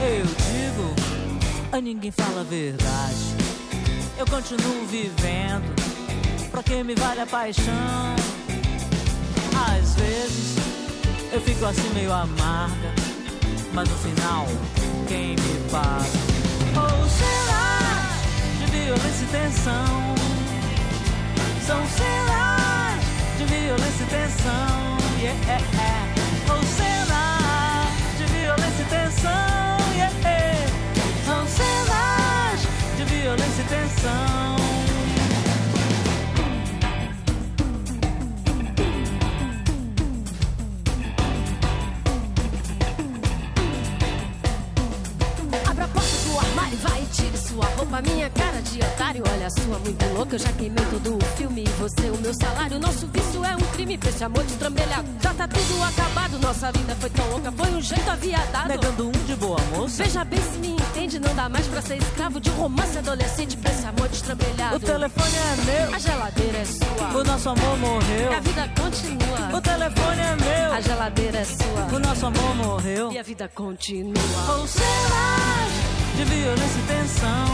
Eu 0.00 0.24
digo, 0.24 1.13
a 1.74 1.80
ninguém 1.80 2.12
fala 2.12 2.42
a 2.42 2.44
verdade. 2.44 3.34
Eu 4.16 4.24
continuo 4.26 4.86
vivendo. 4.86 5.74
Pra 6.52 6.62
que 6.62 6.84
me 6.84 6.94
vale 6.94 7.22
a 7.22 7.26
paixão? 7.26 8.14
Às 9.72 9.94
vezes 9.94 10.56
eu 11.32 11.40
fico 11.40 11.66
assim 11.66 11.88
meio 11.92 12.12
amarga, 12.12 12.94
mas 13.72 13.88
no 13.88 13.96
final 13.96 14.46
quem 15.08 15.30
me 15.30 15.70
paga? 15.70 16.04
Ou 16.80 17.08
será 17.08 17.80
de 18.58 18.66
violência 18.70 19.24
e 19.24 19.28
tensão? 19.28 20.14
São 21.66 21.84
cenas 21.88 23.02
de 23.36 23.44
violência 23.46 24.04
e 24.04 24.06
tensão. 24.06 24.94
Yeah. 25.20 25.64
Ou 26.54 26.62
será 26.62 27.86
de 28.16 28.26
violência 28.32 28.82
e 28.82 28.86
tensão? 28.86 29.73
Violência 33.36 33.62
e 33.62 33.64
tensão. 33.64 34.63
Sua 47.54 47.66
roupa. 47.76 48.02
Minha 48.02 48.28
cara 48.30 48.60
de 48.62 48.78
otário, 48.80 49.22
olha 49.32 49.46
a 49.46 49.50
sua 49.50 49.78
muito 49.78 50.04
louca. 50.12 50.34
Eu 50.34 50.38
já 50.38 50.52
queimei 50.52 50.84
todo 50.86 51.16
o 51.16 51.24
filme 51.36 51.62
e 51.62 51.68
você 51.80 52.10
o 52.10 52.16
meu 52.18 52.34
salário. 52.34 52.78
Nosso 52.80 53.06
vício 53.06 53.44
é 53.44 53.54
um 53.54 53.66
crime 53.72 53.96
pra 53.96 54.10
esse 54.10 54.24
amor 54.24 54.42
destrambelhado. 54.44 55.08
Já 55.22 55.32
tá 55.32 55.46
tudo 55.46 55.82
acabado, 55.82 56.38
nossa 56.40 56.72
vida 56.72 56.96
foi 56.96 57.10
tão 57.10 57.26
louca. 57.30 57.52
Foi 57.52 57.70
um 57.72 57.80
jeito 57.80 58.10
aviadado. 58.10 58.68
Negando 58.68 59.08
um 59.08 59.12
de 59.12 59.36
boa 59.36 59.60
moça. 59.72 60.02
Veja 60.02 60.24
bem 60.24 60.40
se 60.40 60.58
me 60.58 60.68
entende, 60.72 61.20
não 61.20 61.34
dá 61.34 61.48
mais 61.48 61.66
pra 61.68 61.80
ser 61.80 61.96
escravo 61.96 62.40
de 62.40 62.50
um 62.50 62.54
romance 62.54 62.98
adolescente 62.98 63.56
pra 63.56 63.70
esse 63.70 63.86
amor 63.86 64.08
destrambelhado. 64.08 64.76
O 64.76 64.80
telefone 64.80 65.36
é 65.36 65.64
meu. 65.64 65.94
A 65.94 65.98
geladeira 65.98 66.58
é 66.58 66.64
sua. 66.64 67.20
O 67.20 67.24
nosso 67.24 67.48
amor 67.48 67.78
morreu. 67.78 68.32
E 68.32 68.34
a 68.34 68.40
vida 68.40 68.70
continua. 68.80 69.56
O 69.56 69.60
telefone 69.60 70.20
é 70.20 70.36
meu. 70.36 70.72
A 70.72 70.80
geladeira 70.80 71.38
é 71.38 71.44
sua. 71.44 71.96
O 71.96 71.98
nosso 72.00 72.26
amor 72.26 72.54
morreu. 72.56 73.12
E 73.12 73.18
a 73.18 73.22
vida 73.22 73.48
continua. 73.54 74.14
Ou 74.48 74.66
cenas 74.66 75.73
de 76.16 76.24
violência 76.24 76.78
e 76.78 76.86
tensão. 76.86 77.46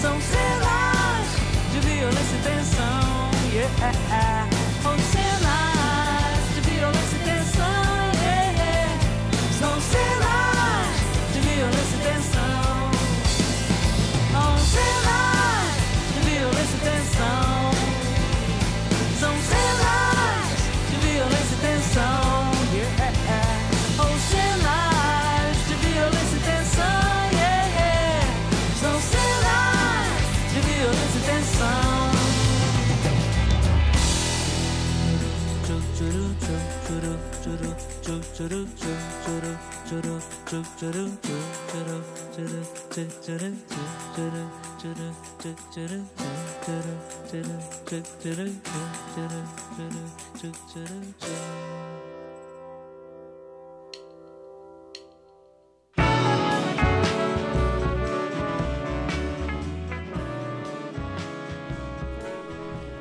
São 0.00 0.20
cenas 0.20 1.26
de 1.72 1.80
violência 1.80 2.36
e 2.36 2.42
tensão. 2.42 3.30
Yeah. 3.52 5.29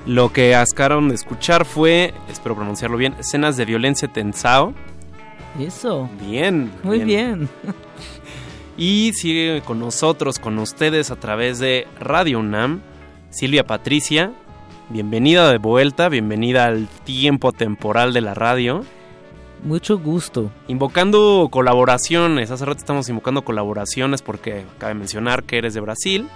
Lo 0.06 0.34
que 0.34 0.56
acabaron 0.56 1.08
de 1.08 1.16
escuchar 1.16 1.64
fue, 1.64 2.14
espero 2.30 2.56
pronunciarlo 2.56 2.98
bien, 2.98 3.16
escenas 3.20 3.56
de 3.56 3.64
violencia 3.64 4.10
tensao. 4.10 4.74
Eso. 5.60 6.10
Bien. 6.22 6.72
Muy 6.84 7.04
bien. 7.04 7.50
Y 8.82 9.12
sigue 9.12 9.62
con 9.66 9.78
nosotros, 9.78 10.40
con 10.40 10.58
ustedes 10.58 11.12
a 11.12 11.18
través 11.18 11.60
de 11.60 11.86
Radio 12.00 12.40
UNAM, 12.40 12.80
Silvia 13.30 13.66
Patricia. 13.66 14.32
Bienvenida 14.88 15.52
de 15.52 15.58
vuelta, 15.58 16.08
bienvenida 16.08 16.64
al 16.64 16.88
tiempo 17.04 17.52
temporal 17.52 18.14
de 18.14 18.22
la 18.22 18.36
radio. 18.36 18.86
Mucho 19.66 20.00
gusto. 20.00 20.50
Invocando 20.70 21.50
colaboraciones, 21.52 22.52
hace 22.52 22.64
rato 22.64 22.80
estamos 22.80 23.10
invocando 23.10 23.44
colaboraciones 23.44 24.22
porque 24.22 24.64
cabe 24.78 24.94
mencionar 24.94 25.44
que 25.44 25.58
eres 25.58 25.74
de 25.74 25.82
Brasil 25.82 26.30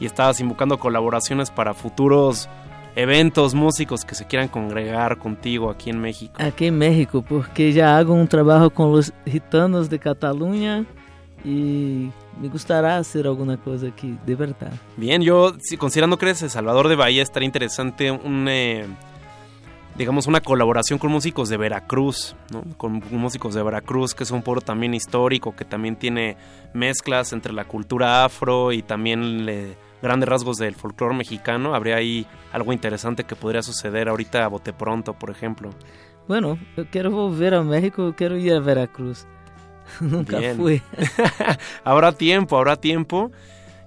y 0.00 0.06
estabas 0.06 0.40
invocando 0.40 0.78
colaboraciones 0.78 1.50
para 1.50 1.74
futuros 1.74 2.48
eventos 2.94 3.54
músicos 3.54 4.04
que 4.04 4.14
se 4.14 4.26
quieran 4.26 4.48
congregar 4.48 5.18
contigo 5.18 5.70
aquí 5.70 5.90
en 5.90 6.00
México. 6.00 6.34
Aquí 6.38 6.66
en 6.66 6.78
México, 6.78 7.24
porque 7.26 7.72
ya 7.72 7.96
hago 7.96 8.14
un 8.14 8.28
trabajo 8.28 8.70
con 8.70 8.92
los 8.92 9.12
gitanos 9.26 9.88
de 9.88 9.98
Cataluña 9.98 10.84
y 11.44 12.10
me 12.40 12.48
gustará 12.48 12.98
hacer 12.98 13.26
alguna 13.26 13.56
cosa 13.56 13.88
aquí, 13.88 14.16
de 14.26 14.34
verdad. 14.34 14.72
Bien, 14.96 15.22
yo 15.22 15.54
si, 15.60 15.76
considerando 15.76 16.18
que 16.18 16.26
eres 16.26 16.38
Salvador 16.38 16.88
de 16.88 16.96
Bahía, 16.96 17.22
estaría 17.22 17.46
interesante 17.46 18.10
un, 18.10 18.46
eh, 18.48 18.86
digamos, 19.96 20.26
una 20.26 20.40
colaboración 20.40 20.98
con 20.98 21.10
músicos 21.10 21.48
de 21.48 21.56
Veracruz, 21.56 22.36
¿no? 22.50 22.62
Con 22.76 23.02
músicos 23.10 23.54
de 23.54 23.62
Veracruz, 23.62 24.14
que 24.14 24.24
es 24.24 24.30
un 24.30 24.42
pueblo 24.42 24.60
también 24.60 24.94
histórico, 24.94 25.54
que 25.56 25.64
también 25.64 25.96
tiene 25.96 26.36
mezclas 26.74 27.32
entre 27.32 27.52
la 27.52 27.64
cultura 27.64 28.24
afro 28.24 28.72
y 28.72 28.82
también 28.82 29.44
le, 29.44 29.76
grandes 30.02 30.28
rasgos 30.28 30.58
del 30.58 30.74
folclore 30.74 31.14
mexicano. 31.14 31.74
Habría 31.74 31.96
ahí 31.96 32.26
algo 32.52 32.72
interesante 32.72 33.24
que 33.24 33.36
podría 33.36 33.62
suceder 33.62 34.08
ahorita 34.08 34.44
a 34.44 34.48
bote 34.48 34.72
pronto, 34.72 35.14
por 35.14 35.30
ejemplo. 35.30 35.70
Bueno, 36.28 36.58
eu 36.76 36.86
quero 36.86 37.10
volver 37.10 37.54
a 37.54 37.62
México, 37.62 38.02
eu 38.02 38.14
quero 38.14 38.36
ir 38.36 38.52
a 38.52 38.60
Veracruz. 38.60 39.26
Nunca 40.00 40.38
Bien. 40.38 40.56
fui. 40.56 40.82
habrá 41.84 42.12
tiempo, 42.12 42.56
habrá 42.56 42.76
tiempo. 42.76 43.30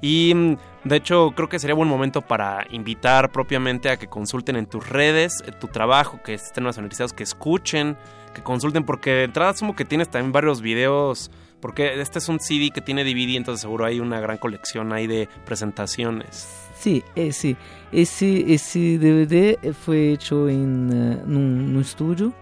Y 0.01 0.33
mm, 0.35 0.57
de 0.83 0.95
hecho 0.97 1.31
creo 1.35 1.49
que 1.49 1.59
sería 1.59 1.75
buen 1.75 1.89
momento 1.89 2.21
para 2.21 2.67
invitar 2.69 3.31
propiamente 3.31 3.89
a 3.89 3.97
que 3.97 4.07
consulten 4.07 4.55
en 4.55 4.67
tus 4.67 4.87
redes 4.87 5.43
eh, 5.47 5.51
tu 5.51 5.67
trabajo, 5.67 6.19
que 6.23 6.33
estén 6.33 6.65
las 6.65 6.77
universidades, 6.77 7.13
que 7.13 7.23
escuchen, 7.23 7.97
que 8.33 8.43
consulten, 8.43 8.83
porque 8.83 9.11
de 9.11 9.23
entrada 9.23 9.51
asumo 9.51 9.75
que 9.75 9.85
tienes 9.85 10.09
también 10.09 10.31
varios 10.31 10.61
videos, 10.61 11.31
porque 11.59 11.99
este 11.99 12.19
es 12.19 12.29
un 12.29 12.39
CD 12.39 12.69
que 12.71 12.81
tiene 12.81 13.03
DVD, 13.03 13.35
entonces 13.37 13.61
seguro 13.61 13.85
hay 13.85 13.99
una 13.99 14.19
gran 14.19 14.37
colección 14.37 14.93
ahí 14.93 15.07
de 15.07 15.27
presentaciones. 15.45 16.47
Sí, 16.79 17.03
esse, 17.15 17.55
esse, 17.91 18.53
esse 18.53 18.97
DVD 18.97 19.57
foi 19.73 20.13
hecho 20.13 20.47
eh, 20.49 20.53
num, 20.53 21.71
num 21.71 21.81
estúdio, 21.81 22.33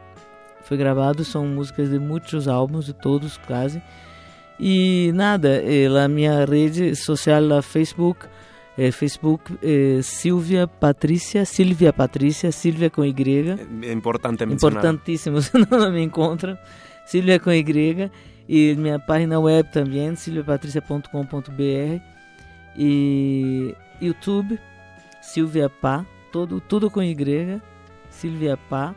foi 0.64 0.78
gravado, 0.78 1.24
são 1.24 1.46
músicas 1.46 1.90
de 1.90 2.00
muitos 2.00 2.48
álbuns, 2.48 2.86
de 2.86 2.94
todos 2.94 3.38
quase. 3.38 3.82
E 4.60 5.12
nada, 5.14 5.62
eh, 5.64 5.88
a 5.88 6.08
minha 6.08 6.46
rede 6.46 6.96
social, 6.96 7.46
lá 7.48 7.62
Facebook, 7.62 8.28
eh, 8.78 8.92
Facebook 8.92 9.44
eh, 9.62 10.02
Silvia 10.02 10.68
Patrícia, 10.68 11.46
Silvia 11.46 11.94
Patrícia, 11.94 12.52
Silvia 12.52 12.90
com 12.90 13.04
Y. 13.04 13.58
Importante 13.92 14.46
mencionar. 14.46 14.80
Importantíssimo, 14.80 15.42
senão 15.42 15.68
não 15.80 15.92
me 15.92 16.02
encontram. 16.02 16.58
Silvia 17.06 17.40
com 17.40 17.52
Y. 17.52 18.10
E 18.48 18.76
minha 18.76 19.00
página 19.00 19.40
web 19.40 19.70
também, 19.72 20.16
silviapatricia.com.br. 20.16 22.02
E 22.78 23.76
YouTube, 24.02 24.60
Silvia 25.22 25.70
Pá, 25.70 26.06
todo, 26.32 26.60
tudo 26.60 26.90
com 26.90 27.02
Y, 27.02 27.62
Silvia 28.10 28.58
Pá. 28.58 28.96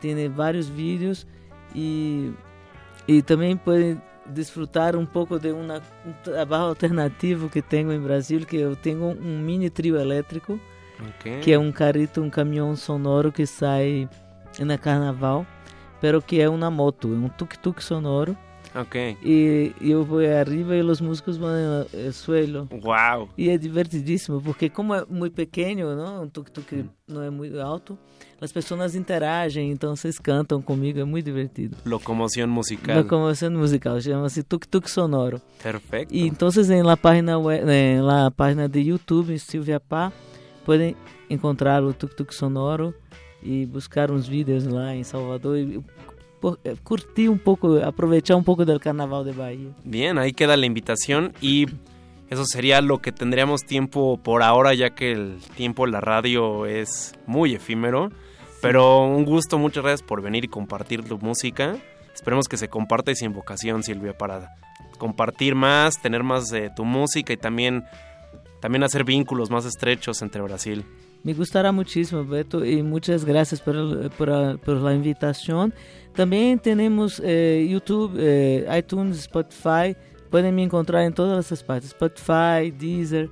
Tem 0.00 0.28
vários 0.28 0.68
vídeos 0.68 1.26
e, 1.74 2.32
e 3.08 3.22
também 3.22 3.56
podem 3.56 4.00
desfrutar 4.26 4.96
um 4.96 5.06
pouco 5.06 5.38
de 5.38 5.52
uma, 5.52 5.82
um 6.04 6.12
trabalho 6.22 6.64
alternativo 6.64 7.48
que 7.48 7.62
tenho 7.62 7.92
em 7.92 8.00
Brasil, 8.00 8.40
que 8.46 8.56
eu 8.56 8.76
tenho 8.76 9.04
um 9.04 9.38
mini 9.40 9.70
trio 9.70 9.96
elétrico, 9.96 10.58
Okay. 11.18 11.40
que 11.40 11.52
é 11.52 11.58
um 11.58 11.70
carrito, 11.70 12.22
um 12.22 12.30
caminhão 12.30 12.74
sonoro 12.74 13.30
que 13.30 13.44
sai 13.44 14.08
na 14.58 14.78
carnaval, 14.78 15.46
pero 16.00 16.22
que 16.22 16.40
é 16.40 16.48
uma 16.48 16.70
moto, 16.70 17.12
é 17.12 17.16
um 17.18 17.28
tuk-tuk 17.28 17.84
sonoro. 17.84 18.34
Ok. 18.76 19.16
E 19.22 19.72
eu 19.80 20.04
vou 20.04 20.18
arriba 20.18 20.76
e 20.76 20.82
os 20.82 21.00
músicos 21.00 21.38
vão 21.38 21.48
no 21.48 22.12
suelo. 22.12 22.68
Wow. 22.70 23.30
E 23.36 23.48
é 23.48 23.56
divertidíssimo, 23.56 24.40
porque 24.42 24.68
como 24.68 24.94
é 24.94 25.04
muito 25.08 25.32
pequeno, 25.32 25.96
não? 25.96 26.24
um 26.24 26.28
tuk-tuk 26.28 26.84
não 27.08 27.22
é 27.22 27.30
muito 27.30 27.58
alto, 27.58 27.98
as 28.38 28.52
pessoas 28.52 28.94
interagem, 28.94 29.70
então 29.70 29.96
vocês 29.96 30.18
cantam 30.18 30.60
comigo, 30.60 30.98
é 30.98 31.04
muito 31.04 31.24
divertido. 31.24 31.76
Locomoción 31.86 32.48
musical. 32.48 32.98
Locomoção 32.98 33.50
musical, 33.50 33.98
chama-se 33.98 34.42
tuk-tuk 34.42 34.90
sonoro. 34.90 35.40
Perfecto. 35.62 36.14
E 36.14 36.26
então 36.26 36.48
em 36.70 36.82
la 36.82 36.96
página 36.96 37.38
la 37.38 38.30
página 38.30 38.68
de 38.68 38.80
YouTube 38.80 39.38
Silvia 39.38 39.80
Pá, 39.80 40.12
podem 40.66 40.94
encontrar 41.30 41.82
o 41.82 41.94
tuk-tuk 41.94 42.34
sonoro 42.34 42.94
e 43.42 43.64
buscar 43.64 44.10
uns 44.10 44.26
vídeos 44.26 44.66
lá 44.66 44.94
em 44.94 45.02
Salvador 45.02 45.56
e 45.56 45.82
curtir 46.82 47.30
un 47.30 47.38
poco, 47.38 47.76
aprovechar 47.84 48.36
un 48.36 48.44
poco 48.44 48.64
del 48.64 48.80
carnaval 48.80 49.24
de 49.24 49.32
Bahía. 49.32 49.70
Bien, 49.84 50.18
ahí 50.18 50.32
queda 50.32 50.56
la 50.56 50.66
invitación 50.66 51.32
y 51.40 51.66
eso 52.28 52.44
sería 52.44 52.80
lo 52.80 52.98
que 52.98 53.12
tendríamos 53.12 53.62
tiempo 53.62 54.18
por 54.22 54.42
ahora, 54.42 54.74
ya 54.74 54.90
que 54.90 55.12
el 55.12 55.38
tiempo 55.56 55.86
en 55.86 55.92
la 55.92 56.00
radio 56.00 56.66
es 56.66 57.14
muy 57.26 57.54
efímero. 57.54 58.10
Pero 58.60 59.04
un 59.04 59.24
gusto, 59.24 59.58
muchas 59.58 59.84
gracias 59.84 60.02
por 60.02 60.22
venir 60.22 60.44
y 60.44 60.48
compartir 60.48 61.04
tu 61.04 61.18
música. 61.18 61.76
Esperemos 62.14 62.48
que 62.48 62.56
se 62.56 62.68
comparta 62.68 63.12
y 63.12 63.16
sin 63.16 63.32
vocación, 63.32 63.82
Silvia, 63.82 64.16
para 64.16 64.56
compartir 64.98 65.54
más, 65.54 66.00
tener 66.00 66.22
más 66.24 66.48
de 66.48 66.70
tu 66.70 66.84
música 66.84 67.32
y 67.32 67.36
también, 67.36 67.84
también 68.60 68.82
hacer 68.82 69.04
vínculos 69.04 69.50
más 69.50 69.64
estrechos 69.66 70.22
entre 70.22 70.42
Brasil. 70.42 70.84
Me 71.26 71.34
gustará 71.34 71.72
muchísimo, 71.72 72.24
Beto, 72.24 72.64
y 72.64 72.84
muchas 72.84 73.24
gracias 73.24 73.60
por, 73.60 73.74
por, 74.10 74.60
por 74.60 74.76
la 74.76 74.94
invitación. 74.94 75.74
También 76.14 76.56
tenemos 76.60 77.20
eh, 77.24 77.66
YouTube, 77.68 78.14
eh, 78.16 78.64
iTunes, 78.78 79.18
Spotify. 79.18 79.96
Pueden 80.30 80.54
me 80.54 80.62
encontrar 80.62 81.02
en 81.02 81.12
todas 81.12 81.50
las 81.50 81.64
partes. 81.64 81.88
Spotify, 81.88 82.70
Deezer. 82.70 83.28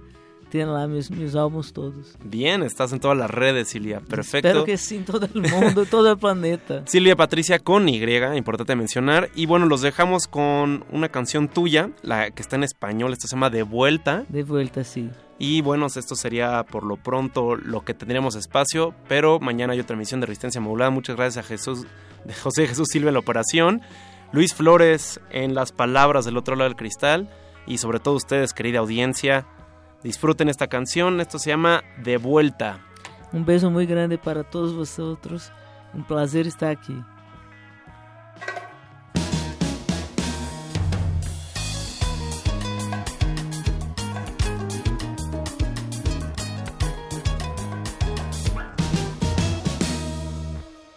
Tienen 0.54 0.72
lá 0.72 0.86
mis, 0.86 1.10
mis 1.10 1.34
álbuns 1.34 1.72
todos. 1.72 2.16
Bien, 2.22 2.62
estás 2.62 2.92
en 2.92 3.00
todas 3.00 3.18
las 3.18 3.28
redes, 3.28 3.66
Silvia. 3.66 3.98
Perfecto. 3.98 4.46
Espero 4.46 4.64
que 4.64 4.76
sí, 4.76 4.98
en 4.98 5.04
todo 5.04 5.26
el 5.26 5.42
mundo, 5.50 5.84
todo 5.84 6.12
el 6.12 6.16
planeta. 6.16 6.82
Silvia 6.86 7.16
Patricia 7.16 7.58
con 7.58 7.88
Y, 7.88 8.00
importante 8.36 8.76
mencionar. 8.76 9.30
Y 9.34 9.46
bueno, 9.46 9.66
los 9.66 9.82
dejamos 9.82 10.28
con 10.28 10.84
una 10.92 11.08
canción 11.08 11.48
tuya, 11.48 11.90
la 12.02 12.30
que 12.30 12.40
está 12.40 12.54
en 12.54 12.62
español, 12.62 13.12
esta 13.12 13.26
se 13.26 13.34
llama 13.34 13.50
De 13.50 13.64
Vuelta. 13.64 14.26
De 14.28 14.44
vuelta, 14.44 14.84
sí. 14.84 15.10
Y 15.40 15.60
bueno, 15.60 15.86
esto 15.86 16.14
sería 16.14 16.62
por 16.62 16.84
lo 16.84 16.98
pronto 16.98 17.56
lo 17.56 17.84
que 17.84 17.92
tendríamos 17.92 18.36
espacio, 18.36 18.94
pero 19.08 19.40
mañana 19.40 19.72
hay 19.72 19.80
otra 19.80 19.96
emisión 19.96 20.20
de 20.20 20.26
Resistencia 20.26 20.60
Modulada. 20.60 20.90
Muchas 20.92 21.16
gracias 21.16 21.44
a 21.44 21.48
Jesús, 21.48 21.84
de 22.24 22.32
José 22.32 22.68
Jesús 22.68 22.86
Silva 22.92 23.08
en 23.08 23.14
la 23.14 23.18
operación, 23.18 23.82
Luis 24.30 24.54
Flores 24.54 25.18
en 25.32 25.56
las 25.56 25.72
palabras 25.72 26.24
del 26.24 26.36
otro 26.36 26.54
lado 26.54 26.68
del 26.68 26.76
cristal 26.76 27.28
y 27.66 27.78
sobre 27.78 27.98
todo 27.98 28.14
ustedes, 28.14 28.52
querida 28.52 28.78
audiencia, 28.78 29.46
disfruten 30.04 30.48
esta 30.48 30.68
canción. 30.68 31.20
Esto 31.20 31.40
se 31.40 31.50
llama 31.50 31.82
De 32.04 32.18
Vuelta. 32.18 32.78
Un 33.32 33.44
beso 33.44 33.70
muy 33.70 33.86
grande 33.86 34.18
para 34.18 34.44
todos 34.44 34.72
vosotros. 34.72 35.50
Un 35.92 36.04
placer 36.04 36.46
estar 36.46 36.70
aquí. 36.70 37.02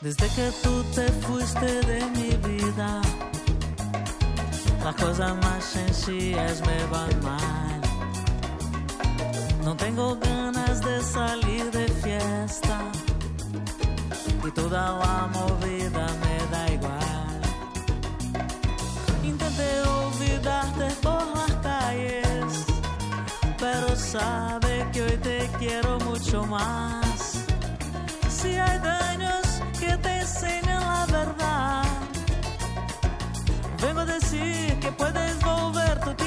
Desde 0.01 0.27
que 0.27 0.51
tú 0.63 0.83
te 0.95 1.07
fuiste 1.25 1.65
de 1.65 2.05
mi 2.11 2.29
vida, 2.47 3.01
las 4.83 4.95
cosas 4.95 5.35
más 5.43 5.63
sencillas 5.63 6.61
me 6.65 6.85
van 6.85 7.23
mal. 7.23 7.76
No 9.67 9.75
tengo 9.75 10.15
ganas 10.15 10.79
de 10.79 11.01
salir 11.01 11.69
de 11.71 11.87
fiesta 11.89 12.79
y 14.47 14.51
toda 14.51 14.97
la 14.97 15.27
movida 15.27 16.07
me 16.23 16.37
da 16.53 16.71
igual. 16.71 17.41
Intenté 19.25 19.69
olvidarte 19.81 20.87
por 21.03 21.21
las 21.35 21.51
calles, 21.67 22.65
pero 23.59 23.93
sabe 23.97 24.87
que 24.93 25.01
hoy 25.01 25.17
te 25.17 25.49
quiero 25.59 25.99
mucho 25.99 26.45
más. 26.45 27.43
Si 28.29 28.51
hay 28.55 28.79
daños 28.79 29.45
que 29.81 29.97
te 29.97 30.19
enseñan 30.21 30.81
la 30.81 31.05
verdad, 31.07 31.83
vengo 33.81 33.99
a 33.99 34.05
decir 34.05 34.79
que 34.79 34.91
puedes 34.93 35.43
volver, 35.43 35.99
tú 36.05 36.13
tienes 36.13 36.26